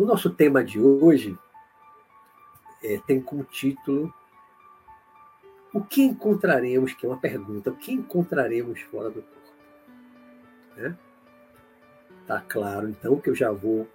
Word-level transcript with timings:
O 0.00 0.06
nosso 0.06 0.30
tema 0.30 0.64
de 0.64 0.80
hoje 0.80 1.38
é, 2.82 2.98
tem 3.06 3.20
como 3.20 3.44
título 3.44 4.10
O 5.74 5.82
que 5.82 6.00
encontraremos, 6.00 6.94
que 6.94 7.04
é 7.04 7.08
uma 7.08 7.18
pergunta, 7.18 7.70
o 7.70 7.76
que 7.76 7.92
encontraremos 7.92 8.80
fora 8.80 9.10
do 9.10 9.20
corpo? 9.20 9.52
Né? 10.74 10.96
Tá 12.26 12.40
claro, 12.40 12.88
então, 12.88 13.20
que 13.20 13.28
eu 13.28 13.34
já 13.34 13.52
vou 13.52 13.86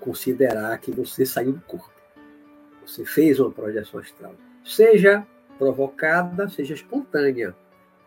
considerar 0.00 0.76
que 0.78 0.90
você 0.90 1.24
saiu 1.24 1.52
do 1.52 1.60
corpo. 1.60 1.92
Você 2.84 3.04
fez 3.04 3.38
uma 3.38 3.52
projeção 3.52 4.00
astral. 4.00 4.34
Seja 4.64 5.24
provocada, 5.62 6.48
seja 6.48 6.74
espontânea, 6.74 7.54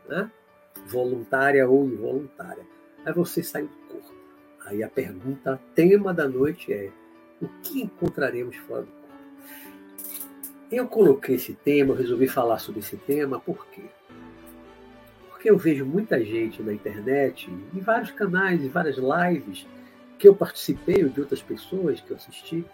né? 0.10 0.30
voluntária 0.88 1.68
ou 1.68 1.86
involuntária. 1.86 2.64
Aí 3.06 3.14
você 3.14 3.42
saiu 3.42 3.68
do 3.68 3.94
corpo. 3.94 4.14
Aí 4.66 4.84
a 4.84 4.90
pergunta, 4.90 5.60
tema 5.74 6.14
da 6.14 6.28
noite 6.28 6.74
é: 6.74 6.92
o 7.42 7.48
que 7.64 7.82
encontraremos 7.82 8.58
fora 8.58 8.82
do 8.82 8.92
corpo? 8.92 9.06
Eu 10.70 10.86
coloquei 10.88 11.36
esse 11.36 11.54
tema, 11.54 11.96
resolvi 11.96 12.28
falar 12.28 12.60
sobre 12.60 12.82
esse 12.82 12.98
tema, 12.98 13.40
por 13.40 13.66
quê? 13.68 13.84
Porque 15.30 15.50
eu 15.50 15.58
vejo 15.58 15.86
muita 15.86 16.22
gente 16.22 16.62
na 16.62 16.74
internet, 16.74 17.50
em 17.50 17.80
vários 17.80 18.12
canais, 18.12 18.62
em 18.62 18.68
várias 18.68 18.98
lives, 18.98 19.66
que 20.20 20.28
eu 20.28 20.36
participei, 20.36 21.04
ou 21.06 21.10
de 21.10 21.22
outras 21.22 21.42
pessoas 21.42 22.02
que 22.02 22.12
eu 22.12 22.18
assisti, 22.18 22.66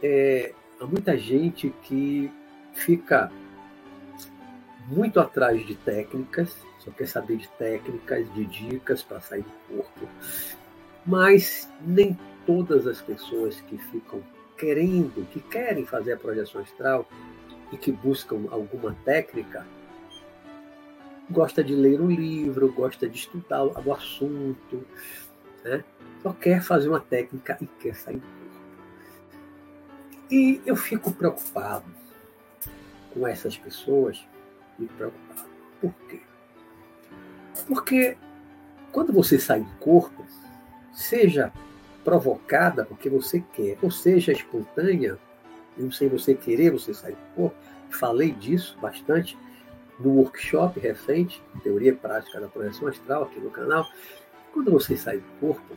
é, 0.00 0.52
há 0.78 0.86
muita 0.86 1.16
gente 1.16 1.74
que 1.82 2.30
fica 2.74 3.30
muito 4.88 5.20
atrás 5.20 5.64
de 5.66 5.74
técnicas, 5.76 6.56
só 6.78 6.90
quer 6.90 7.06
saber 7.06 7.36
de 7.36 7.48
técnicas, 7.50 8.32
de 8.34 8.44
dicas 8.44 9.02
para 9.02 9.20
sair 9.20 9.42
do 9.42 9.76
corpo, 9.76 10.08
mas 11.06 11.68
nem 11.80 12.18
todas 12.46 12.86
as 12.86 13.00
pessoas 13.00 13.60
que 13.62 13.78
ficam 13.78 14.22
querendo, 14.56 15.26
que 15.30 15.40
querem 15.40 15.86
fazer 15.86 16.12
a 16.12 16.16
projeção 16.16 16.60
astral 16.60 17.08
e 17.72 17.76
que 17.76 17.90
buscam 17.90 18.46
alguma 18.50 18.96
técnica, 19.04 19.66
gosta 21.30 21.62
de 21.64 21.74
ler 21.74 22.00
um 22.00 22.10
livro, 22.10 22.72
gosta 22.72 23.08
de 23.08 23.16
estudar 23.18 23.64
o 23.64 23.92
assunto, 23.92 24.84
né? 25.64 25.84
só 26.22 26.32
quer 26.32 26.62
fazer 26.62 26.88
uma 26.88 27.00
técnica 27.00 27.56
e 27.60 27.66
quer 27.66 27.94
sair 27.94 28.16
do 28.16 28.26
corpo. 28.26 28.42
E 30.30 30.60
eu 30.66 30.76
fico 30.76 31.12
preocupado 31.12 32.01
com 33.14 33.26
essas 33.26 33.56
pessoas, 33.56 34.26
e 34.78 34.86
preocupado. 34.86 35.48
Por 35.80 35.94
quê? 36.08 36.20
Porque 37.66 38.16
quando 38.90 39.12
você 39.12 39.38
sai 39.38 39.60
do 39.60 39.72
corpo, 39.78 40.24
seja 40.92 41.52
provocada 42.04 42.84
porque 42.84 43.08
você 43.08 43.40
quer, 43.52 43.78
ou 43.82 43.90
seja, 43.90 44.32
espontânea, 44.32 45.18
não 45.76 45.90
sei 45.90 46.08
você 46.08 46.34
querer, 46.34 46.70
você 46.70 46.92
sair 46.92 47.14
do 47.14 47.34
corpo. 47.34 47.56
Falei 47.90 48.32
disso 48.32 48.76
bastante 48.80 49.38
no 49.98 50.10
workshop 50.10 50.80
recente, 50.80 51.42
Teoria 51.62 51.94
Prática 51.94 52.40
da 52.40 52.48
Projeção 52.48 52.88
Astral, 52.88 53.24
aqui 53.24 53.38
no 53.38 53.50
canal. 53.50 53.88
Quando 54.52 54.70
você 54.70 54.96
sai 54.96 55.18
do 55.18 55.40
corpo, 55.40 55.76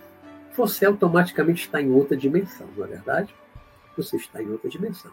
você 0.55 0.85
automaticamente 0.85 1.65
está 1.65 1.81
em 1.81 1.91
outra 1.91 2.15
dimensão, 2.15 2.67
não 2.75 2.85
é 2.85 2.87
verdade? 2.87 3.35
Você 3.97 4.17
está 4.17 4.41
em 4.41 4.49
outra 4.49 4.69
dimensão. 4.69 5.11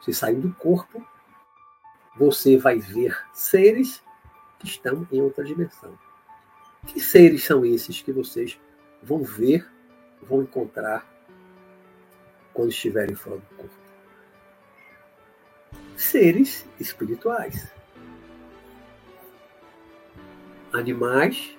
Você 0.00 0.12
sai 0.12 0.34
do 0.34 0.52
corpo, 0.54 1.04
você 2.16 2.56
vai 2.56 2.78
ver 2.78 3.16
seres 3.32 4.02
que 4.58 4.66
estão 4.66 5.06
em 5.10 5.20
outra 5.20 5.44
dimensão. 5.44 5.98
Que 6.86 7.00
seres 7.00 7.44
são 7.44 7.64
esses 7.64 8.00
que 8.00 8.12
vocês 8.12 8.58
vão 9.02 9.22
ver 9.22 9.66
vão 10.22 10.42
encontrar 10.42 11.06
quando 12.52 12.70
estiverem 12.70 13.14
fora 13.14 13.36
do 13.36 13.56
corpo? 13.56 13.74
Seres 15.96 16.66
espirituais. 16.78 17.72
Animais 20.72 21.56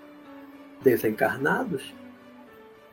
desencarnados, 0.82 1.94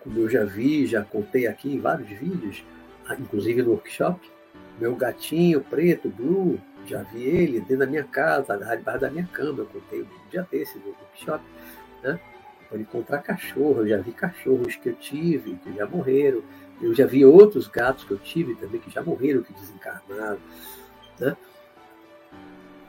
como 0.00 0.20
eu 0.20 0.28
já 0.28 0.44
vi, 0.44 0.86
já 0.86 1.04
contei 1.04 1.46
aqui 1.46 1.74
em 1.74 1.80
vários 1.80 2.08
vídeos, 2.08 2.64
inclusive 3.18 3.62
no 3.62 3.72
workshop. 3.72 4.30
Meu 4.78 4.96
gatinho 4.96 5.60
preto, 5.60 6.08
blue, 6.08 6.60
já 6.92 7.02
vi 7.02 7.22
ele 7.22 7.60
dentro 7.60 7.78
da 7.78 7.86
minha 7.86 8.04
casa, 8.04 8.56
debaixo 8.76 9.00
da 9.00 9.10
minha 9.10 9.26
cama. 9.26 9.60
Eu 9.60 9.66
contei 9.66 10.02
um 10.02 10.28
dia 10.30 10.46
desse 10.50 10.78
no 10.78 10.88
workshop. 10.88 11.42
Né? 12.02 12.20
pode 12.72 12.82
encontrar 12.82 13.18
cachorro. 13.18 13.80
Eu 13.80 13.88
já 13.88 13.98
vi 13.98 14.12
cachorros 14.12 14.76
que 14.76 14.88
eu 14.88 14.94
tive, 14.94 15.56
que 15.56 15.74
já 15.74 15.86
morreram. 15.86 16.42
Eu 16.80 16.94
já 16.94 17.06
vi 17.06 17.24
outros 17.24 17.68
gatos 17.68 18.04
que 18.04 18.10
eu 18.10 18.18
tive 18.18 18.54
também, 18.54 18.80
que 18.80 18.90
já 18.90 19.02
morreram, 19.02 19.42
que 19.42 19.52
desencarnaram. 19.52 20.40
Né? 21.20 21.36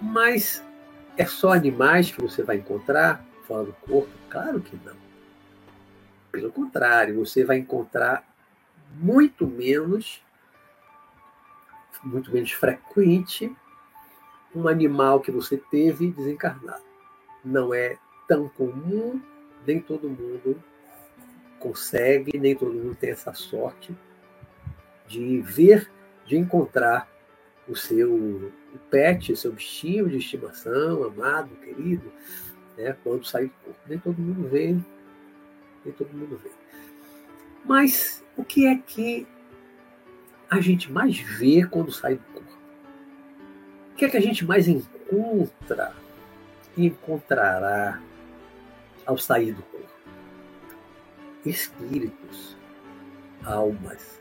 Mas 0.02 0.63
é 1.18 1.25
só 1.25 1.52
animais 1.52 2.12
que 2.12 2.22
você 2.22 2.42
vai 2.44 2.58
encontrar 2.58 3.24
fora 3.46 3.66
do 3.66 3.74
corpo? 3.74 4.09
Claro 4.30 4.62
que 4.62 4.78
não. 4.84 4.96
Pelo 6.31 6.52
contrário, 6.52 7.16
você 7.16 7.44
vai 7.44 7.58
encontrar 7.58 8.25
muito 8.96 9.46
menos, 9.46 10.24
muito 12.03 12.31
menos 12.31 12.52
frequente, 12.52 13.56
um 14.56 14.68
animal 14.68 15.19
que 15.19 15.31
você 15.31 15.58
teve 15.58 16.12
desencarnado. 16.12 16.84
Não 17.44 17.74
é 17.74 17.97
tão 18.28 18.47
comum 18.50 19.22
nem 19.66 19.80
todo 19.80 20.09
mundo 20.09 20.62
consegue, 21.59 22.38
nem 22.38 22.56
todo 22.56 22.74
mundo 22.74 22.96
tem 22.96 23.12
essa 23.12 23.34
sorte 23.34 23.96
de 25.08 25.40
ver, 25.40 25.90
de 26.25 26.38
encontrar 26.38 27.09
o 27.68 27.75
seu 27.75 28.13
o 28.13 28.80
pet, 28.90 29.31
o 29.31 29.38
seu 29.38 29.52
bichinho 29.52 30.09
de 30.09 30.18
estimação, 30.18 31.03
amado, 31.03 31.56
querido, 31.58 32.12
né, 32.78 32.97
quando 33.03 33.25
sai 33.25 33.46
do 33.46 33.53
corpo. 33.63 33.80
Nem 33.88 34.00
todo 34.00 34.18
mundo 34.18 34.50
vê, 34.50 34.75
nem 35.86 35.94
todo 35.97 36.13
mundo 36.13 36.38
vê. 36.44 36.50
Mas 37.63 38.24
o 38.36 38.44
que 38.44 38.66
é 38.66 38.75
que 38.75 39.25
a 40.50 40.59
gente 40.59 40.92
mais 40.92 41.18
vê 41.18 41.66
quando 41.66 41.92
sai 41.92 42.16
do 42.16 42.32
que 44.03 44.08
é 44.08 44.09
que 44.09 44.18
a 44.18 44.22
gente 44.22 44.46
mais 44.46 44.68
encontra 44.68 45.94
e 46.75 46.88
encontrará 46.88 48.02
ao 49.06 49.18
sair 49.18 49.53
do 49.53 49.64
corpo. 49.64 49.88
Espíritos, 51.46 52.58
almas, 53.46 54.19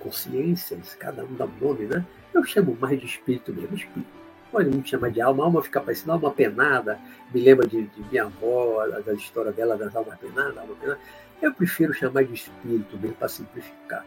consciências, 0.00 0.96
cada 0.96 1.24
um 1.24 1.34
dá 1.34 1.44
um 1.44 1.52
nome, 1.60 1.86
né? 1.86 2.04
Eu 2.34 2.42
chamo 2.42 2.76
mais 2.80 2.98
de 2.98 3.06
espírito 3.06 3.52
mesmo, 3.54 3.76
espírito. 3.76 4.10
Pode 4.50 4.68
muito 4.68 4.88
chamar 4.88 5.12
de 5.12 5.20
alma, 5.20 5.44
alma 5.44 5.62
fica 5.62 5.80
parecendo 5.80 6.12
alma 6.12 6.32
penada, 6.32 6.98
me 7.32 7.40
lembra 7.40 7.68
de, 7.68 7.82
de 7.82 8.00
minha 8.10 8.24
avó, 8.24 8.84
da 8.88 9.12
história 9.12 9.52
dela 9.52 9.76
das 9.76 9.94
almas 9.94 10.18
penadas, 10.18 10.58
alma 10.58 10.74
penada. 10.74 11.00
Eu 11.40 11.54
prefiro 11.54 11.94
chamar 11.94 12.24
de 12.24 12.34
espírito 12.34 12.98
mesmo 12.98 13.14
para 13.14 13.28
simplificar. 13.28 14.04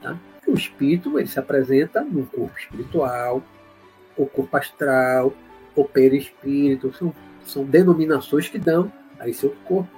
Tá? 0.00 0.16
O 0.46 0.54
espírito 0.54 1.18
ele 1.18 1.26
se 1.26 1.40
apresenta 1.40 2.00
num 2.02 2.24
corpo 2.24 2.56
espiritual, 2.56 3.42
ou 4.18 4.26
corpo 4.26 4.56
astral, 4.56 5.32
ou 5.74 5.84
perispírito, 5.84 6.92
são 6.92 7.14
são 7.48 7.64
denominações 7.64 8.48
que 8.48 8.58
dão 8.58 8.92
a 9.18 9.28
esse 9.28 9.44
outro 9.44 9.60
corpo. 9.64 9.90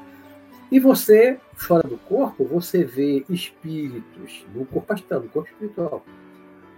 E 0.71 0.79
você, 0.79 1.39
fora 1.55 1.87
do 1.87 1.99
corpo, 1.99 2.45
você 2.45 2.85
vê 2.85 3.25
espíritos 3.29 4.47
no 4.55 4.65
corpo 4.65 4.93
astral, 4.93 5.21
no 5.21 5.29
corpo 5.29 5.51
espiritual, 5.51 6.05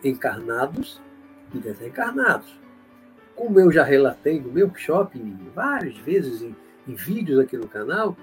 encarnados 0.03 1.01
e 1.55 1.59
desencarnados. 1.59 2.59
Como 3.37 3.61
eu 3.61 3.71
já 3.71 3.85
relatei 3.85 4.41
no 4.41 4.51
meu 4.51 4.75
shopping 4.75 5.39
várias 5.55 5.97
vezes 5.99 6.41
em, 6.43 6.57
em 6.89 6.95
vídeos 6.95 7.39
aqui 7.39 7.57
no 7.57 7.69
canal, 7.69 8.17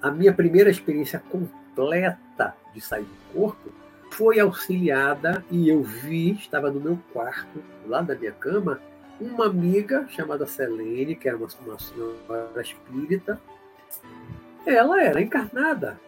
a 0.00 0.10
minha 0.10 0.32
primeira 0.32 0.70
experiência 0.70 1.18
completa 1.18 2.54
de 2.72 2.80
sair 2.80 3.04
do 3.04 3.34
corpo 3.34 3.72
foi 4.12 4.38
auxiliada 4.38 5.42
e 5.50 5.70
eu 5.70 5.82
vi, 5.82 6.32
estava 6.32 6.70
no 6.70 6.78
meu 6.78 6.98
quarto, 7.12 7.62
lá 7.86 8.02
da 8.02 8.14
minha 8.14 8.32
cama, 8.32 8.78
uma 9.18 9.46
amiga 9.46 10.06
chamada 10.08 10.46
Selene, 10.46 11.16
que 11.16 11.28
era 11.28 11.36
uma, 11.36 11.48
uma 11.66 11.78
senhora 11.78 12.60
espírita, 12.60 13.40
ela 14.66 15.02
era 15.02 15.20
encarnada. 15.20 15.98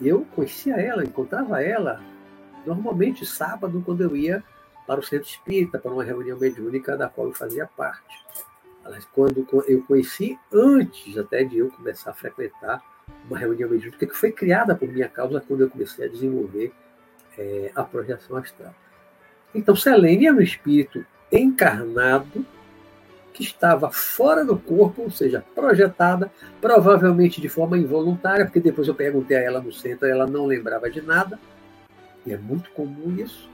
Eu 0.00 0.26
conhecia 0.34 0.74
ela, 0.74 1.04
encontrava 1.04 1.62
ela 1.62 2.02
normalmente 2.66 3.24
sábado, 3.24 3.80
quando 3.86 4.02
eu 4.02 4.16
ia 4.16 4.42
para 4.84 4.98
o 4.98 5.02
centro 5.02 5.28
espírita, 5.28 5.78
para 5.78 5.92
uma 5.92 6.02
reunião 6.02 6.38
mediúnica 6.38 6.96
da 6.96 7.08
qual 7.08 7.28
eu 7.28 7.32
fazia 7.32 7.66
parte. 7.76 8.24
Quando 9.14 9.46
eu 9.68 9.82
conheci, 9.84 10.36
antes 10.52 11.16
até 11.16 11.44
de 11.44 11.58
eu 11.58 11.70
começar 11.70 12.10
a 12.10 12.14
frequentar 12.14 12.82
uma 13.28 13.38
reunião 13.38 13.70
mediúnica 13.70 14.04
que 14.04 14.16
foi 14.16 14.32
criada 14.32 14.74
por 14.74 14.88
minha 14.88 15.08
causa 15.08 15.40
quando 15.46 15.60
eu 15.60 15.70
comecei 15.70 16.06
a 16.06 16.08
desenvolver 16.08 16.72
é, 17.38 17.70
a 17.74 17.82
projeção 17.82 18.36
astral. 18.36 18.74
Então, 19.54 19.76
Selene 19.76 20.26
é 20.26 20.32
um 20.32 20.40
espírito 20.40 21.04
encarnado 21.30 22.44
que 23.32 23.42
estava 23.42 23.90
fora 23.90 24.44
do 24.44 24.58
corpo, 24.58 25.02
ou 25.02 25.10
seja, 25.10 25.44
projetada, 25.54 26.30
provavelmente 26.60 27.40
de 27.40 27.48
forma 27.48 27.78
involuntária, 27.78 28.44
porque 28.44 28.60
depois 28.60 28.86
eu 28.88 28.94
perguntei 28.94 29.36
a 29.36 29.40
ela 29.40 29.60
no 29.60 29.72
centro, 29.72 30.06
ela 30.06 30.26
não 30.26 30.46
lembrava 30.46 30.90
de 30.90 31.00
nada, 31.00 31.38
e 32.26 32.32
é 32.32 32.36
muito 32.36 32.70
comum 32.70 33.16
isso. 33.16 33.48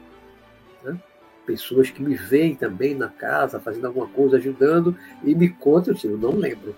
Né? 0.82 0.98
Pessoas 1.46 1.90
que 1.90 2.02
me 2.02 2.16
veem 2.16 2.54
também 2.54 2.94
na 2.94 3.08
casa, 3.08 3.60
fazendo 3.60 3.86
alguma 3.86 4.08
coisa, 4.08 4.36
ajudando, 4.36 4.96
e 5.22 5.34
me 5.34 5.48
contam, 5.48 5.94
eu, 5.94 6.10
eu 6.10 6.18
não 6.18 6.32
lembro. 6.32 6.74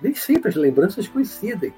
Nem 0.00 0.14
sempre 0.14 0.48
as 0.48 0.56
lembranças 0.56 1.06
coincidem. 1.06 1.72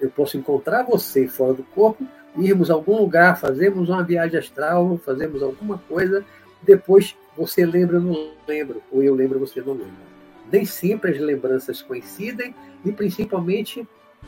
Eu 0.00 0.10
posso 0.10 0.36
encontrar 0.36 0.82
você 0.82 1.28
fora 1.28 1.54
do 1.54 1.62
corpo, 1.62 2.04
irmos 2.36 2.70
a 2.70 2.74
algum 2.74 2.96
lugar, 2.96 3.38
fazemos 3.38 3.88
uma 3.88 4.02
viagem 4.02 4.38
astral, 4.38 4.98
fazemos 4.98 5.42
alguma 5.42 5.78
coisa, 5.78 6.24
depois 6.62 7.16
você 7.36 7.64
lembra, 7.64 7.96
eu 7.96 8.00
não 8.00 8.30
lembro, 8.46 8.82
ou 8.90 9.02
eu 9.02 9.14
lembro, 9.14 9.38
você 9.38 9.60
não 9.60 9.72
lembra. 9.72 10.12
Nem 10.50 10.64
sempre 10.64 11.12
as 11.12 11.18
lembranças 11.18 11.80
coincidem 11.80 12.54
e, 12.84 12.92
principalmente, 12.92 13.86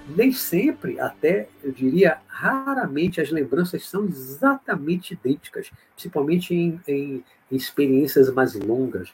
nem 0.08 0.32
sempre, 0.32 0.98
até 0.98 1.48
eu 1.62 1.70
diria 1.70 2.18
raramente, 2.26 3.20
as 3.20 3.30
lembranças 3.30 3.88
são 3.88 4.04
exatamente 4.04 5.14
idênticas, 5.14 5.70
principalmente 5.94 6.54
em, 6.54 6.80
em, 6.86 7.24
em 7.50 7.56
experiências 7.56 8.30
mais 8.30 8.54
longas. 8.54 9.12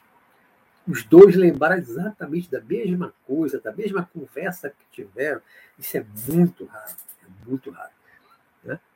Os 0.87 1.03
dois 1.03 1.35
lembraram 1.35 1.77
exatamente 1.77 2.49
da 2.49 2.59
mesma 2.59 3.13
coisa, 3.27 3.59
da 3.59 3.71
mesma 3.71 4.09
conversa 4.11 4.69
que 4.69 5.03
tiveram. 5.03 5.41
Isso 5.77 5.97
é 5.97 6.05
muito 6.27 6.65
raro, 6.65 6.95
é 7.23 7.49
muito 7.49 7.69
raro. 7.69 7.91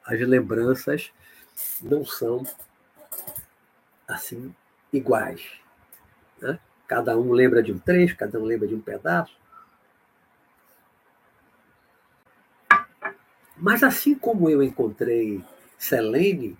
As 0.05 0.19
lembranças 0.19 1.11
não 1.81 2.05
são 2.05 2.43
assim 4.07 4.53
iguais. 4.93 5.59
Né? 6.39 6.59
Cada 6.87 7.17
um 7.17 7.31
lembra 7.31 7.63
de 7.63 7.71
um 7.71 7.79
trecho, 7.79 8.15
cada 8.15 8.39
um 8.39 8.43
lembra 8.43 8.67
de 8.67 8.75
um 8.75 8.81
pedaço. 8.81 9.35
Mas 13.57 13.83
assim 13.83 14.13
como 14.13 14.49
eu 14.49 14.61
encontrei 14.61 15.43
Selene, 15.77 16.57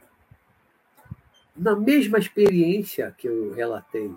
na 1.56 1.76
mesma 1.76 2.18
experiência 2.18 3.14
que 3.18 3.28
eu 3.28 3.54
relatei, 3.54 4.14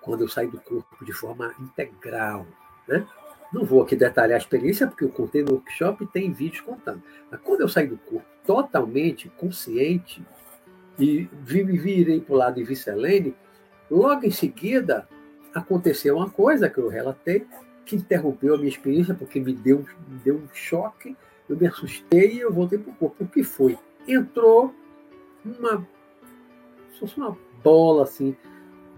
quando 0.00 0.22
eu 0.22 0.28
saí 0.28 0.48
do 0.48 0.60
corpo 0.60 1.04
de 1.04 1.12
forma 1.12 1.54
integral, 1.60 2.46
né? 2.88 3.06
Não 3.52 3.64
vou 3.64 3.82
aqui 3.82 3.96
detalhar 3.96 4.36
a 4.36 4.38
experiência, 4.38 4.86
porque 4.86 5.04
eu 5.04 5.08
contei 5.08 5.42
no 5.42 5.54
workshop 5.54 6.04
e 6.04 6.06
tem 6.06 6.32
vídeos 6.32 6.60
contando. 6.60 7.02
Mas 7.30 7.40
quando 7.40 7.62
eu 7.62 7.68
saí 7.68 7.86
do 7.86 7.98
corpo 7.98 8.26
totalmente 8.46 9.28
consciente, 9.30 10.22
e 10.98 11.28
me 11.48 11.78
virei 11.78 12.20
para 12.20 12.34
o 12.34 12.36
lado 12.36 12.56
de 12.56 12.64
Vicelene, 12.64 13.34
logo 13.90 14.26
em 14.26 14.30
seguida 14.30 15.08
aconteceu 15.54 16.16
uma 16.16 16.30
coisa 16.30 16.68
que 16.68 16.78
eu 16.78 16.88
relatei, 16.88 17.46
que 17.84 17.96
interrompeu 17.96 18.54
a 18.54 18.56
minha 18.56 18.68
experiência, 18.68 19.14
porque 19.14 19.40
me 19.40 19.52
deu, 19.52 19.84
me 20.08 20.18
deu 20.24 20.36
um 20.36 20.48
choque, 20.52 21.16
eu 21.48 21.56
me 21.56 21.66
assustei 21.66 22.34
e 22.34 22.40
eu 22.40 22.52
voltei 22.52 22.78
para 22.78 22.92
o 22.92 22.94
corpo. 22.94 23.24
O 23.24 23.26
que 23.26 23.42
foi? 23.42 23.76
Entrou 24.06 24.72
uma, 25.44 25.86
uma 27.16 27.36
bola 27.64 28.04
assim, 28.04 28.36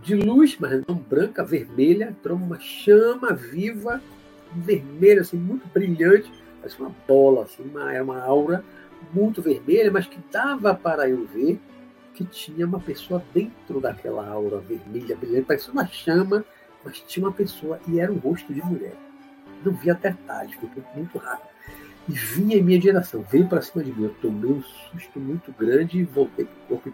de 0.03 0.15
luz, 0.15 0.59
mas 0.59 0.85
não 0.87 0.97
branca, 0.97 1.45
vermelha, 1.45 2.11
entrou 2.11 2.37
uma 2.37 2.59
chama 2.59 3.33
viva, 3.33 4.03
vermelha, 4.57 5.21
assim, 5.21 5.37
muito 5.37 5.67
brilhante, 5.69 6.31
parece 6.61 6.81
uma 6.81 6.95
bola, 7.07 7.45
assim, 7.45 7.63
uma, 7.63 7.93
é 7.93 8.03
uma 8.03 8.23
aura 8.23 8.65
muito 9.13 9.43
vermelha, 9.43 9.91
mas 9.91 10.07
que 10.07 10.19
dava 10.31 10.75
para 10.75 11.09
eu 11.09 11.27
ver 11.27 11.61
que 12.15 12.25
tinha 12.25 12.67
uma 12.67 12.81
pessoa 12.81 13.25
dentro 13.33 13.81
daquela 13.81 14.27
aura 14.29 14.59
vermelha, 14.59 15.17
brilhante, 15.17 15.47
parecia 15.47 15.73
uma 15.73 15.87
chama, 15.87 16.45
mas 16.85 17.01
tinha 17.01 17.27
uma 17.27 17.33
pessoa 17.33 17.81
e 17.89 17.99
era 17.99 18.13
um 18.13 18.19
rosto 18.19 18.53
de 18.53 18.63
mulher. 18.63 18.95
Não 19.65 19.73
via 19.73 19.95
detalhes, 19.95 20.55
foi 20.55 20.69
muito 20.95 21.19
rápido. 21.19 21.49
E 22.09 22.13
vinha 22.13 22.57
em 22.57 22.63
minha 22.63 22.79
direção, 22.79 23.25
veio 23.31 23.49
para 23.49 23.63
cima 23.63 23.85
de 23.85 23.93
mim. 23.93 24.05
Eu 24.05 24.15
tomei 24.21 24.51
um 24.51 24.63
susto 24.63 25.21
muito 25.21 25.53
grande 25.53 26.01
e 26.01 26.03
voltei 26.03 26.45
para 26.45 26.77
o 26.77 26.81
corpo 26.81 26.93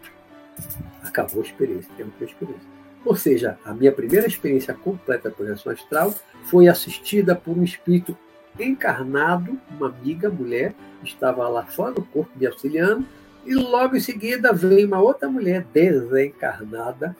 acabou 1.03 1.43
a 1.43 1.45
experiência, 1.45 1.91
terminou 1.97 2.21
a 2.21 2.25
experiência. 2.25 2.78
Ou 3.09 3.17
seja, 3.17 3.59
a 3.65 3.73
minha 3.73 3.91
primeira 3.91 4.27
experiência 4.27 4.75
completa 4.75 5.31
com 5.31 5.37
projeção 5.37 5.73
astral 5.73 6.15
foi 6.43 6.69
assistida 6.69 7.35
por 7.35 7.57
um 7.57 7.65
espírito 7.65 8.15
encarnado, 8.61 9.59
uma 9.71 9.89
amiga 9.89 10.29
mulher, 10.29 10.75
estava 11.03 11.49
lá 11.49 11.65
fora 11.65 11.95
do 11.95 12.03
corpo 12.03 12.31
me 12.37 12.47
auxiliando, 12.47 13.07
e 13.47 13.55
logo 13.55 13.97
em 13.97 14.01
seguida 14.01 14.53
veio 14.53 14.87
uma 14.87 15.01
outra 15.01 15.27
mulher 15.27 15.65
desencarnada 15.73 17.17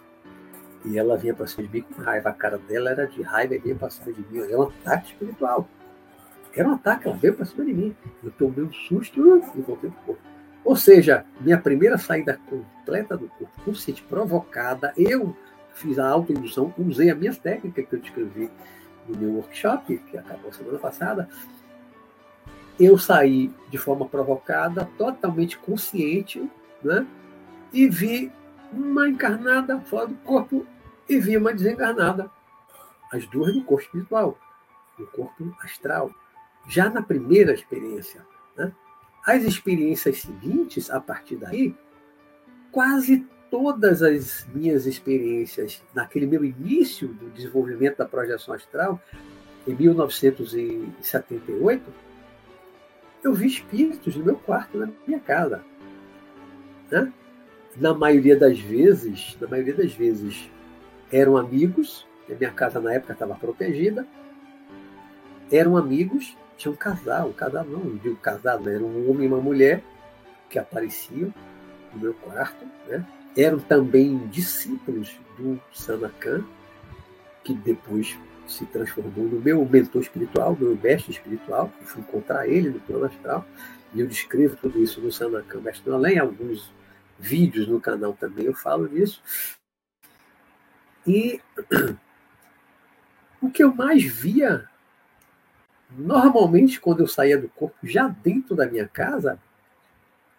e 0.85 0.99
ela 0.99 1.17
vinha 1.17 1.33
para 1.33 1.47
cima 1.47 1.67
de 1.67 1.73
mim 1.73 1.81
com 1.81 2.03
raiva. 2.03 2.29
A 2.29 2.35
cara 2.35 2.59
dela 2.59 2.91
era 2.91 3.07
de 3.07 3.23
raiva 3.23 3.55
e 3.55 3.59
vinha 3.59 3.75
para 3.75 3.89
cima 3.89 4.13
de 4.13 4.21
mim. 4.31 4.41
Era 4.41 4.59
um 4.59 4.65
ataque 4.65 5.13
espiritual. 5.13 5.67
Era 6.55 6.69
um 6.69 6.75
ataque, 6.75 7.09
ela 7.09 7.17
veio 7.17 7.33
para 7.33 7.47
cima 7.47 7.65
de 7.65 7.73
mim. 7.73 7.97
Eu 8.23 8.31
tomei 8.33 8.63
um 8.63 8.73
susto 8.73 9.19
e 9.19 9.61
voltei 9.63 9.89
para 9.89 10.01
o 10.01 10.05
corpo. 10.05 10.23
Ou 10.67 10.77
seja, 10.77 11.25
minha 11.41 11.57
primeira 11.57 11.97
saída 11.97 12.39
completa 12.51 13.17
do 13.17 13.27
corpo, 13.29 13.63
consciente, 13.65 14.03
provocada, 14.03 14.93
eu 14.95 15.35
fiz 15.79 15.99
a 15.99 16.09
autoindução, 16.09 16.75
usei 16.77 17.11
a 17.11 17.15
minha 17.15 17.35
técnica 17.35 17.83
que 17.83 17.95
eu 17.95 18.01
descrevi 18.01 18.51
no 19.09 19.17
meu 19.17 19.31
workshop, 19.35 19.97
que 19.99 20.19
acabou 20.19 20.53
semana 20.53 20.79
passada, 20.79 21.29
eu 22.79 22.99
saí 22.99 23.51
de 23.71 23.79
forma 23.79 24.07
provocada, 24.07 24.89
totalmente 24.97 25.59
consciente, 25.59 26.49
né? 26.83 27.07
e 27.73 27.89
vi 27.89 28.33
uma 28.73 29.09
encarnada 29.09 29.81
fora 29.81 30.07
do 30.07 30.15
corpo 30.17 30.67
e 31.09 31.19
vi 31.19 31.37
uma 31.37 31.53
desencarnada. 31.53 32.31
As 33.13 33.27
duas 33.27 33.55
no 33.55 33.65
corpo 33.65 33.83
espiritual, 33.83 34.39
no 34.99 35.07
corpo 35.07 35.57
astral. 35.61 36.11
Já 36.69 36.91
na 36.91 37.03
primeira 37.03 37.53
experiência. 37.53 38.25
Né? 38.57 38.71
As 39.25 39.43
experiências 39.43 40.21
seguintes, 40.21 40.91
a 40.91 41.01
partir 41.01 41.37
daí, 41.37 41.75
quase 42.71 43.27
todas 43.51 44.03
as 44.03 44.47
minhas 44.55 44.87
experiências 44.87 45.83
naquele 45.95 46.27
meu 46.27 46.45
início 46.45 47.09
do 47.09 47.31
desenvolvimento 47.31 47.99
da 47.99 48.05
projeção 48.05 48.55
astral, 48.55 49.01
em 49.67 49.75
1978, 49.75 51.83
eu 53.23 53.35
vi 53.35 53.47
espíritos 53.47 54.17
no 54.17 54.25
meu 54.25 54.37
quarto, 54.37 54.79
na 54.79 54.89
minha 55.07 55.21
casa. 55.21 55.63
Né? 56.91 57.13
Na 57.77 57.93
maioria 57.93 58.37
das 58.37 58.59
vezes, 58.59 59.37
na 59.41 59.47
maioria 59.47 59.75
das 59.75 59.93
vezes, 59.93 60.51
eram 61.13 61.37
amigos, 61.37 62.07
a 62.31 62.35
minha 62.35 62.51
casa 62.51 62.81
na 62.81 62.95
época 62.95 63.13
estava 63.13 63.35
protegida, 63.35 64.07
eram 65.51 65.77
amigos, 65.77 66.37
tinha 66.57 66.73
um 66.73 66.77
casal, 66.77 67.29
um 67.29 67.33
casal 67.33 67.65
não, 67.65 67.81
não 67.81 67.97
digo 67.97 68.17
casado, 68.17 68.69
era 68.69 68.83
um 68.83 69.11
homem 69.11 69.25
e 69.25 69.29
uma 69.29 69.41
mulher 69.41 69.83
que 70.49 70.59
apareciam 70.59 71.33
no 71.93 72.01
meu 72.01 72.15
quarto, 72.15 72.65
né? 72.89 73.05
Eram 73.37 73.59
também 73.59 74.27
discípulos 74.29 75.19
do 75.37 75.61
Sanakan, 75.73 76.45
que 77.45 77.55
depois 77.55 78.19
se 78.47 78.65
transformou 78.67 79.27
no 79.27 79.41
meu 79.41 79.65
mentor 79.65 80.03
espiritual, 80.03 80.57
meu 80.59 80.77
mestre 80.77 81.13
espiritual. 81.13 81.73
Eu 81.81 81.87
fui 81.87 82.01
encontrar 82.01 82.49
ele 82.49 82.71
no 82.71 82.81
plano 82.81 83.05
astral. 83.05 83.47
E 83.95 84.01
eu 84.01 84.07
descrevo 84.07 84.57
tudo 84.57 84.83
isso 84.83 85.01
no 85.01 85.13
Sanakan 85.13 85.61
Mestre 85.61 85.91
Além, 85.93 86.19
alguns 86.19 86.73
vídeos 87.19 87.67
no 87.67 87.81
canal 87.81 88.13
também 88.13 88.47
eu 88.47 88.55
falo 88.55 88.89
disso. 88.89 89.23
E 91.07 91.41
o 93.41 93.51
que 93.51 93.63
eu 93.63 93.75
mais 93.75 94.03
via, 94.05 94.69
normalmente, 95.91 96.81
quando 96.81 97.01
eu 97.01 97.07
saía 97.07 97.39
do 97.39 97.49
corpo, 97.49 97.77
já 97.83 98.09
dentro 98.09 98.55
da 98.55 98.67
minha 98.67 98.87
casa, 98.87 99.39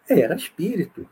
era 0.08 0.34
espírito. 0.34 1.08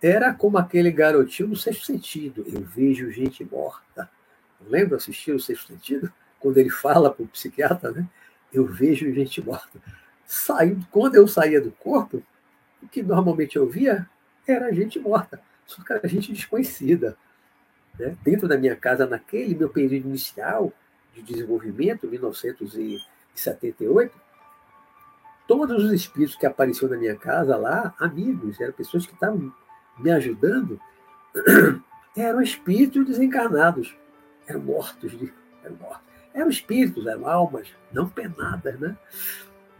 Era 0.00 0.32
como 0.32 0.58
aquele 0.58 0.90
garotinho 0.90 1.50
no 1.50 1.56
sexto 1.56 1.86
sentido. 1.86 2.44
Eu 2.46 2.62
vejo 2.62 3.10
gente 3.10 3.44
morta 3.44 4.08
Lembra 4.66 4.96
assistir 4.96 5.30
o 5.32 5.40
Sexto 5.40 5.68
Sentido? 5.68 6.12
Quando 6.40 6.58
ele 6.58 6.70
fala 6.70 7.12
para 7.12 7.22
o 7.22 7.28
psiquiatra, 7.28 7.92
né? 7.92 8.08
Eu 8.52 8.66
vejo 8.66 9.12
gente 9.12 9.40
morta. 9.44 9.78
Saindo, 10.24 10.84
quando 10.90 11.14
eu 11.14 11.28
saía 11.28 11.60
do 11.60 11.70
corpo, 11.72 12.22
o 12.82 12.88
que 12.88 13.02
normalmente 13.02 13.56
eu 13.56 13.68
via 13.68 14.08
era 14.46 14.72
gente 14.72 14.98
morta, 14.98 15.38
só 15.66 15.82
que 15.82 15.92
era 15.92 16.08
gente 16.08 16.32
desconhecida. 16.32 17.14
Né? 17.98 18.16
Dentro 18.22 18.48
da 18.48 18.56
minha 18.56 18.76
casa, 18.76 19.06
naquele 19.06 19.54
meu 19.54 19.68
período 19.68 20.06
inicial 20.06 20.72
de 21.14 21.20
desenvolvimento, 21.22 22.08
1978, 22.08 24.18
todos 25.46 25.84
os 25.84 25.92
espíritos 25.92 26.36
que 26.36 26.46
apareciam 26.46 26.90
na 26.90 26.96
minha 26.96 27.16
casa 27.16 27.54
lá, 27.56 27.94
amigos, 27.98 28.58
eram 28.60 28.72
pessoas 28.72 29.06
que 29.06 29.12
estavam 29.12 29.52
me 29.98 30.10
ajudando, 30.10 30.80
eram 32.16 32.40
espíritos 32.40 33.06
desencarnados 33.06 33.94
eram 34.48 34.62
mortos, 34.62 35.12
eram 35.62 35.76
mortos. 35.76 36.08
Eram 36.34 36.48
espíritos, 36.48 37.06
eram 37.06 37.28
almas, 37.28 37.68
não 37.92 38.08
penadas, 38.08 38.78
né? 38.80 38.96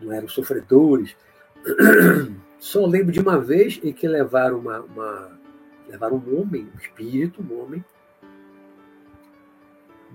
Não 0.00 0.12
eram 0.12 0.28
sofredores. 0.28 1.16
Só 2.58 2.84
lembro 2.84 3.12
de 3.12 3.20
uma 3.20 3.40
vez 3.40 3.80
em 3.82 3.92
que 3.92 4.06
levaram 4.06 4.58
uma, 4.58 4.80
uma 4.80 5.38
levaram 5.88 6.16
um 6.16 6.40
homem, 6.40 6.68
um 6.75 6.78
espírito, 6.78 7.42
um 7.42 7.62
homem, 7.62 7.84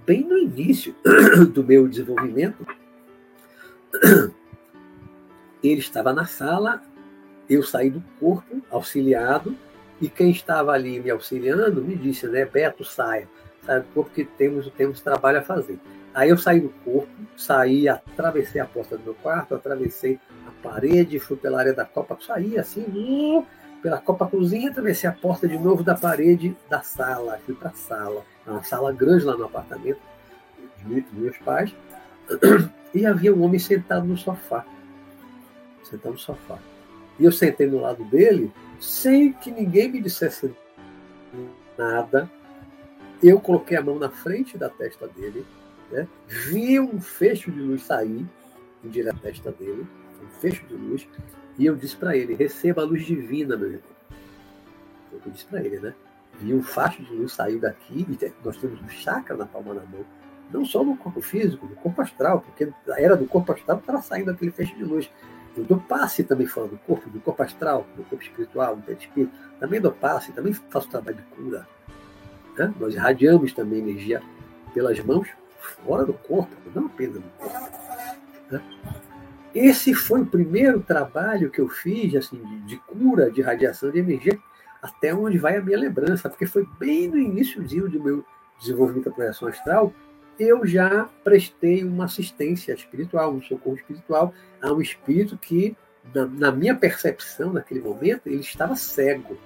bem 0.05 0.23
no 0.23 0.37
início 0.37 0.95
do 1.53 1.63
meu 1.63 1.87
desenvolvimento. 1.87 2.65
Ele 5.63 5.79
estava 5.79 6.11
na 6.13 6.25
sala, 6.25 6.83
eu 7.49 7.63
saí 7.63 7.89
do 7.89 8.03
corpo, 8.19 8.61
auxiliado, 8.69 9.55
e 10.03 10.09
quem 10.09 10.31
estava 10.31 10.73
ali 10.73 10.99
me 10.99 11.09
auxiliando 11.09 11.81
me 11.81 11.95
disse, 11.95 12.27
né, 12.27 12.43
Beto, 12.43 12.83
saia, 12.83 13.25
saia 13.65 13.79
do 13.79 13.87
corpo 13.93 14.11
que 14.11 14.25
temos, 14.25 14.69
temos 14.71 14.99
trabalho 14.99 15.39
a 15.39 15.41
fazer. 15.41 15.79
Aí 16.13 16.29
eu 16.29 16.37
saí 16.37 16.59
do 16.59 16.67
corpo, 16.83 17.07
saí, 17.37 17.87
atravessei 17.87 18.59
a 18.59 18.65
porta 18.65 18.97
do 18.97 19.03
meu 19.05 19.13
quarto, 19.13 19.55
atravessei 19.55 20.19
a 20.45 20.51
parede, 20.61 21.19
fui 21.19 21.37
pela 21.37 21.57
área 21.57 21.73
da 21.73 21.85
copa, 21.85 22.17
saí 22.19 22.59
assim, 22.59 23.45
pela 23.81 23.97
copa 23.97 24.27
cozinha, 24.27 24.71
atravessei 24.71 25.09
a 25.09 25.13
porta 25.13 25.47
de 25.47 25.57
novo 25.57 25.85
da 25.85 25.95
parede 25.95 26.53
da 26.69 26.81
sala, 26.81 27.39
fui 27.45 27.55
para 27.55 27.69
a 27.69 27.73
sala, 27.73 28.25
uma 28.45 28.61
sala 28.61 28.91
grande 28.91 29.23
lá 29.23 29.37
no 29.37 29.45
apartamento 29.45 30.01
dos 30.83 31.13
meus 31.13 31.37
pais, 31.37 31.73
e 32.93 33.05
havia 33.05 33.33
um 33.33 33.41
homem 33.41 33.57
sentado 33.57 34.05
no 34.05 34.17
sofá, 34.17 34.65
sentado 35.81 36.11
no 36.11 36.19
sofá. 36.19 36.59
E 37.17 37.23
eu 37.23 37.31
sentei 37.31 37.67
no 37.67 37.79
lado 37.79 38.03
dele, 38.03 38.51
sem 38.83 39.31
que 39.31 39.49
ninguém 39.49 39.89
me 39.89 40.01
dissesse 40.01 40.53
nada. 41.77 42.29
Eu 43.21 43.39
coloquei 43.39 43.77
a 43.77 43.81
mão 43.81 43.97
na 43.97 44.09
frente 44.09 44.57
da 44.57 44.69
testa 44.69 45.07
dele, 45.07 45.45
né? 45.89 46.05
vi 46.27 46.79
um 46.79 46.99
fecho 46.99 47.49
de 47.49 47.61
luz 47.61 47.83
sair 47.83 48.25
em 48.83 48.89
direção 48.89 49.17
à 49.17 49.21
testa 49.21 49.51
dele, 49.51 49.87
um 50.21 50.27
fecho 50.41 50.65
de 50.65 50.73
luz, 50.73 51.07
e 51.57 51.65
eu 51.65 51.75
disse 51.75 51.95
para 51.95 52.17
ele: 52.17 52.35
receba 52.35 52.81
a 52.81 52.85
luz 52.85 53.05
divina, 53.05 53.55
meu 53.55 53.67
irmão. 53.69 53.93
Eu 55.13 55.31
disse 55.31 55.45
para 55.45 55.63
ele, 55.63 55.79
né? 55.79 55.93
Vi 56.41 56.53
um 56.53 56.61
facho 56.61 57.01
de 57.01 57.13
luz 57.13 57.31
sair 57.31 57.59
daqui, 57.59 58.05
nós 58.43 58.57
temos 58.57 58.81
um 58.81 58.89
chakra 58.89 59.37
na 59.37 59.45
palma 59.45 59.73
da 59.75 59.85
mão, 59.85 60.03
não 60.51 60.65
só 60.65 60.83
no 60.83 60.97
corpo 60.97 61.21
físico, 61.21 61.65
no 61.65 61.75
corpo 61.75 62.01
astral, 62.01 62.41
porque 62.41 62.69
a 62.89 62.99
era 62.99 63.15
do 63.15 63.25
corpo 63.27 63.53
astral 63.53 63.77
estava 63.77 64.01
saindo 64.01 64.31
aquele 64.31 64.51
feixe 64.51 64.75
de 64.75 64.83
luz. 64.83 65.09
Eu 65.55 65.63
dou 65.63 65.79
passe 65.79 66.23
também 66.23 66.47
fora 66.47 66.67
do 66.67 66.77
corpo, 66.79 67.09
do 67.09 67.19
corpo 67.19 67.43
astral, 67.43 67.85
do 67.95 68.03
corpo 68.03 68.23
espiritual, 68.23 68.75
do 68.75 68.91
espírito. 68.91 69.33
Também 69.59 69.79
dou 69.79 69.91
passe, 69.91 70.31
também 70.31 70.53
faço 70.53 70.89
trabalho 70.89 71.17
de 71.17 71.23
cura. 71.23 71.67
Né? 72.57 72.73
Nós 72.79 72.93
irradiamos 72.93 73.53
também 73.53 73.79
energia 73.79 74.21
pelas 74.73 74.99
mãos 74.99 75.27
fora 75.85 76.05
do 76.05 76.13
corpo, 76.13 76.55
não 76.73 76.87
apenas 76.87 77.15
no 77.15 77.29
corpo. 77.37 77.71
Né? 78.51 78.61
Esse 79.53 79.93
foi 79.93 80.21
o 80.21 80.25
primeiro 80.25 80.81
trabalho 80.81 81.51
que 81.51 81.61
eu 81.61 81.69
fiz 81.69 82.15
assim, 82.15 82.41
de, 82.65 82.77
cura, 82.77 83.31
de 83.31 83.41
radiação 83.41 83.91
de 83.91 83.99
energia, 83.99 84.39
até 84.81 85.13
onde 85.13 85.37
vai 85.37 85.57
a 85.57 85.61
minha 85.61 85.77
lembrança, 85.77 86.27
porque 86.29 86.47
foi 86.47 86.67
bem 86.79 87.07
no 87.07 87.17
iníciozinho 87.17 87.87
do 87.87 88.03
meu 88.03 88.25
desenvolvimento 88.59 89.05
da 89.05 89.11
projeção 89.11 89.47
astral, 89.47 89.93
eu 90.39 90.65
já 90.65 91.09
prestei 91.23 91.83
uma 91.83 92.05
assistência 92.05 92.73
espiritual, 92.73 93.33
um 93.33 93.41
socorro 93.41 93.75
espiritual 93.75 94.33
a 94.61 94.71
um 94.71 94.81
espírito 94.81 95.37
que, 95.37 95.75
na, 96.13 96.25
na 96.25 96.51
minha 96.51 96.75
percepção, 96.75 97.53
naquele 97.53 97.81
momento, 97.81 98.27
ele 98.27 98.41
estava 98.41 98.75
cego. 98.75 99.37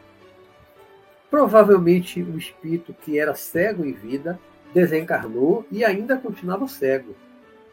Provavelmente 1.30 2.24
um 2.24 2.38
espírito 2.38 2.94
que 2.94 3.20
era 3.20 3.36
cego 3.36 3.86
em 3.86 3.92
vida 3.92 4.40
desencarnou 4.74 5.66
e 5.72 5.84
ainda 5.84 6.18
continuava 6.18 6.68
cego. 6.68 7.16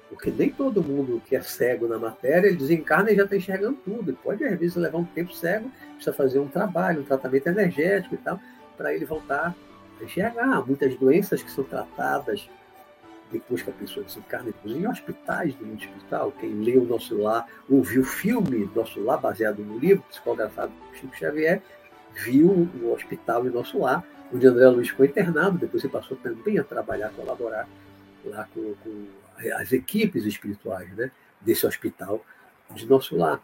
Porque 0.09 0.31
nem 0.31 0.51
todo 0.51 0.83
mundo 0.83 1.23
que 1.27 1.35
é 1.35 1.41
cego 1.41 1.89
na 1.89 1.99
matéria, 1.99 2.49
ele 2.49 2.57
desencarna 2.57 3.11
e 3.11 3.17
já 3.17 3.25
está 3.25 3.37
enxergando 3.37 3.79
tudo. 3.85 4.11
Ele 4.11 4.19
pode, 4.23 4.45
às 4.45 4.59
vezes, 4.59 4.77
levar 4.77 4.99
um 4.99 5.05
tempo 5.05 5.33
cego, 5.35 5.71
precisa 5.95 6.13
fazer 6.13 6.39
um 6.39 6.49
trabalho, 6.49 7.01
um 7.01 7.05
tratamento 7.05 7.49
energético 7.49 8.15
e 8.15 8.19
tal, 8.19 8.39
para 8.77 8.95
ele 8.95 9.05
voltar 9.05 9.55
a 10.01 10.05
enxergar. 10.05 10.67
Muitas 10.67 10.95
doenças 10.97 11.43
que 11.43 11.51
são 11.51 11.65
tratadas 11.65 12.49
depois 13.35 13.63
que 13.63 13.71
a 13.71 13.73
pessoa 13.73 14.07
desencarna, 14.07 14.51
inclusive 14.51 14.85
em 14.85 14.89
hospitais 14.89 15.55
do 15.57 15.67
mundo 15.67 15.81
espiritual. 15.81 16.33
Quem 16.39 16.51
leu 16.63 16.83
o 16.83 16.87
Nosso 16.87 17.21
Lar, 17.21 17.47
ouviu 17.69 18.03
o 18.03 18.05
filme 18.05 18.71
Nosso 18.75 19.03
Lar, 19.03 19.21
baseado 19.21 19.59
no 19.59 19.77
livro, 19.77 20.05
psicografado 20.09 20.73
Chico 20.95 21.17
Xavier, 21.17 21.61
viu 22.15 22.49
o 22.49 22.93
hospital 22.93 23.47
em 23.47 23.51
Nosso 23.51 23.79
Lar, 23.79 24.05
onde 24.33 24.47
André 24.47 24.69
Luiz 24.69 24.89
foi 24.89 25.09
internado, 25.09 25.59
depois 25.59 25.83
ele 25.83 25.93
passou 25.93 26.17
também 26.17 26.59
a 26.59 26.65
trabalhar, 26.65 27.11
colaborar 27.11 27.69
lá 28.25 28.49
com, 28.55 28.75
com 28.85 29.07
as 29.57 29.73
equipes 29.73 30.25
espirituais 30.25 30.89
né, 30.93 31.11
desse 31.41 31.67
hospital 31.67 32.25
de 32.71 32.87
Nosso 32.87 33.17
Lar. 33.17 33.43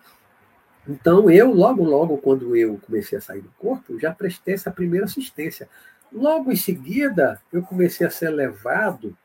Então, 0.88 1.28
eu, 1.28 1.52
logo, 1.52 1.84
logo, 1.84 2.16
quando 2.18 2.56
eu 2.56 2.78
comecei 2.86 3.18
a 3.18 3.20
sair 3.20 3.40
do 3.40 3.50
corpo, 3.58 3.98
já 3.98 4.12
prestei 4.12 4.54
essa 4.54 4.70
primeira 4.70 5.04
assistência. 5.04 5.68
Logo 6.12 6.50
em 6.50 6.56
seguida, 6.56 7.40
eu 7.52 7.62
comecei 7.62 8.06
a 8.06 8.10
ser 8.10 8.30
levado 8.30 9.16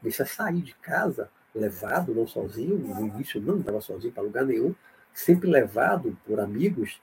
Comecei 0.00 0.24
a 0.24 0.28
sair 0.28 0.62
de 0.62 0.74
casa, 0.74 1.30
levado, 1.54 2.14
não 2.14 2.26
sozinho, 2.26 2.76
no 2.78 3.06
início 3.06 3.40
não 3.40 3.60
estava 3.60 3.80
sozinho 3.80 4.12
para 4.12 4.22
lugar 4.22 4.44
nenhum, 4.44 4.74
sempre 5.12 5.48
levado 5.48 6.16
por 6.26 6.38
amigos, 6.38 7.00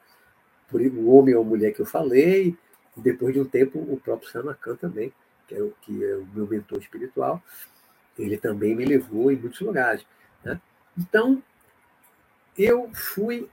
por 0.69 0.81
o 0.81 1.09
homem 1.09 1.35
ou 1.35 1.43
mulher 1.43 1.73
que 1.73 1.81
eu 1.81 1.85
falei, 1.85 2.55
e 2.95 3.01
depois 3.01 3.33
de 3.33 3.39
um 3.39 3.45
tempo 3.45 3.79
o 3.79 3.99
próprio 3.99 4.29
Sanacan 4.29 4.75
também, 4.75 5.11
que 5.47 5.55
é, 5.55 5.61
o, 5.61 5.73
que 5.81 6.03
é 6.03 6.15
o 6.15 6.27
meu 6.33 6.47
mentor 6.47 6.79
espiritual, 6.79 7.41
ele 8.17 8.37
também 8.37 8.75
me 8.75 8.85
levou 8.85 9.31
em 9.31 9.35
muitos 9.35 9.59
lugares. 9.61 10.05
Né? 10.43 10.59
Então, 10.97 11.41
eu 12.57 12.89
fui 12.93 13.49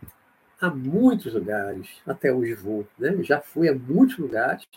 a 0.60 0.68
muitos 0.68 1.32
lugares, 1.32 1.88
até 2.06 2.32
hoje 2.32 2.54
vou, 2.54 2.86
né? 2.98 3.16
já 3.22 3.40
fui 3.40 3.68
a 3.68 3.74
muitos 3.74 4.18
lugares, 4.18 4.68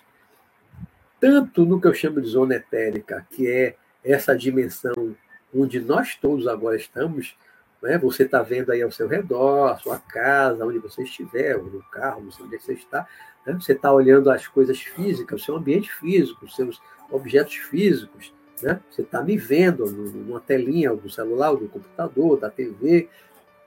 tanto 1.19 1.65
no 1.65 1.79
que 1.79 1.87
eu 1.87 1.93
chamo 1.93 2.21
de 2.21 2.27
zona 2.29 2.55
etérica, 2.55 3.27
que 3.29 3.49
é 3.49 3.75
essa 4.03 4.35
dimensão 4.35 5.15
onde 5.55 5.79
nós 5.79 6.15
todos 6.15 6.47
agora 6.47 6.75
estamos, 6.75 7.37
né? 7.81 7.97
você 7.97 8.23
está 8.23 8.41
vendo 8.41 8.71
aí 8.71 8.81
ao 8.81 8.91
seu 8.91 9.07
redor, 9.07 9.71
a 9.71 9.77
sua 9.77 9.99
casa, 9.99 10.65
onde 10.65 10.79
você 10.79 11.03
estiver, 11.03 11.57
no 11.57 11.83
carro, 11.91 12.23
não 12.23 12.31
sei 12.31 12.45
onde 12.45 12.55
é 12.55 12.59
você 12.59 12.73
está, 12.73 13.07
né? 13.45 13.53
você 13.53 13.73
está 13.73 13.91
olhando 13.91 14.31
as 14.31 14.47
coisas 14.47 14.79
físicas, 14.79 15.41
o 15.41 15.45
seu 15.45 15.55
ambiente 15.55 15.91
físico, 15.93 16.45
os 16.45 16.55
seus 16.55 16.81
objetos 17.11 17.55
físicos, 17.55 18.33
né? 18.61 18.79
você 18.89 19.03
está 19.03 19.21
me 19.21 19.37
vendo 19.37 19.85
numa 19.85 20.39
telinha 20.39 20.93
do 20.95 21.09
celular, 21.09 21.55
do 21.55 21.67
computador, 21.67 22.39
da 22.39 22.49
TV, 22.49 23.09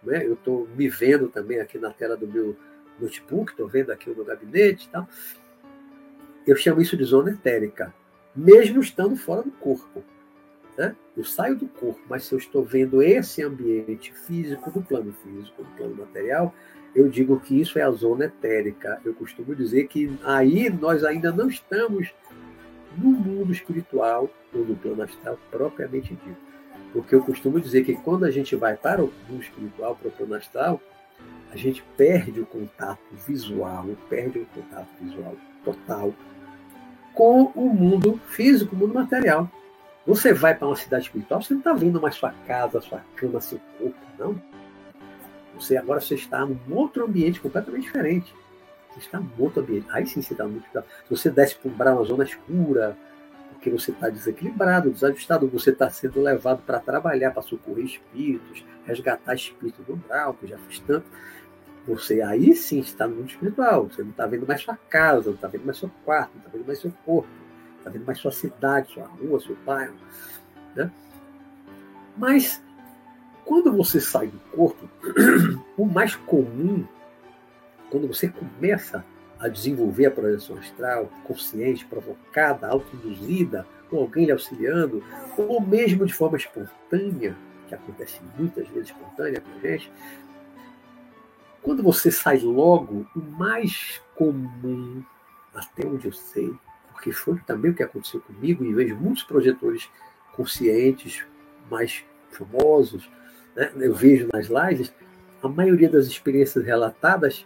né? 0.02 0.26
eu 0.26 0.34
estou 0.34 0.66
me 0.76 0.88
vendo 0.88 1.28
também 1.28 1.60
aqui 1.60 1.78
na 1.78 1.90
tela 1.90 2.16
do 2.16 2.26
meu 2.26 2.56
notebook, 2.98 3.52
estou 3.52 3.68
vendo 3.68 3.92
aqui 3.92 4.10
o 4.10 4.14
meu 4.14 4.24
gabinete 4.24 4.86
e 4.86 4.88
tal. 4.88 5.08
Eu 6.46 6.56
chamo 6.56 6.80
isso 6.80 6.96
de 6.96 7.04
zona 7.04 7.30
etérica, 7.30 7.92
mesmo 8.34 8.80
estando 8.80 9.16
fora 9.16 9.42
do 9.42 9.50
corpo. 9.50 10.02
Né? 10.76 10.94
Eu 11.16 11.24
saio 11.24 11.56
do 11.56 11.66
corpo, 11.66 12.00
mas 12.08 12.24
se 12.24 12.34
eu 12.34 12.38
estou 12.38 12.62
vendo 12.62 13.02
esse 13.02 13.42
ambiente 13.42 14.12
físico, 14.12 14.70
do 14.70 14.82
plano 14.82 15.12
físico, 15.24 15.62
do 15.62 15.70
plano 15.70 15.96
material, 15.96 16.54
eu 16.94 17.08
digo 17.08 17.38
que 17.40 17.60
isso 17.60 17.78
é 17.78 17.82
a 17.82 17.90
zona 17.90 18.26
etérica. 18.26 19.00
Eu 19.04 19.14
costumo 19.14 19.54
dizer 19.54 19.86
que 19.88 20.18
aí 20.22 20.68
nós 20.70 21.04
ainda 21.04 21.32
não 21.32 21.48
estamos 21.48 22.12
no 22.96 23.10
mundo 23.10 23.52
espiritual 23.52 24.30
ou 24.54 24.64
no 24.64 24.76
plano 24.76 25.02
astral 25.02 25.38
propriamente 25.50 26.14
dito. 26.14 26.46
Porque 26.92 27.14
eu 27.14 27.22
costumo 27.22 27.60
dizer 27.60 27.84
que 27.84 27.94
quando 27.94 28.24
a 28.24 28.30
gente 28.30 28.56
vai 28.56 28.76
para 28.76 29.04
o 29.04 29.12
mundo 29.28 29.42
espiritual, 29.42 29.96
para 29.96 30.08
o 30.08 30.12
plano 30.12 30.34
astral, 30.34 30.80
a 31.50 31.56
gente 31.56 31.84
perde 31.96 32.40
o 32.40 32.46
contato 32.46 33.00
visual, 33.26 33.86
perde 34.08 34.38
o 34.38 34.46
contato 34.46 34.88
visual 35.00 35.36
total 35.64 36.14
com 37.14 37.44
o 37.54 37.68
mundo 37.68 38.20
físico, 38.28 38.74
o 38.74 38.78
mundo 38.78 38.94
material. 38.94 39.50
Você 40.06 40.32
vai 40.32 40.54
para 40.54 40.68
uma 40.68 40.76
cidade 40.76 41.06
espiritual, 41.06 41.42
você 41.42 41.52
não 41.52 41.60
está 41.60 41.72
vendo 41.72 42.00
mais 42.00 42.14
sua 42.14 42.32
casa, 42.46 42.80
sua 42.80 43.02
cama, 43.16 43.40
seu 43.40 43.60
corpo, 43.78 43.98
não. 44.16 44.40
Você 45.58 45.76
agora 45.76 46.00
você 46.00 46.14
está 46.14 46.46
num 46.46 46.58
outro 46.70 47.04
ambiente 47.04 47.40
completamente 47.40 47.84
diferente. 47.84 48.32
Você 48.90 49.00
está 49.00 49.18
num 49.18 49.30
outro 49.38 49.62
ambiente. 49.62 49.86
Aí 49.90 50.06
sim 50.06 50.22
você 50.22 50.32
está 50.32 50.46
muito. 50.46 50.64
Se 50.72 51.10
você 51.10 51.30
desce 51.30 51.56
para 51.56 51.92
uma 51.92 52.04
zona 52.04 52.22
escura, 52.22 52.96
porque 53.52 53.68
você 53.68 53.90
está 53.90 54.08
desequilibrado, 54.08 54.90
desajustado, 54.90 55.48
você 55.48 55.70
está 55.70 55.90
sendo 55.90 56.22
levado 56.22 56.62
para 56.64 56.78
trabalhar, 56.78 57.32
para 57.32 57.42
socorrer 57.42 57.86
espíritos, 57.86 58.64
resgatar 58.84 59.34
espíritos 59.34 59.84
do 59.84 59.94
umbral, 59.94 60.34
que 60.34 60.46
já 60.46 60.58
fiz 60.58 60.78
tanto. 60.80 61.06
Você 61.88 62.20
aí 62.20 62.54
sim 62.54 62.78
está 62.78 63.08
no 63.08 63.16
mundo 63.16 63.30
espiritual. 63.30 63.88
Você 63.90 64.02
não 64.02 64.10
está 64.10 64.24
vendo 64.26 64.46
mais 64.46 64.60
sua 64.60 64.76
casa, 64.88 65.30
não 65.30 65.34
está 65.34 65.48
vendo 65.48 65.64
mais 65.64 65.78
seu 65.78 65.90
quarto, 66.04 66.30
não 66.34 66.40
está 66.40 66.50
vendo 66.52 66.66
mais 66.66 66.78
seu 66.78 66.92
corpo 67.04 67.45
está 67.86 67.90
vendo 67.90 68.04
mais 68.04 68.18
sua 68.18 68.32
cidade, 68.32 68.92
sua 68.92 69.04
rua, 69.04 69.40
seu 69.40 69.56
bairro. 69.64 69.94
Né? 70.74 70.90
Mas 72.16 72.62
quando 73.44 73.72
você 73.72 74.00
sai 74.00 74.26
do 74.26 74.38
corpo, 74.50 74.88
o 75.78 75.86
mais 75.86 76.16
comum, 76.16 76.84
quando 77.88 78.08
você 78.08 78.28
começa 78.28 79.04
a 79.38 79.48
desenvolver 79.48 80.06
a 80.06 80.10
projeção 80.10 80.56
astral, 80.58 81.10
consciente, 81.24 81.84
provocada, 81.86 82.66
autoinduzida, 82.66 83.66
com 83.88 83.98
alguém 83.98 84.24
lhe 84.24 84.32
auxiliando, 84.32 85.04
ou 85.36 85.60
mesmo 85.60 86.04
de 86.04 86.12
forma 86.12 86.36
espontânea, 86.36 87.36
que 87.68 87.74
acontece 87.74 88.20
muitas 88.36 88.66
vezes 88.68 88.88
espontânea 88.88 89.40
com 89.40 89.50
a 89.50 89.60
gente, 89.60 89.92
quando 91.62 91.82
você 91.82 92.10
sai 92.10 92.38
logo, 92.38 93.06
o 93.14 93.20
mais 93.20 94.00
comum, 94.16 95.04
até 95.54 95.86
onde 95.86 96.06
eu 96.06 96.12
sei, 96.12 96.52
porque 96.96 97.12
foi 97.12 97.38
também 97.46 97.70
o 97.70 97.74
que 97.74 97.82
aconteceu 97.82 98.20
comigo, 98.20 98.64
e 98.64 98.72
vejo 98.72 98.96
muitos 98.96 99.22
projetores 99.22 99.88
conscientes, 100.32 101.22
mais 101.70 102.02
famosos, 102.30 103.08
né? 103.54 103.70
eu 103.76 103.94
vejo 103.94 104.26
nas 104.32 104.46
lives, 104.46 104.92
a 105.42 105.48
maioria 105.48 105.90
das 105.90 106.06
experiências 106.06 106.64
relatadas 106.64 107.44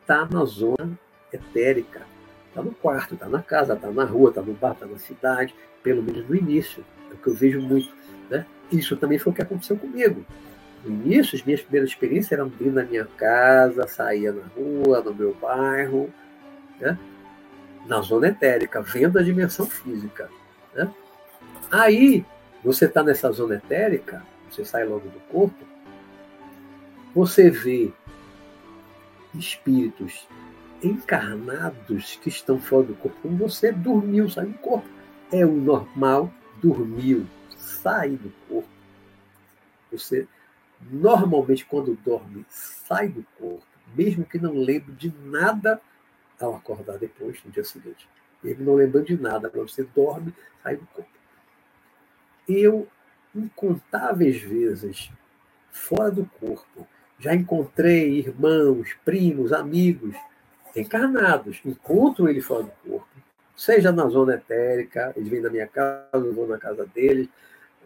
está 0.00 0.26
na 0.26 0.44
zona 0.44 0.98
etérica. 1.32 2.02
Está 2.48 2.62
no 2.62 2.72
quarto, 2.72 3.14
está 3.14 3.26
na 3.28 3.42
casa, 3.42 3.72
está 3.72 3.90
na 3.90 4.04
rua, 4.04 4.28
está 4.28 4.42
no 4.42 4.52
bar, 4.52 4.72
está 4.72 4.84
na 4.84 4.98
cidade, 4.98 5.54
pelo 5.82 6.02
menos 6.02 6.28
no 6.28 6.36
início. 6.36 6.84
É 7.10 7.14
o 7.14 7.16
que 7.16 7.28
eu 7.28 7.34
vejo 7.34 7.62
muito. 7.62 7.90
Né? 8.28 8.44
Isso 8.70 8.94
também 8.98 9.18
foi 9.18 9.32
o 9.32 9.34
que 9.34 9.40
aconteceu 9.40 9.76
comigo. 9.78 10.22
No 10.84 10.90
início, 10.90 11.34
as 11.34 11.42
minhas 11.42 11.62
primeiras 11.62 11.88
experiências 11.88 12.32
eram 12.32 12.48
dentro 12.48 12.74
da 12.74 12.84
minha 12.84 13.06
casa, 13.16 13.88
saía 13.88 14.32
na 14.32 14.44
rua, 14.54 15.00
no 15.00 15.14
meu 15.14 15.34
bairro, 15.40 16.12
né? 16.78 16.98
Na 17.86 18.00
zona 18.00 18.28
etérica, 18.28 18.80
vendo 18.80 19.18
a 19.18 19.22
dimensão 19.22 19.66
física. 19.66 20.30
Né? 20.74 20.92
Aí, 21.70 22.24
você 22.62 22.86
está 22.86 23.02
nessa 23.02 23.30
zona 23.32 23.56
etérica, 23.56 24.24
você 24.48 24.64
sai 24.64 24.84
logo 24.84 25.08
do 25.08 25.20
corpo, 25.30 25.64
você 27.14 27.50
vê 27.50 27.92
espíritos 29.34 30.26
encarnados 30.82 32.16
que 32.16 32.28
estão 32.28 32.58
fora 32.58 32.84
do 32.84 32.94
corpo. 32.94 33.16
Como 33.22 33.36
você 33.36 33.72
dormiu, 33.72 34.28
sai 34.28 34.46
do 34.46 34.58
corpo. 34.58 34.88
É 35.30 35.44
o 35.46 35.52
normal, 35.52 36.32
dormiu, 36.62 37.26
sai 37.56 38.10
do 38.10 38.32
corpo. 38.48 38.68
Você 39.90 40.26
normalmente, 40.90 41.64
quando 41.64 41.98
dorme, 42.04 42.44
sai 42.48 43.08
do 43.08 43.24
corpo, 43.38 43.64
mesmo 43.94 44.24
que 44.24 44.38
não 44.38 44.54
lembre 44.54 44.92
de 44.92 45.12
nada 45.24 45.80
ao 46.46 46.56
acordar 46.56 46.98
depois, 46.98 47.42
no 47.44 47.50
dia 47.50 47.64
seguinte. 47.64 48.08
Mesmo 48.42 48.64
não 48.64 48.74
lembrando 48.74 49.06
de 49.06 49.20
nada, 49.20 49.48
quando 49.48 49.70
você 49.70 49.84
dorme, 49.84 50.34
sai 50.62 50.76
do 50.76 50.86
corpo. 50.86 51.10
Eu, 52.48 52.88
incontáveis 53.34 54.40
vezes, 54.40 55.10
fora 55.70 56.10
do 56.10 56.26
corpo, 56.40 56.86
já 57.18 57.34
encontrei 57.34 58.18
irmãos, 58.18 58.94
primos, 59.04 59.52
amigos 59.52 60.16
encarnados. 60.74 61.60
Encontro 61.64 62.28
ele 62.28 62.40
fora 62.40 62.64
do 62.64 62.72
corpo, 62.88 63.08
seja 63.56 63.92
na 63.92 64.08
zona 64.08 64.34
etérica, 64.34 65.12
eles 65.16 65.28
vêm 65.28 65.40
na 65.40 65.50
minha 65.50 65.68
casa, 65.68 66.08
eu 66.14 66.34
vou 66.34 66.48
na 66.48 66.58
casa 66.58 66.84
deles, 66.86 67.28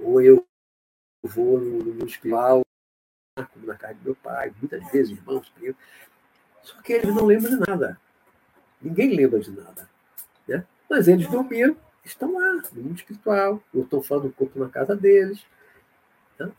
ou 0.01 0.21
eu 0.23 0.47
vou 1.23 1.61
no, 1.61 1.85
no 1.85 2.07
na 3.65 3.75
casa 3.77 3.95
do 3.95 4.05
meu 4.05 4.15
pai, 4.15 4.53
muitas 4.59 4.91
vezes, 4.91 5.19
irmãos, 5.19 5.49
primos. 5.51 5.77
Só 6.63 6.81
que 6.81 6.95
eles 6.95 7.15
não 7.15 7.27
lembram 7.27 7.51
de 7.51 7.69
nada. 7.69 8.01
Ninguém 8.80 9.14
lembra 9.14 9.40
de 9.40 9.50
nada. 9.50 9.88
Né? 10.47 10.64
Mas 10.88 11.09
eles 11.09 11.26
dormiram, 11.28 11.76
estão 12.04 12.35
lá, 12.35 12.62
no 12.73 12.83
mundo 12.83 12.97
espiritual, 12.97 13.62
ou 13.75 13.83
estão 13.83 14.02
fora 14.02 14.23
do 14.23 14.33
corpo 14.33 14.59
na 14.59 14.68
casa 14.68 14.95
deles. 14.95 15.45
Né? 16.38 16.50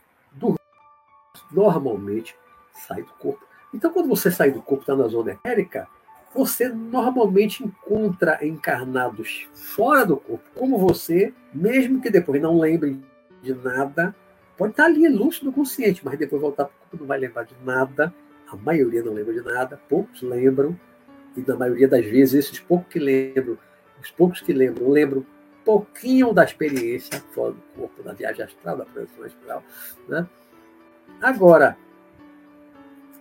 Normalmente 1.52 2.36
sai 2.74 3.02
do 3.02 3.14
corpo. 3.14 3.46
Então, 3.74 3.92
quando 3.92 4.08
você 4.08 4.32
sai 4.32 4.52
do 4.52 4.62
corpo, 4.62 4.82
está 4.84 4.96
na 4.96 5.08
zona 5.08 5.32
etérica, 5.32 5.88
você 6.34 6.70
normalmente 6.70 7.64
encontra 7.64 8.46
encarnados 8.46 9.48
fora 9.54 10.06
do 10.06 10.18
corpo, 10.18 10.44
como 10.56 10.78
você, 10.78 11.34
mesmo 11.54 12.02
que 12.02 12.10
depois 12.10 12.42
não 12.42 12.60
lembre 12.60 13.00
de 13.42 13.54
nada, 13.54 14.16
pode 14.58 14.72
estar 14.72 14.86
ali 14.86 15.08
lúcido 15.08 15.52
consciente, 15.52 16.04
mas 16.04 16.18
depois 16.18 16.42
voltar 16.42 16.66
para 16.66 16.74
o 16.74 16.80
corpo 16.82 16.98
não 17.00 17.08
vai 17.08 17.20
lembrar 17.20 17.44
de 17.44 17.56
nada. 17.64 18.14
A 18.50 18.56
maioria 18.56 19.04
não 19.04 19.14
lembra 19.14 19.34
de 19.34 19.42
nada, 19.42 19.80
poucos 19.90 20.22
lembram, 20.22 20.80
e 21.38 21.44
na 21.48 21.56
maioria 21.56 21.88
das 21.88 22.06
vezes, 22.06 22.46
esses 22.46 22.60
poucos 22.60 22.92
que 22.92 23.00
lembram, 23.00 23.58
os 24.02 24.12
poucos 24.12 24.42
que 24.42 24.52
lembram, 24.52 24.90
lembram 24.90 25.26
pouquinho 25.64 26.34
da 26.34 26.46
experiência 26.46 27.22
fora 27.32 27.52
do 27.52 27.62
corpo, 27.76 28.02
da 28.02 28.14
viagem 28.14 28.46
astral, 28.46 28.78
da 28.78 28.86
projeção 28.86 29.26
astral. 29.26 29.64
Né? 30.08 30.26
Agora, 31.22 31.78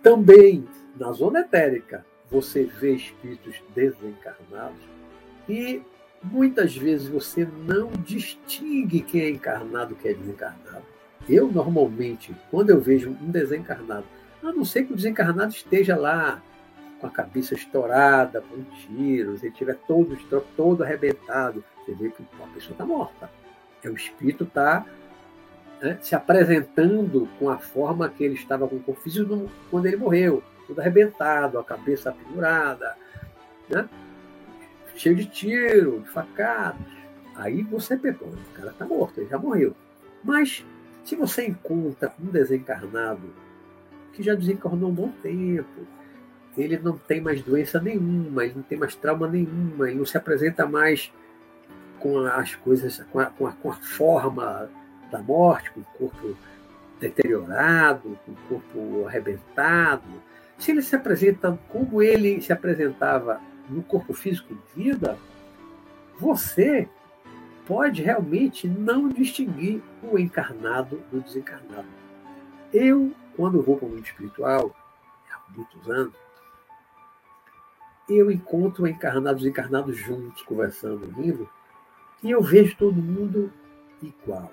também 0.01 0.65
na 0.97 1.11
zona 1.11 1.41
etérica, 1.41 2.05
você 2.31 2.63
vê 2.63 2.95
espíritos 2.95 3.61
desencarnados 3.75 4.79
e 5.47 5.81
muitas 6.23 6.75
vezes 6.75 7.07
você 7.07 7.45
não 7.45 7.91
distingue 8.03 9.01
quem 9.01 9.21
é 9.21 9.29
encarnado 9.29 9.93
e 9.93 9.95
quem 9.95 10.11
é 10.11 10.13
desencarnado. 10.13 10.85
Eu, 11.27 11.51
normalmente, 11.51 12.33
quando 12.49 12.69
eu 12.69 12.79
vejo 12.79 13.09
um 13.09 13.29
desencarnado, 13.29 14.05
a 14.41 14.53
não 14.53 14.63
ser 14.63 14.85
que 14.85 14.93
o 14.93 14.95
desencarnado 14.95 15.51
esteja 15.51 15.97
lá 15.97 16.41
com 16.99 17.07
a 17.07 17.09
cabeça 17.09 17.53
estourada, 17.53 18.41
com 18.41 18.63
tiros, 18.63 19.43
ele 19.43 19.51
estiver 19.51 19.75
todo, 19.87 20.17
todo 20.55 20.83
arrebentado, 20.83 21.63
você 21.85 21.93
vê 21.93 22.09
que 22.09 22.23
a 22.43 22.47
pessoa 22.47 22.71
está 22.71 22.85
morta. 22.85 23.29
É, 23.83 23.89
o 23.89 23.93
espírito 23.93 24.43
está 24.43 24.85
né, 25.81 25.97
se 26.01 26.15
apresentando 26.15 27.29
com 27.39 27.49
a 27.49 27.57
forma 27.57 28.09
que 28.09 28.23
ele 28.23 28.33
estava 28.33 28.67
com 28.67 28.81
o 28.85 28.95
físico 28.95 29.49
quando 29.69 29.85
ele 29.85 29.97
morreu, 29.97 30.43
tudo 30.65 30.79
arrebentado, 30.79 31.59
a 31.59 31.63
cabeça 31.63 32.11
pendurada, 32.11 32.95
né, 33.69 33.87
cheio 34.95 35.15
de 35.15 35.25
tiro, 35.25 36.01
de 36.01 36.09
facadas. 36.09 36.81
Aí 37.35 37.61
você 37.61 37.95
pegou, 37.95 38.29
o 38.29 38.53
cara 38.53 38.71
está 38.71 38.85
morto, 38.85 39.19
ele 39.19 39.29
já 39.29 39.37
morreu. 39.37 39.75
Mas 40.23 40.65
se 41.03 41.15
você 41.15 41.45
encontra 41.45 42.13
um 42.19 42.25
desencarnado 42.25 43.33
que 44.11 44.23
já 44.23 44.33
desencarnou 44.33 44.89
há 44.89 44.91
um 44.91 44.95
bom 44.95 45.11
tempo, 45.21 45.87
ele 46.57 46.77
não 46.77 46.97
tem 46.97 47.21
mais 47.21 47.41
doença 47.41 47.79
nenhuma, 47.79 48.45
ele 48.45 48.55
não 48.55 48.63
tem 48.63 48.77
mais 48.77 48.95
trauma 48.95 49.27
nenhuma, 49.27 49.87
ele 49.87 49.97
não 49.97 50.05
se 50.05 50.17
apresenta 50.17 50.65
mais 50.65 51.11
com 51.99 52.19
as 52.19 52.55
coisas, 52.55 53.03
com 53.11 53.19
a, 53.19 53.25
com 53.27 53.47
a, 53.47 53.51
com 53.51 53.71
a 53.71 53.75
forma 53.75 54.69
da 55.11 55.19
morte, 55.19 55.71
com 55.71 55.81
o 55.81 55.85
corpo 55.97 56.37
deteriorado, 56.99 58.17
com 58.25 58.31
o 58.31 58.35
corpo 58.49 59.07
arrebentado, 59.07 60.03
se 60.57 60.71
ele 60.71 60.81
se 60.81 60.95
apresenta 60.95 61.57
como 61.69 62.01
ele 62.01 62.41
se 62.41 62.51
apresentava 62.51 63.39
no 63.69 63.83
corpo 63.83 64.13
físico 64.13 64.55
de 64.55 64.83
vida, 64.83 65.17
você 66.19 66.89
pode 67.65 68.01
realmente 68.01 68.67
não 68.67 69.09
distinguir 69.09 69.81
o 70.01 70.17
encarnado 70.17 71.01
do 71.11 71.21
desencarnado. 71.21 71.87
Eu, 72.73 73.11
quando 73.35 73.61
vou 73.61 73.77
para 73.77 73.85
o 73.85 73.89
mundo 73.89 74.05
espiritual, 74.05 74.75
há 75.31 75.51
muitos 75.51 75.89
anos, 75.89 76.13
eu 78.09 78.31
encontro 78.31 78.87
encarnados 78.87 79.45
e 79.45 79.49
encarnados 79.49 79.97
juntos, 79.97 80.41
conversando, 80.43 81.09
rindo, 81.09 81.49
e 82.23 82.31
eu 82.31 82.41
vejo 82.41 82.75
todo 82.77 82.95
mundo 82.95 83.51
igual. 84.01 84.51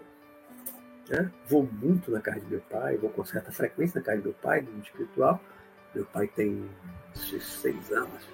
Né? 1.08 1.30
Vou 1.48 1.68
muito 1.70 2.10
na 2.10 2.20
casa 2.20 2.40
de 2.40 2.46
meu 2.46 2.60
pai, 2.60 2.96
vou 2.96 3.10
com 3.10 3.24
certa 3.24 3.52
frequência 3.52 4.00
na 4.00 4.04
casa 4.04 4.18
de 4.18 4.24
meu 4.24 4.34
pai, 4.34 4.60
no 4.60 4.72
mundo 4.72 4.84
espiritual. 4.84 5.40
Meu 5.94 6.04
pai 6.06 6.26
tem 6.26 6.68
seis 7.14 7.92
anos 7.92 8.28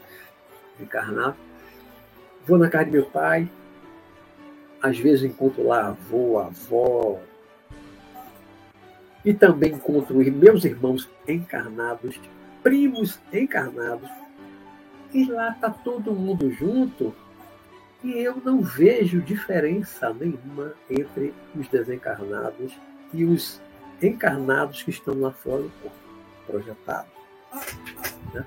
encarnado. 0.78 1.36
Vou 2.46 2.56
na 2.56 2.70
casa 2.70 2.86
de 2.86 2.92
meu 2.92 3.06
pai, 3.06 3.50
às 4.82 4.98
vezes 4.98 5.24
encontro 5.24 5.66
lá 5.66 5.88
avô, 5.88 6.38
avó, 6.38 7.20
e 9.24 9.34
também 9.34 9.72
encontro 9.72 10.16
meus 10.16 10.64
irmãos 10.64 11.10
encarnados, 11.28 12.18
primos 12.62 13.20
encarnados, 13.32 14.08
e 15.12 15.24
lá 15.26 15.50
está 15.50 15.70
todo 15.70 16.12
mundo 16.12 16.50
junto 16.50 17.14
e 18.02 18.12
eu 18.12 18.36
não 18.44 18.62
vejo 18.62 19.20
diferença 19.20 20.12
nenhuma 20.14 20.74
entre 20.88 21.34
os 21.54 21.68
desencarnados 21.68 22.72
e 23.12 23.24
os 23.24 23.60
encarnados 24.02 24.82
que 24.82 24.90
estão 24.90 25.20
lá 25.20 25.30
fora 25.32 25.62
do 25.62 25.70
corpo, 25.82 25.96
projetados. 26.46 27.12
Né? 28.32 28.46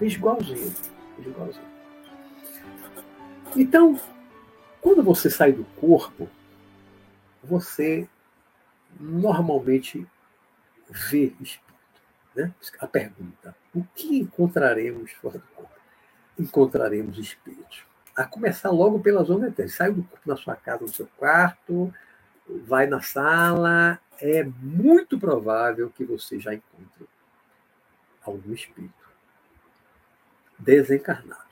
Vejo 0.00 0.18
igualzinho, 0.18 0.74
igualzinho. 1.18 1.68
Então, 3.54 4.00
quando 4.80 5.02
você 5.02 5.28
sai 5.28 5.52
do 5.52 5.64
corpo, 5.76 6.28
você 7.42 8.08
normalmente 8.98 10.06
vê. 10.88 11.32
Né? 12.38 12.54
A 12.78 12.86
pergunta: 12.86 13.54
o 13.74 13.82
que 13.94 14.20
encontraremos 14.20 15.10
fora 15.12 15.38
do 15.38 15.46
corpo? 15.54 15.72
Encontraremos 16.38 17.18
espíritos 17.18 17.84
a 18.16 18.24
começar 18.24 18.70
logo 18.70 19.00
pela 19.00 19.24
zona 19.24 19.48
etérica. 19.48 19.76
Sai 19.76 19.92
do 19.92 20.04
corpo 20.04 20.28
na 20.28 20.36
sua 20.36 20.54
casa, 20.54 20.82
no 20.82 20.88
seu 20.88 21.08
quarto, 21.16 21.92
vai 22.66 22.86
na 22.86 23.00
sala, 23.00 23.98
é 24.20 24.44
muito 24.44 25.18
provável 25.18 25.90
que 25.90 26.04
você 26.04 26.38
já 26.38 26.54
encontre 26.54 27.08
algum 28.22 28.52
espírito 28.52 28.94
desencarnado. 30.58 31.48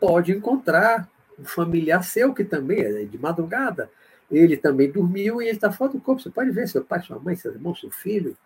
Pode 0.00 0.32
encontrar 0.32 1.08
um 1.38 1.44
familiar 1.44 2.02
seu 2.02 2.34
que 2.34 2.44
também 2.44 2.80
é 2.80 3.04
de 3.04 3.18
madrugada, 3.18 3.90
ele 4.30 4.56
também 4.56 4.90
dormiu 4.90 5.40
e 5.40 5.46
ele 5.46 5.56
está 5.56 5.70
fora 5.72 5.92
do 5.92 6.00
corpo. 6.00 6.20
Você 6.20 6.30
pode 6.30 6.50
ver 6.50 6.68
seu 6.68 6.84
pai, 6.84 7.02
sua 7.02 7.18
mãe, 7.18 7.36
seu 7.36 7.52
irmão, 7.52 7.74
seu 7.74 7.90
filho, 7.90 8.36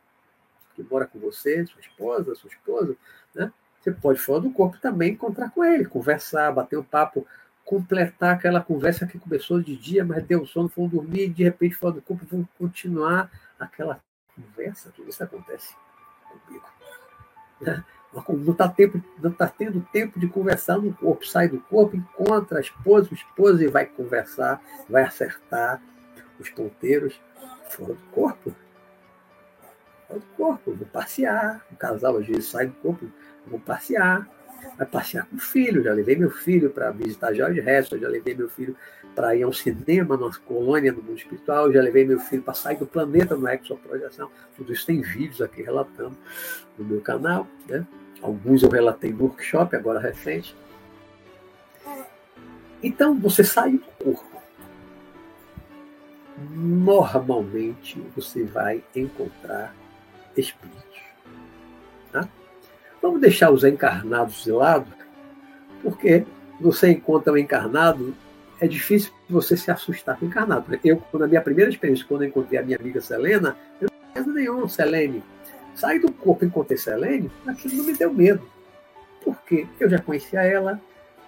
que 0.74 0.82
mora 0.82 1.06
com 1.06 1.18
você, 1.18 1.64
sua 1.66 1.80
esposa, 1.80 2.34
sua 2.34 2.50
esposa, 2.50 2.96
né? 3.34 3.52
Você 3.80 3.90
pode 3.90 4.20
fora 4.20 4.40
do 4.40 4.52
corpo 4.52 4.78
também 4.78 5.12
encontrar 5.12 5.50
com 5.50 5.64
ele, 5.64 5.84
conversar, 5.84 6.52
bater 6.52 6.78
um 6.78 6.84
papo 6.84 7.26
completar 7.64 8.34
aquela 8.34 8.60
conversa 8.60 9.06
que 9.06 9.18
começou 9.18 9.60
de 9.60 9.76
dia, 9.76 10.04
mas 10.04 10.24
deu 10.24 10.44
sono, 10.46 10.68
foram 10.68 10.88
dormir, 10.88 11.28
de 11.28 11.44
repente 11.44 11.74
fora 11.74 11.94
do 11.94 12.02
corpo, 12.02 12.24
vão 12.26 12.48
continuar 12.58 13.30
aquela 13.58 14.00
conversa. 14.34 14.92
Tudo 14.94 15.08
isso 15.08 15.22
acontece 15.22 15.74
comigo. 16.46 16.66
Não 18.12 18.52
está 18.52 18.68
tá 19.38 19.48
tendo 19.48 19.80
tempo 19.90 20.20
de 20.20 20.28
conversar 20.28 20.76
no 20.76 20.92
corpo. 20.92 21.26
Sai 21.26 21.48
do 21.48 21.58
corpo, 21.60 21.96
encontra 21.96 22.58
a 22.58 22.60
esposa, 22.60 23.08
o 23.10 23.14
esposo 23.14 23.62
e 23.62 23.68
vai 23.68 23.86
conversar, 23.86 24.60
vai 24.88 25.04
acertar 25.04 25.80
os 26.38 26.50
ponteiros 26.50 27.18
fora 27.70 27.94
do 27.94 28.02
corpo. 28.10 28.54
Fora 30.12 30.20
do 30.20 30.26
corpo, 30.36 30.74
vou 30.74 30.86
passear. 30.88 31.64
O 31.72 31.76
casal 31.76 32.18
às 32.18 32.26
vezes 32.26 32.46
sai 32.46 32.66
do 32.66 32.74
corpo, 32.74 33.10
vou 33.46 33.58
passear 33.58 34.28
vai 34.76 34.86
passear 34.86 35.26
com 35.26 35.36
o 35.36 35.40
filho. 35.40 35.82
Já 35.82 35.92
levei 35.92 36.16
meu 36.16 36.30
filho 36.30 36.70
para 36.70 36.90
visitar 36.90 37.34
Jorge 37.34 37.60
Hessel, 37.60 37.98
já 37.98 38.08
levei 38.08 38.34
meu 38.34 38.48
filho 38.48 38.76
para 39.14 39.34
ir 39.34 39.42
ao 39.42 39.52
cinema, 39.52 40.16
numa 40.16 40.32
colônia 40.38 40.92
no 40.92 41.02
mundo 41.02 41.16
espiritual, 41.16 41.72
já 41.72 41.82
levei 41.82 42.04
meu 42.04 42.18
filho 42.18 42.42
para 42.42 42.54
sair 42.54 42.76
do 42.76 42.86
planeta 42.86 43.36
no 43.36 43.48
Exoprojeção. 43.48 44.30
Tudo 44.56 44.72
isso 44.72 44.86
tem 44.86 45.00
vídeos 45.00 45.42
aqui 45.42 45.62
relatando 45.62 46.16
no 46.78 46.84
meu 46.84 47.00
canal. 47.00 47.46
Né? 47.68 47.86
Alguns 48.22 48.62
eu 48.62 48.70
relatei 48.70 49.12
no 49.12 49.24
workshop, 49.24 49.74
agora 49.76 49.98
recente. 49.98 50.56
Então, 52.82 53.18
você 53.18 53.44
sai 53.44 53.72
do 53.72 53.84
corpo. 54.02 54.32
Normalmente, 56.50 58.00
você 58.16 58.44
vai 58.44 58.82
encontrar 58.96 59.74
espíritos. 60.36 61.00
Tá? 62.10 62.28
Vamos 63.00 63.20
deixar 63.20 63.50
os 63.50 63.64
encarnados 63.64 64.44
de 64.44 64.52
lado, 64.52 64.86
porque 65.82 66.24
você 66.60 66.90
encontra 66.90 67.32
um 67.32 67.36
encarnado, 67.36 68.14
é 68.60 68.68
difícil 68.68 69.12
você 69.28 69.56
se 69.56 69.70
assustar 69.70 70.16
com 70.18 70.26
o 70.26 70.28
encarnado. 70.28 70.78
Eu, 70.84 71.02
na 71.14 71.26
minha 71.26 71.40
primeira 71.40 71.70
experiência, 71.70 72.06
quando 72.06 72.22
eu 72.22 72.28
encontrei 72.28 72.60
a 72.60 72.62
minha 72.62 72.78
amiga 72.78 73.00
Selena, 73.00 73.56
eu 73.80 73.88
não 73.90 74.22
tinha 74.22 74.34
nenhum, 74.34 74.68
Selene. 74.68 75.22
Saí 75.74 75.98
do 75.98 76.12
corpo 76.12 76.44
e 76.44 76.48
encontrei 76.48 76.78
Selene, 76.78 77.30
aquilo 77.46 77.74
não 77.74 77.84
me 77.84 77.94
deu 77.94 78.12
medo. 78.12 78.46
Porque 79.24 79.66
eu 79.80 79.88
já 79.88 79.98
conhecia 79.98 80.42
ela, 80.42 80.80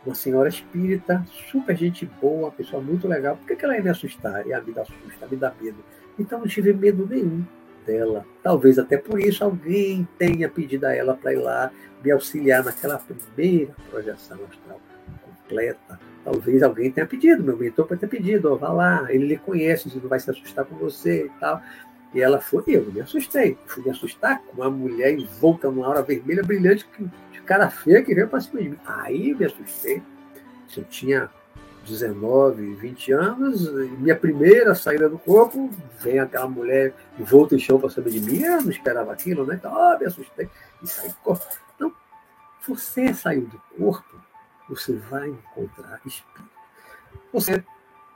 uma 0.04 0.14
senhora 0.14 0.48
espírita, 0.48 1.24
super 1.50 1.76
gente 1.76 2.06
boa, 2.20 2.50
pessoa 2.50 2.82
muito 2.82 3.08
legal. 3.08 3.36
Por 3.36 3.46
que, 3.46 3.56
que 3.56 3.64
ela 3.64 3.76
ia 3.76 3.82
me 3.82 3.90
assustar? 3.90 4.46
E 4.46 4.52
a 4.52 4.60
vida 4.60 4.82
assusta, 4.82 5.26
me 5.26 5.36
dá 5.36 5.52
medo. 5.60 5.78
Então 6.18 6.38
não 6.38 6.46
tive 6.46 6.72
medo 6.72 7.06
nenhum 7.06 7.44
dela. 7.86 8.24
Talvez 8.42 8.78
até 8.78 8.96
por 8.96 9.20
isso 9.20 9.44
alguém 9.44 10.06
tenha 10.18 10.48
pedido 10.48 10.84
a 10.84 10.94
ela 10.94 11.14
para 11.14 11.32
ir 11.32 11.38
lá 11.38 11.70
me 12.02 12.10
auxiliar 12.10 12.64
naquela 12.64 12.98
primeira 12.98 13.74
projeção 13.90 14.38
astral 14.50 14.80
completa. 15.22 15.98
Talvez 16.24 16.62
alguém 16.62 16.90
tenha 16.90 17.06
pedido, 17.06 17.42
meu 17.42 17.56
mentor 17.56 17.86
pode 17.86 18.00
ter 18.00 18.06
pedido, 18.06 18.52
oh, 18.52 18.56
vá 18.56 18.70
lá, 18.70 19.06
ele 19.10 19.26
lhe 19.26 19.36
conhece, 19.36 19.88
ele 19.88 20.00
não 20.02 20.08
vai 20.08 20.18
se 20.18 20.30
assustar 20.30 20.64
com 20.64 20.76
você 20.76 21.26
e 21.26 21.30
tal. 21.40 21.60
E 22.14 22.20
ela 22.20 22.40
foi, 22.40 22.62
eu 22.68 22.90
me 22.92 23.00
assustei. 23.00 23.58
Fui 23.66 23.82
me 23.82 23.90
assustar 23.90 24.40
com 24.42 24.62
uma 24.62 24.70
mulher 24.70 25.12
envolta 25.12 25.68
numa 25.68 25.86
aura 25.86 26.00
vermelha 26.00 26.42
brilhante, 26.42 26.86
de 27.32 27.42
cara 27.42 27.68
feia 27.68 28.02
que 28.02 28.14
veio 28.14 28.28
para 28.28 28.40
cima 28.40 28.62
de 28.62 28.70
mim. 28.70 28.78
Aí 28.86 29.34
me 29.34 29.44
assustei. 29.44 30.00
Se 30.68 30.78
eu 30.78 30.84
tinha 30.84 31.28
19, 31.84 32.74
20 32.74 33.12
anos, 33.12 33.72
minha 33.98 34.16
primeira 34.16 34.74
saída 34.74 35.08
do 35.08 35.18
corpo, 35.18 35.70
vem 36.00 36.18
aquela 36.18 36.48
mulher 36.48 36.94
volta 37.18 37.54
e 37.54 37.60
chão 37.60 37.78
para 37.78 37.90
cima 37.90 38.10
de 38.10 38.20
mim, 38.20 38.42
eu 38.42 38.62
não 38.62 38.70
esperava 38.70 39.12
aquilo, 39.12 39.46
né? 39.46 39.56
Então, 39.56 39.72
oh, 39.72 39.98
me 39.98 40.06
assustei 40.06 40.48
e 40.82 40.86
saí 40.86 41.08
do 41.08 41.16
corpo. 41.16 41.46
Então, 41.74 41.92
você 42.66 43.12
saiu 43.14 43.42
do 43.42 43.60
corpo, 43.76 44.20
você 44.68 44.94
vai 44.94 45.28
encontrar 45.28 46.00
espírito. 46.04 46.50
Você 47.32 47.64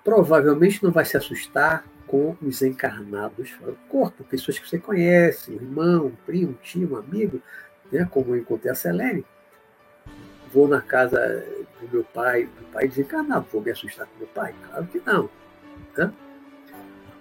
provavelmente 0.02 0.82
não 0.82 0.90
vai 0.90 1.04
se 1.04 1.16
assustar 1.16 1.84
com 2.06 2.36
os 2.40 2.62
encarnados 2.62 3.50
fora 3.50 3.72
do 3.72 3.78
corpo, 3.88 4.24
pessoas 4.24 4.58
que 4.58 4.68
você 4.68 4.78
conhece, 4.78 5.52
irmão, 5.52 6.12
primo, 6.24 6.54
tio, 6.62 6.96
amigo, 6.96 7.42
né? 7.92 8.08
como 8.10 8.34
eu 8.34 8.40
encontrei 8.40 8.72
a 8.72 8.74
Selene. 8.74 9.24
Vou 10.52 10.66
na 10.66 10.80
casa 10.80 11.44
do 11.80 11.88
meu 11.90 12.04
pai, 12.04 12.44
do 12.44 12.64
pai 12.72 12.88
desencarnado. 12.88 13.46
Vou 13.52 13.62
me 13.62 13.70
assustar 13.70 14.06
com 14.06 14.18
meu 14.18 14.28
pai? 14.28 14.54
Claro 14.68 14.86
que 14.86 15.02
não. 15.04 15.30
Né? 15.96 16.12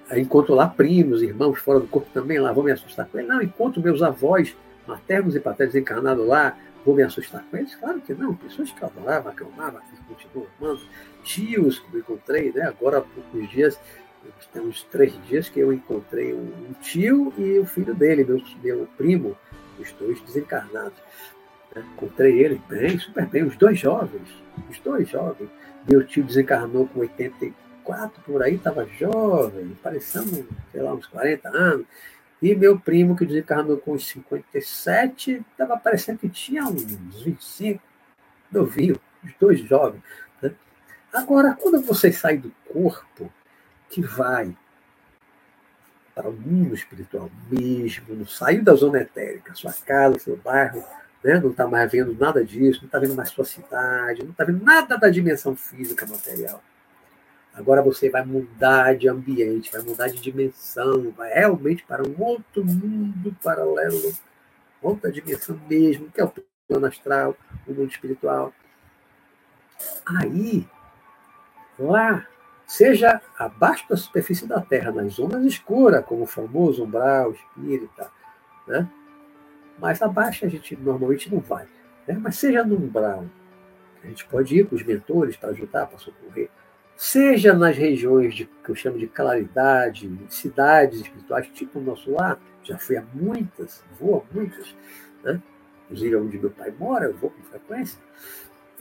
Aí 0.10 0.22
encontro 0.22 0.56
lá 0.56 0.68
primos, 0.68 1.22
irmãos 1.22 1.60
fora 1.60 1.80
do 1.80 1.88
corpo 1.88 2.10
também 2.14 2.40
lá, 2.40 2.52
vou 2.52 2.64
me 2.64 2.72
assustar 2.72 3.08
com 3.08 3.20
ele. 3.20 3.28
Não, 3.28 3.42
encontro 3.42 3.82
meus 3.82 4.02
avós 4.02 4.56
maternos 4.88 5.36
e 5.36 5.40
paternos 5.40 5.76
encarnados 5.76 6.26
lá, 6.26 6.58
vou 6.86 6.96
me 6.96 7.04
assustar 7.04 7.44
com 7.52 7.58
eles? 7.58 7.76
Claro 7.76 8.00
que 8.00 8.14
não. 8.14 8.34
Pessoas 8.34 8.72
que 8.72 8.82
eu 8.82 8.88
adorava, 8.88 9.34
que 9.34 9.44
continuam 9.44 10.48
amando. 10.60 10.82
Tios 11.24 11.80
que 11.80 11.94
eu 11.94 12.00
encontrei, 12.00 12.54
né? 12.54 12.62
agora 12.62 13.00
há 13.00 13.02
poucos 13.02 13.50
dias, 13.50 13.78
temos 14.54 14.84
três 14.84 15.14
dias 15.28 15.50
que 15.50 15.60
eu 15.60 15.74
encontrei 15.74 16.34
um 16.34 16.74
tio 16.82 17.34
e 17.38 17.60
o 17.60 17.66
filho 17.66 17.94
dele, 17.94 18.24
meu, 18.24 18.42
meu 18.64 18.88
primo, 18.98 19.38
os 19.78 19.92
dois 19.94 20.22
desencarnados. 20.22 20.98
Né? 21.78 21.86
Encontrei 21.94 22.42
ele 22.42 22.62
bem, 22.68 22.98
super 22.98 23.26
bem, 23.28 23.44
os 23.44 23.56
dois 23.56 23.80
jovens, 23.80 24.28
os 24.70 24.80
dois 24.80 25.08
jovens. 25.10 25.50
Meu 25.88 26.06
tio 26.06 26.24
desencarnou 26.24 26.88
com 26.88 27.00
84 27.00 28.22
por 28.24 28.42
aí, 28.42 28.56
estava 28.56 28.86
jovem, 28.86 29.78
parecendo, 29.82 30.48
sei 30.72 30.82
lá, 30.82 30.94
uns 30.94 31.06
40 31.08 31.50
anos. 31.50 31.86
E 32.42 32.54
meu 32.54 32.80
primo, 32.80 33.16
que 33.16 33.26
desencarnou 33.26 33.78
com 33.78 33.94
uns 33.94 34.08
57, 34.08 35.46
estava 35.52 35.78
parecendo 35.78 36.20
que 36.20 36.30
tinha 36.30 36.66
uns 36.66 36.84
25, 37.24 37.82
novinho, 38.52 39.00
os 39.24 39.32
dois 39.40 39.60
jovens. 39.62 40.04
Né? 40.42 40.52
Agora, 41.14 41.58
quando 41.60 41.82
você 41.82 42.12
sai 42.12 42.38
do 42.38 42.52
corpo, 42.72 43.32
que 43.90 44.02
vai 44.02 44.56
para 46.14 46.30
o 46.30 46.34
mundo 46.34 46.76
espiritual 46.76 47.30
mesmo, 47.50 48.28
saiu 48.28 48.64
da 48.64 48.74
zona 48.74 49.02
etérica, 49.02 49.54
sua 49.56 49.74
casa, 49.74 50.20
seu 50.20 50.36
bairro, 50.36 50.84
né? 51.24 51.40
não 51.40 51.52
está 51.52 51.68
mais 51.68 51.92
vendo 51.92 52.16
nada 52.18 52.44
disso, 52.44 52.82
não 52.82 52.88
está 52.88 53.00
vendo 53.00 53.16
mais 53.16 53.30
sua 53.30 53.46
cidade, 53.46 54.24
não 54.24 54.32
está 54.32 54.44
vendo 54.44 54.64
nada 54.64 54.98
da 54.98 55.10
dimensão 55.10 55.56
física 55.56 56.06
material. 56.06 56.62
Agora 57.54 57.82
você 57.82 58.10
vai 58.10 58.24
mudar 58.24 58.96
de 58.96 59.10
ambiente, 59.10 59.72
vai 59.72 59.82
mudar 59.82 60.08
de 60.10 60.22
dimensão, 60.22 61.12
vai 61.12 61.34
realmente 61.34 61.84
para 61.84 62.08
um 62.08 62.16
outro 62.20 62.64
mundo 62.64 63.36
paralelo, 63.44 64.14
outra 64.82 65.12
dimensão 65.12 65.60
mesmo, 65.68 66.12
que 66.12 66.22
é 66.22 66.24
o 66.24 66.32
plano 66.68 66.86
astral, 66.86 67.36
o 67.66 67.74
mundo 67.74 67.90
espiritual. 67.90 68.54
Aí, 70.06 70.68
lá, 71.80 72.28
seja 72.68 73.20
abaixo 73.40 73.90
da 73.90 73.98
superfície 73.98 74.46
da 74.46 74.62
Terra, 74.62 74.92
nas 74.92 75.14
zonas 75.14 75.44
escuras, 75.44 76.06
como 76.06 76.24
o 76.24 76.28
famoso 76.28 76.84
umbral 76.84 77.32
espírita, 77.32 78.12
né? 78.68 78.88
Mas 79.80 80.02
abaixo 80.02 80.46
a 80.46 80.50
gente 80.50 80.76
normalmente 80.76 81.32
não 81.34 81.40
vai. 81.40 81.66
Né? 82.08 82.18
Mas 82.20 82.38
seja 82.38 82.64
no 82.64 82.76
umbral, 82.76 83.26
a 84.04 84.08
gente 84.08 84.26
pode 84.26 84.58
ir 84.58 84.68
com 84.68 84.76
os 84.76 84.84
mentores 84.84 85.36
para 85.36 85.50
ajudar, 85.50 85.88
para 85.88 85.98
socorrer. 85.98 86.50
Seja 86.96 87.54
nas 87.54 87.78
regiões 87.78 88.34
de, 88.34 88.46
que 88.46 88.70
eu 88.70 88.76
chamo 88.76 88.98
de 88.98 89.08
claridade, 89.08 90.10
cidades 90.30 91.02
espirituais, 91.02 91.48
tipo 91.54 91.78
o 91.78 91.82
nosso 91.82 92.12
lar, 92.12 92.40
já 92.64 92.78
fui 92.78 92.98
a 92.98 93.04
muitas, 93.14 93.84
vou 94.00 94.18
a 94.18 94.34
muitas, 94.34 94.76
né? 95.24 95.42
inclusive 95.86 96.16
onde 96.16 96.40
meu 96.40 96.50
pai 96.50 96.74
mora, 96.78 97.06
eu 97.06 97.14
vou 97.14 97.30
com 97.30 97.44
frequência, 97.44 98.00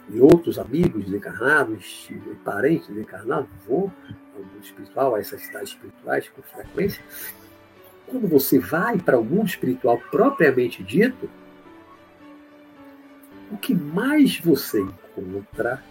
e 0.09 0.21
outros 0.21 0.59
amigos 0.59 1.05
desencarnados, 1.05 2.09
parentes 2.45 2.89
desencarnados, 2.89 3.49
vou 3.67 3.93
ao 4.35 4.43
mundo 4.43 4.63
espiritual, 4.63 5.15
a 5.15 5.21
essas 5.21 5.43
cidades 5.43 5.71
espirituais 5.71 6.29
com 6.29 6.43
frequência. 6.43 7.03
Quando 8.09 8.29
você 8.29 8.59
vai 8.59 8.99
para 8.99 9.19
o 9.19 9.25
mundo 9.25 9.49
espiritual 9.49 9.99
propriamente 10.11 10.83
dito, 10.83 11.29
o 13.51 13.57
que 13.57 13.75
mais 13.75 14.39
você 14.39 14.81
encontra 14.81 15.83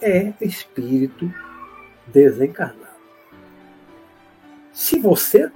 é 0.00 0.32
espírito 0.40 1.32
desencarnado. 2.06 2.80
Se 4.72 4.98
você 4.98 5.50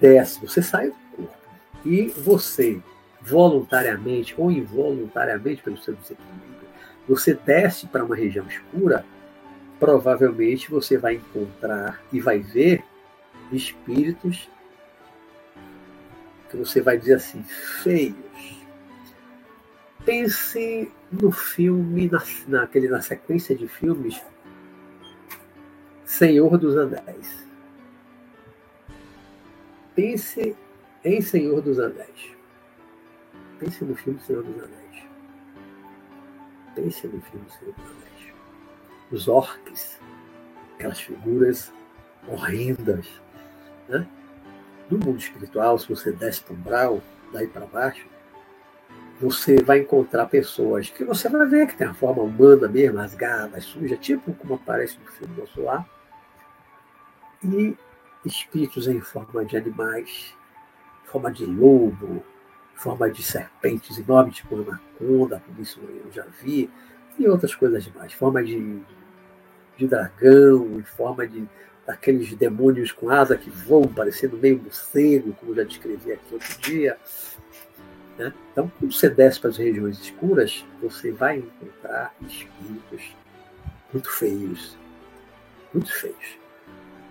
desce, 0.00 0.40
você 0.40 0.62
sai 0.62 0.88
do 0.88 0.96
corpo 1.16 1.36
e 1.84 2.08
você 2.08 2.80
voluntariamente 3.20 4.34
ou 4.38 4.50
involuntariamente 4.50 5.62
pelo 5.62 5.76
seu 5.78 5.94
desequilíbrio, 5.94 6.68
você 7.08 7.34
desce 7.34 7.86
para 7.86 8.04
uma 8.04 8.14
região 8.14 8.46
escura, 8.46 9.04
provavelmente 9.80 10.70
você 10.70 10.96
vai 10.96 11.14
encontrar 11.14 12.00
e 12.12 12.20
vai 12.20 12.38
ver 12.38 12.84
espíritos 13.50 14.48
que 16.50 16.56
você 16.56 16.80
vai 16.80 16.98
dizer 16.98 17.14
assim, 17.14 17.42
feios. 17.42 18.16
Pense 20.04 20.90
no 21.12 21.30
filme, 21.30 22.08
na, 22.08 22.22
naquele, 22.46 22.88
na 22.88 23.00
sequência 23.00 23.54
de 23.54 23.68
filmes 23.68 24.22
Senhor 26.04 26.56
dos 26.56 26.76
Anéis. 26.76 27.46
Pense 29.94 30.56
em 31.04 31.20
Senhor 31.20 31.60
dos 31.60 31.78
Anéis. 31.78 32.36
Pense 33.58 33.84
no 33.84 33.94
filme 33.94 34.18
Senhor 34.20 34.42
dos 34.42 34.62
Anéis. 34.62 35.04
Pense 36.74 37.06
no 37.08 37.20
filme 37.20 37.46
Senhor 37.50 37.74
dos 37.74 37.84
Anéis. 37.84 38.34
os 39.10 39.28
orques, 39.28 40.00
aquelas 40.74 41.00
figuras 41.00 41.72
horrendas. 42.26 43.06
Né? 43.88 44.06
No 44.90 44.98
mundo 44.98 45.18
espiritual, 45.18 45.78
se 45.78 45.88
você 45.88 46.12
desce 46.12 46.42
para 46.42 46.54
um 46.54 46.60
brau, 46.60 47.02
daí 47.32 47.46
para 47.46 47.66
baixo, 47.66 48.06
você 49.20 49.60
vai 49.62 49.80
encontrar 49.80 50.26
pessoas 50.26 50.88
que 50.90 51.04
você 51.04 51.28
vai 51.28 51.46
ver 51.46 51.66
que 51.66 51.76
tem 51.76 51.86
a 51.86 51.94
forma 51.94 52.22
humana 52.22 52.68
mesmo, 52.68 52.98
rasgada, 52.98 53.60
suja, 53.60 53.96
tipo 53.96 54.32
como 54.34 54.54
aparece 54.54 54.98
no 54.98 55.10
filme 55.10 55.36
Nosso 55.36 55.60
Lar, 55.60 55.86
e 57.44 57.76
espíritos 58.24 58.86
em 58.86 59.00
forma 59.00 59.44
de 59.44 59.56
animais, 59.56 60.34
em 61.04 61.08
forma 61.08 61.30
de 61.32 61.44
lobo, 61.44 62.24
em 62.74 62.78
forma 62.78 63.10
de 63.10 63.22
serpentes 63.22 63.98
enormes, 63.98 64.36
tipo 64.36 64.54
anaconda, 64.54 65.42
como 65.44 65.60
isso 65.60 65.80
eu 65.80 66.12
já 66.12 66.24
vi, 66.40 66.70
e 67.18 67.28
outras 67.28 67.54
coisas 67.54 67.86
mais, 67.88 68.12
forma 68.12 68.42
de, 68.42 68.80
de 69.76 69.86
dragão, 69.86 70.78
em 70.78 70.84
forma 70.84 71.26
de 71.26 71.48
daqueles 71.88 72.34
demônios 72.34 72.92
com 72.92 73.08
asa 73.08 73.34
que 73.34 73.48
voam, 73.48 73.88
parecendo 73.88 74.36
meio 74.36 74.60
morcego, 74.62 75.32
como 75.40 75.54
já 75.54 75.62
descrevi 75.62 76.12
aqui 76.12 76.34
outro 76.34 76.60
dia. 76.60 76.98
Né? 78.18 78.30
Então, 78.52 78.70
quando 78.78 78.92
você 78.92 79.08
desce 79.08 79.40
para 79.40 79.48
as 79.48 79.56
regiões 79.56 79.98
escuras, 79.98 80.66
você 80.82 81.10
vai 81.10 81.38
encontrar 81.38 82.14
espíritos 82.20 83.16
muito 83.90 84.10
feios, 84.10 84.76
muito 85.72 85.90
feios. 85.90 86.38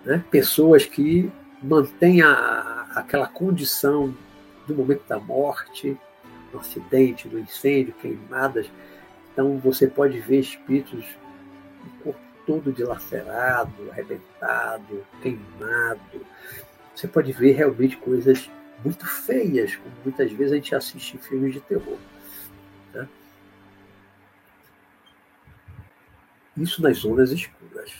Né? 0.04 0.24
Pessoas 0.30 0.84
que 0.84 1.28
mantêm 1.60 2.22
a, 2.22 2.86
aquela 2.94 3.26
condição 3.26 4.14
do 4.68 4.76
momento 4.76 5.02
da 5.08 5.18
morte, 5.18 5.98
do 6.52 6.58
acidente, 6.60 7.26
do 7.26 7.36
incêndio, 7.36 7.94
queimadas. 7.94 8.70
Então, 9.32 9.58
você 9.58 9.88
pode 9.88 10.20
ver 10.20 10.38
espíritos 10.38 11.04
do 11.82 12.04
corpo 12.04 12.27
todo 12.48 12.72
dilacerado, 12.72 13.90
arrebentado, 13.90 15.06
queimado. 15.20 16.26
Você 16.94 17.06
pode 17.06 17.30
ver 17.30 17.52
realmente 17.52 17.98
coisas 17.98 18.50
muito 18.82 19.06
feias, 19.06 19.76
como 19.76 19.94
muitas 20.02 20.32
vezes 20.32 20.52
a 20.52 20.54
gente 20.54 20.74
assiste 20.74 21.14
em 21.14 21.18
filmes 21.18 21.52
de 21.52 21.60
terror. 21.60 21.98
Né? 22.94 23.06
Isso 26.56 26.80
nas 26.80 26.96
zonas 26.96 27.30
escuras. 27.32 27.92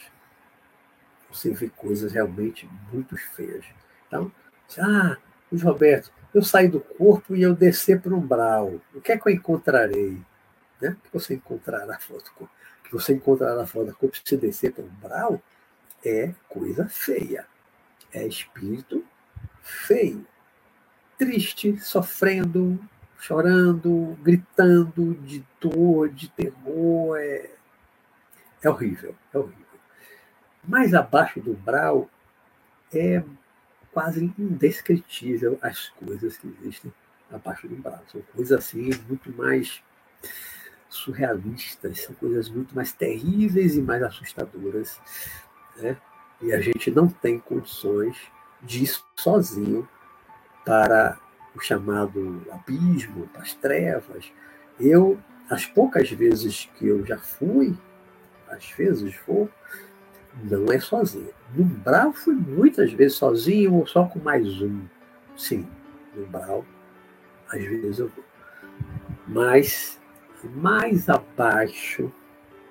Você 1.31 1.51
vê 1.51 1.69
coisas 1.69 2.11
realmente 2.11 2.67
muito 2.91 3.19
feias. 3.19 3.67
Então, 4.07 4.33
ah, 4.79 5.19
Luiz 5.53 5.63
Roberto, 5.63 6.11
eu 6.33 6.43
saí 6.43 6.69
do 6.69 6.81
corpo 6.81 7.37
e 7.37 7.43
eu 7.43 7.55
descer 7.55 8.01
para 8.01 8.15
um 8.15 8.19
umbral. 8.19 8.81
O 8.95 9.01
que 9.03 9.13
é 9.13 9.19
que 9.19 9.29
eu 9.29 9.33
encontrarei? 9.33 10.23
Né? 10.81 10.97
O 10.99 11.03
que 11.03 11.13
você 11.13 11.35
encontrará 11.35 11.99
fora 11.99 12.23
do 12.23 12.31
corpo? 12.31 12.58
Que 12.88 12.94
você 12.94 13.12
encontrará 13.12 13.66
fora 13.66 13.87
da 13.87 13.94
o 14.83 14.87
umbral, 14.87 15.42
é 16.05 16.33
coisa 16.48 16.88
feia. 16.88 17.46
É 18.12 18.27
espírito 18.27 19.05
feio. 19.61 20.27
Triste, 21.18 21.79
sofrendo, 21.79 22.81
chorando, 23.18 24.16
gritando 24.22 25.14
de 25.16 25.44
dor, 25.61 26.09
de 26.09 26.31
terror. 26.31 27.18
É, 27.18 27.51
é 28.62 28.70
horrível, 28.70 29.14
é 29.35 29.38
horrível. 29.38 29.66
Mais 30.66 30.94
abaixo 30.94 31.40
do 31.40 31.53
umbral 31.53 32.09
é 32.92 33.22
quase 33.92 34.33
indescritível 34.38 35.59
as 35.61 35.90
coisas 35.90 36.38
que 36.38 36.46
existem 36.62 36.92
abaixo 37.31 37.68
do 37.68 37.74
umbral. 37.74 38.03
São 38.11 38.22
coisas 38.35 38.59
assim 38.59 38.90
muito 39.07 39.31
mais 39.37 39.83
surrealistas, 40.88 42.03
são 42.03 42.14
coisas 42.14 42.48
muito 42.48 42.74
mais 42.74 42.92
terríveis 42.92 43.77
e 43.77 43.83
mais 43.83 44.03
assustadoras. 44.03 45.01
Né? 45.77 45.96
E 46.40 46.53
a 46.53 46.61
gente 46.61 46.90
não 46.90 47.09
tem 47.09 47.38
condições 47.38 48.16
ir 48.68 48.90
sozinho 49.16 49.88
para 50.64 51.18
o 51.55 51.61
chamado 51.61 52.42
abismo, 52.51 53.27
para 53.29 53.42
as 53.42 53.55
trevas. 53.55 54.33
Eu, 54.79 55.18
as 55.51 55.66
poucas 55.66 56.11
vezes 56.11 56.68
que 56.77 56.87
eu 56.87 57.05
já 57.05 57.18
fui, 57.18 57.77
às 58.48 58.70
vezes 58.70 59.14
vou, 59.27 59.48
não 60.44 60.72
é 60.72 60.79
sozinho. 60.79 61.33
No 61.55 61.64
Brau 61.64 62.12
fui 62.12 62.35
muitas 62.35 62.92
vezes 62.92 63.16
sozinho 63.16 63.74
ou 63.74 63.87
só 63.87 64.05
com 64.05 64.18
mais 64.18 64.61
um. 64.62 64.83
Sim, 65.37 65.66
no 66.14 66.27
Brau, 66.27 66.64
às 67.48 67.62
vezes 67.62 67.98
eu 67.98 68.09
vou. 68.09 68.24
Mas 69.27 69.98
mais 70.46 71.09
abaixo, 71.09 72.12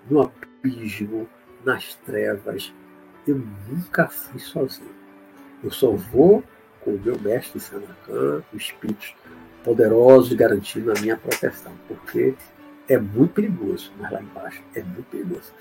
no 0.09 0.21
abismo, 0.21 1.27
nas 1.65 1.95
trevas, 2.05 2.73
eu 3.27 3.41
nunca 3.67 4.07
fui 4.07 4.39
sozinho. 4.39 4.95
Eu 5.63 5.71
só 5.71 5.91
vou 5.91 6.43
com 6.81 6.91
o 6.91 6.99
meu 6.99 7.19
mestre 7.19 7.59
Sanacan, 7.59 8.43
os 8.53 8.61
espíritos 8.61 9.13
poderosos 9.63 10.31
garantindo 10.33 10.91
a 10.91 11.01
minha 11.01 11.17
proteção, 11.17 11.73
porque 11.87 12.35
é 12.87 12.97
muito 12.97 13.33
perigoso, 13.33 13.91
mas 13.99 14.11
lá 14.11 14.21
embaixo 14.21 14.63
é 14.73 14.81
muito 14.81 15.03
perigoso. 15.09 15.51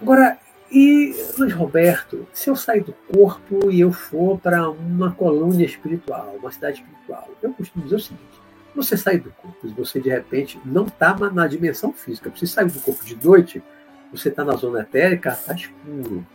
Agora, 0.00 0.38
e 0.70 1.14
Luiz 1.38 1.52
Roberto, 1.52 2.26
se 2.32 2.48
eu 2.48 2.56
sair 2.56 2.82
do 2.82 2.94
corpo 3.12 3.70
e 3.70 3.80
eu 3.80 3.92
for 3.92 4.38
para 4.38 4.68
uma 4.70 5.12
colônia 5.12 5.64
espiritual, 5.64 6.36
uma 6.38 6.50
cidade 6.50 6.78
espiritual, 6.80 7.30
eu 7.42 7.52
costumo 7.52 7.84
dizer 7.84 7.96
o 7.96 8.00
seguinte: 8.00 8.40
você 8.74 8.96
sai 8.96 9.18
do 9.18 9.30
corpo, 9.30 9.68
você 9.68 10.00
de 10.00 10.08
repente 10.08 10.60
não 10.64 10.86
está 10.86 11.14
na 11.30 11.46
dimensão 11.46 11.92
física. 11.92 12.30
Você 12.30 12.46
sai 12.46 12.66
do 12.66 12.80
corpo 12.80 13.04
de 13.04 13.16
noite, 13.24 13.62
você 14.10 14.28
está 14.28 14.44
na 14.44 14.54
zona 14.54 14.80
etérica, 14.80 15.30
está 15.30 15.54
escuro. 15.54 16.26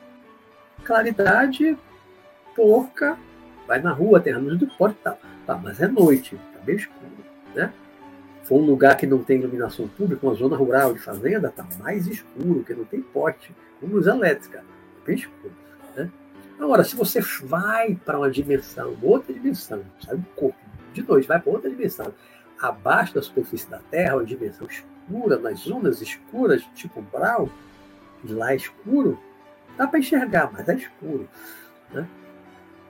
Claridade, 0.84 1.78
porca, 2.56 3.17
vai 3.67 3.82
na 3.82 3.91
rua, 3.91 4.21
tem 4.21 4.34
a 4.34 4.38
luz 4.38 4.58
do 4.58 4.67
porto 4.67 4.97
e 4.99 5.04
tal. 5.04 5.19
Tá, 5.45 5.58
mas 5.58 5.82
é 5.82 5.88
noite, 5.88 6.36
está 6.36 6.63
bem 6.63 6.75
escuro. 6.78 7.12
Né? 7.54 7.73
For 8.43 8.62
um 8.62 8.65
lugar 8.65 8.95
que 8.95 9.06
não 9.06 9.21
tem 9.21 9.39
iluminação 9.39 9.88
pública, 9.88 10.25
uma 10.25 10.36
zona 10.36 10.56
rural 10.56 10.93
de 10.93 10.99
fazenda, 10.99 11.49
está 11.49 11.67
mais 11.80 12.08
escuro, 12.08 12.63
que 12.63 12.73
não 12.73 12.86
tem 12.86 13.02
pote, 13.02 13.54
com 13.80 13.88
luz 13.88 14.08
elétrica, 14.08 14.60
tá 14.60 15.02
bem 15.06 15.15
escuro. 15.15 15.54
Né? 15.95 16.10
Agora, 16.58 16.84
se 16.84 16.95
você 16.95 17.19
vai 17.43 17.95
para 17.95 18.17
uma 18.17 18.32
dimensão, 18.32 18.97
outra 19.02 19.34
dimensão, 19.34 19.84
sai 19.99 20.15
do 20.15 20.25
corpo 20.36 20.68
de 20.93 21.08
noite, 21.08 21.28
vai 21.28 21.39
para 21.39 21.52
outra 21.52 21.69
dimensão, 21.69 22.13
abaixo 22.60 23.15
da 23.15 23.21
superfície 23.21 23.69
da 23.69 23.80
Terra, 23.80 24.15
uma 24.15 24.25
dimensão 24.25 24.67
escura, 24.67 25.38
nas 25.38 25.60
zonas 25.60 26.02
escuras, 26.02 26.63
tipo 26.75 27.02
Brau, 27.02 27.49
lá 28.23 28.52
é 28.52 28.56
escuro, 28.56 29.19
dá 29.78 29.88
para 29.88 29.99
enxergar, 29.99 30.52
mas 30.52 30.67
é 30.67 30.75
escuro. 30.75 31.28
Né? 31.91 32.08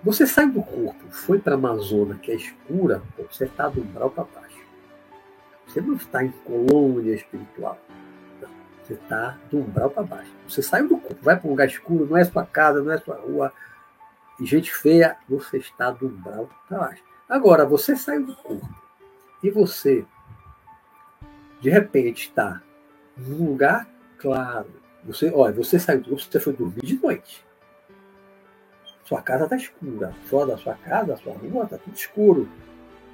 Você 0.04 0.26
sai 0.26 0.48
do 0.48 0.62
corpo, 0.62 1.12
foi 1.12 1.40
para 1.40 1.58
uma 1.58 1.78
zona 1.78 2.16
que 2.16 2.32
é 2.32 2.36
escura, 2.36 3.04
você 3.30 3.46
está 3.46 3.68
do 3.68 3.82
umbral 3.82 4.10
para 4.10 4.24
baixo. 4.24 4.60
Você 5.68 5.82
não 5.82 5.94
está 5.96 6.24
em 6.24 6.32
colônia 6.32 7.14
espiritual. 7.14 7.78
Não. 8.42 8.50
Você 8.82 8.94
está 8.94 9.38
do 9.52 9.60
umbral 9.60 9.92
para 9.92 10.04
baixo. 10.04 10.32
Você 10.48 10.64
saiu 10.64 10.88
do 10.88 10.98
corpo, 10.98 11.22
vai 11.22 11.38
para 11.38 11.48
um 11.48 11.52
lugar 11.52 11.68
escuro, 11.68 12.08
não 12.10 12.18
é 12.18 12.24
sua 12.24 12.46
casa, 12.46 12.82
não 12.82 12.92
é 12.92 12.98
sua 12.98 13.18
rua, 13.18 13.54
e 14.40 14.46
gente 14.46 14.74
feia, 14.74 15.18
você 15.28 15.58
está 15.58 15.92
do 15.92 16.08
umbral 16.08 16.50
para 16.68 16.80
baixo. 16.80 17.04
Agora, 17.30 17.64
você 17.64 17.96
saiu 17.96 18.26
do 18.26 18.36
corpo 18.36 18.68
e 19.44 19.52
você, 19.52 20.04
de 21.62 21.70
repente, 21.70 22.30
está 22.30 22.60
num 23.16 23.46
lugar 23.52 23.88
claro. 24.18 24.68
Você, 25.06 25.32
olha, 25.32 25.54
você 25.54 25.78
saiu, 25.78 26.02
você 26.10 26.40
foi 26.40 26.54
dormir 26.54 26.82
de 26.82 27.00
noite. 27.00 27.46
Sua 29.06 29.22
casa 29.22 29.44
está 29.44 29.56
escura. 29.56 30.12
Fora 30.26 30.48
da 30.48 30.58
sua 30.58 30.74
casa, 30.74 31.18
sua 31.18 31.34
rua 31.34 31.66
está 31.66 31.78
tudo 31.78 31.96
escuro. 31.96 32.50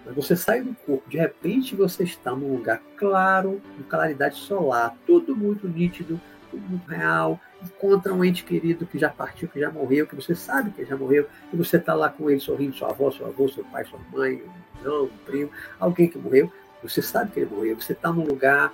Mas 0.06 0.15
você 0.15 0.36
sai 0.36 0.62
do 0.62 0.73
corpo, 0.86 1.10
de 1.10 1.17
repente 1.17 1.75
você 1.75 2.04
está 2.04 2.32
num 2.32 2.56
lugar 2.56 2.82
claro, 2.95 3.62
com 3.75 3.84
claridade 3.84 4.36
solar, 4.36 4.95
tudo 5.06 5.36
muito 5.36 5.67
nítido, 5.67 6.21
tudo 6.49 6.62
muito 6.69 6.88
real. 6.88 7.39
Encontra 7.65 8.13
um 8.13 8.23
ente 8.23 8.43
querido 8.43 8.86
que 8.86 8.99
já 8.99 9.10
partiu, 9.10 9.47
que 9.47 9.60
já 9.60 9.71
morreu, 9.71 10.06
que 10.06 10.15
você 10.15 10.36
sabe 10.36 10.71
que 10.71 10.86
já 10.86 10.95
morreu, 10.95 11.28
e 11.51 11.58
você 11.58 11.78
está 11.78 11.93
lá 11.95 12.10
com 12.10 12.30
ele 12.30 12.39
sorrindo, 12.39 12.75
sua 12.75 12.91
avó, 12.91 13.10
seu 13.10 13.25
avô, 13.25 13.49
seu 13.49 13.63
pai, 13.65 13.84
sua 13.86 13.99
mãe, 14.12 14.43
irmão, 14.80 15.06
um 15.06 15.17
primo, 15.25 15.49
alguém 15.80 16.08
que 16.08 16.17
morreu, 16.17 16.51
você 16.84 17.01
sabe 17.01 17.32
que 17.32 17.39
ele 17.39 17.49
morreu, 17.49 17.82
você 17.82 17.93
está 17.93 18.12
num 18.12 18.25
lugar 18.25 18.71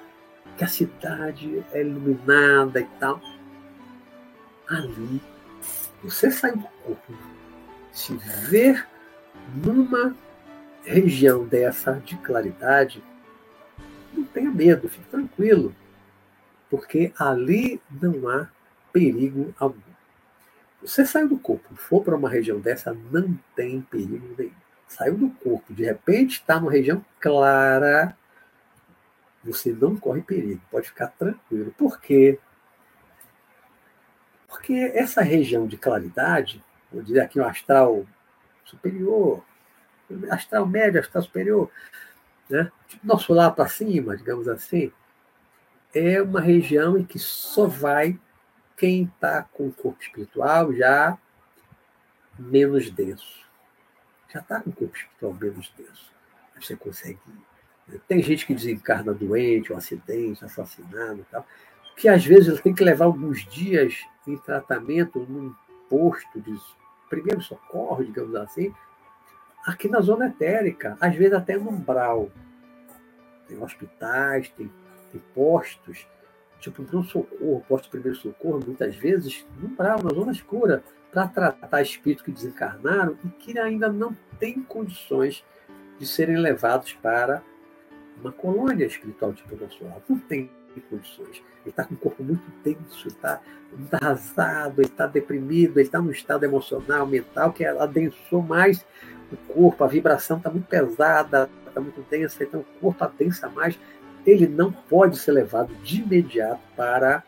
que 0.58 0.64
a 0.64 0.68
cidade 0.68 1.64
é 1.72 1.82
iluminada 1.82 2.82
e 2.82 2.88
tal. 3.00 3.22
Ali, 4.70 5.22
você 6.04 6.30
sai 6.30 6.52
do 6.52 6.68
corpo, 6.84 7.14
se 7.92 8.14
ver 8.50 8.88
numa 9.64 10.16
região 10.84 11.46
dessa 11.46 11.94
de 11.94 12.18
claridade, 12.18 13.04
não 14.14 14.24
tenha 14.26 14.52
medo, 14.52 14.90
fique 14.90 15.08
tranquilo, 15.10 15.74
porque 16.70 17.14
ali 17.18 17.82
não 17.90 18.28
há 18.28 18.48
perigo 18.92 19.54
algum. 19.60 19.80
Você 20.82 21.06
saiu 21.06 21.30
do 21.30 21.38
corpo, 21.38 21.76
for 21.76 22.04
para 22.04 22.16
uma 22.16 22.30
região 22.30 22.60
dessa, 22.60 22.94
não 23.12 23.38
tem 23.56 23.82
perigo 23.82 24.36
nenhum 24.38 24.52
saiu 24.92 25.18
do 25.18 25.30
corpo, 25.30 25.74
de 25.74 25.86
repente 25.86 26.34
está 26.34 26.60
numa 26.60 26.72
região 26.72 27.04
clara, 27.20 28.16
você 29.44 29.72
não 29.72 29.96
corre 29.96 30.22
perigo, 30.22 30.62
pode 30.70 30.88
ficar 30.88 31.08
tranquilo. 31.08 31.74
Por 31.78 32.00
quê? 32.00 32.38
Porque 34.48 34.74
essa 34.94 35.22
região 35.22 35.66
de 35.66 35.78
claridade, 35.78 36.64
vou 36.92 37.02
dizer 37.02 37.22
aqui 37.22 37.40
o 37.40 37.46
astral 37.46 38.06
superior, 38.66 39.44
astral 40.30 40.66
médio, 40.66 41.00
astral 41.00 41.24
superior, 41.24 41.72
né? 42.50 42.70
tipo 42.88 43.08
nosso 43.08 43.34
lá 43.34 43.50
para 43.50 43.68
cima, 43.70 44.18
digamos 44.18 44.48
assim, 44.50 44.92
é 45.94 46.22
uma 46.22 46.42
região 46.42 46.98
em 46.98 47.06
que 47.06 47.18
só 47.18 47.66
vai 47.66 48.20
quem 48.82 49.04
está 49.04 49.44
com 49.44 49.68
o 49.68 49.72
corpo 49.72 50.02
espiritual 50.02 50.74
já 50.74 51.16
menos 52.40 52.90
denso. 52.90 53.48
Já 54.28 54.40
está 54.40 54.60
com 54.60 54.72
o 54.72 54.74
corpo 54.74 54.98
espiritual 54.98 55.36
menos 55.36 55.72
denso. 55.78 56.12
Você 56.60 56.76
consegue. 56.76 57.20
Tem 58.08 58.24
gente 58.24 58.48
que 58.48 58.56
desencarna 58.56 59.14
doente, 59.14 59.72
um 59.72 59.78
acidente, 59.78 60.44
assassinado 60.44 61.20
e 61.20 61.24
tal, 61.26 61.46
que 61.96 62.10
às 62.10 62.26
vezes 62.26 62.60
tem 62.60 62.74
que 62.74 62.84
levar 62.84 63.06
alguns 63.06 63.46
dias 63.46 64.04
em 64.26 64.36
tratamento 64.36 65.20
num 65.20 65.54
posto 65.88 66.42
de 66.42 66.58
primeiro 67.08 67.42
socorro, 67.42 68.04
digamos 68.04 68.34
assim, 68.34 68.74
aqui 69.64 69.88
na 69.90 70.02
zona 70.02 70.26
etérica, 70.26 70.98
às 71.00 71.16
vezes 71.16 71.34
até 71.34 71.56
no 71.56 71.70
umbral. 71.70 72.32
Tem 73.48 73.62
hospitais, 73.62 74.50
tem, 74.50 74.72
tem 75.12 75.22
postos, 75.36 76.08
tipo 76.62 76.82
um 76.96 77.04
socorro, 77.04 77.66
posto 77.68 77.86
de 77.86 77.90
primeiro 77.90 78.18
socorro, 78.18 78.62
muitas 78.66 78.96
vezes, 78.96 79.46
no 79.60 79.68
umbral, 79.68 80.02
na 80.02 80.12
zona 80.12 80.32
escura, 80.32 80.84
para 81.12 81.28
tratar 81.28 81.82
espíritos 81.82 82.24
que 82.24 82.32
desencarnaram 82.32 83.18
e 83.26 83.28
que 83.30 83.60
ainda 83.60 83.92
não 83.92 84.16
têm 84.40 84.62
condições 84.62 85.44
de 86.00 86.08
serem 86.08 86.38
levados 86.38 86.94
para 86.94 87.44
uma 88.20 88.32
colônia 88.32 88.86
espiritual 88.86 89.34
tipo 89.34 89.56
nosso 89.56 89.84
lado. 89.84 90.04
Não 90.08 90.20
tem 90.20 90.50
condições. 90.90 91.44
Ele 91.62 91.70
está 91.70 91.84
com 91.84 91.96
o 91.96 91.98
corpo 91.98 92.24
muito 92.24 92.44
tenso, 92.64 93.08
está 93.08 93.42
muito 93.76 93.94
arrasado, 93.94 94.82
está 94.82 95.06
deprimido, 95.06 95.80
está 95.80 96.00
num 96.00 96.12
estado 96.12 96.44
emocional, 96.44 97.06
mental, 97.06 97.52
que 97.52 97.66
adensou 97.66 98.42
mais 98.42 98.86
o 99.32 99.38
corpo, 99.54 99.84
a 99.84 99.88
vibração 99.88 100.38
está 100.38 100.50
muito 100.50 100.68
pesada, 100.68 101.50
está 101.68 101.80
muito 101.80 102.02
densa, 102.10 102.44
então 102.44 102.62
o 102.62 102.80
corpo 102.80 103.04
adensa 103.04 103.50
mais. 103.50 103.78
Ele 104.26 104.48
não 104.48 104.72
pode 104.72 105.18
ser 105.18 105.32
levado 105.32 105.74
de 105.84 106.02
imediato 106.02 106.62
para 106.76 107.24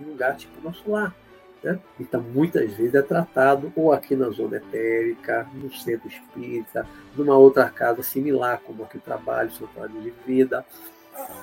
um 0.00 0.04
lugar 0.04 0.36
tipo 0.36 0.60
nosso 0.62 0.90
lar. 0.90 1.14
Né? 1.62 1.78
Então, 1.98 2.22
muitas 2.22 2.72
vezes 2.74 2.94
é 2.94 3.02
tratado 3.02 3.72
ou 3.74 3.92
aqui 3.92 4.14
na 4.14 4.30
zona 4.30 4.56
etérica, 4.56 5.46
no 5.54 5.72
centro 5.72 6.08
espírita, 6.08 6.86
numa 7.16 7.36
outra 7.36 7.68
casa 7.68 8.02
similar, 8.02 8.60
como 8.64 8.84
aqui 8.84 8.98
trabalho, 8.98 9.50
santuário 9.50 10.00
de 10.00 10.12
vida, 10.26 10.64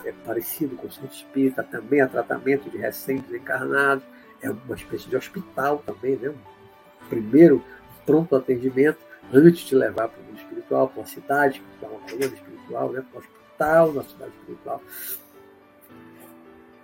é 0.05 0.13
parecido 0.25 0.77
com 0.77 0.87
o 0.87 0.91
centro 0.91 1.13
espírita, 1.13 1.63
também 1.63 1.99
há 1.99 2.07
tratamento 2.07 2.69
de 2.69 2.77
recém-desencarnados, 2.77 4.05
é 4.41 4.49
uma 4.49 4.75
espécie 4.75 5.09
de 5.09 5.17
hospital 5.17 5.83
também, 5.85 6.15
né? 6.15 6.33
Primeiro 7.09 7.63
pronto 8.05 8.35
atendimento 8.35 8.99
antes 9.33 9.65
de 9.65 9.75
levar 9.75 10.07
para 10.07 10.21
o 10.21 10.25
mundo 10.25 10.37
espiritual, 10.37 10.87
para 10.87 11.01
uma 11.01 11.07
cidade, 11.07 11.61
para 11.79 11.89
uma 11.89 11.99
colônia 11.99 12.27
espiritual, 12.27 12.91
né? 12.91 13.03
para 13.09 13.17
um 13.17 13.19
hospital 13.19 13.44
na 13.59 14.03
cidade 14.03 14.31
espiritual. 14.39 14.81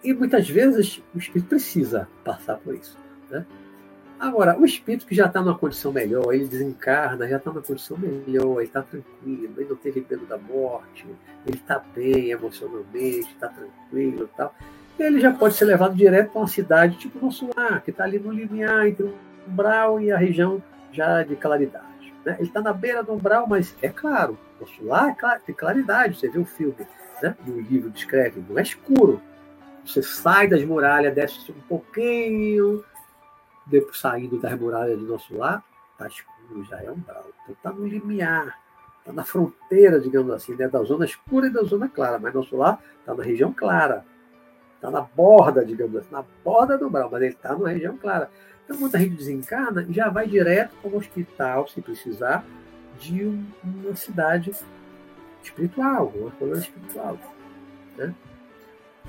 E 0.03 0.13
muitas 0.13 0.49
vezes 0.49 1.01
o 1.13 1.17
espírito 1.17 1.49
precisa 1.49 2.07
passar 2.23 2.57
por 2.57 2.73
isso. 2.73 2.97
Né? 3.29 3.45
Agora, 4.19 4.57
o 4.59 4.65
espírito 4.65 5.05
que 5.05 5.15
já 5.15 5.25
está 5.25 5.41
numa 5.41 5.57
condição 5.57 5.91
melhor, 5.91 6.33
ele 6.33 6.47
desencarna, 6.47 7.27
já 7.27 7.37
está 7.37 7.51
numa 7.51 7.61
condição 7.61 7.97
melhor, 7.97 8.59
ele 8.59 8.67
está 8.67 8.81
tranquilo, 8.81 9.53
ele 9.57 9.69
não 9.69 9.75
teve 9.75 10.05
medo 10.07 10.25
da 10.25 10.37
morte, 10.37 11.07
ele 11.45 11.57
está 11.57 11.83
bem 11.95 12.29
emocionalmente, 12.29 13.31
está 13.31 13.47
tranquilo 13.47 14.29
e 14.31 14.37
tal. 14.37 14.53
Ele 14.99 15.19
já 15.19 15.33
pode 15.33 15.55
ser 15.55 15.65
levado 15.65 15.95
direto 15.95 16.31
para 16.31 16.41
uma 16.41 16.47
cidade 16.47 16.97
tipo 16.97 17.23
nosso 17.23 17.49
lar, 17.55 17.81
que 17.81 17.89
está 17.89 18.03
ali 18.03 18.19
no 18.19 18.31
limiar 18.31 18.87
entre 18.87 19.05
o 19.05 19.13
umbral 19.47 19.99
e 19.99 20.11
a 20.11 20.17
região 20.17 20.61
já 20.91 21.23
de 21.23 21.35
claridade. 21.35 21.90
Né? 22.25 22.35
Ele 22.39 22.47
está 22.47 22.61
na 22.61 22.73
beira 22.73 23.03
do 23.03 23.13
umbral, 23.13 23.47
mas 23.47 23.75
é 23.81 23.89
claro, 23.89 24.37
nosso 24.59 24.83
lar 24.83 25.09
é 25.09 25.39
tem 25.39 25.55
claridade. 25.55 26.17
Você 26.17 26.29
vê 26.29 26.39
o 26.39 26.45
filme, 26.45 26.87
né? 27.21 27.35
e 27.45 27.51
o 27.51 27.59
livro 27.59 27.89
descreve, 27.89 28.43
não 28.47 28.57
é 28.57 28.61
escuro. 28.61 29.21
Você 29.85 30.03
sai 30.03 30.47
das 30.47 30.63
muralhas, 30.63 31.13
desce 31.13 31.51
um 31.51 31.61
pouquinho, 31.67 32.83
depois 33.65 33.97
saindo 33.99 34.39
das 34.39 34.57
muralhas 34.59 34.99
do 34.99 35.05
nosso 35.05 35.35
lar, 35.35 35.63
está 35.93 36.07
escuro, 36.07 36.63
já 36.65 36.81
é 36.81 36.91
umbral. 36.91 37.25
Então 37.43 37.55
está 37.55 37.71
no 37.71 37.87
limiar, 37.87 38.59
está 38.99 39.11
na 39.11 39.23
fronteira, 39.23 39.99
digamos 39.99 40.31
assim, 40.31 40.55
né, 40.55 40.67
da 40.67 40.83
zona 40.83 41.05
escura 41.05 41.47
e 41.47 41.49
da 41.49 41.63
zona 41.63 41.89
clara. 41.89 42.19
Mas 42.19 42.33
nosso 42.33 42.55
lar 42.55 42.79
está 42.99 43.15
na 43.15 43.23
região 43.23 43.51
clara. 43.51 44.05
Está 44.75 44.89
na 44.89 45.01
borda, 45.01 45.63
digamos 45.63 45.95
assim, 45.95 46.11
na 46.11 46.23
borda 46.43 46.77
do 46.77 46.87
umbral, 46.87 47.09
mas 47.11 47.21
ele 47.21 47.33
está 47.33 47.55
na 47.55 47.69
região 47.69 47.97
clara. 47.97 48.29
Então, 48.71 48.79
muita 48.79 48.97
gente 48.97 49.15
desencarna 49.15 49.85
já 49.89 50.07
vai 50.07 50.25
direto 50.25 50.73
para 50.81 50.89
um 50.89 50.95
hospital, 50.95 51.67
se 51.67 51.81
precisar, 51.81 52.45
de 52.97 53.37
uma 53.61 53.93
cidade 53.97 54.51
espiritual, 55.43 56.13
uma 56.15 56.31
colônia 56.31 56.61
espiritual. 56.61 57.19
Né? 57.97 58.15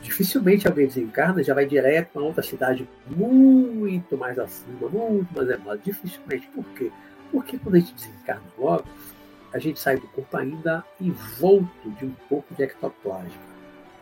dificilmente 0.00 0.66
alguém 0.66 0.88
desencarna 0.88 1.44
já 1.44 1.54
vai 1.54 1.64
direto 1.64 2.08
para 2.12 2.22
outra 2.22 2.42
cidade 2.42 2.88
muito 3.06 4.16
mais 4.16 4.36
acima, 4.36 4.88
muito 4.88 5.32
mais 5.32 5.48
elevada. 5.48 5.78
Dificilmente. 5.78 6.48
Por 6.48 6.64
quê? 6.74 6.90
Porque 7.30 7.56
quando 7.56 7.76
a 7.76 7.78
gente 7.78 7.94
desencarna 7.94 8.42
logo, 8.58 8.84
a 9.52 9.58
gente 9.60 9.78
sai 9.78 9.96
do 9.96 10.08
corpo 10.08 10.36
ainda 10.36 10.84
envolto 11.00 11.90
de 11.98 12.04
um 12.06 12.14
pouco 12.28 12.52
de 12.52 12.64
ectoplasma. 12.64 13.51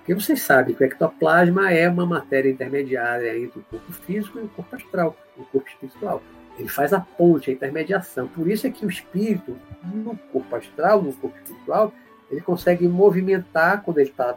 Porque 0.01 0.15
vocês 0.15 0.41
sabem 0.43 0.75
que 0.75 0.83
o 0.83 0.87
ectoplasma 0.87 1.71
é 1.71 1.89
uma 1.89 2.07
matéria 2.07 2.51
intermediária 2.51 3.39
entre 3.39 3.61
o 3.61 3.63
corpo 3.63 3.93
físico 3.93 4.39
e 4.39 4.43
o 4.43 4.49
corpo 4.49 4.75
astral, 4.75 5.17
o 5.37 5.45
corpo 5.45 5.69
espiritual. 5.69 6.23
Ele 6.59 6.69
faz 6.69 6.93
a 6.93 7.01
ponte, 7.01 7.51
a 7.51 7.53
intermediação. 7.53 8.27
Por 8.27 8.51
isso 8.51 8.67
é 8.67 8.71
que 8.71 8.85
o 8.85 8.89
espírito, 8.89 9.57
no 9.85 10.17
corpo 10.33 10.57
astral, 10.57 11.03
no 11.03 11.13
corpo 11.13 11.37
espiritual, 11.39 11.93
ele 12.31 12.41
consegue 12.41 12.89
movimentar, 12.89 13.83
quando 13.83 13.99
ele 13.99 14.11
está 14.11 14.37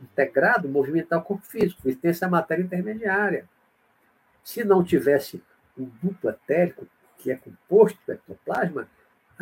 integrado 0.00 0.68
movimentar 0.68 1.18
o 1.18 1.22
corpo 1.22 1.46
físico, 1.46 1.80
ele 1.84 1.96
tem 1.96 2.10
essa 2.10 2.28
matéria 2.28 2.62
intermediária. 2.62 3.46
Se 4.42 4.64
não 4.64 4.82
tivesse 4.82 5.42
um 5.78 5.88
duplo 6.02 6.30
etérico, 6.30 6.86
que 7.18 7.30
é 7.30 7.36
composto 7.36 7.98
do 8.06 8.12
ectoplasma, 8.12 8.88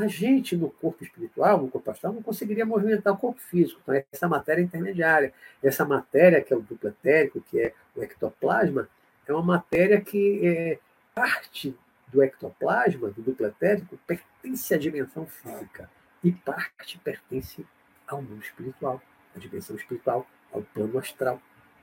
a 0.00 0.06
gente 0.06 0.56
no 0.56 0.70
corpo 0.70 1.02
espiritual, 1.04 1.62
no 1.62 1.68
corpo 1.68 1.90
astral, 1.90 2.12
não 2.12 2.22
conseguiria 2.22 2.66
movimentar 2.66 3.12
o 3.12 3.16
corpo 3.16 3.40
físico. 3.40 3.80
Então, 3.82 4.02
essa 4.12 4.28
matéria 4.28 4.62
intermediária, 4.62 5.32
essa 5.62 5.84
matéria 5.84 6.40
que 6.40 6.52
é 6.52 6.56
o 6.56 6.60
duplo 6.60 6.88
etérico, 6.88 7.40
que 7.40 7.60
é 7.60 7.74
o 7.94 8.02
ectoplasma, 8.02 8.88
é 9.26 9.32
uma 9.32 9.42
matéria 9.42 10.00
que 10.00 10.46
é 10.46 10.78
parte 11.14 11.76
do 12.08 12.22
ectoplasma, 12.22 13.10
do 13.10 13.22
duplo 13.22 13.46
etérico, 13.46 13.98
pertence 14.06 14.74
à 14.74 14.78
dimensão 14.78 15.26
física 15.26 15.88
e 16.22 16.32
parte 16.32 16.98
pertence 16.98 17.64
ao 18.06 18.20
mundo 18.20 18.42
espiritual, 18.42 19.00
à 19.34 19.38
dimensão 19.38 19.76
espiritual 19.76 20.26
ao 20.52 20.62
plano 20.62 20.98
astral. 20.98 21.40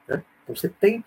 Né? 0.07 0.23
Então 0.43 0.55
você 0.55 0.69
tem, 0.69 1.03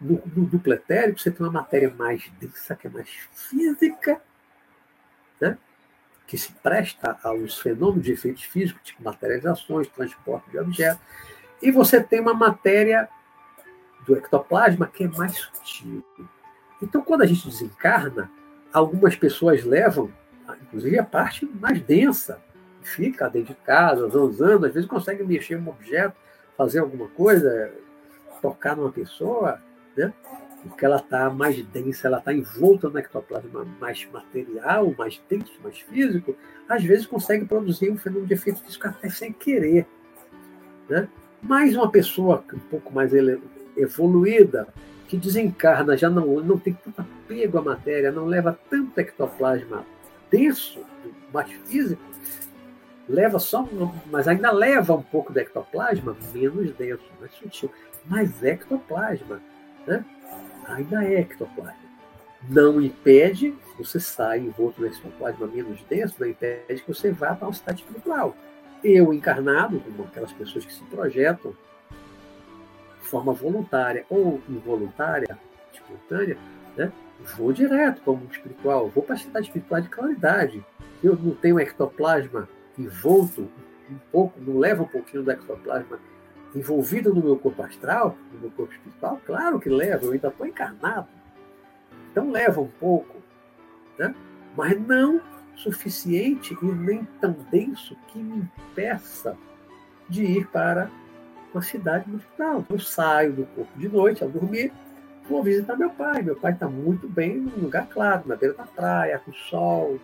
no, 0.00 0.20
no 0.26 0.46
duplo 0.46 0.72
etérico, 0.72 1.20
você 1.20 1.30
tem 1.30 1.46
uma 1.46 1.52
matéria 1.52 1.90
mais 1.90 2.28
densa, 2.40 2.74
que 2.74 2.86
é 2.86 2.90
mais 2.90 3.08
física, 3.32 4.20
né? 5.40 5.56
Que 6.28 6.36
se 6.36 6.52
presta 6.52 7.18
aos 7.24 7.58
fenômenos 7.58 8.04
de 8.04 8.12
efeitos 8.12 8.44
físicos, 8.44 8.82
tipo 8.84 9.02
materializações, 9.02 9.88
transporte 9.88 10.50
de 10.50 10.58
objetos, 10.58 11.02
e 11.62 11.72
você 11.72 12.02
tem 12.02 12.20
uma 12.20 12.34
matéria 12.34 13.08
do 14.06 14.14
ectoplasma 14.14 14.86
que 14.86 15.04
é 15.04 15.08
mais 15.08 15.36
sutil. 15.38 16.04
Então, 16.82 17.00
quando 17.00 17.22
a 17.22 17.26
gente 17.26 17.48
desencarna, 17.48 18.30
algumas 18.70 19.16
pessoas 19.16 19.64
levam, 19.64 20.12
inclusive 20.62 20.98
a 20.98 21.04
parte 21.04 21.46
mais 21.46 21.80
densa, 21.80 22.40
fica 22.82 23.28
dentro 23.28 23.54
de 23.54 23.60
casa, 23.60 24.08
zanzando, 24.08 24.66
às 24.66 24.74
vezes 24.74 24.88
consegue 24.88 25.24
mexer 25.24 25.56
um 25.56 25.68
objeto, 25.68 26.14
fazer 26.58 26.80
alguma 26.80 27.08
coisa, 27.08 27.72
tocar 28.42 28.76
numa 28.76 28.92
pessoa, 28.92 29.60
né? 29.96 30.12
Porque 30.62 30.84
ela 30.84 30.96
está 30.96 31.30
mais 31.30 31.62
densa, 31.66 32.08
ela 32.08 32.18
está 32.18 32.32
envolta 32.32 32.88
no 32.88 32.98
ectoplasma 32.98 33.64
mais 33.80 34.06
material, 34.12 34.94
mais 34.96 35.20
denso, 35.28 35.52
mais 35.62 35.78
físico, 35.80 36.34
às 36.68 36.82
vezes 36.82 37.06
consegue 37.06 37.44
produzir 37.44 37.90
um 37.90 37.96
fenômeno 37.96 38.26
de 38.26 38.34
efeito 38.34 38.62
físico 38.62 38.88
até 38.88 39.08
sem 39.08 39.32
querer. 39.32 39.86
Né? 40.88 41.08
Mas 41.42 41.76
uma 41.76 41.90
pessoa 41.90 42.44
um 42.52 42.58
pouco 42.58 42.92
mais 42.92 43.12
evoluída, 43.76 44.68
que 45.06 45.16
desencarna, 45.16 45.96
já 45.96 46.10
não, 46.10 46.26
não 46.40 46.58
tem 46.58 46.74
tanto 46.74 47.00
apego 47.00 47.58
à 47.58 47.62
matéria, 47.62 48.12
não 48.12 48.26
leva 48.26 48.58
tanto 48.68 48.98
ectoplasma 48.98 49.84
denso, 50.30 50.80
mais 51.32 51.50
físico, 51.66 52.02
leva 53.08 53.38
só, 53.38 53.66
mas 54.10 54.28
ainda 54.28 54.50
leva 54.52 54.94
um 54.94 55.02
pouco 55.02 55.32
de 55.32 55.40
ectoplasma, 55.40 56.16
menos 56.34 56.74
denso, 56.74 57.04
mais 57.18 57.32
sutil, 57.32 57.70
mas 58.04 58.42
ectoplasma, 58.42 59.40
né? 59.86 60.04
Ainda 60.68 61.04
é 61.04 61.20
ectoplasma. 61.20 61.88
Não 62.48 62.80
impede 62.80 63.54
você 63.76 63.98
sair 63.98 64.44
envolto 64.44 64.80
no 64.80 64.86
ectoplasma 64.86 65.46
menos 65.46 65.82
denso, 65.88 66.16
não 66.18 66.28
impede 66.28 66.82
que 66.82 66.92
você 66.92 67.10
vá 67.10 67.34
para 67.34 67.48
uma 67.48 67.54
cidade 67.54 67.82
espiritual. 67.82 68.36
Eu 68.82 69.12
encarnado, 69.12 69.80
como 69.80 70.04
aquelas 70.04 70.32
pessoas 70.32 70.64
que 70.64 70.72
se 70.72 70.82
projetam 70.84 71.52
de 73.00 73.08
forma 73.08 73.32
voluntária 73.32 74.04
ou 74.08 74.40
involuntária, 74.48 75.38
espontânea, 75.72 76.38
né? 76.76 76.92
Vou 77.36 77.52
direto 77.52 78.00
para 78.02 78.12
o 78.12 78.16
mundo 78.16 78.32
espiritual, 78.32 78.88
vou 78.88 79.02
para 79.02 79.16
a 79.16 79.18
cidade 79.18 79.46
espiritual 79.46 79.80
de 79.80 79.88
claridade. 79.88 80.64
Eu 81.02 81.16
não 81.16 81.34
tenho 81.34 81.58
ectoplasma 81.58 82.48
envolto 82.78 83.48
um 83.90 83.98
pouco, 84.12 84.40
não 84.40 84.58
leva 84.58 84.84
um 84.84 84.88
pouquinho 84.88 85.24
do 85.24 85.30
ectoplasma 85.30 85.98
envolvido 86.54 87.14
no 87.14 87.22
meu 87.22 87.36
corpo 87.36 87.62
astral, 87.62 88.16
no 88.32 88.40
meu 88.40 88.50
corpo 88.50 88.72
espiritual? 88.72 89.20
Claro 89.24 89.60
que 89.60 89.68
leva, 89.68 90.04
eu 90.04 90.12
ainda 90.12 90.28
estou 90.28 90.46
encarnado. 90.46 91.08
Então 92.10 92.30
leva 92.30 92.60
um 92.60 92.68
pouco, 92.80 93.16
né? 93.98 94.14
mas 94.56 94.80
não 94.80 95.20
suficiente 95.54 96.56
e 96.60 96.64
nem 96.66 97.04
tão 97.20 97.36
denso 97.50 97.96
que 98.08 98.18
me 98.18 98.38
impeça 98.38 99.36
de 100.08 100.24
ir 100.24 100.46
para 100.48 100.90
uma 101.52 101.62
cidade 101.62 102.04
final. 102.34 102.64
Eu 102.68 102.78
saio 102.78 103.32
do 103.32 103.46
corpo 103.46 103.78
de 103.78 103.88
noite 103.88 104.22
ao 104.22 104.30
dormir, 104.30 104.72
vou 105.28 105.42
visitar 105.42 105.76
meu 105.76 105.90
pai. 105.90 106.22
Meu 106.22 106.36
pai 106.36 106.52
está 106.52 106.68
muito 106.68 107.08
bem 107.08 107.36
num 107.36 107.62
lugar 107.62 107.88
claro, 107.88 108.22
na 108.26 108.36
beira 108.36 108.54
da 108.54 108.64
praia, 108.64 109.18
com 109.18 109.32
sol. 109.32 109.98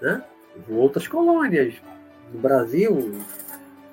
Né? 0.00 0.22
Vou 0.68 0.78
outras 0.78 1.06
colônias, 1.06 1.74
no 2.32 2.40
Brasil, 2.40 3.12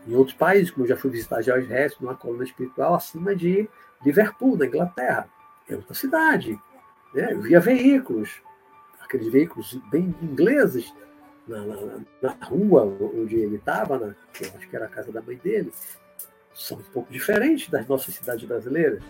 em 0.08 0.16
outros 0.16 0.36
países, 0.36 0.72
como 0.72 0.88
já 0.88 0.96
fui 0.96 1.10
visitar 1.10 1.42
George 1.42 1.68
Harrison, 1.68 1.98
numa 2.02 2.16
colônia 2.16 2.44
espiritual 2.44 2.94
acima 2.94 3.36
de 3.36 3.68
Liverpool, 4.04 4.58
na 4.58 4.66
Inglaterra. 4.66 5.28
É 5.68 5.76
outra 5.76 5.94
cidade. 5.94 6.60
Né? 7.14 7.34
Eu 7.34 7.42
via 7.42 7.60
veículos, 7.60 8.42
aqueles 9.02 9.32
veículos 9.32 9.74
bem 9.90 10.14
ingleses, 10.22 10.94
na, 11.48 11.60
na, 11.60 12.00
na 12.22 12.46
rua 12.46 12.84
onde 12.84 13.36
ele 13.36 13.56
estava, 13.56 14.16
que 14.34 14.46
eu 14.46 14.52
acho 14.56 14.68
que 14.68 14.76
era 14.76 14.86
a 14.86 14.90
casa 14.90 15.12
da 15.12 15.22
mãe 15.22 15.38
dele, 15.38 15.72
são 16.54 16.78
um 16.78 16.84
pouco 16.84 17.12
diferentes 17.12 17.70
das 17.70 17.88
nossas 17.88 18.16
cidades 18.16 18.46
brasileiras. 18.46 19.04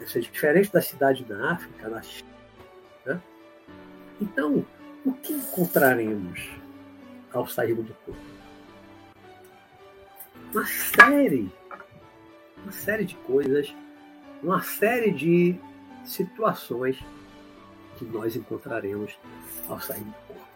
Ou 0.00 0.06
seja, 0.06 0.30
diferente 0.30 0.72
da 0.72 0.80
cidade 0.80 1.26
na 1.28 1.52
África, 1.52 1.88
na 1.88 2.00
China. 2.02 2.30
Né? 3.04 3.20
Então, 4.20 4.64
o 5.04 5.12
que 5.12 5.32
encontraremos 5.32 6.50
ao 7.32 7.46
sair 7.46 7.74
do 7.74 7.94
corpo? 8.04 8.37
Uma 10.50 10.64
série, 10.64 11.52
uma 12.62 12.72
série 12.72 13.04
de 13.04 13.14
coisas, 13.16 13.74
uma 14.42 14.62
série 14.62 15.10
de 15.10 15.54
situações 16.06 16.98
que 17.98 18.04
nós 18.06 18.34
encontraremos 18.34 19.18
ao 19.68 19.78
sair 19.78 20.02
do 20.02 20.12
corpo. 20.26 20.48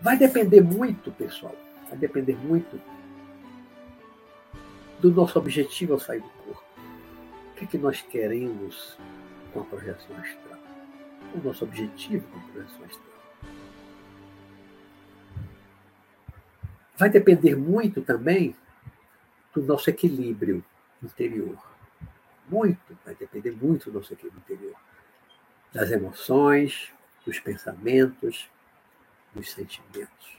Vai 0.00 0.16
depender 0.16 0.62
muito, 0.62 1.12
pessoal, 1.12 1.54
vai 1.90 1.98
depender 1.98 2.36
muito 2.36 2.80
do 4.98 5.10
nosso 5.10 5.38
objetivo 5.38 5.92
ao 5.92 6.00
sair 6.00 6.20
do 6.20 6.28
corpo. 6.28 6.64
O 7.50 7.54
que 7.56 7.64
é 7.64 7.66
que 7.66 7.78
nós 7.78 8.00
queremos 8.00 8.96
com 9.52 9.60
a 9.60 9.64
projeção 9.64 10.16
astral? 10.16 10.58
O 11.34 11.46
nosso 11.46 11.64
objetivo 11.64 12.26
com 12.28 12.38
a 12.38 12.42
projeção 12.52 12.84
astral. 12.86 13.12
Vai 16.96 17.10
depender 17.10 17.56
muito 17.56 18.00
também 18.00 18.54
do 19.54 19.62
nosso 19.62 19.90
equilíbrio 19.90 20.64
interior. 21.02 21.58
Muito, 22.48 22.98
vai 23.04 23.14
depender 23.14 23.52
muito 23.52 23.90
do 23.90 23.98
nosso 23.98 24.12
equilíbrio 24.12 24.42
interior 24.44 24.76
das 25.72 25.90
emoções, 25.90 26.92
dos 27.24 27.40
pensamentos, 27.40 28.50
dos 29.34 29.50
sentimentos. 29.50 30.36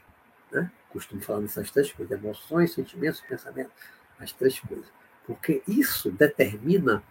Né? 0.51 0.72
Costumo 0.89 1.22
falar 1.22 1.41
nessas 1.41 1.72
três 1.72 1.91
coisas: 1.91 2.18
emoções, 2.18 2.74
sentimentos 2.74 3.20
e 3.22 3.28
pensamentos. 3.28 3.74
As 4.20 4.32
três 4.32 4.59
coisas. 4.59 4.86
Porque 5.26 5.64
isso 5.68 6.11
determina 6.11 7.03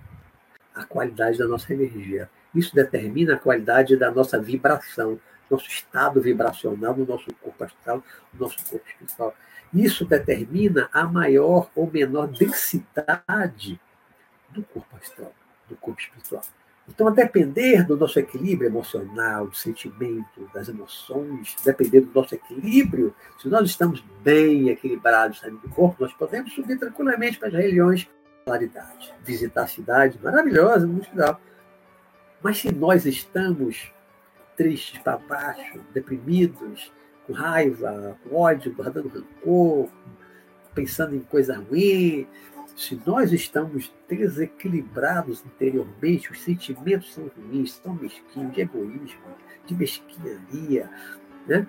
a 0.74 0.84
qualidade 0.84 1.38
da 1.38 1.46
nossa 1.46 1.72
energia. 1.72 2.30
Isso 2.54 2.74
determina 2.74 3.34
a 3.34 3.38
qualidade 3.38 3.96
da 3.96 4.10
nossa 4.10 4.40
vibração, 4.40 5.18
nosso 5.50 5.68
estado 5.68 6.20
vibracional 6.20 6.96
no 6.96 7.06
nosso 7.06 7.32
corpo 7.34 7.64
astral, 7.64 8.02
no 8.32 8.40
nosso 8.40 8.56
corpo 8.68 8.86
espiritual. 8.88 9.34
Isso 9.72 10.04
determina 10.04 10.88
a 10.92 11.04
maior 11.04 11.70
ou 11.74 11.90
menor 11.90 12.26
densidade 12.28 13.80
do 14.50 14.62
corpo 14.62 14.96
astral, 14.96 15.32
do 15.68 15.76
corpo 15.76 16.00
espiritual. 16.00 16.42
Então, 16.88 17.06
a 17.06 17.10
depender 17.10 17.84
do 17.84 17.96
nosso 17.96 18.18
equilíbrio 18.18 18.68
emocional, 18.68 19.46
do 19.46 19.54
sentimento, 19.54 20.50
das 20.52 20.68
emoções, 20.68 21.56
depender 21.64 22.00
do 22.00 22.12
nosso 22.12 22.34
equilíbrio, 22.34 23.14
se 23.38 23.48
nós 23.48 23.68
estamos 23.68 24.04
bem 24.22 24.68
equilibrados 24.68 25.38
saindo 25.38 25.58
do 25.58 25.68
corpo, 25.68 26.02
nós 26.02 26.12
podemos 26.12 26.52
subir 26.52 26.78
tranquilamente 26.78 27.38
para 27.38 27.48
as 27.48 27.54
regiões 27.54 28.10
claridade, 28.44 29.14
visitar 29.24 29.68
cidades 29.68 30.20
maravilhosas 30.20 30.88
no 30.88 31.02
final. 31.02 31.40
Mas 32.42 32.58
se 32.58 32.74
nós 32.74 33.06
estamos 33.06 33.92
tristes 34.56 34.98
para 35.00 35.16
baixo, 35.16 35.80
deprimidos, 35.92 36.92
com 37.26 37.32
raiva, 37.32 38.16
com 38.22 38.36
ódio, 38.36 38.74
guardando 38.74 39.08
rancor, 39.08 39.88
pensando 40.74 41.14
em 41.14 41.20
coisa 41.20 41.56
ruim, 41.56 42.26
se 42.76 43.00
nós 43.06 43.32
estamos 43.32 43.92
desequilibrados 44.08 45.42
interiormente, 45.44 46.32
os 46.32 46.42
sentimentos 46.42 47.12
são 47.12 47.30
ruins, 47.36 47.80
são 47.82 47.94
mesquinhos, 47.94 48.52
de 48.52 48.60
egoísmo, 48.62 49.20
de 49.66 49.74
mesquinharia, 49.74 50.90
né? 51.46 51.66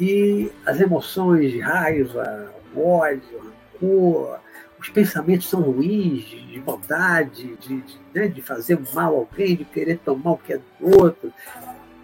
E 0.00 0.50
as 0.64 0.80
emoções 0.80 1.50
de 1.50 1.60
raiva, 1.60 2.52
ódio, 2.76 3.52
rancor, 3.80 4.40
os 4.78 4.88
pensamentos 4.88 5.48
são 5.48 5.60
ruins, 5.60 6.24
de 6.24 6.62
maldade, 6.64 7.56
de, 7.56 7.80
de, 7.80 8.00
né, 8.14 8.28
de 8.28 8.40
fazer 8.40 8.78
mal 8.94 9.14
a 9.14 9.18
alguém, 9.18 9.56
de 9.56 9.64
querer 9.64 9.98
tomar 9.98 10.32
o 10.32 10.38
que 10.38 10.52
é 10.52 10.58
do 10.58 11.00
outro. 11.00 11.32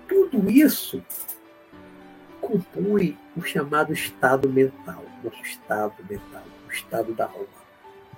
Tudo 0.08 0.50
isso 0.50 1.02
compõe 2.40 3.18
o 3.36 3.42
chamado 3.42 3.92
estado 3.92 4.48
mental, 4.48 5.02
nosso 5.22 5.42
estado 5.42 5.94
mental, 6.08 6.42
o 6.68 6.70
estado 6.70 7.12
da 7.14 7.24
alma. 7.24 7.46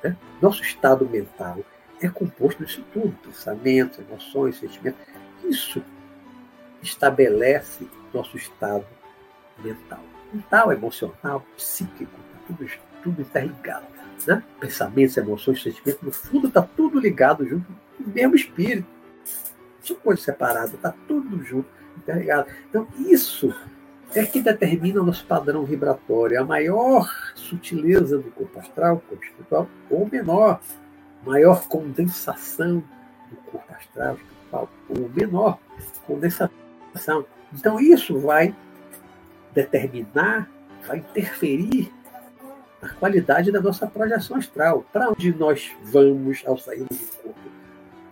Né? 0.03 0.17
Nosso 0.43 0.63
estado 0.63 1.09
mental 1.09 1.59
é 2.01 2.09
composto 2.09 2.65
disso 2.65 2.85
tudo: 2.93 3.17
pensamentos, 3.23 3.99
emoções, 3.99 4.59
sentimentos. 4.59 5.01
Isso 5.45 5.83
estabelece 6.83 7.89
nosso 8.13 8.37
estado 8.37 8.87
mental. 9.59 10.01
Mental, 10.33 10.73
emocional, 10.73 11.47
psíquico, 11.57 12.11
tá 12.13 12.39
tudo, 12.47 12.71
tudo 13.03 13.23
interligado. 13.23 13.87
Né? 14.27 14.43
Pensamentos, 14.59 15.17
emoções, 15.17 15.63
sentimentos, 15.63 16.03
no 16.03 16.13
fundo 16.13 16.49
está 16.49 16.63
tudo 16.63 16.99
ligado 16.99 17.47
junto 17.47 17.71
no 17.99 18.13
mesmo 18.13 18.35
espírito. 18.35 18.96
Não 19.87 19.95
são 19.95 19.97
coisas 19.97 20.25
separadas, 20.25 20.75
está 20.75 20.93
tudo 21.07 21.43
junto, 21.45 21.69
interligado. 21.97 22.51
Então, 22.69 22.89
isso 22.99 23.55
é 24.15 24.25
que 24.25 24.41
determina 24.41 25.01
o 25.01 25.05
nosso 25.05 25.25
padrão 25.25 25.65
vibratório. 25.65 26.41
A 26.41 26.45
maior 26.45 27.09
sutileza 27.37 28.19
do 28.19 28.31
corpo 28.33 28.59
astral, 28.59 29.01
corpo 29.09 29.25
espiritual, 29.25 29.69
ou 29.89 30.09
menor, 30.11 30.61
maior 31.25 31.69
condensação 31.69 32.83
do 33.31 33.37
corpo 33.51 33.73
astral, 33.73 34.15
espiritual, 34.17 34.69
ou 34.89 35.09
menor 35.09 35.59
condensação. 36.05 37.25
Então, 37.55 37.79
isso 37.79 38.19
vai 38.19 38.55
determinar, 39.55 40.51
vai 40.85 40.99
interferir 40.99 41.93
na 42.83 42.89
qualidade 42.95 43.53
da 43.53 43.61
nossa 43.61 43.87
projeção 43.87 44.37
astral. 44.37 44.85
Para 44.93 45.11
onde 45.11 45.33
nós 45.33 45.71
vamos 45.85 46.43
ao 46.45 46.59
sair 46.59 46.85
do 46.85 47.23
corpo? 47.23 47.46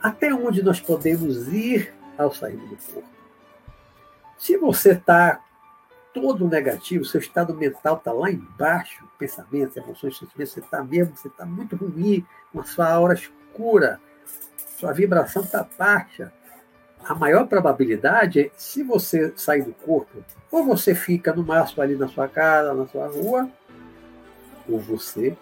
Até 0.04 0.34
onde 0.34 0.62
nós 0.62 0.82
podemos 0.82 1.48
ir 1.48 1.94
ao 2.18 2.30
sair 2.30 2.58
do 2.58 2.76
corpo? 2.76 3.08
Se 4.36 4.54
você 4.58 4.90
está 4.90 5.42
todo 6.12 6.46
negativo, 6.46 7.06
seu 7.06 7.18
estado 7.18 7.54
mental 7.54 7.96
está 7.96 8.12
lá 8.12 8.30
embaixo, 8.30 9.08
pensamentos, 9.18 9.78
emoções, 9.78 10.18
sentimentos, 10.18 10.52
você 10.52 10.60
está 10.60 10.84
mesmo, 10.84 11.16
você 11.16 11.28
está 11.28 11.46
muito 11.46 11.74
ruim, 11.74 12.22
com 12.52 12.60
a 12.60 12.64
sua 12.64 12.86
aura 12.86 13.14
escura, 13.14 13.98
sua 14.76 14.92
vibração 14.92 15.42
está 15.42 15.66
baixa. 15.78 16.30
A 17.02 17.14
maior 17.14 17.46
probabilidade 17.46 18.40
é, 18.40 18.50
se 18.58 18.82
você 18.82 19.32
sair 19.34 19.62
do 19.62 19.72
corpo, 19.72 20.22
ou 20.50 20.66
você 20.66 20.94
fica 20.94 21.32
no 21.32 21.42
máximo 21.42 21.82
ali 21.82 21.96
na 21.96 22.08
sua 22.08 22.28
casa, 22.28 22.74
na 22.74 22.86
sua 22.88 23.06
rua, 23.06 23.48
ou 24.68 24.78
você 24.78 25.34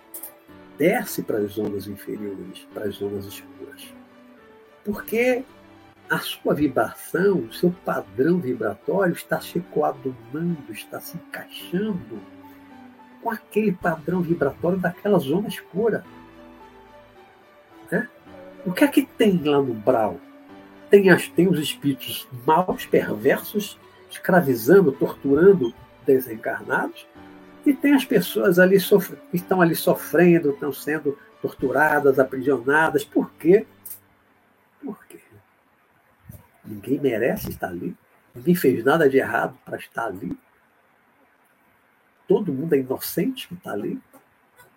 desce 0.78 1.20
para 1.24 1.38
as 1.38 1.50
zonas 1.50 1.88
inferiores, 1.88 2.64
para 2.72 2.84
as 2.84 2.94
zonas 2.94 3.24
escuras. 3.24 4.01
Porque 4.84 5.44
a 6.10 6.18
sua 6.18 6.54
vibração, 6.54 7.38
o 7.38 7.52
seu 7.52 7.70
padrão 7.84 8.38
vibratório 8.38 9.14
está 9.14 9.40
se 9.40 9.60
coadunando, 9.60 10.70
está 10.70 11.00
se 11.00 11.16
encaixando 11.16 12.20
com 13.22 13.30
aquele 13.30 13.72
padrão 13.72 14.20
vibratório 14.20 14.78
daquela 14.78 15.18
zona 15.18 15.48
escura. 15.48 16.04
Né? 17.90 18.08
O 18.66 18.72
que 18.72 18.84
é 18.84 18.88
que 18.88 19.02
tem 19.02 19.42
lá 19.42 19.62
no 19.62 19.72
Brau? 19.72 20.20
Tem, 20.90 21.08
as, 21.08 21.28
tem 21.28 21.48
os 21.48 21.58
espíritos 21.58 22.28
maus, 22.44 22.84
perversos, 22.84 23.78
escravizando, 24.10 24.92
torturando 24.92 25.72
desencarnados, 26.04 27.06
e 27.64 27.72
tem 27.72 27.94
as 27.94 28.04
pessoas 28.04 28.58
ali 28.58 28.76
que 29.30 29.36
estão 29.36 29.60
ali 29.62 29.74
sofrendo, 29.74 30.50
estão 30.50 30.72
sendo 30.72 31.16
torturadas, 31.40 32.18
aprisionadas. 32.18 33.04
Por 33.04 33.30
quê? 33.38 33.60
Por 33.60 33.60
quê? 33.60 33.66
Ninguém 36.72 36.98
merece 36.98 37.50
estar 37.50 37.68
ali. 37.68 37.94
Ninguém 38.34 38.54
fez 38.54 38.82
nada 38.82 39.08
de 39.08 39.18
errado 39.18 39.58
para 39.64 39.76
estar 39.76 40.06
ali. 40.06 40.36
Todo 42.26 42.52
mundo 42.52 42.74
é 42.74 42.78
inocente 42.78 43.46
que 43.46 43.54
está 43.54 43.72
ali. 43.72 44.00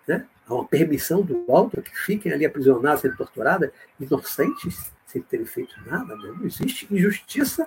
Né? 0.06 0.26
Há 0.46 0.54
uma 0.54 0.66
permissão 0.66 1.22
do 1.22 1.50
alto 1.50 1.80
que 1.80 1.96
fiquem 1.96 2.32
ali 2.32 2.44
aprisionados, 2.44 3.00
sendo 3.00 3.16
torturados, 3.16 3.70
inocentes, 3.98 4.92
sem 5.06 5.22
terem 5.22 5.46
feito 5.46 5.74
nada. 5.86 6.14
Né? 6.16 6.34
Não 6.36 6.44
existe 6.44 6.86
injustiça 6.92 7.66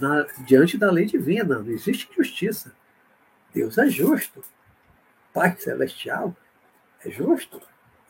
na, 0.00 0.22
diante 0.46 0.78
da 0.78 0.90
lei 0.90 1.04
divina. 1.04 1.58
Não 1.58 1.70
existe 1.70 2.08
injustiça. 2.10 2.74
Deus 3.52 3.76
é 3.76 3.88
justo. 3.88 4.42
Pai 5.34 5.54
Celestial 5.58 6.34
é 7.04 7.10
justo. 7.10 7.60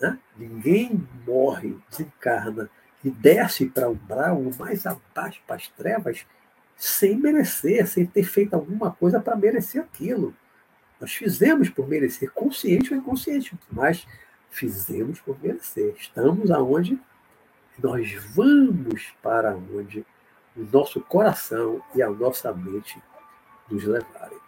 Né? 0.01 0.16
Ninguém 0.37 1.09
morre, 1.26 1.76
desencarna 1.91 2.70
e 3.05 3.11
desce 3.11 3.66
para 3.66 3.88
o 3.88 3.92
umbral, 3.92 4.42
mais 4.59 4.86
abaixo 4.86 5.40
para 5.47 5.57
as 5.57 5.68
trevas, 5.68 6.26
sem 6.76 7.16
merecer, 7.16 7.86
sem 7.86 8.05
ter 8.05 8.24
feito 8.24 8.55
alguma 8.55 8.90
coisa 8.90 9.20
para 9.20 9.36
merecer 9.36 9.82
aquilo. 9.82 10.34
Nós 11.01 11.14
fizemos 11.14 11.68
por 11.68 11.86
merecer, 11.86 12.30
consciente 12.32 12.92
ou 12.92 13.01
inconsciente, 13.01 13.57
mas 13.70 14.07
fizemos 14.51 15.20
por 15.20 15.38
merecer. 15.42 15.94
Estamos 15.99 16.51
aonde 16.51 16.99
nós 17.78 18.12
vamos 18.34 19.14
para 19.22 19.55
onde 19.55 20.05
o 20.57 20.64
nosso 20.72 21.01
coração 21.01 21.82
e 21.94 22.03
a 22.03 22.09
nossa 22.11 22.53
mente 22.53 23.01
nos 23.70 23.84
levarem. 23.84 24.38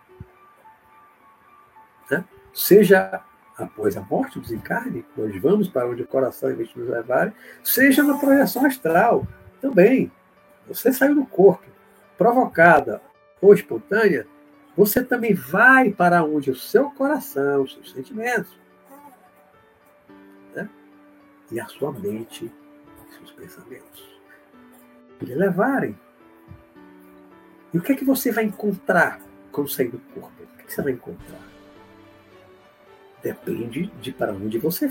Né? 2.11 2.25
Seja 2.55 3.23
após 3.59 3.97
a 3.97 4.01
morte, 4.03 4.39
o 4.39 4.41
desencarne, 4.41 5.05
nós 5.17 5.35
vamos 5.43 5.69
para 5.69 5.89
onde 5.89 6.03
o 6.03 6.07
coração 6.07 6.51
e 6.51 6.55
mente 6.55 6.79
nos 6.79 6.89
levarem, 6.89 7.33
seja 7.63 8.05
na 8.05 8.17
projeção 8.17 8.65
astral 8.65 9.27
também. 9.61 10.13
Você 10.69 10.93
saiu 10.93 11.17
do 11.17 11.27
corpo, 11.27 11.67
provocada 12.17 13.03
ou 13.41 13.53
espontânea, 13.53 14.27
você 14.77 15.03
também 15.03 15.35
vai 15.35 15.91
para 15.91 16.23
onde 16.23 16.53
o 16.53 16.57
seu 16.57 16.91
coração, 16.93 17.63
os 17.63 17.75
seus 17.75 17.91
sentimentos, 17.91 18.57
né? 20.55 20.69
e 21.51 21.59
a 21.59 21.67
sua 21.67 21.91
mente, 21.91 22.53
os 23.09 23.17
seus 23.17 23.33
pensamentos, 23.33 24.21
lhe 25.21 25.35
levarem. 25.35 25.99
E 27.75 27.79
o 27.79 27.83
que 27.83 27.93
é 27.93 27.97
que 27.97 28.05
você 28.05 28.31
vai 28.31 28.45
encontrar 28.45 29.21
quando 29.51 29.69
sair 29.69 29.89
do 29.89 29.99
corpo? 29.99 30.43
O 30.43 30.57
que, 30.57 30.63
é 30.63 30.65
que 30.65 30.73
você 30.73 30.83
vai 30.83 30.93
encontrar? 30.93 31.58
Depende 33.23 33.87
de 34.01 34.13
para 34.13 34.33
onde 34.33 34.59
você 34.59 34.89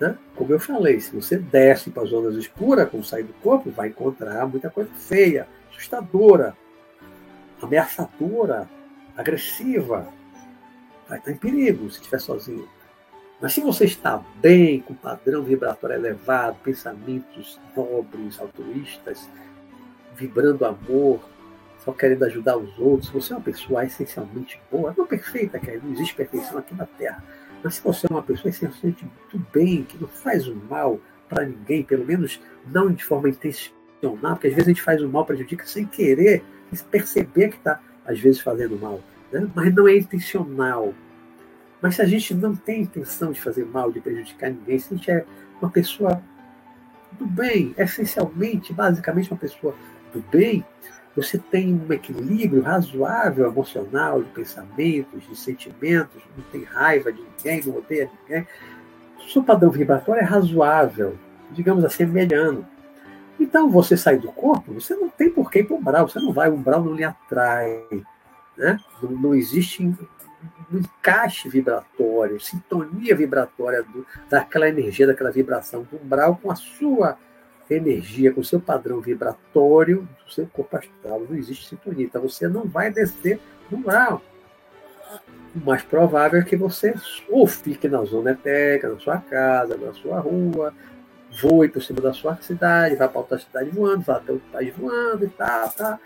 né? 0.00 0.16
Como 0.34 0.52
eu 0.52 0.60
falei, 0.60 1.00
se 1.00 1.14
você 1.14 1.38
desce 1.38 1.90
para 1.90 2.02
as 2.02 2.10
zonas 2.10 2.34
escuras, 2.36 2.88
quando 2.90 3.04
sair 3.04 3.22
do 3.22 3.32
corpo, 3.34 3.70
vai 3.70 3.88
encontrar 3.88 4.46
muita 4.46 4.70
coisa 4.70 4.90
feia, 4.94 5.48
assustadora, 5.70 6.56
ameaçadora, 7.60 8.68
agressiva. 9.16 10.06
Vai 11.08 11.18
estar 11.18 11.30
em 11.30 11.36
perigo 11.36 11.88
se 11.90 11.98
estiver 11.98 12.20
sozinho. 12.20 12.68
Mas 13.40 13.52
se 13.52 13.60
você 13.60 13.84
está 13.84 14.22
bem, 14.36 14.80
com 14.80 14.94
padrão 14.94 15.42
vibratório 15.42 15.96
elevado, 15.96 16.58
pensamentos 16.62 17.60
nobres, 17.76 18.40
altruístas, 18.40 19.28
vibrando 20.14 20.64
amor, 20.64 21.20
só 21.86 21.92
querendo 21.92 22.24
ajudar 22.24 22.56
os 22.56 22.76
outros, 22.80 23.08
você 23.10 23.32
é 23.32 23.36
uma 23.36 23.42
pessoa 23.42 23.84
essencialmente 23.84 24.60
boa, 24.70 24.92
não 24.98 25.06
perfeita, 25.06 25.56
que 25.60 25.70
não 25.76 25.92
existe 25.92 26.16
perfeição 26.16 26.58
aqui 26.58 26.74
na 26.74 26.84
Terra, 26.84 27.22
mas 27.62 27.76
se 27.76 27.82
você 27.82 28.08
é 28.10 28.12
uma 28.12 28.24
pessoa 28.24 28.50
essencialmente 28.50 29.04
muito 29.04 29.46
bem, 29.52 29.84
que 29.84 29.96
não 29.96 30.08
faz 30.08 30.48
o 30.48 30.54
mal 30.68 31.00
para 31.28 31.46
ninguém, 31.46 31.84
pelo 31.84 32.04
menos 32.04 32.40
não 32.66 32.90
de 32.90 33.04
forma 33.04 33.28
intencional, 33.28 34.34
porque 34.34 34.48
às 34.48 34.54
vezes 34.54 34.64
a 34.64 34.70
gente 34.70 34.82
faz 34.82 35.00
o 35.00 35.08
mal, 35.08 35.24
prejudica 35.24 35.64
sem 35.64 35.86
querer, 35.86 36.42
sem 36.72 36.86
perceber 36.88 37.50
que 37.50 37.56
está, 37.56 37.80
às 38.04 38.18
vezes, 38.18 38.40
fazendo 38.40 38.76
mal, 38.76 39.00
né? 39.30 39.48
mas 39.54 39.72
não 39.72 39.86
é 39.86 39.96
intencional. 39.96 40.92
Mas 41.80 41.94
se 41.96 42.02
a 42.02 42.06
gente 42.06 42.34
não 42.34 42.56
tem 42.56 42.82
intenção 42.82 43.30
de 43.30 43.40
fazer 43.40 43.64
mal, 43.64 43.92
de 43.92 44.00
prejudicar 44.00 44.50
ninguém, 44.50 44.78
se 44.78 44.92
a 44.92 44.96
gente 44.96 45.10
é 45.10 45.24
uma 45.62 45.70
pessoa 45.70 46.20
do 47.12 47.26
bem, 47.26 47.74
essencialmente, 47.78 48.72
basicamente 48.72 49.30
uma 49.30 49.38
pessoa 49.38 49.74
do 50.12 50.20
bem, 50.30 50.64
você 51.16 51.38
tem 51.38 51.72
um 51.74 51.90
equilíbrio 51.90 52.62
razoável 52.62 53.46
emocional, 53.46 54.22
de 54.22 54.28
pensamentos, 54.30 55.26
de 55.26 55.34
sentimentos, 55.34 56.22
não 56.36 56.44
tem 56.52 56.62
raiva 56.62 57.10
de 57.10 57.22
ninguém, 57.22 57.62
não 57.64 57.78
odeia 57.78 58.10
ninguém. 58.22 58.46
O 59.18 59.30
seu 59.30 59.42
padrão 59.42 59.70
vibratório 59.70 60.20
é 60.20 60.24
razoável, 60.24 61.16
digamos 61.50 61.84
assim, 61.84 62.02
é 62.02 62.06
mediano. 62.06 62.66
Então, 63.40 63.70
você 63.70 63.96
sai 63.96 64.18
do 64.18 64.30
corpo, 64.30 64.74
você 64.74 64.94
não 64.94 65.08
tem 65.08 65.30
por 65.30 65.50
que 65.50 65.60
ir 65.60 65.64
para 65.64 65.74
o 65.74 65.78
umbral, 65.78 66.08
você 66.08 66.20
não 66.20 66.32
vai, 66.32 66.50
o 66.50 66.54
umbral 66.54 66.84
não 66.84 66.94
lhe 66.94 67.04
atrai. 67.04 67.82
Né? 68.56 68.78
Não, 69.02 69.10
não 69.10 69.34
existe 69.34 69.82
um 69.82 69.94
encaixe 70.70 71.48
vibratório, 71.48 72.40
sintonia 72.40 73.16
vibratória 73.16 73.82
do, 73.82 74.06
daquela 74.28 74.68
energia, 74.68 75.06
daquela 75.06 75.30
vibração 75.30 75.86
do 75.90 75.96
umbral 75.96 76.38
com 76.42 76.50
a 76.50 76.56
sua 76.56 77.18
energia, 77.74 78.32
com 78.32 78.40
o 78.40 78.44
seu 78.44 78.60
padrão 78.60 79.00
vibratório 79.00 80.08
do 80.24 80.32
seu 80.32 80.46
corpo 80.46 80.76
astral. 80.76 81.26
Não 81.28 81.36
existe 81.36 81.68
sintonia. 81.68 82.06
Então 82.06 82.22
você 82.22 82.48
não 82.48 82.64
vai 82.64 82.90
descer 82.90 83.40
no 83.70 83.78
umbral. 83.78 84.22
O 85.54 85.64
mais 85.64 85.82
provável 85.82 86.40
é 86.40 86.44
que 86.44 86.56
você 86.56 86.94
ou 87.28 87.46
fique 87.46 87.88
na 87.88 88.04
zona 88.04 88.32
etérea, 88.32 88.90
na 88.90 88.98
sua 88.98 89.18
casa, 89.18 89.76
na 89.76 89.92
sua 89.94 90.20
rua, 90.20 90.72
voe 91.40 91.68
por 91.68 91.82
cima 91.82 92.00
da 92.00 92.12
sua 92.12 92.36
cidade, 92.36 92.96
vá 92.96 93.08
para 93.08 93.20
outra 93.20 93.38
cidade 93.38 93.70
voando, 93.70 94.02
vá 94.02 94.16
até 94.16 94.32
outro 94.32 94.48
país 94.52 94.74
voando 94.76 95.24
e 95.24 95.28
tá, 95.28 95.68
tá. 95.68 96.00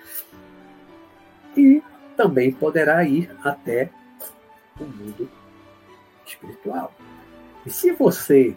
E 1.57 1.83
também 2.17 2.53
poderá 2.53 3.03
ir 3.05 3.31
até 3.43 3.91
o 4.79 4.85
mundo 4.85 5.29
espiritual. 6.27 6.93
E 7.67 7.71
se 7.71 7.93
você 7.93 8.57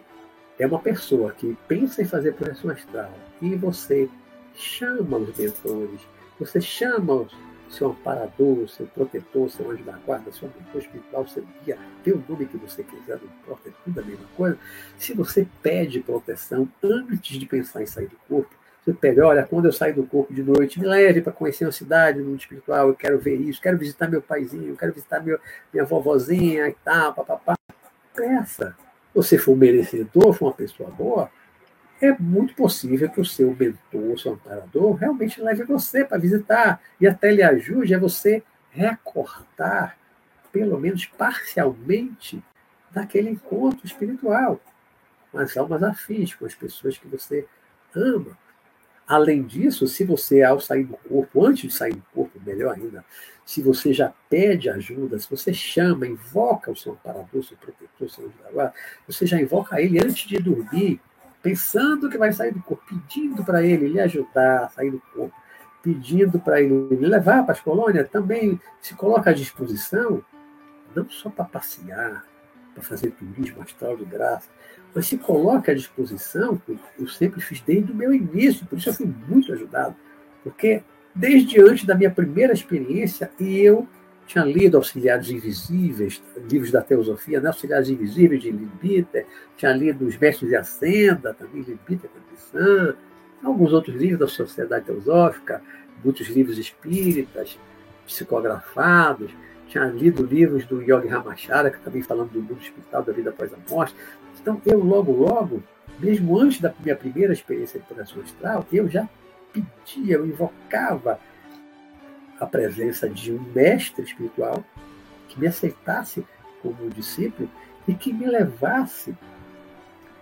é 0.58 0.66
uma 0.66 0.78
pessoa 0.78 1.32
que 1.32 1.56
pensa 1.66 2.02
em 2.02 2.04
fazer 2.04 2.34
projeção 2.34 2.70
astral 2.70 3.12
e 3.40 3.54
você 3.54 4.08
chama 4.54 5.16
os 5.18 5.36
mentores, 5.36 6.00
você 6.38 6.60
chama 6.60 7.12
o 7.14 7.28
seu 7.68 7.88
amparador, 7.88 8.68
seu 8.68 8.86
protetor, 8.86 9.50
seu 9.50 9.70
anjo 9.70 9.82
da 9.82 9.96
guarda, 9.98 10.30
seu 10.30 10.48
mentor 10.48 10.80
espiritual, 10.80 11.26
seu 11.26 11.44
guia, 11.64 11.76
dê 12.04 12.12
o 12.12 12.22
nome 12.28 12.46
que 12.46 12.56
você 12.56 12.84
quiser, 12.84 13.18
não 13.18 13.24
importa, 13.24 13.68
é 13.68 13.72
tudo 13.84 14.00
a 14.00 14.02
mesma 14.04 14.26
coisa. 14.36 14.58
Se 14.96 15.12
você 15.12 15.46
pede 15.62 16.00
proteção 16.00 16.68
antes 16.82 17.38
de 17.38 17.46
pensar 17.46 17.82
em 17.82 17.86
sair 17.86 18.06
do 18.06 18.16
corpo, 18.28 18.54
você 18.84 18.92
pede, 18.92 19.20
olha, 19.20 19.44
quando 19.44 19.64
eu 19.64 19.72
sair 19.72 19.94
do 19.94 20.04
corpo 20.04 20.32
de 20.32 20.42
noite, 20.42 20.78
me 20.78 20.86
leve 20.86 21.22
para 21.22 21.32
conhecer 21.32 21.64
uma 21.64 21.72
cidade, 21.72 22.18
no 22.18 22.26
mundo 22.26 22.38
espiritual, 22.38 22.88
eu 22.88 22.94
quero 22.94 23.18
ver 23.18 23.36
isso, 23.36 23.60
quero 23.60 23.78
visitar 23.78 24.08
meu 24.08 24.20
paizinho, 24.20 24.76
quero 24.76 24.92
visitar 24.92 25.20
meu, 25.20 25.40
minha 25.72 25.84
vovozinha 25.84 26.68
e 26.68 26.76
tal, 26.84 27.14
papapá. 27.14 27.56
Peça 28.14 28.76
você 29.14 29.38
for 29.38 29.56
merecedor, 29.56 30.32
for 30.32 30.46
uma 30.46 30.54
pessoa 30.54 30.90
boa, 30.90 31.30
é 32.00 32.12
muito 32.18 32.54
possível 32.54 33.08
que 33.08 33.20
o 33.20 33.24
seu 33.24 33.54
mentor, 33.54 34.12
o 34.12 34.18
seu 34.18 34.32
amparador, 34.32 34.94
realmente 34.94 35.40
leve 35.40 35.64
você 35.64 36.04
para 36.04 36.18
visitar 36.18 36.80
e 37.00 37.06
até 37.06 37.30
lhe 37.30 37.42
ajude 37.42 37.94
a 37.94 37.98
você 37.98 38.42
recortar, 38.70 39.96
pelo 40.52 40.78
menos 40.78 41.06
parcialmente, 41.06 42.42
daquele 42.90 43.30
encontro 43.30 43.86
espiritual 43.86 44.60
com 45.30 45.38
as 45.38 45.56
almas 45.56 45.82
afins, 45.82 46.34
com 46.34 46.46
as 46.46 46.54
pessoas 46.54 46.96
que 46.96 47.08
você 47.08 47.46
ama. 47.94 48.38
Além 49.06 49.42
disso, 49.42 49.86
se 49.86 50.02
você, 50.02 50.42
ao 50.42 50.58
sair 50.58 50.84
do 50.84 50.96
corpo, 50.96 51.44
antes 51.44 51.62
de 51.62 51.74
sair 51.74 51.94
do 51.94 52.02
corpo, 52.14 52.40
melhor 52.44 52.74
ainda, 52.74 53.04
se 53.44 53.62
você 53.62 53.92
já 53.92 54.12
pede 54.30 54.70
ajuda, 54.70 55.18
se 55.18 55.28
você 55.28 55.52
chama, 55.52 56.06
invoca 56.06 56.70
o 56.70 56.76
seu 56.76 56.92
amparador, 56.92 57.44
seu 57.44 57.56
protetor, 57.58 58.08
seu 58.08 58.24
anjo 58.26 58.72
você 59.06 59.26
já 59.26 59.38
invoca 59.38 59.80
ele 59.80 59.98
antes 60.02 60.26
de 60.26 60.38
dormir, 60.38 61.00
pensando 61.42 62.08
que 62.08 62.16
vai 62.16 62.32
sair 62.32 62.52
do 62.52 62.62
corpo, 62.62 62.82
pedindo 62.88 63.44
para 63.44 63.62
ele 63.62 63.88
lhe 63.88 64.00
ajudar 64.00 64.64
a 64.64 64.68
sair 64.70 64.90
do 64.90 65.02
corpo, 65.14 65.36
pedindo 65.82 66.40
para 66.40 66.62
ele 66.62 66.96
levar 67.06 67.42
para 67.42 67.52
as 67.52 67.60
colônias, 67.60 68.08
também 68.08 68.58
se 68.80 68.94
coloca 68.94 69.28
à 69.28 69.34
disposição, 69.34 70.24
não 70.96 71.06
só 71.10 71.28
para 71.28 71.44
passear, 71.44 72.24
para 72.74 72.82
fazer 72.82 73.12
turismo 73.12 73.62
astral 73.62 73.96
de 73.96 74.04
graça, 74.04 74.48
mas 74.94 75.06
se 75.06 75.16
coloca 75.16 75.72
à 75.72 75.74
disposição, 75.74 76.60
eu 76.98 77.08
sempre 77.08 77.40
fiz 77.40 77.60
desde 77.60 77.92
o 77.92 77.94
meu 77.94 78.12
início, 78.12 78.66
por 78.66 78.78
isso 78.78 78.88
eu 78.88 78.94
fui 78.94 79.12
muito 79.28 79.52
ajudado, 79.52 79.96
porque 80.42 80.82
desde 81.14 81.60
antes 81.60 81.84
da 81.84 81.94
minha 81.94 82.10
primeira 82.10 82.52
experiência, 82.52 83.30
eu 83.40 83.88
tinha 84.26 84.44
lido 84.44 84.76
Auxiliares 84.76 85.30
Invisíveis, 85.30 86.22
livros 86.50 86.70
da 86.70 86.80
teosofia, 86.80 87.40
né? 87.40 87.50
Invisíveis 87.86 88.42
de 88.42 88.50
Limbiter, 88.50 89.26
tinha 89.56 89.72
lido 89.72 90.06
Os 90.06 90.16
Mestres 90.16 90.48
de 90.50 90.56
Ascenda, 90.56 91.34
também 91.34 91.62
Limbiter 91.62 92.10
Condição, 92.10 92.96
alguns 93.42 93.72
outros 93.72 93.94
livros 93.94 94.20
da 94.20 94.26
Sociedade 94.26 94.86
Teosófica, 94.86 95.62
muitos 96.02 96.26
livros 96.28 96.58
espíritas, 96.58 97.58
psicografados, 98.06 99.30
tinha 99.68 99.84
lido 99.84 100.24
livros 100.24 100.66
do 100.66 100.82
Yogi 100.82 101.08
Ramachara, 101.08 101.70
que 101.70 101.80
também 101.80 102.02
falando 102.02 102.30
do 102.30 102.42
mundo 102.42 102.60
espiritual, 102.60 103.02
da 103.02 103.12
vida 103.12 103.30
após 103.30 103.52
a 103.52 103.56
morte. 103.68 103.94
Então, 104.40 104.60
eu 104.66 104.82
logo, 104.82 105.12
logo 105.12 105.62
mesmo 105.98 106.38
antes 106.38 106.60
da 106.60 106.72
minha 106.80 106.96
primeira 106.96 107.32
experiência 107.32 107.80
de 107.80 107.86
projeção 107.86 108.22
astral, 108.22 108.66
eu 108.72 108.88
já 108.88 109.08
pedia, 109.52 110.16
eu 110.16 110.26
invocava 110.26 111.18
a 112.38 112.46
presença 112.46 113.08
de 113.08 113.32
um 113.32 113.40
mestre 113.54 114.04
espiritual 114.04 114.64
que 115.28 115.38
me 115.38 115.46
aceitasse 115.46 116.26
como 116.60 116.90
discípulo 116.90 117.48
e 117.86 117.94
que 117.94 118.12
me 118.12 118.26
levasse 118.26 119.16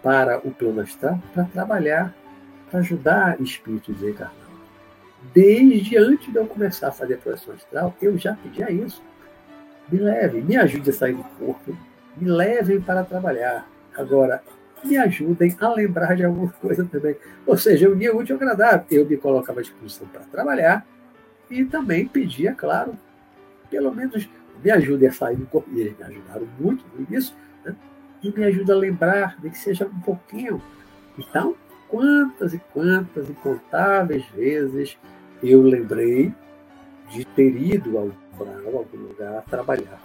para 0.02 0.38
o 0.38 0.50
plano 0.50 0.80
astral 0.80 1.20
para 1.32 1.44
trabalhar, 1.44 2.14
para 2.70 2.80
ajudar 2.80 3.40
espíritos 3.40 3.94
desencarnados. 3.96 4.42
Desde 5.32 5.96
antes 5.96 6.32
de 6.32 6.36
eu 6.36 6.46
começar 6.46 6.88
a 6.88 6.92
fazer 6.92 7.18
projeção 7.18 7.54
astral, 7.54 7.94
eu 8.02 8.18
já 8.18 8.34
pedia 8.34 8.70
isso. 8.70 9.02
Me 9.90 9.98
leve, 9.98 10.40
me 10.40 10.56
ajude 10.56 10.90
a 10.90 10.92
sair 10.92 11.14
do 11.14 11.24
corpo, 11.24 11.76
me 12.16 12.28
levem 12.28 12.80
para 12.80 13.04
trabalhar. 13.04 13.68
Agora, 13.96 14.42
me 14.84 14.96
ajudem 14.96 15.54
a 15.60 15.68
lembrar 15.68 16.16
de 16.16 16.24
alguma 16.24 16.50
coisa 16.52 16.84
também. 16.84 17.16
Ou 17.46 17.56
seja, 17.56 17.86
eu 17.86 17.92
unia 17.92 18.14
útil 18.14 18.36
ao 18.36 18.42
agradável. 18.42 18.86
Eu 18.90 19.06
me 19.06 19.16
colocava 19.16 19.60
à 19.60 19.62
disposição 19.62 20.06
para 20.08 20.22
trabalhar 20.22 20.86
e 21.50 21.64
também 21.64 22.06
pedia, 22.06 22.54
claro, 22.54 22.96
pelo 23.70 23.94
menos 23.94 24.28
me 24.62 24.70
ajudem 24.70 25.08
a 25.08 25.12
sair 25.12 25.36
do 25.36 25.46
corpo. 25.46 25.68
E 25.72 25.80
eles 25.80 25.96
me 25.98 26.04
ajudaram 26.04 26.48
muito 26.58 26.84
nisso, 27.08 27.36
né? 27.64 27.74
e 28.22 28.30
me 28.30 28.44
ajuda 28.44 28.72
a 28.72 28.76
lembrar, 28.76 29.36
nem 29.42 29.52
que 29.52 29.58
seja 29.58 29.86
um 29.86 30.00
pouquinho. 30.00 30.60
Então, 31.18 31.54
quantas 31.88 32.54
e 32.54 32.58
quantas 32.72 33.28
incontáveis 33.28 34.24
vezes 34.34 34.98
eu 35.42 35.62
lembrei 35.62 36.32
de 37.10 37.24
ter 37.24 37.54
ido 37.54 37.98
ao 37.98 38.10
Brau, 38.44 38.78
algum 38.78 38.98
lugar, 38.98 39.42
trabalhar, 39.44 40.02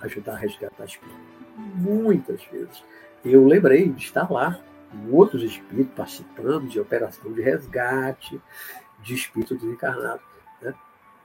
ajudar 0.00 0.34
a 0.34 0.36
resgatar 0.36 0.84
espíritos. 0.84 1.22
Muitas 1.56 2.42
vezes. 2.44 2.82
Eu 3.24 3.46
lembrei 3.46 3.88
de 3.88 4.02
estar 4.02 4.30
lá, 4.30 4.60
com 4.90 5.16
outros 5.16 5.42
espíritos 5.42 5.94
participando 5.96 6.68
de 6.68 6.78
operação 6.78 7.32
de 7.32 7.40
resgate 7.40 8.40
de 9.02 9.14
espíritos 9.14 9.60
desencarnados. 9.60 10.24
Né? 10.60 10.74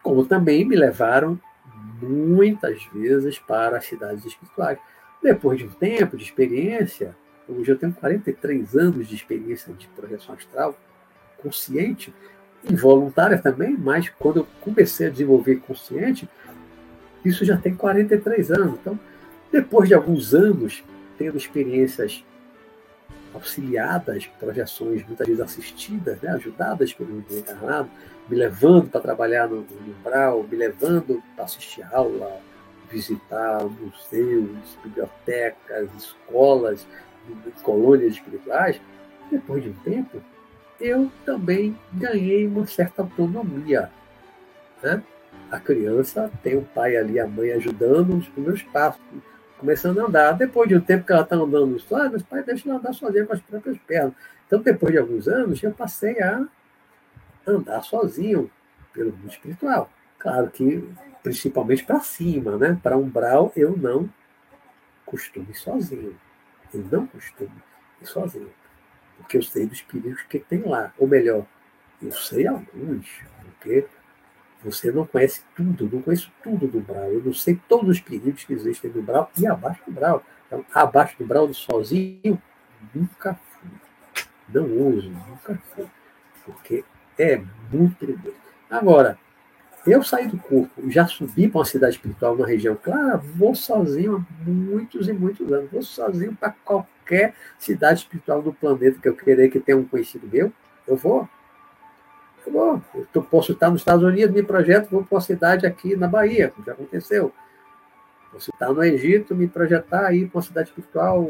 Como 0.02 0.26
também 0.26 0.66
me 0.66 0.76
levaram 0.76 1.40
muitas 2.02 2.84
vezes 2.94 3.38
para 3.40 3.78
as 3.78 3.86
cidades 3.86 4.26
espirituais. 4.26 4.80
Depois 5.22 5.60
de 5.60 5.66
um 5.66 5.70
tempo 5.70 6.16
de 6.16 6.24
experiência, 6.24 7.16
hoje 7.48 7.72
eu 7.72 7.78
tenho 7.78 7.94
43 7.94 8.76
anos 8.76 9.08
de 9.08 9.16
experiência 9.16 9.74
de 9.74 9.88
projeção 9.90 10.36
astral, 10.36 10.78
consciente, 11.42 12.14
involuntária 12.70 13.38
também, 13.38 13.78
mas 13.78 14.10
quando 14.10 14.38
eu 14.38 14.48
comecei 14.62 15.08
a 15.08 15.10
desenvolver 15.10 15.58
consciente, 15.58 16.30
isso 17.24 17.44
já 17.46 17.58
tem 17.58 17.76
43 17.76 18.52
anos. 18.52 18.80
Então, 18.80 19.00
depois 19.52 19.88
de 19.88 19.96
alguns 19.96 20.34
anos 20.34 20.84
tendo 21.18 21.38
experiências 21.38 22.24
auxiliadas, 23.34 24.28
projeções 24.40 25.06
muitas 25.06 25.28
vezes 25.28 25.42
assistidas, 25.42 26.20
né, 26.22 26.32
ajudadas 26.32 26.94
pelo 26.94 27.24
encarnado, 27.30 27.90
me 28.28 28.36
levando 28.36 28.90
para 28.90 29.02
trabalhar 29.02 29.48
no, 29.48 29.66
Umbral, 29.88 30.44
me 30.44 30.56
levando 30.56 31.22
para 31.36 31.46
assistir 31.46 31.84
aula, 31.92 32.40
visitar 32.90 33.64
museus, 33.66 34.78
bibliotecas, 34.84 35.90
escolas, 35.98 36.88
colônias 37.62 38.14
espirituais, 38.14 38.80
depois 39.30 39.64
de 39.64 39.70
um 39.70 39.74
tempo, 39.74 40.22
eu 40.80 41.12
também 41.26 41.78
ganhei 41.94 42.48
uma 42.48 42.66
certa 42.66 43.02
autonomia. 43.02 43.92
Né? 44.82 45.04
A 45.52 45.60
criança 45.60 46.32
tem 46.44 46.56
o 46.56 46.62
pai 46.62 46.96
ali, 46.96 47.20
a 47.20 47.28
mãe 47.28 47.52
ajudando 47.52 48.16
nos 48.16 48.28
primeiros 48.28 48.62
passos, 48.64 49.02
começando 49.58 50.00
a 50.00 50.06
andar. 50.06 50.34
Depois 50.34 50.70
de 50.70 50.76
um 50.76 50.82
tempo 50.82 51.06
que 51.06 51.12
ela 51.12 51.24
está 51.24 51.36
andando 51.36 51.66
no 51.66 51.96
ah, 51.98 52.10
meus 52.10 52.24
pais 52.24 52.46
deixam 52.46 52.72
ela 52.72 52.80
andar 52.80 52.94
sozinha 52.94 53.26
com 53.26 53.34
as 53.34 53.42
próprias 53.42 53.78
pernas. 53.80 54.14
Então, 54.46 54.62
depois 54.62 54.92
de 54.92 55.00
alguns 55.00 55.28
anos, 55.28 55.62
eu 55.62 55.72
passei 55.72 56.22
a 56.22 56.46
andar 57.48 57.82
sozinho 57.82 58.50
pelo 58.94 59.12
mundo 59.12 59.30
espiritual. 59.30 59.92
Claro 60.18 60.50
que 60.50 60.88
principalmente 61.24 61.84
para 61.84 62.00
cima, 62.00 62.58
né? 62.58 62.80
Para 62.82 62.98
umbral 62.98 63.52
eu 63.56 63.76
não 63.78 64.10
costumo 65.06 65.48
ir 65.50 65.56
sozinho. 65.56 66.16
Eu 66.74 66.86
não 66.92 67.08
costumo 67.08 67.52
ir 68.02 68.06
sozinho. 68.06 68.50
Porque 69.18 69.38
eu 69.38 69.44
sei 69.44 69.66
dos 69.66 69.82
perigos 69.82 70.22
que 70.24 70.40
tem 70.40 70.62
lá. 70.62 70.94
Ou 70.98 71.08
melhor, 71.08 71.46
eu 72.02 72.12
sei 72.12 72.48
alguns, 72.48 73.22
porque 73.44 73.86
você 74.64 74.92
não 74.92 75.06
conhece 75.06 75.42
tudo, 75.56 75.90
não 75.92 76.02
conheço 76.02 76.32
tudo 76.44 76.68
do 76.68 76.80
Brau. 76.82 77.12
Eu 77.12 77.24
não 77.24 77.34
sei 77.34 77.60
todos 77.68 77.90
os 77.90 78.00
perigos 78.00 78.44
que 78.44 78.54
existem 78.54 78.92
no 78.92 79.02
Brau 79.02 79.32
e 79.38 79.48
abaixo 79.48 79.82
do 79.86 79.92
Brau. 79.92 80.24
Então, 80.48 80.66
abaixo 80.74 81.18
do 81.18 81.26
Brau, 81.26 81.54
sozinho, 81.54 82.42
nunca 82.94 83.36
fui. 83.36 83.70
Não 84.50 84.66
uso, 84.66 85.10
nunca 85.10 85.58
fui. 85.74 85.88
Porque 86.46 86.84
é 87.18 87.42
muito 87.72 87.96
perigoso. 87.96 88.36
Agora, 88.70 89.18
eu 89.88 90.04
saí 90.04 90.28
do 90.28 90.38
corpo, 90.38 90.90
já 90.90 91.08
subi 91.08 91.48
para 91.48 91.60
uma 91.60 91.66
cidade 91.66 91.96
espiritual, 91.96 92.36
uma 92.36 92.46
região 92.46 92.76
clara, 92.76 93.18
vou 93.18 93.56
sozinho 93.56 94.18
há 94.18 94.50
muitos 94.50 95.08
e 95.08 95.14
muitos 95.14 95.52
anos. 95.52 95.72
Vou 95.72 95.82
sozinho 95.82 96.36
para 96.36 96.52
qualquer 96.64 97.34
cidade 97.58 98.00
espiritual 98.00 98.42
do 98.42 98.54
planeta 98.54 99.00
que 99.00 99.08
eu 99.08 99.16
querer 99.16 99.50
que 99.50 99.60
tenha 99.60 99.78
um 99.78 99.86
conhecido 99.86 100.28
meu. 100.28 100.52
Eu 100.88 100.98
vou. 100.98 101.28
Vou. 102.52 102.82
Eu 103.14 103.24
posso 103.24 103.52
estar 103.52 103.70
nos 103.70 103.82
Estados 103.82 104.04
Unidos, 104.04 104.34
me 104.34 104.44
projeto, 104.44 104.90
vou 104.90 105.04
para 105.04 105.16
uma 105.16 105.22
cidade 105.22 105.66
aqui 105.66 105.96
na 105.96 106.08
Bahia, 106.08 106.50
como 106.50 106.66
já 106.66 106.74
aconteceu. 106.74 107.32
Posso 108.32 108.52
estar 108.52 108.72
no 108.72 108.84
Egito, 108.84 109.36
me 109.36 109.48
projetar 109.48 110.06
aí 110.06 110.28
para 110.28 110.38
uma 110.38 110.44
cidade 110.44 110.70
espiritual 110.70 111.28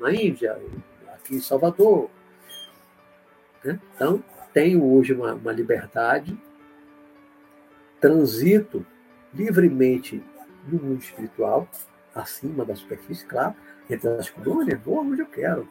na 0.00 0.12
Índia, 0.12 0.58
aqui 1.14 1.36
em 1.36 1.40
Salvador. 1.40 2.10
Né? 3.62 3.78
Então, 3.94 4.22
tenho 4.52 4.84
hoje 4.84 5.12
uma, 5.12 5.34
uma 5.34 5.52
liberdade 5.52 6.36
transito 8.00 8.84
livremente 9.34 10.22
no 10.66 10.78
mundo 10.82 11.00
espiritual, 11.00 11.68
acima 12.14 12.64
da 12.64 12.74
superfície, 12.74 13.24
claro, 13.26 13.54
entre 13.88 14.08
as 14.08 14.30
colônias, 14.30 14.80
vou 14.82 15.00
onde 15.00 15.20
eu 15.20 15.26
quero. 15.26 15.68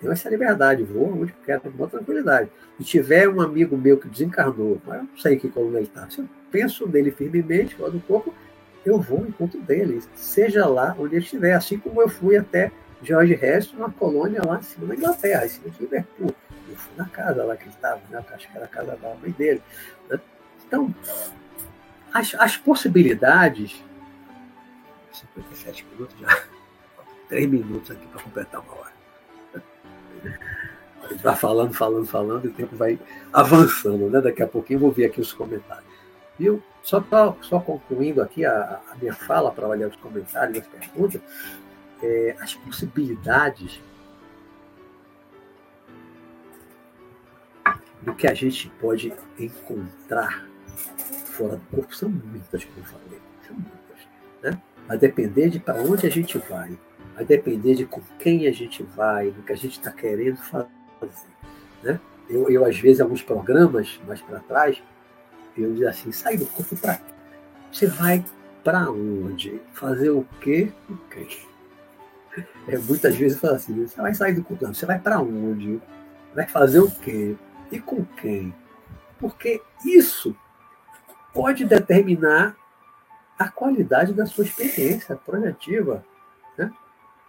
Tenho 0.00 0.12
essa 0.12 0.30
liberdade, 0.30 0.82
vou 0.82 1.20
onde 1.20 1.34
quero, 1.44 1.60
com 1.60 1.70
boa 1.70 1.88
tranquilidade. 1.88 2.50
E 2.78 2.84
tiver 2.84 3.28
um 3.28 3.40
amigo 3.40 3.76
meu 3.76 3.98
que 3.98 4.08
desencarnou, 4.08 4.80
mas 4.86 4.98
eu 4.98 5.02
não 5.04 5.18
sei 5.18 5.36
que 5.36 5.48
coluna 5.48 5.78
ele 5.78 5.86
está, 5.86 6.08
se 6.08 6.20
eu 6.20 6.28
penso 6.50 6.88
nele 6.88 7.10
firmemente, 7.10 7.74
fora 7.74 7.90
do 7.90 8.00
corpo, 8.00 8.34
eu 8.84 8.98
vou 8.98 9.18
ao 9.18 9.26
encontro 9.26 9.60
dele, 9.60 10.02
seja 10.14 10.66
lá 10.66 10.96
onde 10.98 11.16
ele 11.16 11.24
estiver, 11.24 11.52
assim 11.52 11.78
como 11.78 12.00
eu 12.00 12.08
fui 12.08 12.36
até 12.36 12.72
George 13.02 13.34
Reston, 13.34 13.76
uma 13.78 13.90
colônia 13.90 14.42
lá 14.44 14.58
em 14.58 14.62
cima 14.62 14.86
da 14.86 14.94
Inglaterra, 14.94 15.44
em 15.44 15.48
cima 15.48 15.70
de 15.70 15.80
Liverpool. 15.80 16.34
Eu 16.68 16.76
fui 16.76 16.92
na 16.96 17.06
casa 17.06 17.44
lá 17.44 17.56
que 17.56 17.64
ele 17.64 17.70
estava, 17.70 18.00
né? 18.10 18.24
acho 18.32 18.50
que 18.50 18.56
era 18.56 18.66
a 18.66 18.68
casa 18.68 18.96
da 18.96 19.14
mãe 19.14 19.30
dele. 19.32 19.62
Né? 20.08 20.20
Então, 20.66 20.94
as, 22.12 22.34
as 22.34 22.56
possibilidades. 22.56 23.82
57 25.12 25.86
minutos 25.92 26.16
já. 26.18 26.28
Três 27.28 27.48
minutos 27.48 27.90
aqui 27.90 28.06
para 28.06 28.22
completar 28.22 28.60
uma 28.60 28.72
hora. 28.72 28.99
A 31.02 31.08
gente 31.08 31.22
vai 31.22 31.36
falando, 31.36 31.72
falando, 31.72 32.06
falando, 32.06 32.44
e 32.44 32.48
o 32.48 32.52
tempo 32.52 32.76
vai 32.76 32.98
avançando, 33.32 34.08
né? 34.10 34.20
Daqui 34.20 34.42
a 34.42 34.46
pouquinho 34.46 34.76
eu 34.76 34.80
vou 34.80 34.92
ver 34.92 35.06
aqui 35.06 35.20
os 35.20 35.32
comentários. 35.32 35.90
Viu? 36.38 36.62
Só, 36.82 37.00
pra, 37.00 37.34
só 37.42 37.60
concluindo 37.60 38.22
aqui 38.22 38.44
a, 38.44 38.80
a 38.90 38.94
minha 38.96 39.12
fala 39.12 39.50
para 39.50 39.68
olhar 39.68 39.88
os 39.88 39.96
comentários 39.96 40.58
as 40.58 40.66
perguntas, 40.66 41.20
é, 42.02 42.36
as 42.40 42.54
possibilidades 42.54 43.80
do 48.00 48.14
que 48.14 48.26
a 48.26 48.34
gente 48.34 48.70
pode 48.80 49.12
encontrar 49.38 50.46
fora 51.26 51.56
do 51.56 51.76
corpo 51.76 51.94
são 51.94 52.08
muitas, 52.08 52.64
como 52.64 52.78
eu 52.78 52.84
falei. 52.84 53.20
São 53.46 53.56
muitas. 53.56 54.08
Né? 54.42 54.62
Vai 54.86 54.98
depender 54.98 55.50
de 55.50 55.60
para 55.60 55.82
onde 55.82 56.06
a 56.06 56.10
gente 56.10 56.38
vai. 56.38 56.78
Vai 57.20 57.26
depender 57.26 57.74
de 57.74 57.84
com 57.84 58.00
quem 58.18 58.46
a 58.46 58.50
gente 58.50 58.82
vai, 58.82 59.30
do 59.30 59.42
que 59.42 59.52
a 59.52 59.56
gente 59.56 59.72
está 59.72 59.92
querendo 59.92 60.38
fazer. 60.38 60.66
Né? 61.82 62.00
Eu, 62.30 62.48
eu, 62.48 62.64
às 62.64 62.78
vezes, 62.78 62.98
alguns 62.98 63.20
programas 63.22 64.00
mais 64.06 64.22
para 64.22 64.40
trás, 64.40 64.82
eu 65.54 65.70
dizia 65.70 65.90
assim: 65.90 66.10
sai 66.12 66.38
do 66.38 66.46
corpo 66.46 66.74
para 66.76 66.96
quê? 66.96 67.12
Você 67.70 67.86
vai 67.88 68.24
para 68.64 68.90
onde? 68.90 69.60
Fazer 69.74 70.08
o 70.08 70.26
quê? 70.40 70.72
O 70.88 70.96
quê? 71.10 71.26
É, 72.66 72.78
muitas 72.78 73.14
vezes 73.14 73.38
fala 73.38 73.56
assim: 73.56 73.86
você 73.86 74.00
vai 74.00 74.14
sair 74.14 74.32
do 74.32 74.42
corpo, 74.42 74.64
não, 74.64 74.72
você 74.72 74.86
vai 74.86 74.98
para 74.98 75.20
onde? 75.20 75.78
Vai 76.34 76.48
fazer 76.48 76.80
o 76.80 76.90
quê? 76.90 77.36
E 77.70 77.78
com 77.78 78.02
quem? 78.02 78.54
Porque 79.18 79.60
isso 79.84 80.34
pode 81.34 81.66
determinar 81.66 82.56
a 83.38 83.50
qualidade 83.50 84.14
da 84.14 84.24
sua 84.24 84.44
experiência 84.44 85.14
projetiva. 85.16 86.02
Né? 86.56 86.72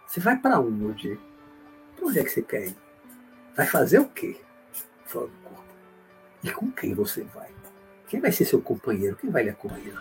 Você 0.06 0.20
vai 0.20 0.36
para 0.36 0.60
onde? 0.60 1.18
Para 1.96 2.06
onde 2.06 2.18
é 2.18 2.24
que 2.24 2.30
você 2.30 2.42
quer 2.42 2.66
ir? 2.68 2.76
Vai 3.56 3.66
fazer 3.66 3.98
o 3.98 4.08
quê 4.08 4.36
fora 5.04 5.26
do 5.26 5.36
corpo? 5.44 5.64
E 6.42 6.50
com 6.50 6.70
quem 6.70 6.94
você 6.94 7.22
vai? 7.22 7.48
Quem 8.08 8.20
vai 8.20 8.32
ser 8.32 8.44
seu 8.44 8.60
companheiro? 8.60 9.16
Quem 9.16 9.30
vai 9.30 9.44
lhe 9.44 9.50
acompanhar? 9.50 10.00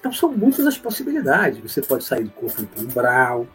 Então 0.00 0.12
são 0.12 0.32
muitas 0.32 0.66
as 0.66 0.78
possibilidades. 0.78 1.58
Você 1.60 1.82
pode 1.82 2.04
sair 2.04 2.24
do 2.24 2.30
corpo 2.30 2.64
para 2.64 2.80
um 2.80 2.84
umbral, 2.84 3.46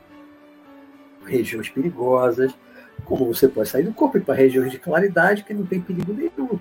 regiões 1.25 1.69
perigosas. 1.69 2.53
Como 3.03 3.25
você 3.25 3.47
pode 3.47 3.67
sair 3.67 3.83
do 3.83 3.93
corpo 3.93 4.17
e 4.17 4.21
para 4.21 4.35
regiões 4.35 4.71
de 4.71 4.79
claridade 4.79 5.43
que 5.43 5.53
não 5.53 5.65
tem 5.65 5.81
perigo 5.81 6.13
nenhum. 6.13 6.59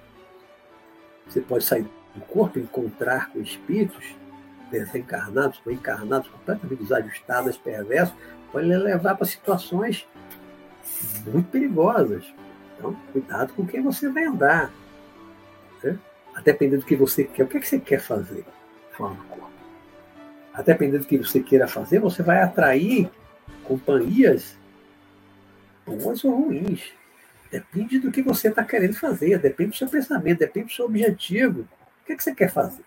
Você 1.29 1.41
pode 1.41 1.64
sair 1.64 1.87
do 2.14 2.20
corpo 2.22 2.59
e 2.59 2.62
encontrar 2.62 3.31
com 3.31 3.41
espíritos 3.41 4.16
desencarnados 4.71 5.61
ou 5.65 5.73
encarnados 5.73 6.29
completamente 6.29 6.83
desajustados, 6.83 7.57
perversos, 7.57 8.15
pode 8.51 8.67
levar 8.67 9.15
para 9.17 9.27
situações 9.27 10.07
muito 11.27 11.51
perigosas. 11.51 12.25
Então, 12.77 12.95
cuidado 13.12 13.53
com 13.55 13.67
quem 13.67 13.83
você 13.83 14.09
vai 14.09 14.25
andar. 14.25 14.73
Né? 15.83 15.99
A 16.35 16.41
depender 16.41 16.79
do 16.79 16.85
que 16.85 16.97
você 16.97 17.25
quer. 17.25 17.45
O 17.45 17.47
que, 17.47 17.57
é 17.57 17.61
que 17.61 17.69
você 17.69 17.79
quer 17.79 18.01
fazer 18.01 18.45
fora 18.93 19.15
do 19.15 19.25
corpo? 19.25 19.51
A 20.53 20.62
depender 20.62 20.99
do 20.99 21.07
que 21.07 21.19
você 21.19 21.41
queira 21.41 21.67
fazer, 21.67 21.99
você 21.99 22.23
vai 22.23 22.43
atrair 22.43 23.11
companhias 23.65 24.57
boas 25.87 26.25
ou 26.25 26.43
ruins. 26.43 26.93
Depende 27.51 27.99
do 28.01 28.11
que 28.11 28.23
você 28.23 28.49
está 28.49 28.65
querendo 28.65 28.95
fazer, 28.95 29.39
depende 29.39 29.71
do 29.71 29.77
seu 29.77 29.89
pensamento, 29.89 30.41
depende 30.41 30.67
do 30.67 30.73
seu 30.73 30.87
objetivo. 30.87 31.61
O 31.61 32.07
que, 32.07 32.12
é 32.12 32.17
que 32.17 32.23
você 32.23 32.35
quer 32.35 32.51
fazer 32.51 32.85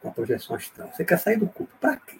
com 0.00 0.08
a 0.08 0.12
projeção 0.12 0.56
astral? 0.56 0.90
Você 0.92 1.04
quer 1.04 1.18
sair 1.18 1.36
do 1.36 1.46
corpo? 1.46 1.72
Para 1.80 1.96
quê? 1.96 2.18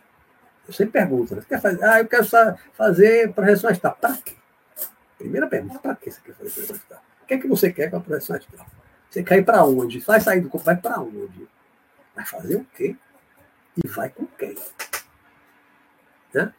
Eu 0.67 0.75
sempre 0.75 0.93
pergunto, 0.93 1.35
né? 1.35 1.41
você 1.41 1.49
quer 1.49 1.61
fazer? 1.61 1.85
Ah, 1.85 1.99
eu 2.01 2.07
quero 2.07 2.27
fazer 2.75 3.33
projeção 3.33 3.71
astral. 3.71 3.97
Para 4.01 4.17
quê? 4.19 4.35
Primeira 5.19 5.47
pergunta, 5.47 5.79
para 5.79 5.97
que 5.97 6.11
você 6.11 6.21
quer 6.21 6.35
fazer 6.35 6.51
projeção 6.51 6.77
astral? 6.77 7.03
O 7.23 7.27
que 7.27 7.35
é 7.35 7.39
que 7.39 7.49
você 7.49 7.73
quer 7.73 7.91
com 7.91 7.97
a 7.97 8.01
projeção 8.01 8.37
astral? 8.37 8.67
Você 9.11 9.23
quer 9.23 9.39
ir 9.39 9.45
para 9.45 9.65
onde? 9.65 9.99
Vai 10.01 10.21
sair 10.21 10.41
do 10.41 10.49
corpo, 10.49 10.65
vai 10.65 10.77
para 10.77 11.01
onde? 11.01 11.49
Vai 12.15 12.25
fazer 12.25 12.57
o 12.57 12.65
quê? 12.77 12.97
E 13.83 13.89
vai 13.89 14.09
com 14.09 14.27
quem? 14.27 14.57
Né? 16.33 16.53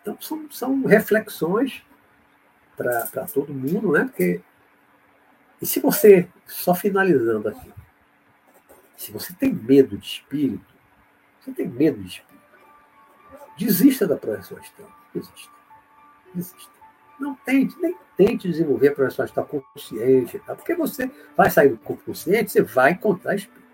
Então, 0.00 0.16
são, 0.20 0.50
são 0.50 0.84
reflexões 0.84 1.82
para 2.76 3.26
todo 3.32 3.52
mundo, 3.52 3.92
né? 3.92 4.04
Porque, 4.04 4.40
e 5.60 5.66
se 5.66 5.80
você, 5.80 6.28
só 6.46 6.74
finalizando 6.74 7.48
aqui, 7.48 7.72
se 8.98 9.12
você 9.12 9.32
tem 9.32 9.52
medo 9.52 9.96
de 9.96 10.04
espírito, 10.04 10.74
você 11.40 11.52
tem 11.52 11.68
medo 11.68 12.02
de 12.02 12.08
espírito, 12.08 12.48
desista 13.56 14.08
da 14.08 14.16
projeção 14.16 14.58
astral. 14.58 14.90
Desista. 15.14 15.52
Desista. 16.34 16.78
Não 17.20 17.34
tente, 17.34 17.76
nem 17.80 17.96
tente 18.16 18.48
desenvolver 18.48 18.88
a 18.88 18.94
projeção 18.94 19.24
astral 19.24 19.46
consciente, 19.46 20.38
tá? 20.40 20.54
porque 20.54 20.74
você 20.74 21.10
vai 21.36 21.48
sair 21.48 21.68
do 21.68 21.78
corpo 21.78 22.04
consciente, 22.04 22.50
você 22.50 22.62
vai 22.62 22.92
encontrar 22.92 23.36
espírito. 23.36 23.68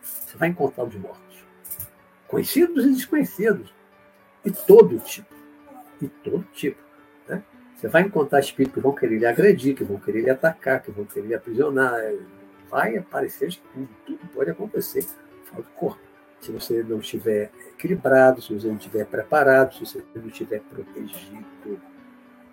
Você 0.00 0.36
vai 0.36 0.48
encontrar 0.48 0.84
os 0.84 0.94
mortos. 0.94 1.44
Conhecidos 2.28 2.84
e 2.86 2.92
desconhecidos. 2.92 3.74
De 4.44 4.52
todo 4.52 4.98
tipo. 5.00 5.34
De 6.00 6.08
todo 6.08 6.44
tipo. 6.52 6.80
Você 7.74 7.88
vai 7.88 8.02
encontrar 8.02 8.40
espíritos 8.40 8.74
que 8.74 8.80
vão 8.80 8.94
querer 8.94 9.18
lhe 9.18 9.26
agredir, 9.26 9.74
que 9.74 9.82
vão 9.82 9.98
querer 9.98 10.20
lhe 10.20 10.30
atacar, 10.30 10.82
que 10.82 10.90
vão 10.90 11.06
querer 11.06 11.28
lhe 11.28 11.34
aprisionar. 11.34 11.94
Vai 12.70 12.96
aparecer 12.96 13.48
de 13.48 13.60
tudo, 13.72 13.88
tudo 14.06 14.20
pode 14.32 14.50
acontecer 14.50 15.04
fora 15.44 15.62
do 15.62 15.68
corpo. 15.70 16.00
Se 16.40 16.50
você 16.52 16.82
não 16.82 17.00
estiver 17.00 17.50
equilibrado, 17.74 18.40
se 18.40 18.54
você 18.54 18.68
não 18.68 18.76
estiver 18.76 19.04
preparado, 19.04 19.74
se 19.74 19.80
você 19.80 20.04
não 20.14 20.28
estiver 20.28 20.60
protegido 20.60 21.44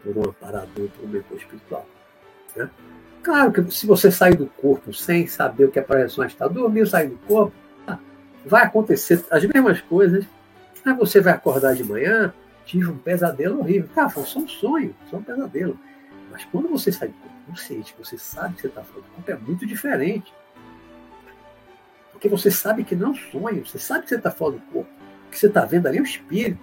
por 0.04 0.18
um 0.18 0.30
amparador, 0.30 0.90
por 0.90 1.06
um 1.06 1.08
mentor 1.08 1.38
espiritual. 1.38 1.86
Né? 2.56 2.70
Claro 3.24 3.52
que 3.52 3.72
se 3.72 3.86
você 3.86 4.12
sair 4.12 4.36
do 4.36 4.48
corpo 4.48 4.94
sem 4.94 5.28
saber 5.28 5.66
o 5.66 5.72
que 5.72 5.80
a 5.80 5.84
projeção 5.84 6.26
está, 6.26 6.48
dormir, 6.48 6.88
sair 6.88 7.10
do 7.10 7.18
corpo, 7.20 7.54
ah, 7.86 8.00
vai 8.46 8.64
acontecer 8.64 9.24
as 9.32 9.44
mesmas 9.46 9.80
coisas, 9.82 10.26
Aí 10.88 10.94
você 10.94 11.20
vai 11.20 11.34
acordar 11.34 11.76
de 11.76 11.84
manhã, 11.84 12.34
tive 12.66 12.90
um 12.90 12.98
pesadelo 12.98 13.60
horrível. 13.60 13.90
Cara, 13.94 14.10
foi 14.10 14.24
só 14.24 14.40
um 14.40 14.48
sonho, 14.48 14.96
só 15.10 15.18
um 15.18 15.22
pesadelo. 15.22 15.78
Mas 16.38 16.46
quando 16.46 16.70
você 16.70 16.92
sai 16.92 17.08
do 17.08 17.16
corpo 17.16 17.36
consciente, 17.48 17.96
você 17.98 18.16
sabe 18.16 18.54
que 18.54 18.62
você 18.62 18.68
está 18.68 18.84
fora 18.84 19.02
do 19.02 19.08
corpo, 19.10 19.32
é 19.32 19.36
muito 19.38 19.66
diferente. 19.66 20.32
Porque 22.12 22.30
você 22.30 22.52
sabe 22.52 22.84
que 22.84 22.96
não 22.96 23.08
é 23.08 23.10
um 23.10 23.16
sonho, 23.16 23.66
você 23.66 23.80
sabe 23.80 24.04
que 24.04 24.10
você 24.10 24.18
está 24.18 24.30
fora 24.30 24.52
do 24.52 24.60
corpo. 24.72 24.88
O 25.26 25.32
que 25.32 25.40
você 25.40 25.48
está 25.48 25.66
vendo 25.66 25.88
ali 25.88 25.98
é 25.98 26.02
o 26.02 26.04
espírito. 26.04 26.62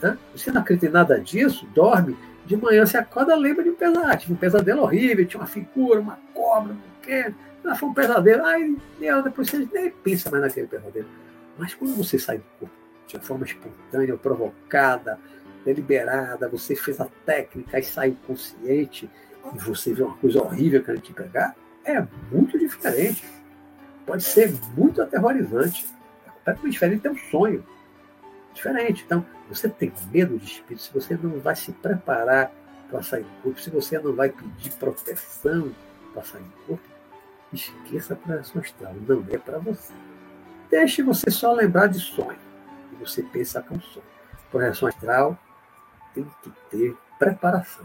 Né? 0.00 0.16
Você 0.34 0.50
não 0.50 0.62
acredita 0.62 0.86
em 0.86 0.90
nada 0.90 1.20
disso, 1.20 1.66
dorme, 1.74 2.16
de 2.46 2.56
manhã 2.56 2.86
você 2.86 2.96
acorda, 2.96 3.36
lembra 3.36 3.62
de 3.62 3.68
um 3.68 3.74
pesadelo. 3.74 4.22
Um 4.30 4.36
pesadelo 4.36 4.82
horrível, 4.84 5.26
tinha 5.26 5.40
uma 5.42 5.46
figura, 5.46 6.00
uma 6.00 6.18
cobra, 6.32 6.72
um 6.72 6.78
quê. 7.02 7.34
Ah, 7.62 7.74
foi 7.74 7.90
um 7.90 7.94
pesadelo. 7.94 8.42
Aí 8.46 8.74
depois 9.22 9.50
você 9.50 9.68
nem 9.70 9.90
pensa 9.90 10.30
mais 10.30 10.44
naquele 10.44 10.66
pesadelo. 10.66 11.08
Mas 11.58 11.74
quando 11.74 11.94
você 11.94 12.18
sai 12.18 12.38
do 12.38 12.44
corpo 12.58 12.74
de 13.06 13.18
forma 13.18 13.44
espontânea, 13.44 14.16
provocada, 14.16 15.20
deliberada, 15.66 16.48
você 16.48 16.74
fez 16.74 17.00
a 17.00 17.06
técnica 17.24 17.78
e 17.78 17.82
saiu 17.82 18.16
consciente, 18.26 19.10
e 19.54 19.58
você 19.58 19.92
vê 19.92 20.02
uma 20.02 20.16
coisa 20.16 20.42
horrível 20.42 20.82
querendo 20.82 21.02
te 21.02 21.12
pegar, 21.12 21.54
é 21.84 22.00
muito 22.30 22.58
diferente. 22.58 23.24
Pode 24.06 24.22
ser 24.22 24.52
muito 24.76 25.02
aterrorizante. 25.02 25.86
É 26.26 26.30
completamente 26.30 26.72
diferente, 26.72 27.06
é 27.06 27.10
um 27.10 27.16
sonho. 27.16 27.64
Diferente. 28.54 29.04
Então, 29.04 29.24
você 29.48 29.68
tem 29.68 29.92
medo 30.10 30.38
de 30.38 30.46
espírito, 30.46 30.82
se 30.82 30.94
você 30.94 31.18
não 31.20 31.38
vai 31.40 31.54
se 31.54 31.72
preparar 31.72 32.50
para 32.88 33.02
sair 33.02 33.24
do 33.24 33.42
corpo, 33.42 33.60
se 33.60 33.70
você 33.70 33.98
não 33.98 34.14
vai 34.14 34.30
pedir 34.30 34.72
proteção 34.72 35.72
para 36.14 36.22
sair 36.22 36.42
do 36.42 36.66
corpo, 36.66 36.84
esqueça 37.52 38.14
a 38.14 38.16
projeção 38.16 38.62
astral. 38.62 38.94
Não 39.06 39.24
é 39.30 39.38
para 39.38 39.58
você. 39.58 39.92
Deixe 40.70 41.02
você 41.02 41.30
só 41.30 41.52
lembrar 41.52 41.88
de 41.88 42.00
sonho 42.00 42.46
você 43.06 43.22
pensa 43.22 43.62
com 43.62 43.80
sonho. 43.80 44.04
Projeção 44.50 44.88
astral 44.88 45.38
tem 46.16 46.26
que 46.42 46.50
ter 46.70 46.96
preparação, 47.18 47.84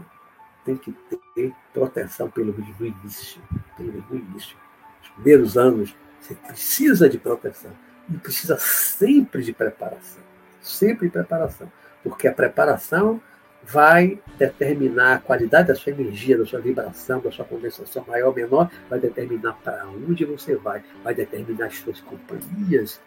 tem 0.64 0.76
que 0.76 0.92
ter 1.34 1.52
proteção 1.72 2.30
pelo 2.30 2.52
menos 2.52 2.78
no 2.78 2.86
início. 2.86 3.42
Pelo 3.76 3.92
menos 3.92 4.10
no 4.10 4.16
início. 4.16 4.56
Os 5.02 5.08
primeiros 5.10 5.58
anos, 5.58 5.94
você 6.20 6.34
precisa 6.34 7.08
de 7.08 7.18
proteção. 7.18 7.72
E 8.08 8.16
precisa 8.16 8.56
sempre 8.58 9.42
de 9.42 9.52
preparação. 9.52 10.22
Sempre 10.60 11.08
de 11.08 11.12
preparação. 11.12 11.70
Porque 12.02 12.26
a 12.26 12.32
preparação 12.32 13.20
vai 13.62 14.18
determinar 14.36 15.14
a 15.14 15.18
qualidade 15.18 15.68
da 15.68 15.74
sua 15.74 15.92
energia, 15.92 16.36
da 16.36 16.44
sua 16.44 16.60
vibração, 16.60 17.20
da 17.20 17.30
sua 17.30 17.44
condensação 17.44 18.04
maior 18.08 18.28
ou 18.28 18.34
menor, 18.34 18.70
vai 18.90 18.98
determinar 18.98 19.52
para 19.62 19.86
onde 19.86 20.24
você 20.24 20.56
vai, 20.56 20.82
vai 21.04 21.14
determinar 21.14 21.66
as 21.66 21.78
suas 21.78 22.00
companhias 22.00 23.00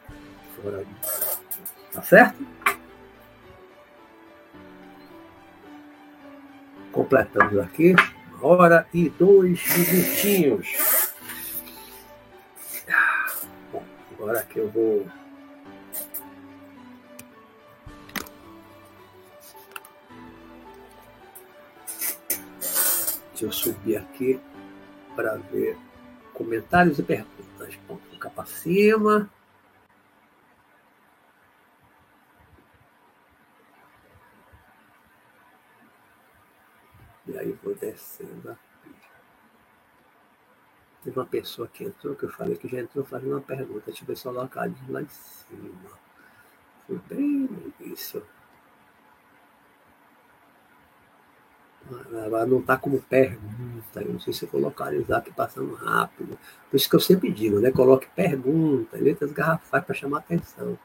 fora 0.55 0.77
do 0.77 1.45
Tá 1.91 2.01
certo? 2.01 2.45
Completamos 6.95 7.59
aqui 7.59 7.93
uma 8.39 8.47
hora 8.47 8.87
e 8.93 9.09
dois 9.09 9.61
minutinhos. 9.77 11.11
Bom, 13.69 13.83
agora 14.13 14.41
que 14.43 14.59
eu 14.59 14.69
vou. 14.69 15.05
Deixa 23.31 23.45
eu 23.45 23.51
subir 23.51 23.97
aqui 23.97 24.39
para 25.17 25.35
ver 25.51 25.77
comentários 26.33 26.97
e 26.97 27.03
perguntas. 27.03 27.77
Vou 27.89 27.99
ficar 28.09 28.29
para 28.29 28.45
cima. 28.45 29.29
E 37.27 37.37
aí 37.37 37.51
vou 37.63 37.73
descendo 37.75 38.51
aqui. 38.51 38.95
Teve 41.03 41.19
uma 41.19 41.25
pessoa 41.25 41.67
que 41.67 41.83
entrou, 41.83 42.15
que 42.15 42.23
eu 42.23 42.29
falei 42.29 42.55
que 42.55 42.67
já 42.67 42.79
entrou 42.79 43.05
fazendo 43.05 43.33
uma 43.33 43.41
pergunta. 43.41 43.83
Deixa 43.85 44.03
eu 44.03 44.07
ver 44.07 44.17
se 44.17 44.25
eu 44.25 44.31
localizo 44.31 44.91
lá 44.91 45.01
em 45.01 45.07
cima. 45.07 45.91
Foi 46.87 46.99
bem 47.09 47.49
início. 47.79 48.23
Ela 52.11 52.45
não 52.45 52.59
está 52.59 52.77
como 52.77 53.01
pergunta. 53.01 54.01
Eu 54.01 54.13
não 54.13 54.19
sei 54.19 54.33
se 54.33 54.43
eu 54.43 54.49
vou 54.49 54.61
localizar 54.61 55.19
aqui 55.19 55.31
passando 55.31 55.75
rápido. 55.75 56.37
Por 56.69 56.75
isso 56.75 56.89
que 56.89 56.95
eu 56.95 56.99
sempre 56.99 57.31
digo, 57.31 57.59
né? 57.59 57.71
Coloque 57.71 58.07
pergunta, 58.15 58.97
letras 58.97 59.31
garrafais 59.31 59.83
para 59.83 59.93
chamar 59.93 60.19
atenção. 60.19 60.77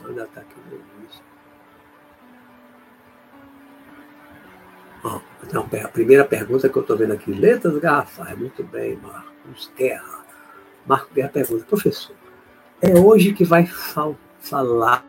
Ainda 0.00 0.24
está 0.24 0.40
aqui 0.40 0.54
no 0.70 0.76
início. 1.00 1.22
Não, 5.52 5.68
a 5.84 5.88
primeira 5.88 6.24
pergunta 6.24 6.68
que 6.68 6.76
eu 6.76 6.82
estou 6.82 6.96
vendo 6.96 7.12
aqui, 7.12 7.32
letras 7.32 7.76
garrafais, 7.78 8.38
muito 8.38 8.62
bem, 8.62 8.96
Marcos 8.96 9.70
Guerra. 9.76 10.24
Marcos 10.86 11.12
Guerra 11.12 11.28
pergunta, 11.28 11.64
professor, 11.64 12.14
é 12.80 12.98
hoje 12.98 13.32
que 13.32 13.44
vai 13.44 13.66
fal 13.66 14.16
falar 14.40 15.04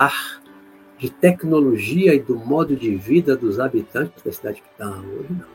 de 0.97 1.09
tecnologia 1.09 2.13
e 2.13 2.19
do 2.19 2.35
modo 2.35 2.75
de 2.75 2.95
vida 2.95 3.35
dos 3.35 3.59
habitantes 3.59 4.21
da 4.23 4.31
cidade 4.31 4.57
de 4.57 4.83
Não, 4.83 4.99
hoje 4.99 5.27
não. 5.29 5.53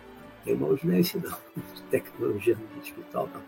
Não 0.57 0.77
tem 0.77 0.79
não 0.85 0.95
é 0.95 1.01
esse 1.01 1.19
não. 1.19 1.37
Tecnologia 1.91 2.57
no 2.57 2.81
hospital 2.81 3.29
não. 3.35 3.43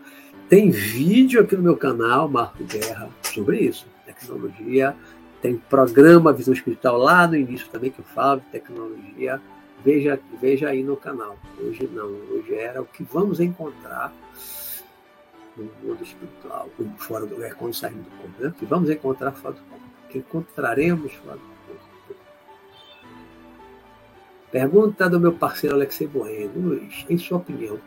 Tem 0.47 0.69
vídeo 0.69 1.41
aqui 1.41 1.55
no 1.55 1.63
meu 1.63 1.77
canal, 1.77 2.27
Marco 2.27 2.63
Guerra, 2.63 3.09
sobre 3.23 3.59
isso. 3.59 3.87
Tecnologia. 4.05 4.95
Tem 5.41 5.57
programa 5.57 6.31
Visão 6.31 6.53
Espiritual 6.53 6.97
lá 6.97 7.27
no 7.27 7.35
início 7.35 7.67
também 7.69 7.89
que 7.89 7.99
eu 7.99 8.05
falo 8.05 8.41
de 8.41 8.45
tecnologia. 8.47 9.41
Veja, 9.83 10.19
veja 10.39 10.69
aí 10.69 10.83
no 10.83 10.95
canal. 10.95 11.35
Hoje 11.59 11.89
não, 11.91 12.07
hoje 12.29 12.53
era 12.53 12.81
o 12.81 12.85
que 12.85 13.03
vamos 13.03 13.39
encontrar 13.39 14.13
no 15.57 15.63
mundo 15.83 16.03
espiritual, 16.03 16.69
fora 16.97 17.25
do 17.25 17.43
é, 17.43 17.49
quando 17.49 17.73
saímos 17.73 18.05
do 18.05 18.11
corpo, 18.11 18.43
né? 18.43 18.53
que 18.57 18.65
vamos 18.65 18.89
encontrar 18.89 19.31
fora 19.31 19.55
do 19.55 19.61
corpo, 19.61 19.83
que 20.09 20.19
encontraremos 20.19 21.13
fora 21.13 21.37
do 21.37 21.41
corpo. 21.41 22.21
Pergunta 24.51 25.09
do 25.09 25.19
meu 25.19 25.33
parceiro 25.33 25.75
Alexei 25.75 26.07
Bueno, 26.07 26.51
Luiz, 26.55 27.05
em 27.09 27.17
sua 27.17 27.37
opinião, 27.37 27.79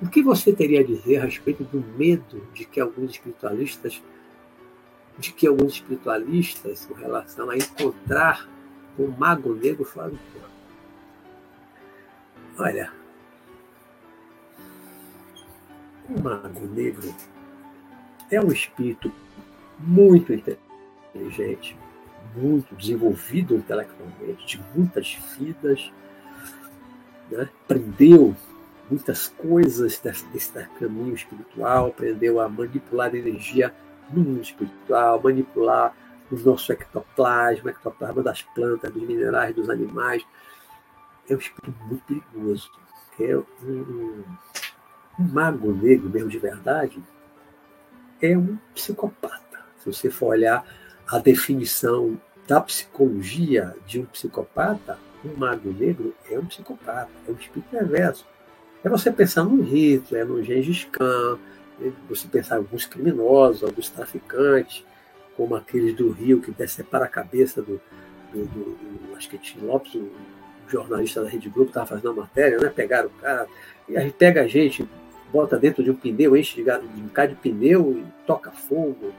o 0.00 0.08
que 0.08 0.22
você 0.22 0.52
teria 0.52 0.80
a 0.80 0.84
dizer 0.84 1.18
a 1.18 1.24
respeito 1.24 1.64
do 1.64 1.80
medo 1.96 2.42
de 2.52 2.64
que 2.64 2.80
alguns 2.80 3.12
espiritualistas 3.12 4.02
de 5.18 5.32
que 5.32 5.46
alguns 5.46 5.74
espiritualistas 5.74 6.84
com 6.86 6.94
relação 6.94 7.50
a 7.50 7.56
encontrar 7.56 8.48
um 8.98 9.08
mago 9.08 9.54
negro 9.54 9.84
fora 9.84 10.10
do 10.10 10.18
corpo? 10.18 10.48
Olha, 12.58 12.92
o 16.08 16.20
mago 16.20 16.66
negro 16.66 17.14
é 18.30 18.40
um 18.40 18.52
espírito 18.52 19.12
muito 19.78 20.32
inteligente, 20.32 21.76
muito 22.34 22.74
desenvolvido 22.74 23.54
intelectualmente, 23.54 24.46
de 24.46 24.64
muitas 24.74 25.18
vidas, 25.38 25.92
né? 27.30 27.48
aprendeu 27.64 28.34
muitas 28.90 29.28
coisas 29.28 29.98
desse, 29.98 30.24
desse 30.26 30.52
caminho 30.78 31.14
espiritual, 31.14 31.88
aprendeu 31.88 32.40
a 32.40 32.48
manipular 32.48 33.14
energia 33.14 33.74
no 34.10 34.22
mundo 34.22 34.42
espiritual, 34.42 35.20
manipular 35.22 35.94
o 36.30 36.36
nosso 36.36 36.72
ectoplasma, 36.72 37.70
ectoplasma 37.70 38.22
das 38.22 38.42
plantas, 38.42 38.92
dos 38.92 39.02
minerais, 39.02 39.54
dos 39.54 39.70
animais. 39.70 40.26
É 41.28 41.34
um 41.34 41.38
espírito 41.38 41.78
muito 41.86 42.02
perigoso. 42.04 42.70
É 43.18 43.36
um, 43.36 44.24
um 45.18 45.24
mago 45.32 45.72
negro 45.72 46.10
mesmo 46.10 46.28
de 46.28 46.38
verdade 46.38 47.02
é 48.20 48.36
um 48.36 48.56
psicopata. 48.74 49.60
Se 49.78 49.92
você 49.92 50.10
for 50.10 50.28
olhar 50.28 50.64
a 51.08 51.18
definição 51.18 52.20
da 52.46 52.60
psicologia 52.60 53.74
de 53.86 54.00
um 54.00 54.04
psicopata, 54.06 54.98
um 55.24 55.36
mago 55.36 55.72
negro 55.72 56.14
é 56.30 56.38
um 56.38 56.46
psicopata, 56.46 57.10
é 57.26 57.30
um 57.30 57.34
espírito 57.34 57.68
perverso. 57.70 58.26
É 58.84 58.88
você 58.88 59.10
pensar 59.10 59.44
no 59.44 59.62
Hitler, 59.62 60.26
no 60.26 60.42
Gengis 60.42 60.84
Khan, 60.84 61.38
você 62.08 62.26
pensar 62.28 62.56
em 62.56 62.58
alguns 62.58 62.86
criminosos, 62.86 63.62
alguns 63.62 63.88
traficantes, 63.88 64.84
como 65.36 65.54
aqueles 65.54 65.94
do 65.94 66.10
Rio 66.10 66.40
que 66.40 66.50
decepara 66.50 67.04
a 67.04 67.08
cabeça 67.08 67.60
do, 67.60 67.80
do, 68.32 68.44
do, 68.46 68.64
do 68.74 69.16
acho 69.16 69.28
que 69.28 69.38
Tim 69.38 69.60
Lopes, 69.60 69.94
o 69.94 70.10
jornalista 70.68 71.22
da 71.22 71.28
Rede 71.28 71.48
Globo, 71.48 71.68
estava 71.68 71.86
fazendo 71.86 72.10
a 72.10 72.14
matéria, 72.14 72.58
né? 72.58 72.68
Pegaram 72.68 73.08
o 73.08 73.20
cara, 73.20 73.46
e 73.88 73.96
aí 73.96 74.10
pega 74.10 74.42
a 74.42 74.48
gente, 74.48 74.88
bota 75.32 75.58
dentro 75.58 75.82
de 75.82 75.90
um 75.90 75.94
pneu, 75.94 76.36
enche 76.36 76.62
de, 76.62 76.64
de 76.64 77.00
um 77.00 77.06
bocado 77.06 77.34
de 77.34 77.40
pneu 77.40 77.92
e 77.98 78.26
toca 78.26 78.50
fogo. 78.50 79.12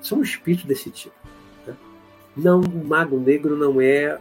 São 0.00 0.22
espíritos 0.22 0.66
desse 0.66 0.90
tipo. 0.90 1.14
Né? 1.66 1.74
Não, 2.36 2.60
o 2.60 2.84
mago 2.84 3.18
negro 3.18 3.56
não 3.56 3.80
é 3.80 4.18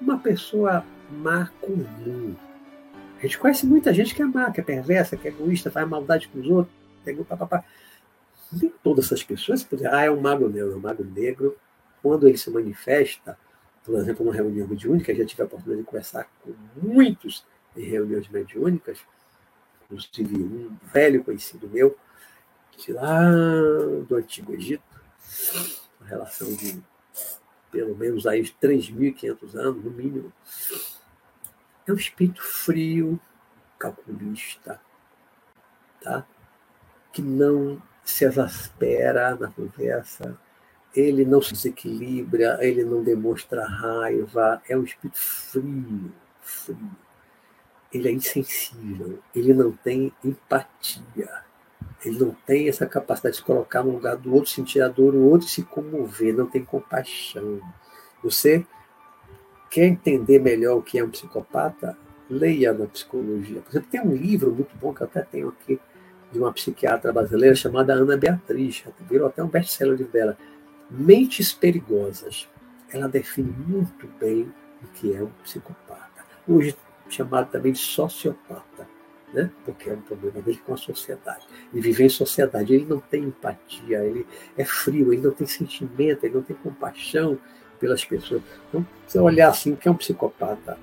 uma 0.00 0.18
pessoa 0.18 0.84
má 1.10 1.50
comum. 1.60 2.34
A 3.18 3.22
gente 3.22 3.38
conhece 3.38 3.66
muita 3.66 3.92
gente 3.92 4.14
que 4.14 4.22
é 4.22 4.24
má, 4.24 4.50
que 4.50 4.60
é 4.60 4.64
perversa, 4.64 5.16
que 5.16 5.26
é 5.26 5.30
egoísta, 5.30 5.70
faz 5.70 5.88
maldade 5.88 6.28
com 6.28 6.38
os 6.38 6.46
outros, 6.46 6.74
pegou 7.04 7.24
papapá. 7.24 7.64
Nem 8.52 8.72
todas 8.82 9.06
essas 9.06 9.22
pessoas, 9.24 9.64
por 9.64 9.76
exemplo, 9.76 9.96
ah, 9.96 10.04
é 10.04 10.10
um 10.10 10.20
mago 10.20 10.48
negro. 10.48 10.76
O 10.76 10.80
mago 10.80 11.04
negro, 11.04 11.56
quando 12.00 12.28
ele 12.28 12.38
se 12.38 12.48
manifesta, 12.48 13.36
por 13.84 13.96
exemplo, 13.96 14.24
numa 14.24 14.34
reunião 14.34 14.68
mediúnica, 14.68 15.14
já 15.14 15.24
tive 15.24 15.42
a 15.42 15.46
oportunidade 15.46 15.80
de 15.80 15.86
conversar 15.86 16.30
com 16.42 16.54
muitos 16.80 17.44
em 17.76 17.82
reuniões 17.82 18.28
mediúnicas, 18.28 18.98
inclusive 19.84 20.36
um 20.36 20.76
velho 20.92 21.24
conhecido 21.24 21.68
meu, 21.68 21.96
de 22.76 22.92
lá 22.92 23.20
do 24.06 24.14
Antigo 24.14 24.52
Egito, 24.52 24.82
uma 26.00 26.08
relação 26.08 26.54
de 26.54 26.80
pelo 27.70 27.96
menos 27.96 28.26
aí 28.26 28.42
3.500 28.42 29.54
anos, 29.56 29.84
no 29.84 29.90
mínimo. 29.90 30.32
É 31.88 31.92
um 31.92 31.96
espírito 31.96 32.42
frio, 32.42 33.18
calculista, 33.78 34.78
tá? 36.02 36.26
que 37.10 37.22
não 37.22 37.82
se 38.04 38.26
exaspera 38.26 39.34
na 39.34 39.48
conversa, 39.48 40.38
ele 40.94 41.24
não 41.24 41.40
se 41.40 41.54
desequilibra, 41.54 42.58
ele 42.60 42.84
não 42.84 43.02
demonstra 43.02 43.66
raiva, 43.66 44.62
é 44.68 44.76
um 44.76 44.84
espírito 44.84 45.18
frio, 45.18 46.12
frio 46.42 46.90
ele 47.92 48.08
é 48.08 48.12
insensível, 48.12 49.18
ele 49.34 49.54
não 49.54 49.72
tem 49.72 50.12
empatia, 50.22 51.42
ele 52.04 52.18
não 52.18 52.32
tem 52.46 52.68
essa 52.68 52.86
capacidade 52.86 53.36
de 53.36 53.40
se 53.40 53.46
colocar 53.46 53.82
no 53.82 53.92
lugar 53.92 54.16
do 54.16 54.34
outro, 54.34 54.50
sentir 54.50 54.82
a 54.82 54.88
dor 54.88 55.12
do 55.12 55.24
outro 55.24 55.48
se 55.48 55.62
comover, 55.62 56.34
não 56.34 56.46
tem 56.46 56.62
compaixão. 56.62 57.60
Você 58.22 58.66
quer 59.70 59.86
entender 59.86 60.38
melhor 60.38 60.78
o 60.78 60.82
que 60.82 60.98
é 60.98 61.04
um 61.04 61.10
psicopata? 61.10 61.96
Leia 62.28 62.72
na 62.72 62.86
psicologia. 62.86 63.60
Por 63.60 63.70
exemplo, 63.70 63.88
tem 63.90 64.00
um 64.00 64.14
livro 64.14 64.52
muito 64.52 64.76
bom 64.76 64.92
que 64.92 65.02
eu 65.02 65.06
até 65.06 65.22
tenho 65.22 65.48
aqui, 65.48 65.80
de 66.30 66.38
uma 66.38 66.52
psiquiatra 66.52 67.12
brasileira 67.12 67.54
chamada 67.54 67.94
Ana 67.94 68.16
Beatriz, 68.16 68.84
virou 69.08 69.28
até 69.28 69.42
um 69.42 69.48
best-seller 69.48 69.96
dela, 70.08 70.36
Mentes 70.90 71.52
Perigosas. 71.52 72.48
Ela 72.92 73.08
define 73.08 73.50
muito 73.66 74.06
bem 74.20 74.52
o 74.82 74.86
que 74.88 75.14
é 75.14 75.22
um 75.22 75.30
psicopata. 75.42 76.24
Hoje 76.46 76.76
chamado 77.08 77.50
também 77.50 77.72
de 77.72 77.78
sociopata, 77.78 78.86
né? 79.32 79.50
porque 79.64 79.90
é 79.90 79.94
um 79.94 80.00
problema 80.00 80.40
dele 80.42 80.60
com 80.64 80.74
a 80.74 80.76
sociedade. 80.76 81.46
Ele 81.72 81.82
vive 81.82 82.04
em 82.04 82.08
sociedade, 82.08 82.74
ele 82.74 82.86
não 82.86 83.00
tem 83.00 83.24
empatia, 83.24 84.04
ele 84.04 84.26
é 84.56 84.64
frio, 84.64 85.12
ele 85.12 85.22
não 85.22 85.30
tem 85.30 85.46
sentimento, 85.46 86.24
ele 86.24 86.34
não 86.34 86.42
tem 86.42 86.56
compaixão 86.56 87.38
pelas 87.78 88.04
pessoas. 88.04 88.42
Então, 88.68 88.86
se 89.06 89.18
olhar 89.18 89.48
assim, 89.48 89.74
que 89.74 89.88
é 89.88 89.90
um 89.90 89.96
psicopata? 89.96 90.78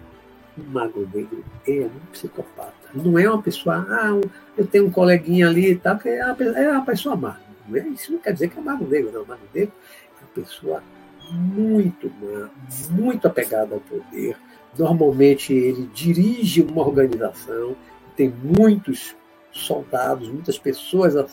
Um 0.58 0.72
mago 0.72 1.08
negro 1.14 1.44
é 1.68 1.82
um 1.86 2.12
psicopata. 2.12 2.74
Não 2.94 3.20
é 3.20 3.30
uma 3.30 3.42
pessoa, 3.42 3.86
ah, 3.90 4.22
eu 4.58 4.66
tenho 4.66 4.88
um 4.88 4.92
coleguinha 4.92 5.48
ali 5.48 5.72
e 5.72 5.76
tal, 5.76 6.00
é 6.06 6.18
é 6.18 6.72
uma 6.72 6.86
pessoa 6.86 7.16
má. 7.16 7.40
Não 7.68 7.78
é? 7.78 7.88
Isso 7.90 8.12
não 8.12 8.20
quer 8.20 8.34
dizer 8.34 8.50
que 8.50 8.58
é 8.58 8.62
mago 8.62 8.86
negro, 8.86 9.12
não. 9.12 9.24
O 9.24 9.28
mago 9.28 9.42
negro 9.54 9.74
é 10.18 10.24
uma 10.24 10.46
pessoa 10.46 10.84
muito 11.32 12.12
má, 12.22 12.50
muito 12.92 13.28
apegada 13.28 13.76
ao 13.76 13.82
poder, 13.82 14.38
Normalmente 14.78 15.54
ele 15.54 15.90
dirige 15.94 16.62
uma 16.62 16.86
organização, 16.86 17.76
tem 18.16 18.30
muitos 18.30 19.16
soldados, 19.52 20.28
muitas 20.28 20.60
pessoas 20.60 21.16
a, 21.16 21.26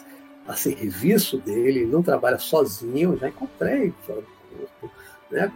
a 0.47 0.55
serviço 0.55 1.39
dele, 1.39 1.81
ele 1.81 1.91
não 1.91 2.03
trabalha 2.03 2.39
sozinho, 2.39 3.15
eu 3.15 3.19
já 3.19 3.29
encontrei 3.29 3.93
né? 5.33 5.53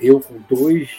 eu 0.00 0.20
com 0.20 0.38
dois 0.48 0.90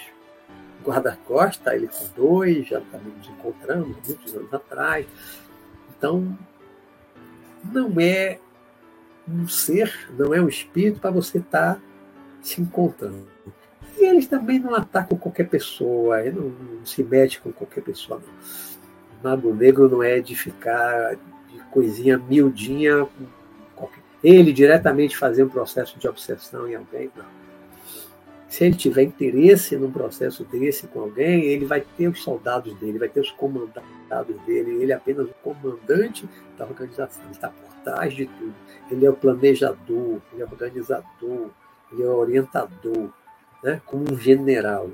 guarda-costas, 0.86 1.74
ele 1.74 1.88
com 1.88 2.08
dois, 2.16 2.68
já 2.68 2.82
também 2.82 3.14
nos 3.18 3.28
encontramos 3.28 3.98
muitos 4.06 4.36
anos 4.36 4.54
atrás. 4.54 5.06
Então, 5.98 6.38
não 7.64 7.94
é 8.00 8.40
um 9.28 9.48
ser, 9.48 10.10
não 10.18 10.34
é 10.34 10.42
um 10.42 10.48
espírito 10.48 11.00
para 11.00 11.12
você 11.12 11.38
estar 11.38 11.76
tá 11.76 11.82
se 12.42 12.62
encontrando. 12.62 13.28
E 13.98 14.06
eles 14.06 14.28
também 14.28 14.58
não 14.60 14.74
atacam 14.74 15.18
qualquer 15.18 15.48
pessoa, 15.48 16.24
não, 16.24 16.50
não 16.50 16.86
se 16.86 17.04
mete 17.04 17.40
com 17.40 17.52
qualquer 17.52 17.84
pessoa, 17.84 18.20
não. 18.20 18.34
O 19.20 19.24
Mago 19.24 19.54
Negro 19.54 19.88
não 19.88 20.02
é 20.02 20.20
de 20.20 20.36
ficar 20.36 21.16
de 21.16 21.60
coisinha 21.72 22.18
miudinha, 22.18 23.08
ele 24.24 24.54
diretamente 24.54 25.18
fazer 25.18 25.44
um 25.44 25.50
processo 25.50 25.98
de 26.00 26.08
obsessão 26.08 26.68
em 26.68 26.76
alguém, 26.76 27.12
não. 27.16 27.41
Se 28.52 28.66
ele 28.66 28.76
tiver 28.76 29.04
interesse 29.04 29.78
num 29.78 29.90
processo 29.90 30.44
desse 30.44 30.86
com 30.86 31.00
alguém, 31.00 31.46
ele 31.46 31.64
vai 31.64 31.80
ter 31.80 32.10
os 32.10 32.22
soldados 32.22 32.74
dele, 32.74 33.00
vai 33.00 33.08
ter 33.08 33.22
os 33.22 33.32
comandados 33.32 34.36
dele, 34.42 34.84
ele 34.84 34.92
é 34.92 34.96
apenas 34.96 35.26
o 35.30 35.34
comandante 35.36 36.28
da 36.58 36.66
organização, 36.66 37.24
ele 37.24 37.32
está 37.32 37.48
por 37.48 37.74
trás 37.82 38.14
de 38.14 38.26
tudo. 38.26 38.54
Ele 38.92 39.06
é 39.06 39.10
o 39.10 39.16
planejador, 39.16 40.20
ele 40.34 40.42
é 40.42 40.46
o 40.46 40.52
organizador, 40.52 41.50
ele 41.94 42.04
é 42.04 42.06
o 42.06 42.18
orientador 42.18 43.10
né, 43.64 43.82
como 43.86 44.12
um 44.12 44.18
general. 44.18 44.92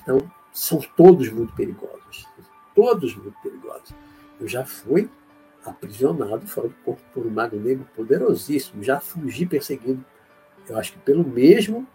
Então, 0.00 0.18
são 0.50 0.80
todos 0.96 1.28
muito 1.28 1.54
perigosos. 1.54 2.26
todos 2.74 3.14
muito 3.14 3.36
perigosos. 3.42 3.94
Eu 4.40 4.48
já 4.48 4.64
fui 4.64 5.10
aprisionado 5.62 6.46
fora 6.46 6.68
do 6.68 6.74
corpo 6.76 7.02
por 7.12 7.26
um 7.26 7.30
mago 7.30 7.56
negro 7.56 7.86
poderosíssimo, 7.94 8.82
já 8.82 8.98
fugi 8.98 9.44
perseguido, 9.44 10.02
eu 10.66 10.78
acho 10.78 10.94
que 10.94 10.98
pelo 11.00 11.22
mesmo 11.22 11.86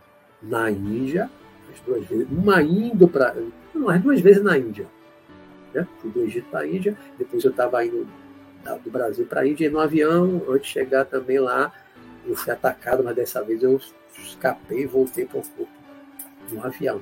na 0.41 0.69
Índia, 0.69 1.29
as 1.71 1.79
duas 1.81 2.05
vezes, 2.05 2.27
uma 2.31 2.61
indo 2.61 3.07
para. 3.07 3.35
Não, 3.73 3.89
as 3.89 4.01
duas 4.01 4.19
vezes 4.21 4.43
na 4.43 4.57
Índia. 4.57 4.87
Né? 5.73 5.87
Fui 5.99 6.09
do 6.11 6.21
Egito 6.21 6.49
para 6.49 6.61
a 6.61 6.67
Índia, 6.67 6.97
depois 7.17 7.43
eu 7.43 7.51
estava 7.51 7.85
indo 7.85 8.07
do 8.83 8.91
Brasil 8.91 9.25
para 9.25 9.41
a 9.41 9.47
Índia 9.47 9.69
no 9.69 9.79
avião, 9.79 10.43
antes 10.49 10.67
de 10.67 10.73
chegar 10.73 11.05
também 11.05 11.39
lá, 11.39 11.71
eu 12.25 12.35
fui 12.35 12.51
atacado, 12.51 13.03
mas 13.03 13.15
dessa 13.15 13.43
vez 13.43 13.63
eu 13.63 13.79
escapei 14.17 14.83
e 14.83 14.85
voltei 14.85 15.25
para 15.25 15.39
o 15.39 15.67
no 16.51 16.65
avião. 16.65 17.01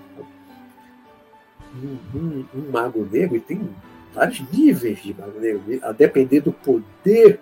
Um, 1.75 2.17
um, 2.17 2.45
um, 2.55 2.71
mago 2.71 3.07
negro, 3.11 3.35
e 3.35 3.39
tem 3.39 3.69
vários 4.13 4.41
níveis 4.51 5.01
de 5.01 5.13
mago 5.13 5.39
negro, 5.39 5.61
a 5.81 5.91
depender 5.91 6.41
do 6.41 6.51
poder, 6.51 7.39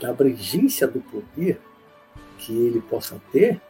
da 0.00 0.10
abrangência 0.10 0.86
do 0.86 1.00
poder 1.00 1.60
que 2.38 2.52
ele 2.52 2.80
possa 2.80 3.20
ter, 3.32 3.60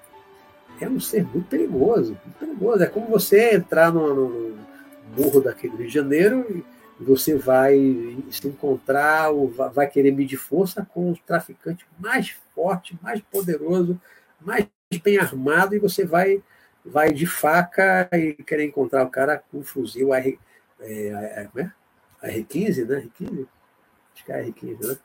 é 0.81 0.89
um 0.89 1.01
ser 1.01 1.25
muito 1.25 1.49
perigoso, 1.49 2.19
muito 2.25 2.39
perigoso. 2.39 2.83
É 2.83 2.87
como 2.87 3.09
você 3.09 3.55
entrar 3.55 3.93
no, 3.93 4.15
no 4.15 4.57
morro 5.17 5.41
daquele 5.41 5.77
Rio 5.77 5.87
de 5.87 5.93
Janeiro 5.93 6.65
e 7.01 7.05
você 7.05 7.37
vai 7.37 7.77
se 8.31 8.47
encontrar 8.47 9.31
ou 9.31 9.49
vai 9.49 9.89
querer 9.89 10.13
medir 10.13 10.37
força 10.37 10.87
com 10.93 11.13
o 11.13 11.17
traficante 11.27 11.87
mais 11.99 12.31
forte, 12.55 12.99
mais 13.03 13.21
poderoso, 13.21 14.01
mais 14.41 14.67
bem 15.03 15.19
armado 15.19 15.75
e 15.75 15.79
você 15.79 16.05
vai 16.05 16.43
vai 16.85 17.13
de 17.13 17.27
faca 17.27 18.09
e 18.13 18.35
querer 18.35 18.67
encontrar 18.67 19.05
o 19.05 19.11
cara 19.11 19.43
com 19.51 19.59
um 19.59 19.63
fuzil 19.63 20.13
R, 20.13 20.39
é, 20.81 21.49
é, 21.57 21.71
é, 22.23 22.41
R15, 22.41 22.87
né? 22.87 23.09
R15? 23.19 23.47
Acho 24.15 24.25
que 24.25 24.33
é 24.33 24.45
R15, 24.45 24.87
né? 24.89 24.97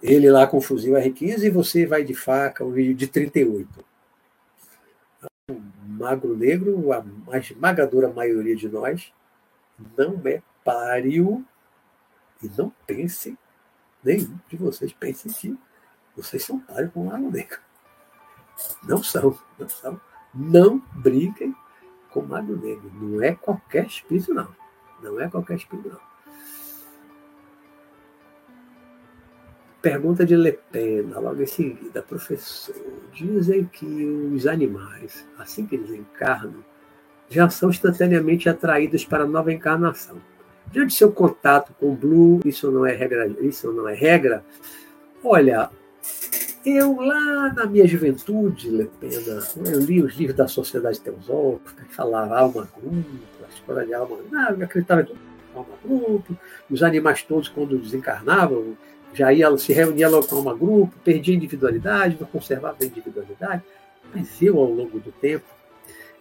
Ele 0.00 0.30
lá 0.30 0.46
com 0.46 0.58
o 0.58 0.60
fuzil 0.60 0.94
R15 0.94 1.42
e 1.42 1.50
você 1.50 1.86
vai 1.86 2.04
de 2.04 2.14
faca, 2.14 2.64
um 2.64 2.70
vídeo 2.70 2.94
de 2.94 3.08
38 3.08 3.84
magro 6.04 6.36
negro, 6.36 6.92
a 7.32 7.38
esmagadora 7.38 8.12
maioria 8.12 8.54
de 8.54 8.68
nós, 8.68 9.12
não 9.96 10.20
é 10.26 10.42
páreo 10.62 11.44
e 12.42 12.50
não 12.58 12.70
pense, 12.86 13.38
nenhum 14.02 14.38
de 14.48 14.56
vocês 14.56 14.92
pensem 14.92 15.32
que 15.32 15.58
vocês 16.14 16.44
são 16.44 16.60
páreo 16.60 16.90
com 16.90 17.02
o 17.02 17.06
magro 17.06 17.30
negro. 17.30 17.58
Não 18.86 19.02
são, 19.02 19.38
não 19.58 19.68
são. 19.68 20.00
Não 20.34 20.78
briguem 20.92 21.54
com 22.10 22.20
o 22.20 22.28
magro 22.28 22.56
negro. 22.56 22.90
Não 22.94 23.22
é 23.22 23.34
qualquer 23.34 23.86
espírito, 23.86 24.34
não. 24.34 24.54
Não 25.02 25.18
é 25.20 25.28
qualquer 25.28 25.56
espírito, 25.56 25.88
não. 25.88 26.13
Pergunta 29.84 30.24
de 30.24 30.34
Lepena, 30.34 31.18
logo 31.18 31.42
em 31.42 31.46
seguida, 31.46 32.00
professor. 32.00 32.74
Dizem 33.12 33.66
que 33.66 33.84
os 34.34 34.46
animais, 34.46 35.26
assim 35.38 35.66
que 35.66 35.74
eles 35.74 35.90
encarnam, 35.90 36.64
já 37.28 37.50
são 37.50 37.68
instantaneamente 37.68 38.48
atraídos 38.48 39.04
para 39.04 39.24
a 39.24 39.26
nova 39.26 39.52
encarnação. 39.52 40.16
Diante 40.72 40.94
seu 40.94 41.12
contato 41.12 41.74
com 41.78 41.92
o 41.92 41.94
Blue, 41.94 42.40
isso 42.46 42.70
não 42.70 42.86
é 42.86 42.94
regra, 42.94 43.26
isso 43.42 43.70
não 43.74 43.86
é 43.86 43.92
regra. 43.92 44.42
Olha, 45.22 45.68
eu 46.64 46.98
lá 46.98 47.52
na 47.52 47.66
minha 47.66 47.86
juventude, 47.86 48.70
Lepena, 48.70 49.42
eu 49.66 49.80
li 49.80 50.02
os 50.02 50.14
livros 50.14 50.38
da 50.38 50.48
Sociedade 50.48 50.98
Teosófica, 50.98 51.84
que 51.84 51.94
falava 51.94 52.38
alma 52.38 52.66
grupo, 52.74 53.06
a 53.44 53.52
escola 53.52 53.84
de 53.84 53.92
alma, 53.92 54.16
não, 54.30 54.48
eu 54.48 54.64
acreditava 54.64 55.02
em 55.02 55.14
alma 55.54 55.76
grupo, 55.84 56.34
os 56.70 56.82
animais 56.82 57.22
todos 57.22 57.50
quando 57.50 57.76
desencarnavam, 57.76 58.74
já 59.14 59.32
ia, 59.32 59.56
se 59.56 59.72
reunia 59.72 60.08
logo 60.08 60.26
uma 60.36 60.54
grupo, 60.54 60.92
perdia 61.04 61.34
individualidade, 61.34 62.16
não 62.20 62.26
conservava 62.26 62.76
a 62.80 62.84
individualidade. 62.84 63.62
Mas 64.14 64.42
eu, 64.42 64.58
ao 64.58 64.70
longo 64.70 64.98
do 64.98 65.12
tempo, 65.12 65.44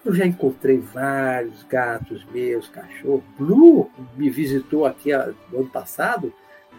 eu 0.05 0.13
já 0.13 0.25
encontrei 0.25 0.77
vários 0.77 1.63
gatos 1.63 2.25
meus, 2.31 2.67
cachorro. 2.67 3.23
Blue 3.37 3.89
me 4.15 4.29
visitou 4.29 4.85
aqui 4.85 5.11
no 5.51 5.59
ano 5.59 5.69
passado, 5.69 6.33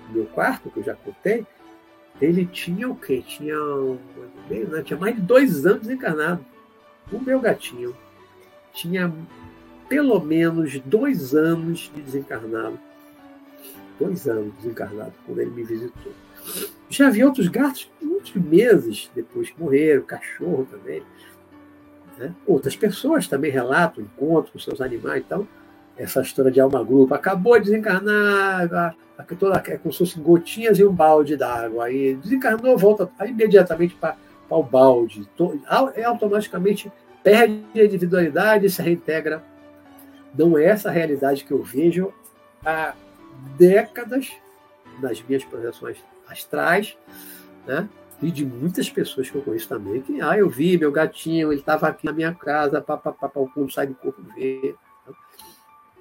no 0.09 0.15
meu 0.15 0.27
quarto, 0.27 0.71
que 0.71 0.81
eu 0.81 0.85
já 0.85 0.95
contei. 0.95 1.45
Ele 2.21 2.47
tinha 2.47 2.89
o 2.89 2.95
quê? 2.95 3.23
Tinha, 3.27 3.59
um, 3.59 3.99
né? 4.49 4.83
tinha 4.85 4.99
mais 4.99 5.17
de 5.17 5.23
dois 5.23 5.67
anos 5.67 5.89
encarnado. 5.89 6.45
O 7.11 7.19
meu 7.19 7.41
gatinho 7.41 7.97
tinha 8.73 9.13
pelo 9.89 10.21
menos 10.21 10.79
dois 10.81 11.35
anos 11.35 11.91
de 11.95 12.03
desencarnado 12.03 12.79
dois 13.99 14.29
anos 14.29 14.53
desencarnado, 14.57 15.13
quando 15.27 15.41
ele 15.41 15.51
me 15.51 15.63
visitou. 15.63 16.13
Já 16.89 17.11
vi 17.11 17.25
outros 17.25 17.49
gatos 17.49 17.91
muitos 18.03 18.35
meses 18.35 19.11
depois 19.15 19.51
que 19.51 19.61
morreram, 19.61 20.03
cachorro 20.03 20.67
também. 20.71 21.03
Né? 22.19 22.35
Outras 22.47 22.77
pessoas 22.77 23.27
também 23.27 23.51
relatam 23.51 24.05
encontros 24.05 24.53
com 24.53 24.59
seus 24.59 24.81
animais. 24.81 25.23
Então, 25.27 25.47
essa 25.97 26.21
história 26.23 26.51
de 26.51 26.61
alma 26.61 26.83
grupo 26.83 27.15
acabou 27.15 27.59
de 27.59 27.67
desencarnar, 27.67 28.95
toda, 29.39 29.63
é 29.67 29.77
como 29.77 29.93
se 29.93 29.99
fossem 30.01 30.23
gotinhas 30.23 30.79
e 30.79 30.85
um 30.85 30.93
balde 30.93 31.37
d'água. 31.37 31.87
Aí 31.87 32.17
desencarnou, 32.17 32.77
volta 32.77 33.11
aí, 33.19 33.31
imediatamente 33.31 33.95
para 33.95 34.17
o 34.51 34.63
balde. 34.63 35.29
É 35.95 36.05
automaticamente 36.05 36.91
perde 37.23 37.81
a 37.81 37.85
individualidade 37.85 38.67
e 38.67 38.71
se 38.71 38.83
reintegra. 38.83 39.43
Não 40.37 40.59
é 40.59 40.65
essa 40.65 40.89
a 40.89 40.93
realidade 40.93 41.45
que 41.45 41.53
eu 41.53 41.63
vejo 41.63 42.13
há 42.65 42.93
décadas 43.57 44.33
nas 45.01 45.23
minhas 45.23 45.45
projeções 45.45 45.99
astrais, 46.29 46.97
né? 47.67 47.89
E 48.23 48.31
de 48.31 48.45
muitas 48.45 48.89
pessoas 48.89 49.29
que 49.29 49.37
eu 49.37 49.43
conheço 49.43 49.69
também, 49.69 50.01
que, 50.01 50.21
ah, 50.21 50.39
eu 50.39 50.49
vi 50.49 50.79
meu 50.79 50.93
gatinho, 50.93 51.53
ele 51.53 51.61
estava 51.61 51.89
aqui 51.89 52.07
na 52.07 52.13
minha 52.13 52.33
casa, 52.33 52.81
papapá, 52.81 53.29
o 53.35 53.49
corpo 53.49 53.71
sai 53.71 53.87
do 53.87 53.95
corpo 53.95 54.23
ver. 54.35 54.77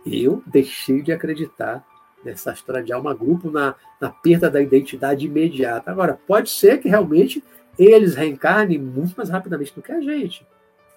Eu 0.05 0.43
deixei 0.45 1.01
de 1.01 1.11
acreditar 1.11 1.83
nessa 2.23 2.53
história 2.53 2.83
de 2.83 2.93
alma 2.93 3.13
grupo, 3.13 3.49
na, 3.49 3.75
na 3.99 4.09
perda 4.09 4.49
da 4.49 4.61
identidade 4.61 5.25
imediata. 5.25 5.91
Agora, 5.91 6.19
pode 6.27 6.49
ser 6.49 6.79
que 6.79 6.87
realmente 6.87 7.43
eles 7.77 8.15
reencarnem 8.15 8.79
muito 8.79 9.15
mais 9.15 9.29
rapidamente 9.29 9.73
do 9.73 9.81
que 9.81 9.91
a 9.91 9.99
gente. 9.99 10.45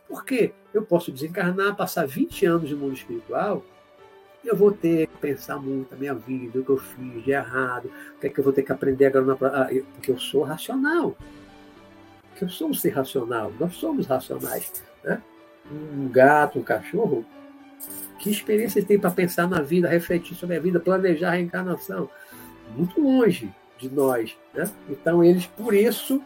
Por 0.09 0.25
quê? 0.25 0.53
Eu 0.73 0.83
posso 0.83 1.11
desencarnar, 1.11 1.75
passar 1.75 2.07
20 2.07 2.47
anos 2.47 2.71
no 2.71 2.77
mundo 2.77 2.95
espiritual 2.95 3.65
eu 4.47 4.57
vou 4.57 4.73
ter 4.73 5.07
que 5.09 5.19
pensar 5.19 5.57
muito 5.59 5.91
na 5.91 5.97
minha 5.97 6.15
vida, 6.15 6.59
o 6.59 6.65
que 6.65 6.71
eu 6.71 6.79
fiz 6.79 7.25
de 7.25 7.31
errado, 7.31 7.91
o 8.17 8.21
que 8.21 8.27
é 8.27 8.31
que 8.31 8.39
eu 8.39 8.45
vou 8.45 8.53
ter 8.53 8.63
que 8.63 8.73
aprender 8.73 9.07
agora, 9.07 9.25
na... 9.25 9.35
Ah, 9.49 9.69
porque 9.95 10.11
eu 10.11 10.19
sou 10.19 10.43
racional. 10.43 11.17
Porque 12.31 12.45
eu 12.45 12.49
sou 12.49 12.69
um 12.69 12.75
ser 12.75 12.91
racional, 12.91 13.53
nós 13.59 13.75
somos 13.75 14.07
racionais. 14.07 14.85
Né? 15.03 15.21
Um 15.71 16.09
gato, 16.09 16.59
um 16.59 16.63
cachorro, 16.63 17.25
que 18.19 18.31
experiência 18.31 18.79
ele 18.79 18.87
tem 18.87 18.99
para 18.99 19.11
pensar 19.11 19.49
na 19.49 19.61
vida, 19.61 19.89
refletir 19.89 20.37
sobre 20.37 20.57
a 20.57 20.61
vida, 20.61 20.81
planejar 20.81 21.29
a 21.29 21.33
reencarnação? 21.33 22.09
Muito 22.77 23.01
longe 23.01 23.53
de 23.79 23.89
nós. 23.89 24.37
Né? 24.55 24.71
Então, 24.89 25.23
eles, 25.23 25.47
por 25.47 25.75
isso, 25.75 26.23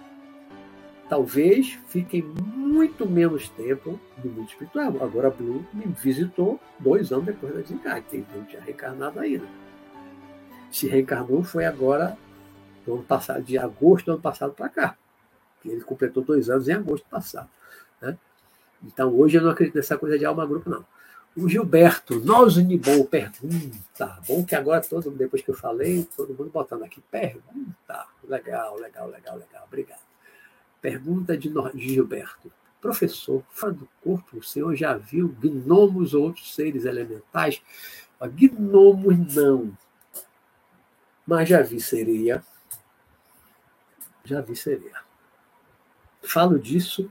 talvez 1.10 1.76
fiquem 1.88 2.22
muito 2.22 3.04
menos 3.04 3.48
tempo 3.48 3.98
no 4.22 4.30
mundo 4.30 4.48
espiritual. 4.48 5.02
Agora, 5.02 5.28
Blue 5.28 5.66
me 5.74 5.86
visitou 5.86 6.60
dois 6.78 7.10
anos 7.10 7.26
depois 7.26 7.52
da 7.52 7.60
desencarne, 7.60 8.04
ele 8.12 8.26
não 8.32 8.44
tinha 8.44 8.62
reencarnado 8.62 9.18
ainda. 9.18 9.44
Se 10.70 10.86
reencarnou 10.86 11.42
foi 11.42 11.66
agora, 11.66 12.16
no 12.86 12.94
ano 12.94 13.02
passado, 13.02 13.42
de 13.42 13.58
agosto 13.58 14.06
do 14.06 14.12
ano 14.12 14.22
passado 14.22 14.52
para 14.52 14.68
cá. 14.68 14.96
Ele 15.64 15.80
completou 15.80 16.22
dois 16.22 16.48
anos 16.48 16.68
em 16.68 16.74
agosto 16.74 17.04
passado. 17.10 17.50
Né? 18.00 18.16
Então, 18.84 19.12
hoje 19.12 19.36
eu 19.36 19.42
não 19.42 19.50
acredito 19.50 19.74
nessa 19.74 19.98
coisa 19.98 20.16
de 20.16 20.24
alma 20.24 20.46
grupo, 20.46 20.70
não. 20.70 20.86
O 21.36 21.48
Gilberto, 21.48 22.20
nós 22.20 22.56
Unibol, 22.56 23.04
pergunta. 23.04 24.18
Bom 24.28 24.44
que 24.44 24.54
agora, 24.54 24.80
todo, 24.80 25.10
depois 25.10 25.42
que 25.42 25.50
eu 25.50 25.54
falei, 25.56 26.08
todo 26.16 26.34
mundo 26.34 26.50
botando 26.50 26.84
aqui, 26.84 27.00
pergunta. 27.10 28.06
Legal, 28.28 28.76
legal, 28.78 29.08
legal, 29.08 29.36
legal. 29.36 29.64
Obrigado. 29.66 29.99
Pergunta 30.80 31.36
de 31.36 31.52
Gilberto. 31.74 32.50
Professor, 32.80 33.44
fora 33.50 33.72
do 33.72 33.88
corpo, 34.02 34.38
o 34.38 34.42
senhor 34.42 34.74
já 34.74 34.96
viu 34.96 35.28
gnomos 35.28 36.14
ou 36.14 36.24
outros 36.24 36.54
seres 36.54 36.84
elementais? 36.86 37.62
Gnomos 38.20 39.34
não. 39.34 39.76
Mas 41.26 41.48
já 41.48 41.60
vi 41.60 41.78
sereia. 41.80 42.42
Já 44.24 44.40
vi 44.40 44.56
sereia. 44.56 45.02
Falo 46.22 46.58
disso 46.58 47.10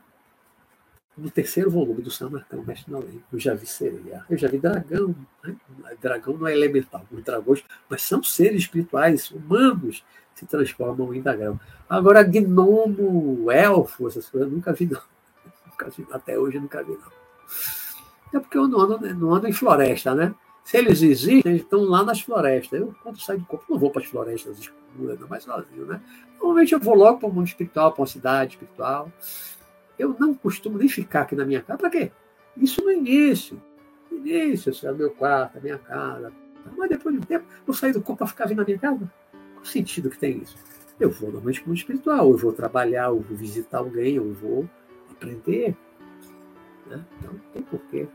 no 1.20 1.30
terceiro 1.30 1.70
volume 1.70 2.02
do 2.02 2.10
Samarcão, 2.10 2.64
Mestre 2.64 2.94
Além. 2.94 3.24
Eu 3.32 3.40
já 3.40 3.54
vi 3.54 3.68
sereia. 3.68 4.26
Eu 4.30 4.38
já 4.38 4.48
vi 4.48 4.58
dragão. 4.58 5.16
Né? 5.44 5.56
Dragão 6.02 6.38
não 6.38 6.48
é 6.48 6.54
elemental, 6.54 7.06
os 7.12 7.24
dragões, 7.24 7.64
mas 7.90 8.04
são 8.04 8.24
seres 8.24 8.62
espirituais, 8.62 9.30
humanos, 9.30 10.04
se 10.40 10.46
transformam 10.46 11.14
em 11.14 11.22
dragão. 11.22 11.60
Agora, 11.90 12.24
gnomo, 12.24 13.52
elfo, 13.52 14.08
essas 14.08 14.30
coisas, 14.30 14.52
nunca 14.52 14.74
vi, 14.74 14.86
não. 14.86 15.02
Nunca 15.70 15.90
vi, 15.90 16.06
até 16.12 16.38
hoje 16.38 16.60
nunca 16.60 16.84
vi, 16.84 16.92
não. 16.92 17.20
É 18.34 18.40
porque 18.40 18.58
eu 18.58 18.68
não 18.68 18.82
ando, 18.82 19.16
não 19.16 19.34
ando 19.34 19.48
em 19.48 19.54
floresta, 19.54 20.14
né? 20.14 20.36
Se 20.64 20.78
eles 20.78 21.02
existem, 21.02 21.42
eles 21.46 21.62
estão 21.62 21.84
lá 21.84 22.04
nas 22.04 22.22
florestas. 22.22 22.80
Eu, 22.80 22.94
quando 23.02 23.20
saio 23.20 23.40
de 23.40 23.46
corpo, 23.46 23.66
não 23.70 23.80
vou 23.80 23.90
para 23.90 24.02
as 24.02 24.08
florestas 24.08 24.60
escuras, 24.60 25.20
não 25.20 25.28
mais 25.28 25.44
sozinho, 25.44 25.86
né? 25.86 26.02
Normalmente 26.38 26.74
eu 26.74 26.80
vou 26.80 26.96
logo 26.96 27.20
para 27.20 27.30
o 27.30 27.34
mundo 27.34 27.48
espiritual, 27.48 27.92
para 27.92 28.02
uma 28.02 28.08
cidade 28.08 28.54
espiritual. 28.54 29.12
Eu 29.98 30.16
não 30.20 30.34
costumo 30.34 30.78
nem 30.78 30.88
ficar 30.88 31.22
aqui 31.22 31.36
na 31.36 31.46
minha 31.46 31.62
casa. 31.62 31.80
Para 31.80 31.90
quê? 31.90 32.12
Isso 32.56 32.84
no 32.84 32.92
início. 32.92 33.62
No 34.12 34.18
início, 34.18 34.72
é 34.84 34.92
o 34.92 34.96
meu 34.96 35.12
quarto, 35.12 35.58
a 35.58 35.62
minha 35.62 35.78
casa. 35.78 36.32
Mas 36.78 36.90
depois 36.90 37.16
de 37.16 37.22
um 37.22 37.24
tempo, 37.24 37.46
eu 37.66 37.74
saio 37.74 37.94
do 37.94 38.02
corpo 38.02 38.20
para 38.20 38.28
ficar 38.28 38.46
vindo 38.46 38.60
na 38.60 38.66
minha 38.66 38.78
casa. 38.78 39.12
Qual 39.60 39.66
sentido 39.66 40.10
que 40.10 40.18
tem 40.18 40.38
isso? 40.39 40.57
Eu 40.99 41.10
vou 41.10 41.30
normalmente 41.30 41.62
o 41.62 41.68
mundo 41.68 41.78
espiritual, 41.78 42.32
eu 42.32 42.38
vou 42.38 42.53
trabalhar, 42.53 43.07
eu 43.07 43.20
vou 43.20 43.38
visitar 43.38 43.80
alguém, 43.80 44.16
eu 44.16 44.34
vou 44.34 44.70
aprender. 45.12 45.76
Né? 46.88 47.05
Então, 47.20 47.34
não 47.34 47.39
tem 47.53 47.62
porquê. 47.64 48.07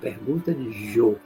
Pergunta 0.00 0.52
de 0.52 0.92
Jô. 0.92 1.16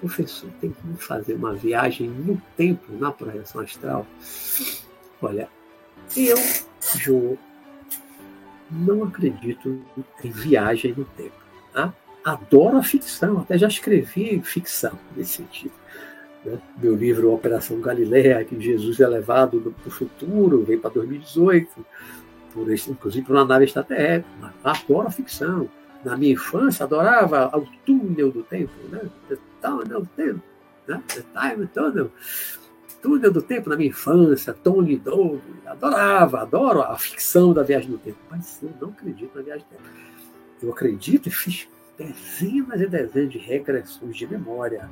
Professor, 0.00 0.50
tem 0.60 0.70
como 0.70 0.96
fazer 0.96 1.34
uma 1.34 1.54
viagem 1.54 2.08
no 2.08 2.40
tempo 2.56 2.92
na 2.92 3.10
projeção 3.10 3.60
astral? 3.60 4.06
Olha, 5.20 5.48
eu, 6.16 6.36
Jô, 6.96 7.36
não 8.70 9.04
acredito 9.04 9.84
em 10.22 10.30
viagem 10.30 10.94
no 10.96 11.04
tempo. 11.04 11.47
Tá? 11.78 11.94
Adoro 12.24 12.76
a 12.78 12.82
ficção, 12.82 13.38
até 13.38 13.56
já 13.56 13.68
escrevi 13.68 14.42
ficção 14.44 14.98
nesse 15.16 15.36
sentido. 15.36 15.72
Né? 16.44 16.58
Meu 16.76 16.96
livro 16.96 17.32
Operação 17.32 17.80
Galileia, 17.80 18.44
que 18.44 18.60
Jesus 18.60 18.98
é 18.98 19.06
levado 19.06 19.72
para 19.80 19.88
o 19.88 19.90
futuro, 19.90 20.64
vem 20.64 20.76
para 20.76 20.90
2018, 20.90 21.86
por, 22.52 22.72
inclusive 22.72 23.24
por 23.24 23.36
uma 23.36 23.44
nave 23.44 23.66
extraterrestre. 23.66 24.28
Adoro 24.64 25.06
a 25.06 25.10
ficção. 25.12 25.68
Na 26.04 26.16
minha 26.16 26.32
infância, 26.32 26.84
adorava 26.84 27.48
o 27.56 27.64
túnel 27.86 28.32
do 28.32 28.42
tempo, 28.42 28.72
né? 28.90 29.02
The 29.28 29.36
Tunnel 29.60 30.00
do 30.00 30.08
Tempo, 30.16 30.42
né? 30.86 31.02
The 31.06 31.22
Time 31.22 31.66
Tunnel. 31.68 32.10
Túnel 33.00 33.32
do 33.32 33.42
Tempo 33.42 33.70
na 33.70 33.76
minha 33.76 33.90
infância, 33.90 34.52
Tony 34.52 34.96
Doug, 34.96 35.40
adorava, 35.64 36.40
adoro 36.42 36.82
a 36.82 36.98
ficção 36.98 37.52
da 37.52 37.62
viagem 37.62 37.90
no 37.90 37.98
tempo, 37.98 38.18
mas 38.28 38.60
eu 38.62 38.70
não 38.80 38.88
acredito 38.88 39.36
na 39.36 39.42
viagem 39.42 39.64
no 39.70 39.78
tempo. 39.78 40.17
Eu 40.62 40.70
acredito 40.70 41.28
e 41.28 41.30
fiz 41.30 41.68
dezenas 41.96 42.80
e 42.80 42.86
dezenas 42.86 43.32
de 43.32 43.38
regressões 43.38 44.16
de 44.16 44.26
memória, 44.26 44.88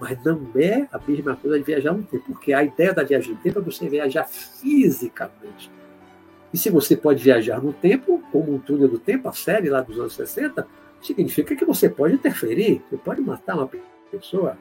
mas 0.00 0.22
não 0.24 0.48
é 0.56 0.88
a 0.92 0.98
mesma 0.98 1.36
coisa 1.36 1.58
de 1.58 1.64
viajar 1.64 1.92
no 1.92 2.02
tempo, 2.02 2.24
porque 2.26 2.52
a 2.52 2.62
ideia 2.64 2.92
da 2.92 3.02
viagem 3.02 3.32
no 3.32 3.38
tempo 3.38 3.58
é 3.58 3.62
você 3.62 3.88
viajar 3.88 4.24
fisicamente. 4.24 5.70
E 6.52 6.58
se 6.58 6.70
você 6.70 6.96
pode 6.96 7.22
viajar 7.22 7.60
no 7.60 7.72
tempo, 7.72 8.22
como 8.30 8.54
um 8.54 8.58
túnel 8.58 8.88
do 8.88 8.98
tempo, 8.98 9.28
a 9.28 9.32
série 9.32 9.68
lá 9.68 9.80
dos 9.80 9.98
anos 9.98 10.14
60, 10.14 10.66
significa 11.02 11.56
que 11.56 11.64
você 11.64 11.88
pode 11.88 12.14
interferir, 12.14 12.82
você 12.88 12.96
pode 12.96 13.20
matar 13.20 13.56
uma 13.56 13.70
pessoa 14.10 14.56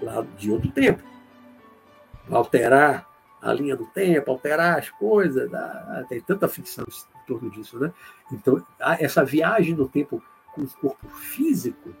lá 0.00 0.24
de 0.38 0.50
outro 0.50 0.70
tempo, 0.70 1.02
alterar 2.30 3.08
a 3.42 3.52
linha 3.52 3.76
do 3.76 3.86
tempo, 3.86 4.30
alterar 4.30 4.78
as 4.78 4.90
coisas, 4.90 5.50
tem 6.08 6.20
tanta 6.20 6.46
ficção 6.46 6.84
torno 7.30 7.50
disso, 7.50 7.78
né? 7.78 7.92
Então, 8.32 8.64
essa 8.98 9.24
viagem 9.24 9.74
no 9.74 9.88
tempo 9.88 10.22
com 10.52 10.62
o 10.62 10.68
corpo 10.68 11.08
físico, 11.08 11.94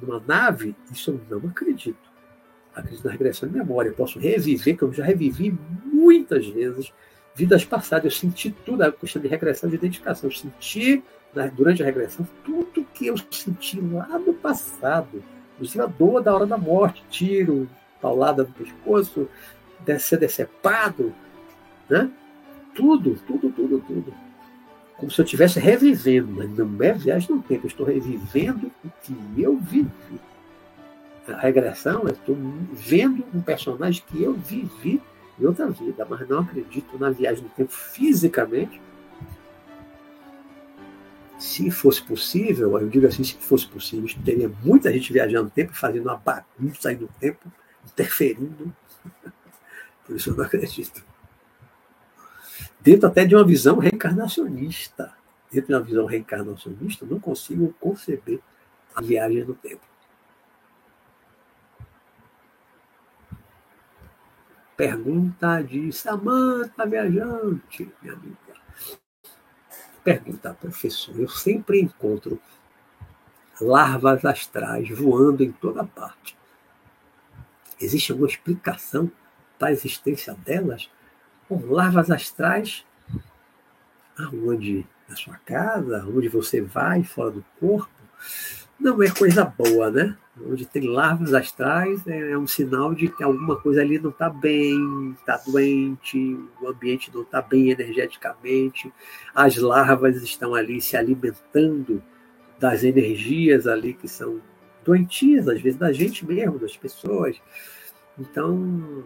numa 0.00 0.20
nave, 0.26 0.74
isso 0.90 1.18
eu 1.30 1.40
não 1.40 1.48
acredito. 1.50 2.10
Acredito 2.74 3.04
na 3.04 3.12
regressão 3.12 3.48
de 3.48 3.54
memória. 3.54 3.90
Eu 3.90 3.94
posso 3.94 4.18
reviver, 4.18 4.76
que 4.76 4.82
eu 4.82 4.92
já 4.92 5.04
revivi 5.04 5.56
muitas 5.84 6.46
vezes, 6.48 6.92
vidas 7.34 7.64
passadas. 7.64 8.04
Eu 8.06 8.10
senti 8.10 8.50
tudo, 8.50 8.82
a 8.82 8.90
questão 8.90 9.22
de 9.22 9.28
regressão 9.28 9.70
de 9.70 9.76
identificação. 9.76 10.28
Eu 10.28 10.34
senti, 10.34 11.02
né, 11.32 11.52
durante 11.54 11.82
a 11.82 11.86
regressão, 11.86 12.26
tudo 12.44 12.84
que 12.92 13.06
eu 13.06 13.14
senti 13.30 13.80
lá 13.80 14.18
no 14.18 14.34
passado. 14.34 15.22
Inclusive 15.54 15.84
a 15.84 15.86
dor 15.86 16.22
da 16.22 16.34
hora 16.34 16.46
da 16.46 16.58
morte, 16.58 17.04
tiro, 17.08 17.68
paulada 18.00 18.42
no 18.42 18.52
pescoço, 18.52 19.28
ser 20.00 20.18
decepado, 20.18 21.14
né? 21.88 22.10
Tudo, 22.74 23.16
tudo, 23.26 23.52
tudo, 23.52 23.78
tudo. 23.80 24.14
Como 25.02 25.10
se 25.10 25.20
eu 25.20 25.24
estivesse 25.24 25.58
revivendo, 25.58 26.30
mas 26.30 26.48
não 26.56 26.80
é 26.80 26.92
viagem 26.92 27.34
no 27.34 27.42
tempo, 27.42 27.66
eu 27.66 27.68
estou 27.68 27.84
revivendo 27.84 28.70
o 28.84 28.90
que 29.02 29.42
eu 29.42 29.56
vivi. 29.56 29.90
A 31.26 31.36
regressão, 31.38 32.02
eu 32.04 32.10
estou 32.10 32.36
vendo 32.72 33.26
um 33.34 33.42
personagem 33.42 34.00
que 34.06 34.22
eu 34.22 34.32
vivi 34.32 35.02
em 35.40 35.44
outra 35.44 35.68
vida, 35.68 36.06
mas 36.08 36.28
não 36.28 36.38
acredito 36.38 36.96
na 37.00 37.10
viagem 37.10 37.42
no 37.42 37.50
tempo 37.50 37.72
fisicamente. 37.72 38.80
Se 41.36 41.68
fosse 41.68 42.00
possível, 42.00 42.78
eu 42.78 42.88
digo 42.88 43.04
assim, 43.04 43.24
se 43.24 43.34
fosse 43.34 43.66
possível, 43.66 44.08
teria 44.24 44.52
muita 44.62 44.92
gente 44.92 45.12
viajando 45.12 45.46
no 45.46 45.50
tempo, 45.50 45.74
fazendo 45.74 46.04
uma 46.04 46.16
bagunça 46.16 46.90
aí 46.90 46.96
no 46.96 47.08
tempo, 47.18 47.52
interferindo. 47.90 48.72
Por 50.06 50.14
isso 50.14 50.30
eu 50.30 50.36
não 50.36 50.44
acredito. 50.44 51.04
Dentro 52.82 53.06
até 53.06 53.24
de 53.24 53.36
uma 53.36 53.44
visão 53.44 53.78
reencarnacionista. 53.78 55.14
Dentro 55.52 55.68
de 55.68 55.74
uma 55.74 55.82
visão 55.82 56.04
reencarnacionista, 56.04 57.06
não 57.06 57.20
consigo 57.20 57.72
conceber 57.78 58.40
a 58.92 59.00
viagem 59.00 59.44
no 59.44 59.54
tempo. 59.54 59.82
Pergunta 64.76 65.62
de 65.62 65.92
Samanta 65.92 66.84
Viajante, 66.84 67.88
minha 68.02 68.14
amiga. 68.14 68.36
Pergunta, 70.02 70.52
professor, 70.54 71.16
eu 71.20 71.28
sempre 71.28 71.80
encontro 71.80 72.40
larvas 73.60 74.24
astrais 74.24 74.88
voando 74.90 75.44
em 75.44 75.52
toda 75.52 75.84
parte. 75.84 76.36
Existe 77.80 78.10
alguma 78.10 78.28
explicação 78.28 79.08
para 79.56 79.68
a 79.68 79.72
existência 79.72 80.34
delas? 80.34 80.90
Com 81.52 81.70
larvas 81.70 82.10
astrais, 82.10 82.82
aonde? 84.18 84.86
Na 85.06 85.14
sua 85.14 85.36
casa, 85.44 86.06
onde 86.08 86.26
você 86.26 86.62
vai, 86.62 87.02
fora 87.04 87.32
do 87.32 87.44
corpo, 87.60 87.92
não 88.80 89.02
é 89.02 89.10
coisa 89.10 89.44
boa, 89.44 89.90
né? 89.90 90.16
Onde 90.48 90.64
tem 90.64 90.88
larvas 90.88 91.34
astrais 91.34 92.06
é, 92.06 92.30
é 92.30 92.38
um 92.38 92.46
sinal 92.46 92.94
de 92.94 93.08
que 93.08 93.22
alguma 93.22 93.56
coisa 93.60 93.82
ali 93.82 93.98
não 93.98 94.08
está 94.08 94.30
bem, 94.30 95.14
está 95.18 95.36
doente, 95.46 96.38
o 96.62 96.68
ambiente 96.68 97.10
não 97.12 97.20
está 97.20 97.42
bem 97.42 97.68
energeticamente, 97.68 98.90
as 99.34 99.58
larvas 99.58 100.22
estão 100.22 100.54
ali 100.54 100.80
se 100.80 100.96
alimentando 100.96 102.02
das 102.58 102.82
energias 102.82 103.66
ali 103.66 103.92
que 103.92 104.08
são 104.08 104.40
doentias, 104.82 105.46
às 105.48 105.60
vezes 105.60 105.78
da 105.78 105.92
gente 105.92 106.24
mesmo, 106.24 106.58
das 106.58 106.78
pessoas. 106.78 107.38
Então, 108.18 109.04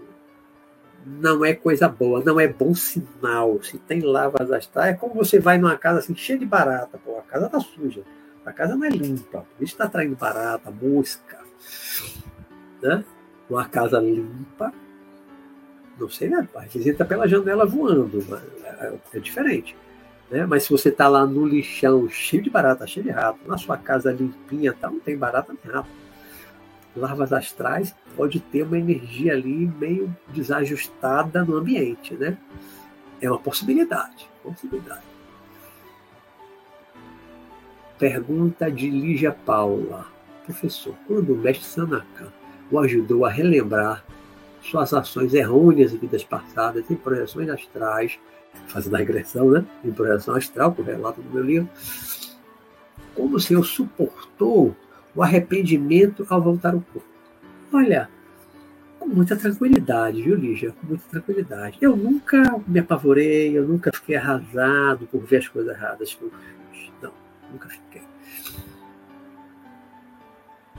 não 1.07 1.45
é 1.45 1.55
coisa 1.55 1.89
boa, 1.89 2.21
não 2.25 2.41
é 2.41 2.49
bom 2.49 2.75
sinal. 2.75 3.63
Se 3.63 3.79
tem 3.79 4.01
lavas 4.01 4.51
astrais, 4.51 4.95
é 4.95 4.99
como 4.99 5.15
você 5.15 5.39
vai 5.39 5.57
numa 5.57 5.79
casa 5.79 6.01
assim, 6.01 6.17
cheia 6.17 6.39
de 6.39 6.45
barata, 6.45 6.99
pô, 6.99 7.17
a 7.19 7.23
casa 7.23 7.49
tá 7.49 7.61
suja, 7.61 8.03
a 8.45 8.53
casa 8.53 8.75
não 8.75 8.85
é 8.85 8.89
limpa, 8.89 9.47
por 9.57 9.63
isso 9.63 9.75
está 9.75 9.85
atraindo 9.85 10.17
barata, 10.17 10.69
mosca. 10.71 11.39
Né? 12.83 13.05
Uma 13.49 13.69
casa 13.69 14.01
limpa, 14.01 14.73
não 15.97 16.09
sei, 16.09 16.29
né? 16.29 16.47
às 16.57 16.73
vezes 16.73 16.89
entra 16.89 17.07
pela 17.07 17.29
janela 17.29 17.65
voando, 17.65 18.27
é, 18.65 18.95
é 19.15 19.19
diferente. 19.21 19.77
Né? 20.29 20.45
Mas 20.45 20.65
se 20.65 20.71
você 20.71 20.89
está 20.89 21.07
lá 21.07 21.25
no 21.25 21.47
lixão, 21.47 22.09
cheio 22.09 22.43
de 22.43 22.51
barata, 22.51 22.85
cheio 22.85 23.05
de 23.05 23.13
rato, 23.13 23.39
na 23.47 23.57
sua 23.57 23.77
casa 23.77 24.11
limpinha, 24.11 24.73
tá, 24.73 24.91
não 24.91 24.99
tem 24.99 25.17
barata 25.17 25.55
nem 25.65 25.73
rato 25.73 25.89
larvas 26.97 27.33
astrais 27.33 27.95
pode 28.17 28.41
ter 28.41 28.63
uma 28.63 28.79
energia 28.79 29.33
ali 29.33 29.67
meio 29.79 30.15
desajustada 30.29 31.45
no 31.45 31.57
ambiente, 31.57 32.15
né? 32.15 32.37
É 33.21 33.31
uma 33.31 33.39
possibilidade, 33.39 34.29
possibilidade. 34.43 35.03
Pergunta 37.99 38.71
de 38.71 38.91
Lígia 38.91 39.33
Paula. 39.33 40.07
Professor, 40.45 40.95
quando 41.07 41.33
o 41.33 41.37
mestre 41.37 41.67
Sanaka 41.67 42.33
o 42.71 42.79
ajudou 42.79 43.25
a 43.25 43.31
relembrar 43.31 44.05
suas 44.63 44.93
ações 44.93 45.33
errôneas 45.35 45.93
em 45.93 45.99
vidas 45.99 46.25
passadas, 46.25 46.91
em 46.91 46.95
projeções 46.95 47.49
astrais, 47.49 48.19
fazendo 48.69 48.97
a 48.97 48.99
regressão, 48.99 49.51
né? 49.51 49.65
Em 49.85 49.93
projeção 49.93 50.35
astral, 50.35 50.73
que 50.73 50.81
eu 50.81 50.85
relato 50.85 51.21
no 51.21 51.31
meu 51.31 51.43
livro, 51.43 51.69
como 53.15 53.37
o 53.37 53.41
Senhor 53.41 53.65
suportou 53.65 54.77
o 55.17 55.23
arrependimento 55.23 56.27
ao 56.29 56.43
voltar 56.43 56.75
ao 56.75 56.81
corpo. 56.81 57.09
Olha, 57.73 58.09
com 58.99 59.07
muita 59.07 59.35
tranquilidade, 59.35 60.23
viu, 60.23 60.37
Lígia? 60.37 60.73
Com 60.73 60.89
muita 60.89 61.05
tranquilidade. 61.09 61.79
Eu 61.81 61.97
nunca 61.97 62.61
me 62.67 62.81
apavorei, 62.81 63.57
eu 63.57 63.67
nunca 63.67 63.91
fiquei 63.93 64.17
arrasado 64.17 65.07
por 65.07 65.23
ver 65.23 65.39
as 65.39 65.49
coisas 65.49 65.75
erradas 65.75 66.19
Não, 67.03 67.13
nunca 67.51 67.69
fiquei. 67.69 68.03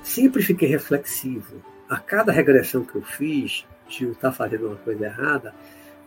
Sempre 0.04 0.44
fiquei 0.44 0.68
reflexivo. 0.68 1.62
A 1.90 1.98
cada 1.98 2.32
regressão 2.32 2.84
que 2.84 2.96
eu 2.96 3.02
fiz, 3.02 3.66
de 3.88 4.04
eu 4.04 4.12
estar 4.12 4.32
fazendo 4.32 4.68
uma 4.68 4.76
coisa 4.76 5.06
errada, 5.06 5.56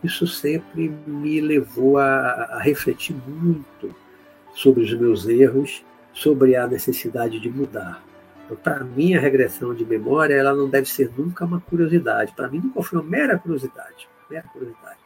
isso 0.03 0.25
sempre 0.25 0.89
me 1.05 1.41
levou 1.41 1.97
a, 1.97 2.05
a 2.51 2.59
refletir 2.59 3.15
muito 3.27 3.93
sobre 4.53 4.83
os 4.83 4.93
meus 4.93 5.27
erros, 5.27 5.83
sobre 6.13 6.55
a 6.55 6.67
necessidade 6.67 7.39
de 7.39 7.49
mudar. 7.49 8.10
Então, 8.51 8.57
para 8.57 8.83
mim, 8.83 9.15
a 9.15 9.19
regressão 9.19 9.73
de 9.73 9.85
memória 9.85 10.35
ela 10.35 10.53
não 10.53 10.69
deve 10.69 10.89
ser 10.89 11.09
nunca 11.17 11.45
uma 11.45 11.61
curiosidade. 11.61 12.33
Para 12.35 12.49
mim, 12.49 12.59
nunca 12.59 12.83
foi 12.83 12.99
uma 12.99 13.09
mera 13.09 13.39
curiosidade. 13.39 14.09
Mera 14.29 14.47
curiosidade. 14.49 14.99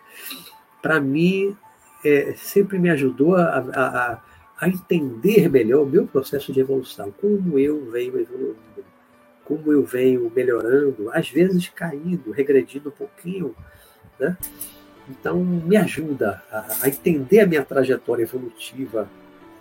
Para 0.82 1.00
mim, 1.00 1.56
é, 2.04 2.34
sempre 2.36 2.80
me 2.80 2.90
ajudou 2.90 3.36
a, 3.36 3.60
a, 3.74 4.22
a, 4.60 4.68
entender 4.68 5.48
melhor 5.50 5.84
o 5.84 5.86
meu 5.86 6.08
processo 6.08 6.52
de 6.52 6.60
evolução, 6.60 7.12
como 7.12 7.60
eu 7.60 7.90
venho 7.92 8.20
evoluindo, 8.20 8.86
como 9.44 9.72
eu 9.72 9.84
venho 9.84 10.32
melhorando, 10.36 11.12
às 11.12 11.30
vezes 11.30 11.70
caindo, 11.70 12.32
regredindo 12.32 12.90
um 12.90 12.92
pouquinho, 12.92 13.56
né? 14.20 14.36
Então, 15.08 15.44
me 15.44 15.78
ajuda 15.78 16.42
a, 16.52 16.66
a 16.84 16.88
entender 16.90 17.42
a 17.42 17.46
minha 17.46 17.64
trajetória 17.64 18.24
evolutiva 18.24 19.08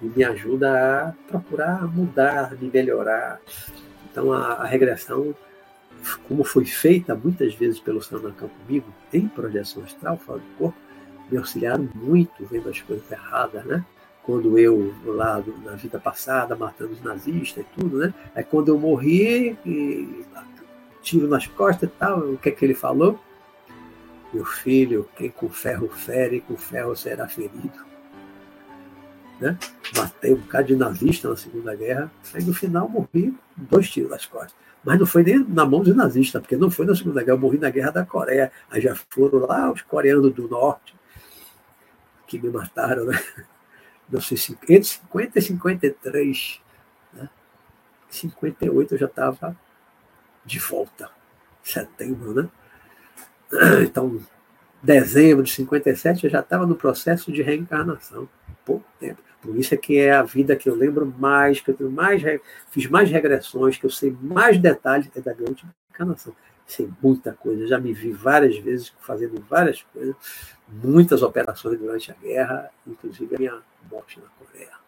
e 0.03 0.07
me 0.07 0.25
ajuda 0.25 1.09
a 1.09 1.13
procurar 1.29 1.87
mudar, 1.87 2.55
me 2.61 2.71
melhorar. 2.71 3.41
Então, 4.11 4.33
a, 4.33 4.55
a 4.55 4.65
regressão, 4.65 5.35
como 6.29 6.45
foi 6.45 6.65
feita 6.65 7.15
muitas 7.15 7.55
vezes 7.55 7.81
pelo 7.81 8.03
Sanacan 8.03 8.49
comigo, 8.49 8.87
em 9.13 9.27
projeção 9.29 9.83
astral, 9.83 10.17
fora 10.19 10.39
do 10.39 10.47
corpo, 10.59 10.79
me 11.31 11.39
auxiliaram 11.39 11.89
muito 11.95 12.45
vendo 12.47 12.69
as 12.69 12.81
coisas 12.81 13.11
erradas, 13.11 13.65
né? 13.65 13.85
Quando 14.23 14.59
eu, 14.59 14.95
lá 15.05 15.43
na 15.65 15.73
vida 15.73 15.99
passada, 15.99 16.57
matando 16.57 16.93
os 16.93 17.03
nazistas 17.03 17.65
e 17.65 17.81
tudo, 17.81 17.99
né? 17.99 18.15
Aí 18.35 18.45
quando 18.45 18.69
eu 18.69 18.79
morri, 18.79 19.57
e, 19.67 20.25
tiro 21.03 21.29
nas 21.29 21.47
costas 21.47 21.89
e 21.89 21.93
tal, 21.93 22.19
o 22.21 22.39
que 22.39 22.49
é 22.49 22.53
que 22.53 22.65
ele 22.65 22.75
falou? 22.75 23.21
Meu 24.33 24.45
filho, 24.45 25.09
quem 25.17 25.31
com 25.31 25.49
ferro 25.49 25.89
fere, 25.89 26.41
com 26.41 26.57
ferro 26.57 26.97
será 26.97 27.29
ferido. 27.29 27.94
Né? 29.45 29.59
Matei 29.95 30.33
um 30.33 30.39
bocado 30.39 30.69
de 30.69 30.75
nazista 30.75 31.29
na 31.29 31.37
Segunda 31.37 31.77
Guerra, 31.77 32.11
aí 32.33 32.43
no 32.43 32.55
final 32.55 32.89
morri 32.89 33.37
dois 33.55 33.91
tiros 33.91 34.11
nas 34.11 34.25
costas. 34.25 34.55
Mas 34.83 34.99
não 34.99 35.05
foi 35.05 35.23
nem 35.23 35.39
na 35.39 35.67
mão 35.67 35.83
dos 35.83 35.95
nazistas, 35.95 36.41
porque 36.41 36.57
não 36.57 36.71
foi 36.71 36.87
na 36.87 36.95
Segunda 36.95 37.21
Guerra, 37.21 37.37
eu 37.37 37.41
morri 37.41 37.59
na 37.59 37.69
Guerra 37.69 37.91
da 37.91 38.07
Coreia. 38.07 38.51
Aí 38.71 38.81
já 38.81 38.97
foram 39.11 39.41
lá 39.41 39.71
os 39.71 39.83
coreanos 39.83 40.33
do 40.33 40.49
norte 40.49 40.95
que 42.27 42.39
me 42.39 42.49
mataram, 42.49 43.05
né? 43.05 43.23
Não 44.09 44.19
sei, 44.19 44.39
entre 44.63 44.85
50 44.85 45.39
e 45.39 45.43
53. 45.43 46.61
Né? 47.13 47.29
58 48.09 48.95
eu 48.95 48.99
já 48.99 49.07
estava 49.07 49.55
de 50.43 50.59
volta. 50.59 51.11
Setembro, 51.63 52.33
né? 52.33 52.49
Então, 53.83 54.21
dezembro 54.83 55.45
de 55.45 55.51
57 55.51 56.25
eu 56.25 56.31
já 56.31 56.41
estava 56.41 56.67
no 56.67 56.75
processo 56.75 57.31
de 57.31 57.43
reencarnação. 57.43 58.27
Pouco 58.65 58.85
tempo. 58.99 59.23
Por 59.43 59.57
isso 59.57 59.75
é 59.75 59.77
que 59.77 59.99
é 59.99 60.13
a 60.13 60.23
vida 60.23 60.57
que 60.57 60.69
eu 60.69 60.75
lembro 60.75 61.07
mais, 61.19 61.61
que 61.61 61.71
eu 61.71 61.75
tenho 61.75 61.91
mais, 61.91 62.23
fiz 62.71 62.87
mais 62.89 63.11
regressões, 63.11 63.77
que 63.77 63.85
eu 63.85 63.91
sei 63.91 64.17
mais 64.23 64.59
detalhes 64.59 65.11
é 65.15 65.21
da 65.21 65.35
minha 65.35 65.49
última 65.49 65.75
encarnação. 65.91 66.35
Sei 66.67 66.89
muita 67.03 67.33
coisa. 67.33 67.67
Já 67.67 67.79
me 67.79 67.93
vi 67.93 68.11
várias 68.11 68.57
vezes 68.59 68.93
fazendo 69.01 69.45
várias 69.49 69.83
coisas, 69.83 70.17
muitas 70.67 71.23
operações 71.23 71.79
durante 71.79 72.11
a 72.11 72.15
guerra, 72.15 72.71
inclusive 72.87 73.35
a 73.35 73.39
minha 73.39 73.63
morte 73.91 74.19
na 74.19 74.27
Coreia. 74.39 74.84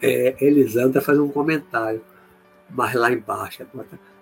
É, 0.00 0.36
Elisandra 0.40 1.00
faz 1.00 1.18
um 1.18 1.28
comentário, 1.28 2.02
mas 2.70 2.94
lá 2.94 3.10
embaixo. 3.12 3.66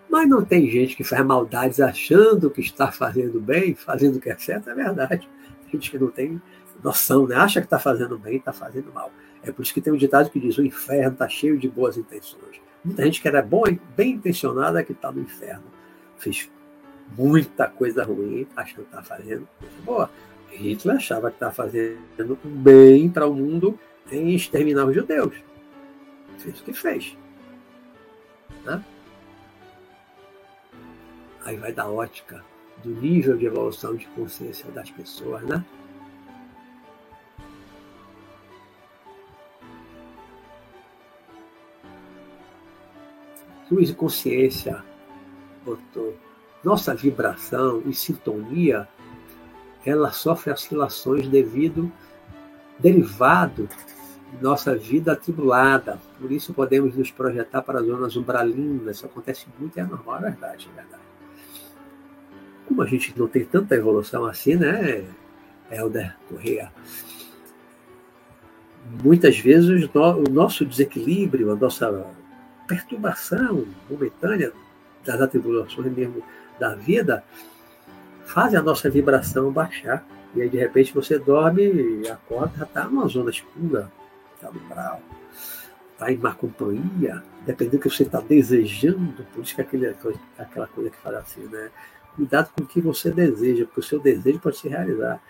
Mas 0.09 0.28
não 0.28 0.44
tem 0.44 0.69
gente 0.70 0.97
que 0.97 1.05
faz 1.05 1.24
maldades 1.24 1.81
achando 1.81 2.51
que 2.51 2.61
está 2.61 2.90
fazendo 2.90 3.40
bem, 3.40 3.74
fazendo 3.74 4.16
o 4.16 4.20
que 4.20 4.31
é 4.31 4.36
certo, 4.36 4.70
é 4.70 4.74
verdade. 4.74 5.28
Gente 5.73 5.90
que 5.90 5.98
não 5.98 6.09
tem 6.09 6.40
noção, 6.82 7.27
né? 7.27 7.36
acha 7.36 7.61
que 7.61 7.66
está 7.66 7.78
fazendo 7.78 8.19
bem, 8.19 8.36
está 8.36 8.53
fazendo 8.53 8.93
mal. 8.93 9.11
É 9.43 9.51
por 9.51 9.62
isso 9.62 9.74
que 9.74 9.81
tem 9.81 9.93
um 9.93 9.97
ditado 9.97 10.31
que 10.31 10.40
diz: 10.40 10.57
o 10.59 10.65
inferno 10.65 11.12
está 11.12 11.28
cheio 11.28 11.59
de 11.59 11.69
boas 11.69 11.97
intenções. 11.97 12.61
Muita 12.85 13.05
gente 13.05 13.20
que 13.20 13.28
era 13.28 13.43
boa, 13.43 13.69
bem 13.97 14.12
intencionada 14.12 14.82
que 14.85 14.93
está 14.93 15.11
no 15.11 15.20
inferno. 15.20 15.65
Fez 16.16 16.48
muita 17.16 17.66
coisa 17.69 18.05
ruim, 18.05 18.47
achando 18.57 18.85
que 18.85 18.97
está 18.97 19.03
fazendo 19.03 19.48
coisa 19.59 19.74
boa. 19.85 20.11
Hitler 20.51 20.97
achava 20.97 21.28
que 21.31 21.36
estava 21.36 21.53
fazendo 21.53 22.39
bem 22.43 23.11
para 23.11 23.27
o 23.27 23.35
mundo 23.35 23.78
em 24.11 24.35
exterminar 24.35 24.86
os 24.86 24.94
judeus 24.94 25.35
fez 26.37 26.61
o 26.61 26.65
que 26.65 26.73
fez. 26.73 27.17
Né? 28.65 28.85
Aí 31.45 31.57
vai 31.57 31.73
da 31.73 31.89
ótica 31.89 32.45
do 32.83 32.91
nível 32.91 33.37
de 33.37 33.47
evolução 33.47 33.95
de 33.95 34.07
consciência 34.09 34.71
das 34.73 34.91
pessoas, 34.91 35.43
né? 35.43 35.65
Luz 43.71 43.91
e 43.91 43.95
consciência, 43.95 44.85
doutor, 45.65 46.15
nossa 46.63 46.95
vibração 46.95 47.83
e 47.85 47.93
sintonia, 47.93 48.89
ela 49.85 50.13
sofre 50.13 50.53
oscilações 50.53 51.29
devido 51.29 51.91
derivado 52.79 53.69
nossa 54.41 54.77
vida 54.77 55.13
atribulada. 55.13 55.99
Por 56.21 56.31
isso 56.31 56.53
podemos 56.53 56.95
nos 56.95 57.11
projetar 57.11 57.63
para 57.63 57.83
zonas 57.83 58.17
umbralinas. 58.17 58.97
Isso 58.97 59.07
acontece 59.07 59.47
muito, 59.59 59.79
é 59.79 59.85
normal, 59.85 60.19
é 60.19 60.31
verdade, 60.31 60.69
é 60.73 60.77
verdade. 60.77 61.03
Como 62.67 62.83
a 62.83 62.87
gente 62.87 63.15
não 63.17 63.29
tem 63.29 63.45
tanta 63.45 63.75
evolução 63.75 64.25
assim, 64.27 64.57
né, 64.57 65.05
Helder 65.71 66.17
Correa? 66.29 66.73
Muitas 69.03 69.39
vezes 69.39 69.89
o 69.95 70.31
nosso 70.31 70.65
desequilíbrio, 70.65 71.53
a 71.53 71.57
nossa 71.57 72.07
perturbação 72.67 73.67
momentânea 73.89 74.53
das 75.05 75.21
atribulações 75.21 75.93
mesmo 75.93 76.23
da 76.59 76.75
vida, 76.75 77.25
fazem 78.25 78.59
a 78.59 78.63
nossa 78.63 78.91
vibração 78.91 79.51
baixar. 79.53 80.05
E 80.35 80.43
aí, 80.43 80.49
de 80.49 80.59
repente, 80.59 80.93
você 80.93 81.19
dorme 81.19 81.63
e 82.03 82.09
acorda, 82.09 82.65
está 82.65 82.85
numa 82.85 83.07
zona 83.09 83.31
escura, 83.31 83.91
está 84.37 84.51
no 84.51 84.61
brau, 84.61 85.03
está 85.93 86.13
em 86.13 86.19
má 86.19 86.35
companhia, 86.35 87.23
dependendo 87.45 87.79
do 87.79 87.83
que 87.83 87.91
você 87.91 88.05
está 88.05 88.21
desejando, 88.21 89.25
por 89.35 89.43
isso 89.43 89.55
que 89.55 89.61
aquele, 89.61 89.95
aquela 90.39 90.67
coisa 90.69 90.91
que 90.91 90.97
fala 90.99 91.19
assim, 91.19 91.45
né? 91.49 91.71
Cuidado 92.15 92.51
com 92.57 92.65
o 92.65 92.67
que 92.67 92.81
você 92.81 93.11
deseja, 93.11 93.67
porque 93.67 93.81
o 93.81 93.83
seu 93.83 94.01
desejo 94.01 94.39
pode 94.39 94.57
se 94.57 94.69
realizar. 94.69 95.21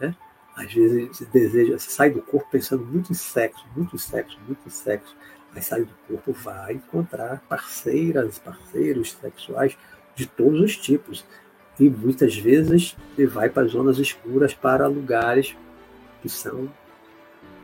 Né? 0.00 0.14
Às 0.54 0.72
vezes 0.72 1.08
você 1.08 1.24
deseja, 1.26 1.78
você 1.78 1.90
sai 1.90 2.10
do 2.10 2.22
corpo 2.22 2.48
pensando 2.50 2.84
muito 2.86 3.12
em 3.12 3.14
sexo, 3.14 3.66
muito 3.76 3.94
em 3.94 3.98
sexo, 3.98 4.38
muito 4.46 4.60
em 4.66 4.70
sexo. 4.70 5.14
Aí 5.54 5.62
sai 5.62 5.82
do 5.82 5.92
corpo, 6.08 6.32
vai 6.32 6.74
encontrar 6.74 7.42
parceiras, 7.48 8.38
parceiros 8.38 9.12
sexuais 9.12 9.76
de 10.14 10.26
todos 10.26 10.60
os 10.60 10.76
tipos. 10.76 11.24
E 11.78 11.90
muitas 11.90 12.34
vezes 12.34 12.96
ele 13.16 13.26
vai 13.26 13.50
para 13.50 13.66
zonas 13.66 13.98
escuras, 13.98 14.54
para 14.54 14.86
lugares 14.86 15.54
que 16.22 16.28
são 16.30 16.70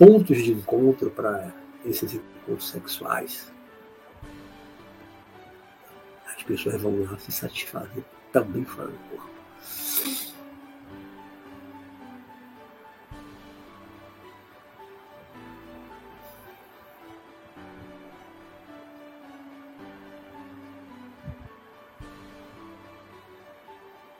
pontos 0.04 0.42
de 0.42 0.50
encontro 0.52 1.12
para 1.12 1.54
esses 1.84 2.14
encontros 2.14 2.70
sexuais. 2.70 3.52
As 6.26 6.42
pessoas 6.42 6.82
vão 6.82 7.04
lá 7.04 7.16
se 7.20 7.30
satisfazer 7.30 8.02
também 8.32 8.64
fora 8.64 8.88
do 8.88 8.98
corpo. 9.10 9.30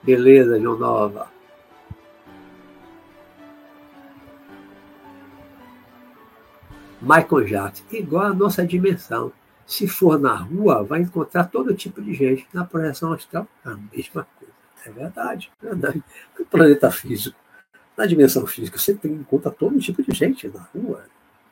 Beleza, 0.01 0.57
João 0.61 0.77
Nova. 0.77 1.32
Michael 7.03 7.45
Jackson, 7.45 7.83
igual 7.91 8.27
a 8.27 8.33
nossa 8.33 8.65
dimensão. 8.65 9.31
Se 9.65 9.87
for 9.87 10.17
na 10.19 10.35
rua, 10.35 10.83
vai 10.83 11.01
encontrar 11.01 11.45
todo 11.45 11.73
tipo 11.75 12.01
de 12.01 12.13
gente. 12.13 12.47
Na 12.53 12.63
projeção 12.65 13.11
astral, 13.11 13.47
a 13.63 13.75
mesma 13.75 14.25
coisa. 14.37 14.53
É 14.85 14.89
verdade, 14.89 15.51
é 15.61 15.65
verdade. 15.65 16.03
No 16.37 16.45
planeta 16.45 16.89
físico, 16.91 17.37
na 17.97 18.05
dimensão 18.05 18.45
física, 18.47 18.77
você 18.77 18.93
tem 18.93 19.11
em 19.11 19.23
conta 19.23 19.51
todo 19.51 19.77
tipo 19.79 20.01
de 20.01 20.11
gente 20.13 20.47
na 20.47 20.61
rua. 20.73 21.05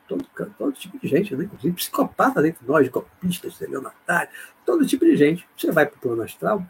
Todo, 0.08 0.26
todo 0.58 0.72
tipo 0.72 0.98
de 0.98 1.08
gente, 1.08 1.34
né? 1.34 1.44
inclusive 1.44 1.74
psicopata 1.74 2.42
dentro 2.42 2.62
de 2.62 2.68
nós, 2.68 2.88
golpistas, 2.88 3.52
estelionatários, 3.52 4.34
todo 4.64 4.86
tipo 4.86 5.04
de 5.04 5.16
gente. 5.16 5.46
Você 5.56 5.70
vai 5.70 5.86
para 5.86 5.96
o 5.96 6.00
plano 6.00 6.22
astral, 6.22 6.66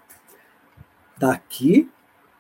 daqui 1.17 1.91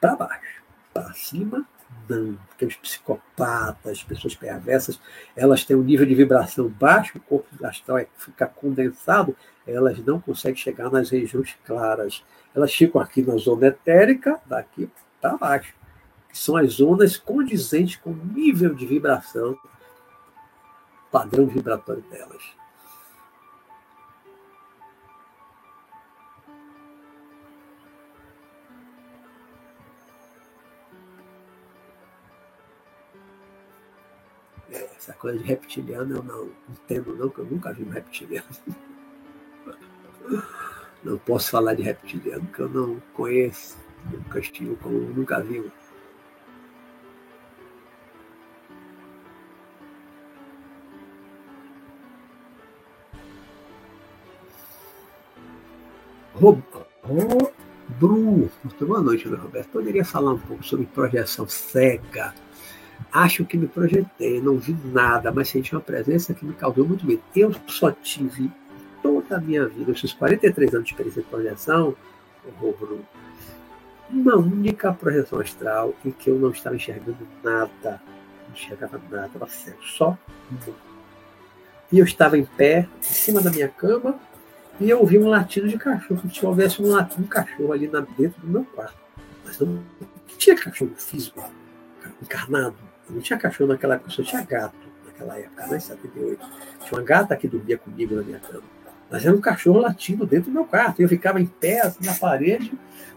para 0.00 0.16
baixo. 0.16 0.62
Para 0.92 1.12
cima, 1.14 1.66
não. 2.08 2.38
Porque 2.48 2.66
os 2.66 2.76
psicopatas, 2.76 3.92
as 3.92 4.02
pessoas 4.02 4.34
perversas, 4.34 5.00
elas 5.36 5.64
têm 5.64 5.76
um 5.76 5.82
nível 5.82 6.06
de 6.06 6.14
vibração 6.14 6.68
baixo, 6.68 7.18
o 7.18 7.20
corpo 7.20 7.48
astral 7.64 7.98
é, 7.98 8.06
fica 8.16 8.46
condensado, 8.46 9.36
elas 9.66 9.98
não 9.98 10.20
conseguem 10.20 10.56
chegar 10.56 10.90
nas 10.90 11.10
regiões 11.10 11.56
claras. 11.64 12.24
Elas 12.54 12.72
ficam 12.74 13.00
aqui 13.00 13.22
na 13.22 13.36
zona 13.36 13.68
etérica, 13.68 14.40
daqui 14.46 14.90
para 15.20 15.36
baixo, 15.36 15.74
que 16.28 16.38
são 16.38 16.56
as 16.56 16.74
zonas 16.74 17.16
condizentes 17.16 17.96
com 17.96 18.10
o 18.10 18.16
nível 18.16 18.74
de 18.74 18.86
vibração, 18.86 19.56
padrão 21.10 21.46
vibratório 21.46 22.02
delas. 22.10 22.61
Essa 35.02 35.14
coisa 35.14 35.36
de 35.36 35.44
reptiliano 35.44 36.18
eu 36.18 36.22
não 36.22 36.50
entendo, 36.70 37.16
não, 37.16 37.28
que 37.28 37.40
eu 37.40 37.44
nunca 37.44 37.72
vi 37.72 37.82
um 37.82 37.90
reptiliano. 37.90 38.46
Não 41.02 41.18
posso 41.18 41.50
falar 41.50 41.74
de 41.74 41.82
reptiliano, 41.82 42.46
que 42.46 42.60
eu 42.60 42.68
não 42.68 43.02
conheço, 43.12 43.76
nunca 44.08 44.38
estive 44.38 44.76
com 44.76 44.90
nunca 44.90 45.42
vi 45.42 45.58
um. 45.58 45.70
Bru, 57.98 58.48
muito 58.62 58.86
boa 58.86 59.00
noite, 59.02 59.26
meu 59.26 59.40
Roberto. 59.40 59.68
Poderia 59.70 60.04
falar 60.04 60.34
um 60.34 60.38
pouco 60.38 60.62
sobre 60.62 60.86
projeção 60.86 61.48
cega 61.48 62.32
Acho 63.12 63.44
que 63.44 63.58
me 63.58 63.68
projetei, 63.68 64.40
não 64.40 64.56
vi 64.56 64.74
nada, 64.86 65.30
mas 65.30 65.50
senti 65.50 65.74
uma 65.74 65.82
presença 65.82 66.32
que 66.32 66.46
me 66.46 66.54
causou 66.54 66.86
muito 66.86 67.06
medo. 67.06 67.22
Eu 67.36 67.54
só 67.66 67.90
tive 67.90 68.50
toda 69.02 69.36
a 69.36 69.40
minha 69.40 69.66
vida, 69.68 69.92
esses 69.92 70.14
43 70.14 70.74
anos 70.74 70.86
de 70.86 70.92
experiência 70.94 71.20
de 71.20 71.28
projeção, 71.28 71.94
Bruno, 72.58 73.04
uma 74.08 74.36
única 74.36 74.92
projeção 74.94 75.40
astral 75.40 75.94
em 76.04 76.10
que 76.10 76.30
eu 76.30 76.38
não 76.38 76.50
estava 76.50 76.74
enxergando 76.74 77.18
nada. 77.42 78.00
Não 78.46 78.54
enxergava 78.54 79.00
nada, 79.10 79.26
estava 79.26 79.46
cego, 79.48 79.82
só. 79.82 80.16
E 81.90 81.98
eu 81.98 82.04
estava 82.06 82.38
em 82.38 82.46
pé, 82.46 82.88
em 82.98 83.02
cima 83.02 83.42
da 83.42 83.50
minha 83.50 83.68
cama, 83.68 84.18
e 84.80 84.88
eu 84.88 85.00
ouvi 85.00 85.18
um 85.18 85.28
latido 85.28 85.68
de 85.68 85.76
cachorro, 85.76 86.20
como 86.20 86.34
se 86.34 86.46
houvesse 86.46 86.80
um 86.80 86.88
latido 86.88 87.22
de 87.22 87.28
cachorro 87.28 87.72
ali 87.74 87.86
dentro 87.88 88.40
do 88.40 88.48
meu 88.48 88.64
quarto. 88.64 88.96
Mas 89.44 89.58
não 89.58 89.82
tinha 90.38 90.56
cachorro 90.56 90.92
físico, 90.96 91.44
encarnado 92.22 92.91
não 93.12 93.20
tinha 93.20 93.38
cachorro 93.38 93.70
naquela 93.70 93.94
época, 93.94 94.10
só 94.10 94.22
tinha 94.22 94.42
gato 94.42 94.74
naquela 95.06 95.38
época, 95.38 95.66
né, 95.66 95.76
em 95.76 95.80
78. 95.80 96.46
Tinha 96.84 96.98
uma 96.98 97.02
gata 97.02 97.36
que 97.36 97.46
dormia 97.46 97.78
comigo 97.78 98.14
na 98.16 98.22
minha 98.22 98.40
cama. 98.40 98.62
Mas 99.10 99.26
era 99.26 99.36
um 99.36 99.40
cachorro 99.40 99.80
latindo 99.80 100.26
dentro 100.26 100.50
do 100.50 100.54
meu 100.54 100.64
quarto. 100.64 101.00
E 101.00 101.02
eu 101.02 101.08
ficava 101.08 101.40
em 101.40 101.46
pé, 101.46 101.82
assim, 101.82 102.04
na 102.04 102.14
parede, 102.14 102.72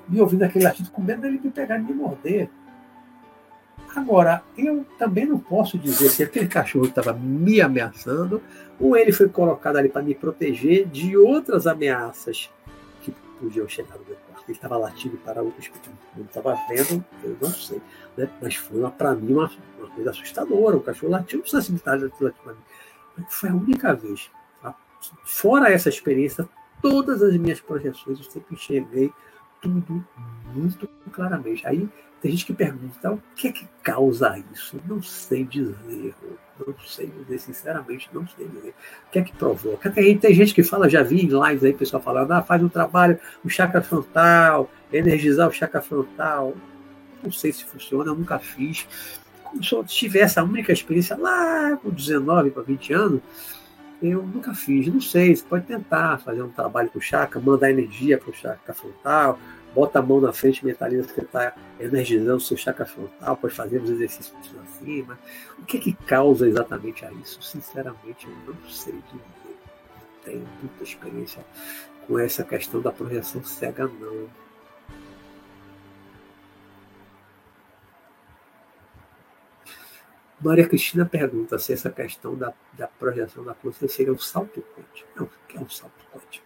me 0.07 0.19
ouvindo 0.19 0.43
aquele 0.43 0.65
latido, 0.65 0.91
com 0.91 1.01
medo 1.01 1.21
dele 1.21 1.39
me 1.41 1.49
pegar 1.49 1.77
e 1.77 1.83
me 1.83 1.93
morder. 1.93 2.49
Agora, 3.95 4.43
eu 4.57 4.85
também 4.99 5.25
não 5.25 5.39
posso 5.39 5.77
dizer 5.77 6.09
se 6.09 6.21
aquele 6.21 6.47
cachorro 6.49 6.85
estava 6.85 7.13
me 7.13 7.61
ameaçando 7.61 8.41
ou 8.77 8.97
ele 8.97 9.13
foi 9.13 9.29
colocado 9.29 9.77
ali 9.77 9.87
para 9.87 10.01
me 10.01 10.13
proteger 10.13 10.85
de 10.85 11.15
outras 11.15 11.65
ameaças 11.65 12.49
que 13.01 13.13
podiam 13.39 13.67
chegar 13.69 13.97
no 13.97 14.03
meu 14.05 14.17
ele 14.47 14.57
estava 14.57 14.77
latindo 14.77 15.17
para 15.17 15.43
o 15.43 15.53
espírito 15.59 15.91
não 16.15 16.25
estava 16.25 16.55
vendo, 16.69 17.03
eu 17.23 17.37
não 17.41 17.49
sei. 17.49 17.81
Né? 18.15 18.29
Mas 18.41 18.55
foi 18.55 18.89
para 18.91 19.15
mim 19.15 19.33
uma, 19.33 19.51
uma, 19.79 19.89
coisa 19.89 20.11
assustadora. 20.11 20.77
O 20.77 20.81
cachorro 20.81 21.11
latindo, 21.11 21.37
não 21.37 21.41
precisa 21.41 21.61
se 21.61 21.71
latindo 21.71 22.33
para 22.43 22.53
mim. 22.53 23.25
Foi 23.27 23.49
a 23.49 23.53
única 23.53 23.93
vez. 23.93 24.29
Tá? 24.61 24.75
Fora 25.23 25.71
essa 25.71 25.89
experiência, 25.89 26.47
todas 26.81 27.21
as 27.23 27.35
minhas 27.37 27.59
projeções 27.59 28.19
eu 28.19 28.31
sempre 28.31 28.55
enxerguei 28.55 29.11
tudo 29.65 30.05
muito 30.53 30.87
claramente. 31.11 31.65
Aí 31.65 31.89
tem 32.21 32.31
gente 32.31 32.45
que 32.45 32.53
pergunta 32.53 33.11
o 33.11 33.21
que 33.35 33.47
é 33.47 33.51
que 33.51 33.67
causa 33.83 34.37
isso? 34.53 34.79
Não 34.87 35.01
sei 35.01 35.43
dizer. 35.43 36.13
Não 36.65 36.73
sei 36.85 37.07
dizer, 37.07 37.39
sinceramente, 37.39 38.09
não 38.13 38.25
sei 38.27 38.47
dizer. 38.47 38.73
O 39.07 39.11
que 39.11 39.19
é 39.19 39.21
que 39.23 39.33
provoca? 39.33 39.89
Tem, 39.89 40.17
tem 40.17 40.33
gente 40.33 40.53
que 40.53 40.63
fala, 40.63 40.89
já 40.89 41.03
vi 41.03 41.21
em 41.21 41.27
lives 41.27 41.63
aí, 41.63 41.73
pessoal 41.73 42.01
falando, 42.01 42.31
ah, 42.31 42.41
faz 42.41 42.63
um 42.63 42.69
trabalho, 42.69 43.19
o 43.43 43.49
chakra 43.49 43.81
frontal, 43.81 44.69
energizar 44.93 45.49
o 45.49 45.51
chakra 45.51 45.81
frontal. 45.81 46.53
Não 47.23 47.31
sei 47.31 47.51
se 47.51 47.65
funciona, 47.65 48.11
eu 48.11 48.15
nunca 48.15 48.39
fiz. 48.39 48.87
Se 49.61 49.73
eu 49.73 49.83
tivesse 49.83 50.39
a 50.39 50.43
única 50.43 50.71
experiência 50.71 51.17
lá 51.17 51.77
com 51.77 51.89
19 51.89 52.51
para 52.51 52.63
20 52.63 52.93
anos, 52.93 53.21
eu 54.01 54.23
nunca 54.23 54.53
fiz, 54.53 54.87
não 54.87 55.01
sei, 55.01 55.35
você 55.35 55.43
pode 55.43 55.65
tentar 55.65 56.17
fazer 56.19 56.41
um 56.41 56.49
trabalho 56.49 56.89
com 56.89 56.99
o 56.99 57.01
chakra, 57.01 57.39
mandar 57.39 57.71
energia 57.71 58.17
para 58.17 58.29
o 58.29 58.33
chakra 58.33 58.73
frontal, 58.73 59.39
bota 59.75 59.99
a 59.99 60.01
mão 60.01 60.21
na 60.21 60.31
frente, 60.31 60.65
mentaliza 60.65 61.13
que 61.13 61.19
está 61.19 61.53
energizando 61.77 62.37
o 62.37 62.39
seu 62.39 62.55
chakra 62.55 62.85
frontal, 62.85 63.35
pode 63.35 63.53
fazer 63.53 63.81
os 63.81 63.89
exercícios 63.89 64.33
assim, 64.63 65.03
mas 65.03 65.17
o 65.59 65.65
que, 65.65 65.79
que 65.79 65.93
causa 65.93 66.47
exatamente 66.47 67.05
a 67.05 67.11
isso? 67.11 67.41
Sinceramente, 67.43 68.25
eu 68.25 68.53
não 68.53 68.69
sei 68.69 68.93
dizer. 68.93 69.11
Não 69.13 70.23
tenho 70.23 70.47
muita 70.61 70.83
experiência 70.83 71.45
com 72.07 72.17
essa 72.17 72.43
questão 72.43 72.81
da 72.81 72.91
projeção 72.91 73.43
cega, 73.43 73.85
não. 73.85 74.29
Maria 80.41 80.67
Cristina 80.67 81.05
pergunta 81.05 81.57
se 81.59 81.73
essa 81.73 81.89
questão 81.89 82.35
da, 82.35 82.53
da 82.73 82.87
projeção 82.87 83.43
da 83.43 83.53
consciência 83.53 83.97
seria 83.97 84.13
um 84.13 84.19
salto 84.19 84.63
quântico. 84.75 85.09
Não, 85.15 85.29
que 85.47 85.57
é 85.57 85.59
um 85.59 85.69
salto 85.69 86.05
quântico? 86.13 86.45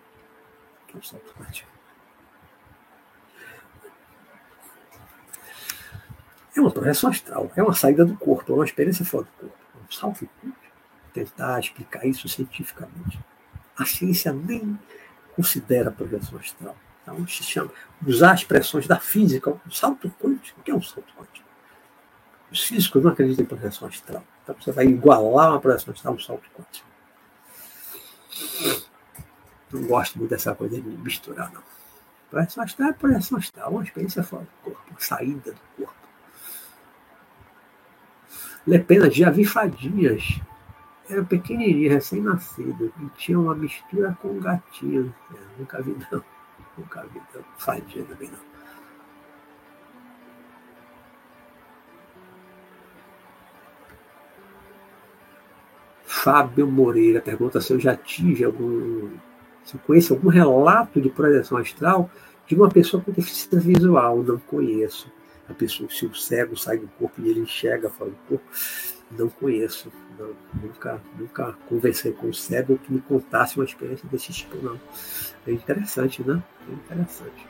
Que 0.88 0.96
é 0.96 1.00
um 1.00 1.04
salto 1.04 1.34
quântico? 1.36 1.79
É 6.60 6.62
uma 6.62 6.72
projeção 6.72 7.10
astral, 7.10 7.50
é 7.56 7.64
uma 7.64 7.74
saída 7.74 8.04
do 8.04 8.18
corpo, 8.18 8.52
é 8.52 8.56
uma 8.56 8.66
experiência 8.66 9.06
fora 9.06 9.24
do 9.24 9.32
corpo. 9.32 9.56
Um 10.04 10.12
quântico. 10.12 10.54
Tentar 11.14 11.58
explicar 11.58 12.06
isso 12.06 12.28
cientificamente. 12.28 13.18
A 13.78 13.86
ciência 13.86 14.34
nem 14.34 14.78
considera 15.38 15.88
a 15.88 15.92
projeção 15.94 16.38
astral. 16.38 16.76
Então, 17.02 17.26
se 17.26 17.44
chama, 17.44 17.72
usar 18.06 18.36
expressões 18.36 18.88
da 18.88 19.00
física, 19.00 19.50
um 19.50 19.72
salto 19.72 20.14
quântico. 20.22 20.60
O 20.60 20.64
que 20.64 20.70
é 20.70 20.76
um 20.76 20.82
salto 20.82 21.08
quântico? 21.18 21.48
Os 22.52 22.62
físicos 22.64 23.04
não 23.04 23.12
acreditam 23.12 23.46
em 23.46 23.48
projeção 23.48 23.88
astral. 23.88 24.24
Então 24.44 24.54
você 24.60 24.74
vai 24.74 24.86
igualar 24.86 25.52
uma 25.52 25.62
projeção 25.62 25.94
astral 25.94 26.14
a 26.14 26.18
um 26.18 26.20
salto 26.20 26.50
quântico. 26.58 26.90
Não 29.72 29.84
gosto 29.84 30.18
muito 30.18 30.30
dessa 30.30 30.54
coisa 30.54 30.76
de 30.76 30.90
misturar, 30.90 31.54
não. 31.54 31.64
Projeção 32.30 32.66
astral 32.66 32.90
é 32.90 32.94
projeção 32.94 33.38
astral, 33.38 33.72
uma 33.72 33.84
experiência 33.84 34.24
fora 34.24 34.44
do 34.44 34.52
corpo, 34.62 34.82
uma 34.92 35.00
saída 35.00 35.54
do 35.54 35.62
corpo. 35.78 36.09
Lepena, 38.70 39.10
já 39.10 39.32
vi 39.32 39.44
fadinhas. 39.44 40.40
Era 41.10 41.24
pequenininha, 41.24 41.94
recém-nascido, 41.94 42.94
e 43.02 43.06
tinha 43.18 43.40
uma 43.40 43.56
mistura 43.56 44.16
com 44.22 44.40
gatinho. 44.40 45.14
É, 45.34 45.38
nunca 45.58 45.82
vi, 45.82 45.98
não. 46.12 46.24
Nunca 46.78 47.04
vi, 47.12 47.20
não. 47.34 47.44
Fadinha 47.58 48.06
também 48.06 48.30
não. 48.30 48.50
Fábio 56.04 56.68
Moreira 56.68 57.22
pergunta 57.22 57.60
se 57.60 57.74
eu 57.74 57.80
já 57.80 57.96
tive 57.96 58.44
algum. 58.44 59.10
Se 59.64 59.80
conheço 59.80 60.14
algum 60.14 60.30
relato 60.30 61.02
de 61.02 61.10
projeção 61.10 61.58
astral 61.58 62.10
de 62.46 62.56
uma 62.56 62.70
pessoa 62.70 63.02
com 63.02 63.12
deficiência 63.12 63.60
visual. 63.60 64.22
Não 64.22 64.38
conheço. 64.38 65.12
A 65.50 65.54
pessoa, 65.54 65.90
se 65.90 66.06
o 66.06 66.14
cego 66.14 66.56
sai 66.56 66.78
do 66.78 66.88
corpo 66.88 67.20
e 67.22 67.30
ele 67.30 67.40
enxerga 67.40 67.90
do 67.90 68.16
corpo, 68.28 68.42
não 69.12 69.30
conheço. 69.30 69.92
Não, 70.18 70.36
nunca, 70.62 71.02
nunca 71.18 71.54
conversei 71.68 72.12
com 72.12 72.28
um 72.28 72.34
cego 72.34 72.78
que 72.78 72.94
me 72.94 73.02
contasse 73.02 73.56
uma 73.56 73.66
experiência 73.66 74.08
desse 74.10 74.32
tipo, 74.32 74.58
não. 74.58 74.80
É 75.48 75.52
interessante, 75.52 76.22
né? 76.22 76.44
É 76.68 76.74
interessante. 76.74 77.48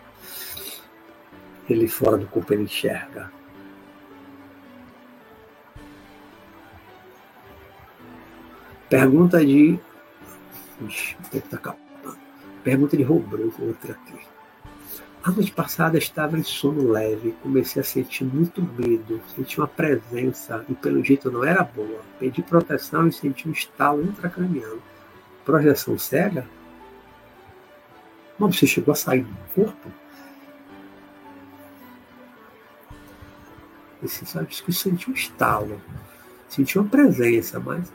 Ele 1.70 1.88
fora 1.88 2.18
do 2.18 2.28
corpo 2.28 2.54
ele 2.54 2.64
enxerga. 2.64 3.32
Pergunta 8.90 9.46
de. 9.46 9.80
Ixi, 10.88 11.16
tá 11.50 11.76
Pergunta 12.64 12.98
de 12.98 13.04
Robro, 13.04 13.54
outra 13.60 13.94
aqui. 13.94 14.39
A 15.22 15.32
noite 15.32 15.52
passada 15.52 15.98
estava 15.98 16.38
em 16.38 16.44
sono 16.44 16.90
leve, 16.90 17.36
comecei 17.44 17.82
a 17.82 17.86
sentir 17.86 18.24
muito 18.24 18.62
medo, 18.62 19.20
senti 19.36 19.60
uma 19.60 19.68
presença 19.68 20.64
e 20.70 20.74
pelo 20.74 21.04
jeito 21.04 21.30
não 21.30 21.44
era 21.44 21.62
boa. 21.62 22.02
Pedi 22.18 22.42
proteção 22.42 23.06
e 23.06 23.12
senti 23.12 23.48
um 23.48 23.52
estalo 23.52 24.02
intracraniano. 24.02 24.82
Projeção 25.44 26.00
cega? 26.00 26.48
Mas 28.38 28.56
você 28.58 28.66
chegou 28.66 28.94
a 28.94 28.96
sair 28.96 29.24
do 29.24 29.36
corpo? 29.54 29.92
Esse, 34.02 34.26
sabe, 34.26 34.48
que 34.48 34.72
sentiu 34.72 35.12
um 35.12 35.16
estalo, 35.16 35.82
sentiu 36.48 36.82
uma 36.82 36.90
presença, 36.90 37.60
mas 37.60 37.92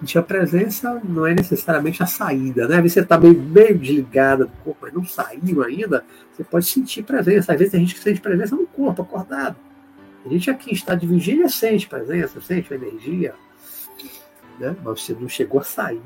sentir 0.00 0.18
a 0.18 0.22
presença 0.22 1.00
não 1.04 1.26
é 1.26 1.34
necessariamente 1.34 2.02
a 2.02 2.06
saída, 2.06 2.66
né? 2.66 2.76
Às 2.76 2.82
vezes 2.82 2.94
você 2.94 3.00
está 3.00 3.18
meio, 3.18 3.40
meio 3.40 3.78
desligada 3.78 4.46
do 4.46 4.52
corpo, 4.64 4.78
mas 4.82 4.94
não 4.94 5.04
saiu 5.04 5.62
ainda, 5.62 6.04
você 6.32 6.42
pode 6.42 6.66
sentir 6.66 7.02
presença. 7.02 7.52
Às 7.52 7.58
vezes 7.58 7.72
tem 7.72 7.80
gente 7.80 7.94
que 7.94 8.00
sente 8.00 8.20
presença 8.20 8.56
no 8.56 8.66
corpo, 8.66 9.02
acordado. 9.02 9.56
A 10.24 10.28
gente 10.28 10.50
aqui 10.50 10.72
está 10.72 10.94
de 10.94 11.06
vigília 11.06 11.48
sente 11.48 11.86
presença, 11.86 12.40
sente 12.40 12.72
energia, 12.72 13.34
né? 14.58 14.74
mas 14.82 15.02
você 15.02 15.12
não 15.12 15.28
chegou 15.28 15.60
a 15.60 15.64
sair. 15.64 16.00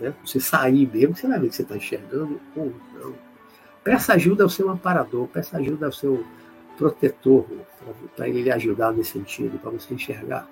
Né? 0.00 0.12
Você 0.24 0.40
sair 0.40 0.88
mesmo, 0.92 1.16
você 1.16 1.26
vai 1.26 1.38
ver 1.38 1.48
que 1.48 1.56
você 1.56 1.62
está 1.62 1.76
enxergando 1.76 2.40
ou 2.56 2.72
não. 2.94 3.14
Peça 3.84 4.14
ajuda 4.14 4.44
ao 4.44 4.48
seu 4.48 4.70
amparador, 4.70 5.26
peça 5.28 5.56
ajuda 5.56 5.86
ao 5.86 5.92
seu 5.92 6.24
protetor, 6.76 7.46
para 8.16 8.28
ele 8.28 8.50
ajudar 8.50 8.92
nesse 8.92 9.12
sentido, 9.12 9.58
para 9.58 9.70
você 9.70 9.94
enxergar. 9.94 10.48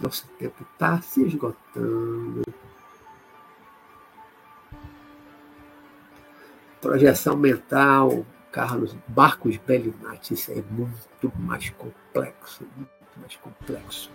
Nosso 0.00 0.26
tempo 0.38 0.62
está 0.72 1.00
se 1.00 1.22
esgotando. 1.22 2.42
Projeção 6.80 7.36
mental, 7.36 8.24
Carlos 8.52 8.96
Marcos 9.14 9.56
Bellinati, 9.56 10.34
isso 10.34 10.52
é 10.52 10.62
muito 10.70 11.32
mais 11.38 11.70
complexo, 11.70 12.64
muito 12.76 12.90
mais 13.16 13.36
complexo. 13.36 14.10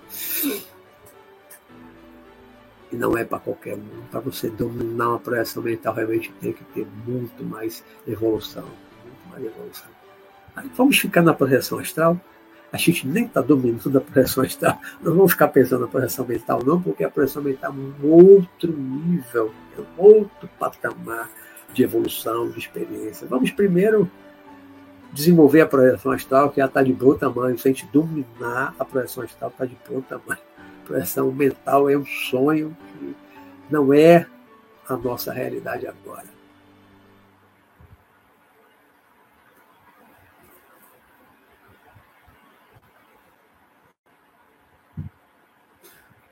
E 2.91 2.95
não 2.95 3.17
é 3.17 3.23
para 3.23 3.39
qualquer 3.39 3.75
um. 3.75 4.05
Para 4.11 4.19
você 4.19 4.49
dominar 4.49 5.09
uma 5.09 5.19
projeção 5.19 5.63
mental, 5.63 5.93
realmente 5.93 6.31
tem 6.33 6.53
que 6.53 6.63
ter 6.65 6.87
muito 7.05 7.43
mais 7.43 7.83
evolução. 8.07 8.67
Muito 9.03 9.29
mais 9.29 9.45
evolução. 9.45 9.89
Aí, 10.55 10.69
vamos 10.75 10.99
ficar 10.99 11.21
na 11.21 11.33
projeção 11.33 11.79
astral? 11.79 12.19
A 12.71 12.77
gente 12.77 13.05
nem 13.05 13.25
está 13.25 13.41
dominando 13.41 13.97
a 13.97 14.01
projeção 14.01 14.43
astral. 14.43 14.79
Não 15.01 15.13
vamos 15.13 15.33
ficar 15.33 15.49
pensando 15.49 15.81
na 15.81 15.87
projeção 15.87 16.25
mental, 16.25 16.63
não, 16.63 16.81
porque 16.81 17.03
a 17.03 17.09
projeção 17.09 17.43
mental 17.43 17.71
é 17.71 18.05
um 18.05 18.09
outro 18.09 18.71
nível, 18.71 19.53
é 19.77 19.81
um 19.81 20.03
outro 20.05 20.49
patamar 20.57 21.29
de 21.73 21.83
evolução, 21.83 22.49
de 22.49 22.59
experiência. 22.59 23.27
Vamos 23.27 23.51
primeiro 23.51 24.09
desenvolver 25.11 25.61
a 25.61 25.67
projeção 25.67 26.11
astral, 26.13 26.49
que 26.49 26.57
já 26.61 26.65
está 26.65 26.81
de 26.81 26.93
bom 26.93 27.13
tamanho. 27.13 27.57
Se 27.57 27.67
a 27.67 27.71
gente 27.71 27.85
dominar 27.87 28.73
a 28.79 28.85
projeção 28.85 29.23
astral, 29.23 29.49
está 29.49 29.65
de 29.65 29.77
bom 29.89 30.01
tamanho. 30.01 30.41
A 30.83 30.87
projeção 30.87 31.31
mental 31.31 31.89
é 31.89 31.97
um 31.97 32.05
sonho 32.05 32.75
que 32.99 33.15
não 33.69 33.93
é 33.93 34.25
a 34.87 34.95
nossa 34.95 35.33
realidade 35.33 35.87
agora. 35.87 36.40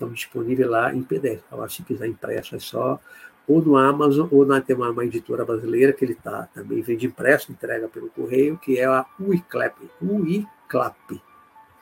Estão 0.00 0.14
disponíveis 0.14 0.66
lá 0.66 0.94
em 0.94 1.02
PDF. 1.02 1.42
Agora, 1.52 1.68
se 1.68 1.82
quiser 1.82 2.06
impresso, 2.06 2.56
é 2.56 2.58
só 2.58 2.98
ou 3.46 3.60
no 3.60 3.76
Amazon, 3.76 4.28
ou 4.30 4.46
na, 4.46 4.58
tem 4.62 4.74
uma, 4.74 5.04
editora 5.04 5.44
brasileira 5.44 5.92
que 5.92 6.02
ele 6.02 6.14
tá, 6.14 6.48
também 6.54 6.80
vende 6.80 7.06
impresso, 7.06 7.52
entrega 7.52 7.86
pelo 7.86 8.08
correio, 8.08 8.56
que 8.56 8.78
é 8.78 8.86
a 8.86 9.04
UICLAP. 9.18 9.90
UICLAP. 10.00 11.20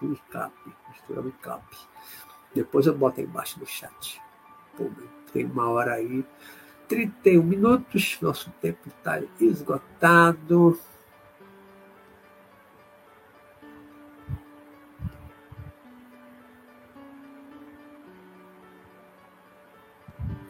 UICLAP. 0.03 0.53
Editora 0.91 1.21
UICLAP. 1.21 1.63
Depois 2.53 2.87
eu 2.87 2.97
boto 2.97 3.21
aí 3.21 3.27
embaixo 3.27 3.61
no 3.61 3.67
chat. 3.67 4.21
Pô, 4.77 4.91
tem 5.33 5.45
uma 5.45 5.69
hora 5.69 5.93
aí. 5.93 6.25
31 6.89 7.41
minutos, 7.41 8.19
nosso 8.21 8.51
tempo 8.61 8.89
está 8.89 9.23
esgotado. 9.41 10.77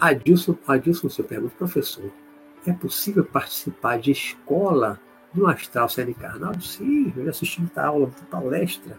Adilson, 0.00 0.56
Adilson 0.66 1.08
se 1.08 1.22
pergunta, 1.22 1.54
professor, 1.58 2.10
é 2.66 2.72
possível 2.72 3.24
participar 3.24 3.98
de 3.98 4.12
escola 4.12 5.00
no 5.34 5.46
Astral 5.46 5.88
Série 5.88 6.14
Carnal? 6.14 6.58
Sim, 6.60 7.12
eu 7.16 7.24
já 7.24 7.30
assisti 7.30 7.60
muita 7.60 7.84
aula, 7.84 8.06
muita 8.06 8.24
palestra. 8.24 8.98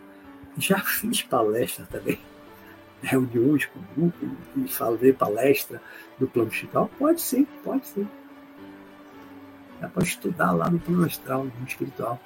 Já 0.57 0.79
fiz 0.79 1.21
palestra 1.23 1.87
também. 1.89 2.19
Reuniões 3.01 3.65
com 3.67 3.79
grupo 3.95 4.25
e 4.57 4.67
falei 4.67 5.13
palestra 5.13 5.81
no 6.19 6.27
plano 6.27 6.49
espiritual? 6.49 6.89
Pode 6.99 7.21
sim, 7.21 7.47
pode 7.63 7.87
sim. 7.87 8.07
Dá 9.79 9.87
para 9.87 10.03
estudar 10.03 10.51
lá 10.51 10.69
no 10.69 10.79
plano 10.79 11.05
astral, 11.05 11.45
no 11.45 11.65
espiritual. 11.65 12.19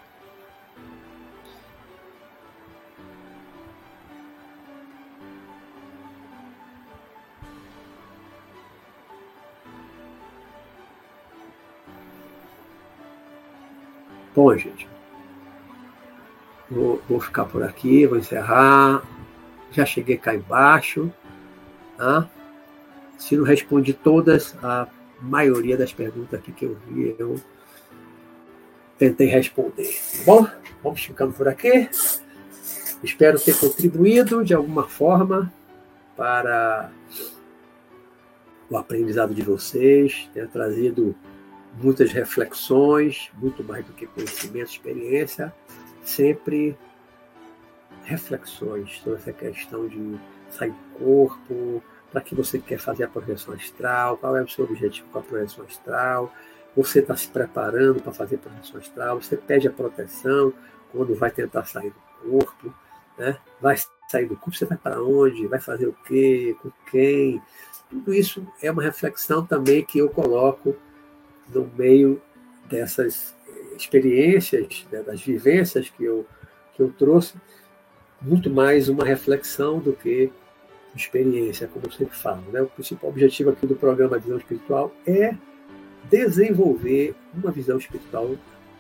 Bom, 14.35 14.57
gente, 14.57 14.87
vou, 16.69 17.01
vou 17.07 17.19
ficar 17.19 17.45
por 17.45 17.61
aqui, 17.61 18.07
vou 18.07 18.17
encerrar. 18.17 19.03
Já 19.71 19.85
cheguei 19.85 20.17
cá 20.17 20.33
embaixo. 20.33 21.11
Tá? 21.97 22.27
Se 23.17 23.37
não 23.37 23.43
respondi 23.43 23.93
todas, 23.93 24.55
a 24.63 24.87
maioria 25.21 25.77
das 25.77 25.93
perguntas 25.93 26.39
aqui 26.39 26.51
que 26.51 26.65
eu 26.65 26.77
vi, 26.87 27.15
eu 27.19 27.39
tentei 28.97 29.27
responder. 29.27 29.93
Tá 30.17 30.23
bom, 30.25 30.47
vamos 30.83 31.03
ficando 31.03 31.33
por 31.33 31.47
aqui. 31.47 31.89
Espero 33.03 33.39
ter 33.39 33.55
contribuído 33.59 34.43
de 34.43 34.53
alguma 34.53 34.87
forma 34.87 35.53
para 36.17 36.89
o 38.69 38.77
aprendizado 38.77 39.33
de 39.33 39.43
vocês, 39.43 40.27
ter 40.33 40.47
trazido 40.47 41.15
muitas 41.81 42.11
reflexões, 42.11 43.31
muito 43.35 43.63
mais 43.63 43.85
do 43.85 43.93
que 43.93 44.05
conhecimento, 44.07 44.71
experiência, 44.71 45.53
sempre 46.03 46.77
reflexões 48.03 48.99
sobre 48.99 49.19
essa 49.19 49.33
questão 49.33 49.87
de 49.87 50.19
sair 50.49 50.71
do 50.71 50.99
corpo, 50.99 51.83
para 52.11 52.21
que 52.21 52.35
você 52.35 52.59
quer 52.59 52.77
fazer 52.77 53.05
a 53.05 53.07
projeção 53.07 53.53
astral, 53.53 54.17
qual 54.17 54.37
é 54.37 54.43
o 54.43 54.47
seu 54.47 54.65
objetivo 54.65 55.07
com 55.09 55.19
a 55.19 55.21
projeção 55.21 55.65
astral, 55.65 56.31
você 56.75 56.99
está 56.99 57.15
se 57.15 57.27
preparando 57.27 58.01
para 58.01 58.11
fazer 58.11 58.35
a 58.35 58.39
projeção 58.39 58.79
astral, 58.79 59.21
você 59.21 59.35
pede 59.35 59.67
a 59.67 59.71
proteção 59.71 60.53
quando 60.91 61.15
vai 61.15 61.31
tentar 61.31 61.65
sair 61.65 61.91
do 61.91 62.29
corpo, 62.29 62.73
né? 63.17 63.37
vai 63.59 63.75
sair 64.07 64.25
do 64.25 64.35
corpo, 64.35 64.55
você 64.55 64.65
vai 64.65 64.77
para 64.77 65.01
onde, 65.01 65.47
vai 65.47 65.59
fazer 65.59 65.87
o 65.87 65.93
quê, 66.05 66.55
com 66.61 66.71
quem, 66.91 67.41
tudo 67.89 68.13
isso 68.13 68.45
é 68.61 68.71
uma 68.71 68.83
reflexão 68.83 69.45
também 69.45 69.83
que 69.83 69.99
eu 69.99 70.09
coloco 70.09 70.75
no 71.53 71.69
meio 71.77 72.21
dessas 72.69 73.35
experiências, 73.77 74.85
né, 74.91 75.01
das 75.03 75.21
vivências 75.21 75.89
que 75.89 76.03
eu, 76.03 76.25
que 76.73 76.81
eu 76.81 76.91
trouxe, 76.97 77.35
muito 78.21 78.49
mais 78.49 78.87
uma 78.87 79.03
reflexão 79.03 79.79
do 79.79 79.93
que 79.93 80.31
experiência, 80.95 81.67
como 81.67 81.85
eu 81.85 81.91
sempre 81.91 82.15
falo. 82.15 82.43
Né? 82.51 82.61
O 82.61 82.67
principal 82.67 83.09
objetivo 83.09 83.49
aqui 83.49 83.65
do 83.65 83.75
programa 83.75 84.17
Visão 84.17 84.37
Espiritual 84.37 84.93
é 85.05 85.35
desenvolver 86.09 87.15
uma 87.33 87.51
visão 87.51 87.77
espiritual 87.77 88.35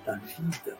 da 0.05 0.15
vida. 0.15 0.77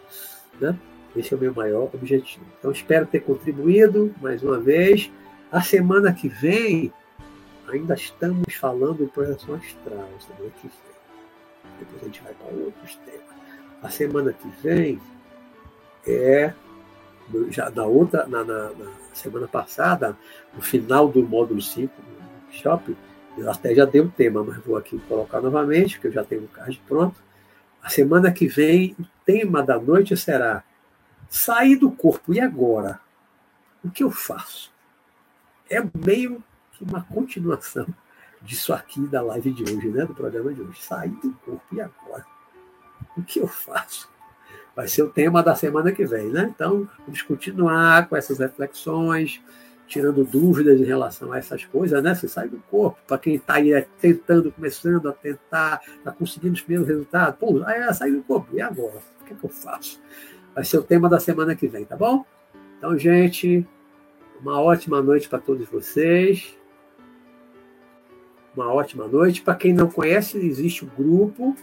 Né? 0.60 0.78
Esse 1.16 1.34
é 1.34 1.38
o 1.38 1.40
meu 1.40 1.54
maior 1.54 1.90
objetivo. 1.94 2.46
Então, 2.60 2.72
espero 2.72 3.06
ter 3.06 3.22
contribuído 3.22 4.14
mais 4.22 4.44
uma 4.44 4.60
vez. 4.60 5.12
A 5.52 5.62
semana 5.62 6.14
que 6.14 6.28
vem, 6.28 6.92
ainda 7.68 7.94
estamos 7.94 8.54
falando 8.56 9.04
em 9.04 9.08
projeção 9.08 9.56
astral. 9.56 10.10
Semana 10.20 10.52
que 10.62 10.68
vem 10.68 10.94
depois 11.80 12.02
a 12.02 12.06
gente 12.06 12.22
vai 12.22 12.34
para 12.34 12.48
outros 12.48 12.96
temas. 12.98 13.22
A 13.82 13.90
semana 13.90 14.34
que 14.34 14.48
vem 14.62 15.02
é 16.08 16.54
já 17.50 17.70
na 17.70 17.86
outra, 17.86 18.28
na, 18.28 18.44
na, 18.44 18.70
na, 18.72 18.92
semana 19.14 19.48
passada, 19.48 20.18
no 20.54 20.62
final 20.62 21.08
do 21.08 21.24
módulo 21.24 21.62
5 21.62 21.94
do 22.02 22.44
workshop, 22.46 22.98
eu 23.38 23.50
até 23.50 23.74
já 23.74 23.86
dei 23.86 24.02
o 24.02 24.06
um 24.06 24.10
tema, 24.10 24.44
mas 24.44 24.58
vou 24.58 24.76
aqui 24.76 25.00
colocar 25.08 25.42
novamente, 25.42 25.96
porque 25.96 26.08
eu 26.08 26.12
já 26.12 26.24
tenho 26.24 26.44
o 26.44 26.48
card 26.48 26.82
pronto. 26.88 27.16
A 27.82 27.90
semana 27.90 28.32
que 28.32 28.48
vem, 28.48 28.96
o 29.00 29.06
tema 29.26 29.64
da 29.64 29.80
noite 29.80 30.16
será 30.16 30.64
sair 31.30 31.76
do 31.76 31.92
corpo. 31.92 32.34
E 32.34 32.40
agora? 32.40 33.00
O 33.84 33.90
que 33.90 34.04
eu 34.04 34.12
faço? 34.12 34.72
É 35.70 35.84
meio 36.06 36.44
que 36.72 36.84
uma 36.84 37.04
continuação 37.04 37.88
disso 38.44 38.74
aqui 38.74 39.02
da 39.08 39.22
live 39.22 39.52
de 39.52 39.64
hoje, 39.64 39.88
né? 39.88 40.06
Do 40.06 40.14
programa 40.14 40.54
de 40.54 40.62
hoje. 40.62 40.82
Sair 40.82 41.10
do 41.10 41.32
corpo. 41.46 41.64
E 41.72 41.82
agora? 41.82 42.26
O 43.18 43.24
que 43.24 43.40
eu 43.40 43.48
faço? 43.48 44.10
Vai 44.76 44.88
ser 44.88 45.04
o 45.04 45.10
tema 45.10 45.42
da 45.44 45.56
semana 45.56 45.92
que 45.92 46.06
vem, 46.06 46.30
né? 46.30 46.52
Então, 46.54 46.90
vamos 47.06 47.22
continuar 47.22 48.08
com 48.08 48.18
essas 48.18 48.40
reflexões, 48.40 49.42
tirando 49.88 50.24
dúvidas 50.24 50.80
em 50.80 50.84
relação 50.84 51.32
a 51.32 51.38
essas 51.38 51.64
coisas, 51.66 52.02
né? 52.02 52.16
Você 52.16 52.28
sai 52.28 52.50
do 52.50 52.58
corpo, 52.72 52.98
para 53.08 53.20
quem 53.20 53.36
está 53.36 53.56
aí 53.56 53.72
é, 53.72 53.88
tentando, 54.02 54.52
começando 54.52 55.08
a 55.08 55.14
tentar, 55.14 55.82
está 55.98 56.12
conseguindo 56.12 56.56
os 56.56 56.62
primeiros 56.62 56.88
resultados, 56.88 57.40
pô, 57.40 57.62
aí 57.66 57.82
é 57.82 57.94
sair 57.94 58.14
do 58.14 58.24
corpo, 58.24 58.56
e 58.56 58.62
agora? 58.62 58.98
O 59.22 59.26
que, 59.26 59.34
é 59.34 59.38
que 59.38 59.44
eu 59.44 59.50
faço? 59.50 60.02
Vai 60.56 60.64
ser 60.64 60.80
o 60.80 60.84
tema 60.84 61.08
da 61.08 61.20
semana 61.20 61.56
que 61.56 61.68
vem, 61.68 61.86
tá 61.86 61.96
bom? 61.96 62.26
Então, 62.78 62.98
gente, 62.98 63.68
uma 64.42 64.60
ótima 64.60 65.02
noite 65.02 65.30
para 65.30 65.40
todos 65.40 65.68
vocês. 65.70 66.58
Uma 68.56 68.72
ótima 68.72 69.08
noite. 69.08 69.42
Para 69.42 69.56
quem 69.56 69.74
não 69.74 69.90
conhece, 69.90 70.38
existe 70.38 70.84
o 70.84 70.88
um 70.88 71.04
grupo 71.04 71.56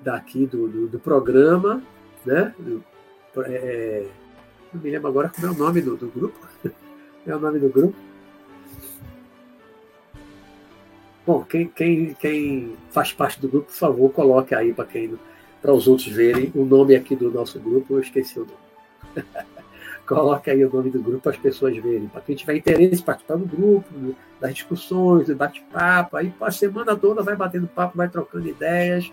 daqui 0.00 0.46
do, 0.46 0.68
do, 0.68 0.88
do 0.88 0.98
programa, 0.98 1.82
né? 2.24 2.54
É, 3.46 4.06
não 4.72 4.80
me 4.80 4.90
lembro 4.90 5.08
agora 5.08 5.28
como 5.28 5.46
é 5.46 5.50
o 5.50 5.54
nome 5.54 5.80
do, 5.80 5.96
do 5.96 6.08
grupo. 6.08 6.38
é 7.26 7.34
o 7.34 7.40
nome 7.40 7.58
do 7.58 7.68
grupo. 7.68 7.96
Bom, 11.26 11.42
quem, 11.42 11.66
quem, 11.68 12.14
quem 12.14 12.76
faz 12.90 13.12
parte 13.12 13.40
do 13.40 13.48
grupo, 13.48 13.66
por 13.68 13.76
favor, 13.76 14.12
coloque 14.12 14.54
aí 14.54 14.74
para 14.74 14.84
quem 14.84 15.18
para 15.62 15.72
os 15.72 15.88
outros 15.88 16.08
verem 16.08 16.52
o 16.54 16.62
nome 16.62 16.94
aqui 16.94 17.16
do 17.16 17.30
nosso 17.30 17.58
grupo, 17.58 17.94
eu 17.94 18.00
esqueci 18.00 18.38
o 18.38 18.46
nome. 18.46 19.24
coloque 20.06 20.50
aí 20.50 20.64
o 20.64 20.72
nome 20.72 20.90
do 20.90 21.00
grupo 21.02 21.22
para 21.22 21.32
as 21.32 21.38
pessoas 21.38 21.76
verem. 21.76 22.08
Para 22.08 22.20
quem 22.20 22.36
tiver 22.36 22.56
interesse 22.56 23.02
em 23.02 23.04
participar 23.04 23.36
do 23.36 23.46
grupo, 23.46 24.14
das 24.40 24.54
discussões, 24.54 25.26
do 25.26 25.36
bate-papo, 25.36 26.16
aí 26.16 26.32
a 26.40 26.50
semana 26.50 26.96
toda 26.96 27.22
vai 27.22 27.36
batendo 27.36 27.66
papo, 27.66 27.96
vai 27.96 28.08
trocando 28.08 28.48
ideias. 28.48 29.10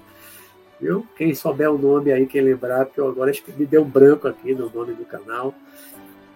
Viu? 0.80 1.05
Quem 1.15 1.34
souber 1.35 1.72
o 1.72 1.77
nome 1.77 2.11
aí, 2.11 2.26
quem 2.26 2.41
lembrar, 2.41 2.85
porque 2.85 2.99
eu 2.99 3.07
agora 3.07 3.31
me 3.55 3.65
deu 3.65 3.84
um 3.84 3.89
branco 3.89 4.27
aqui 4.27 4.53
no 4.53 4.69
nome 4.69 4.93
do 4.93 5.05
canal. 5.05 5.53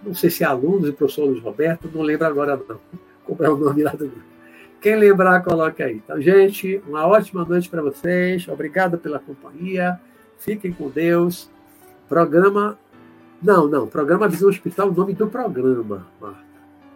Não 0.02 0.14
sei 0.14 0.30
se 0.30 0.44
é 0.44 0.46
alunos 0.46 0.88
e 0.88 0.92
professor 0.92 1.24
Luiz 1.24 1.42
Roberto, 1.42 1.90
não 1.92 2.02
lembro 2.02 2.26
agora 2.26 2.56
não. 2.56 2.78
Como 3.24 3.44
é 3.44 3.48
o 3.48 3.56
nome 3.56 3.82
lá 3.82 3.90
do 3.90 4.06
grupo. 4.06 4.36
Quem 4.80 4.94
lembrar, 4.94 5.42
coloque 5.42 5.82
aí. 5.82 5.96
Então, 5.96 6.20
gente, 6.20 6.80
uma 6.86 7.04
ótima 7.06 7.44
noite 7.44 7.68
para 7.68 7.82
vocês. 7.82 8.46
Obrigado 8.46 8.98
pela 8.98 9.18
companhia. 9.18 9.98
Fiquem 10.38 10.72
com 10.72 10.88
Deus. 10.88 11.50
Programa. 12.08 12.78
Não, 13.46 13.68
não. 13.68 13.86
Programa 13.86 14.26
Visão 14.26 14.48
Hospital, 14.48 14.88
o 14.88 14.92
nome 14.92 15.14
do 15.14 15.28
programa, 15.28 16.04
Marta. 16.20 16.40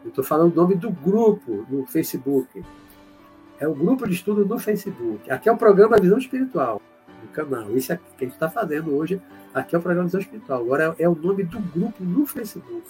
Eu 0.02 0.08
estou 0.08 0.24
falando 0.24 0.52
o 0.52 0.56
nome 0.56 0.74
do 0.74 0.90
grupo 0.90 1.64
no 1.70 1.86
Facebook. 1.86 2.64
É 3.60 3.68
o 3.68 3.72
grupo 3.72 4.04
de 4.08 4.14
estudo 4.14 4.44
no 4.44 4.58
Facebook. 4.58 5.30
Aqui 5.30 5.48
é 5.48 5.52
o 5.52 5.56
programa 5.56 5.96
Visão 6.00 6.18
Espiritual 6.18 6.82
do 7.22 7.28
canal. 7.28 7.70
Isso 7.76 7.92
é 7.92 7.96
que 7.96 8.02
a 8.16 8.24
gente 8.24 8.32
está 8.32 8.50
fazendo 8.50 8.92
hoje. 8.96 9.22
Aqui 9.54 9.76
é 9.76 9.78
o 9.78 9.80
programa 9.80 10.06
Visão 10.08 10.20
Espiritual. 10.20 10.60
Agora 10.62 10.96
é, 10.98 11.04
é, 11.04 11.08
o 11.08 11.14
nome 11.14 11.44
do 11.44 11.60
grupo 11.60 12.02
no 12.02 12.26
Facebook. 12.26 12.82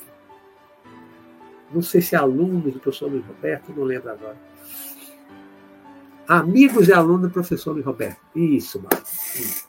Não 1.70 1.82
sei 1.82 2.00
se 2.00 2.14
é 2.14 2.18
alunos 2.18 2.72
do 2.72 2.80
professor 2.80 3.10
Luiz 3.10 3.26
Roberto, 3.26 3.74
não 3.76 3.84
lembro 3.84 4.10
agora. 4.10 4.38
Amigos 6.26 6.88
e 6.88 6.94
alunos 6.94 7.28
do 7.28 7.30
professor 7.30 7.72
Luiz 7.72 7.84
Roberto. 7.84 8.22
Isso, 8.34 8.80
Marcos. 8.80 9.68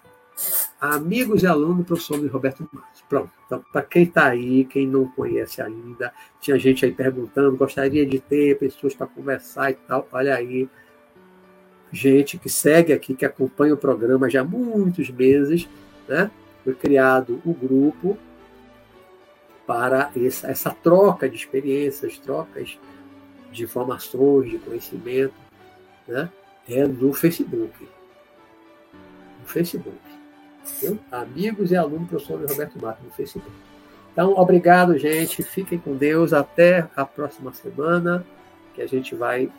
Amigos 0.81 1.43
e 1.43 1.47
alunos 1.47 1.77
do 1.77 1.83
professor 1.83 2.17
Luiz 2.17 2.31
Roberto 2.31 2.67
Marcos. 2.73 3.03
Pronto. 3.07 3.29
Então, 3.45 3.63
para 3.71 3.83
quem 3.83 4.01
está 4.01 4.29
aí, 4.29 4.65
quem 4.65 4.87
não 4.87 5.07
conhece 5.07 5.61
ainda, 5.61 6.11
tinha 6.39 6.57
gente 6.57 6.83
aí 6.83 6.91
perguntando, 6.91 7.55
gostaria 7.55 8.03
de 8.03 8.19
ter 8.19 8.57
pessoas 8.57 8.95
para 8.95 9.05
conversar 9.05 9.69
e 9.69 9.75
tal. 9.75 10.07
Olha 10.11 10.35
aí, 10.35 10.67
gente 11.91 12.39
que 12.39 12.49
segue 12.49 12.93
aqui, 12.93 13.13
que 13.13 13.23
acompanha 13.23 13.75
o 13.75 13.77
programa 13.77 14.27
já 14.27 14.41
há 14.41 14.43
muitos 14.43 15.11
meses, 15.11 15.69
né? 16.07 16.31
Foi 16.63 16.73
criado 16.73 17.39
o 17.45 17.51
um 17.51 17.53
grupo 17.53 18.17
para 19.67 20.09
essa, 20.15 20.49
essa 20.49 20.71
troca 20.71 21.29
de 21.29 21.35
experiências, 21.35 22.17
trocas 22.17 22.79
de 23.51 23.65
informações, 23.65 24.49
de 24.49 24.57
conhecimento, 24.57 25.35
né? 26.07 26.27
É 26.67 26.87
no 26.87 27.13
Facebook. 27.13 27.87
No 29.41 29.47
Facebook. 29.47 30.20
Viu? 30.81 30.99
Amigos 31.11 31.71
e 31.71 31.75
alunos 31.75 32.01
do 32.01 32.07
professor 32.07 32.39
Roberto 32.39 32.81
Marques 32.81 33.03
no 33.03 33.11
Facebook. 33.11 33.51
Então, 34.11 34.33
obrigado, 34.33 34.97
gente. 34.97 35.41
Fiquem 35.43 35.79
com 35.79 35.95
Deus. 35.95 36.33
Até 36.33 36.87
a 36.95 37.05
próxima 37.05 37.53
semana, 37.53 38.25
que 38.73 38.81
a 38.81 38.87
gente 38.87 39.15
vai 39.15 39.49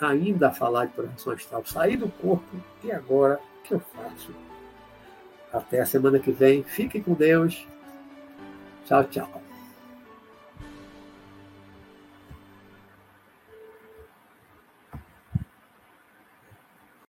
ainda 0.00 0.50
falar 0.50 0.86
de 0.86 0.92
projeção 0.92 1.32
astral, 1.32 1.64
sair 1.64 1.96
do 1.96 2.08
corpo 2.08 2.44
e 2.84 2.92
agora 2.92 3.40
o 3.60 3.62
que 3.62 3.74
eu 3.74 3.80
faço? 3.80 4.30
Até 5.52 5.80
a 5.80 5.86
semana 5.86 6.18
que 6.18 6.30
vem. 6.30 6.62
Fiquem 6.62 7.02
com 7.02 7.14
Deus. 7.14 7.66
Tchau, 8.84 9.04
tchau. 9.04 9.45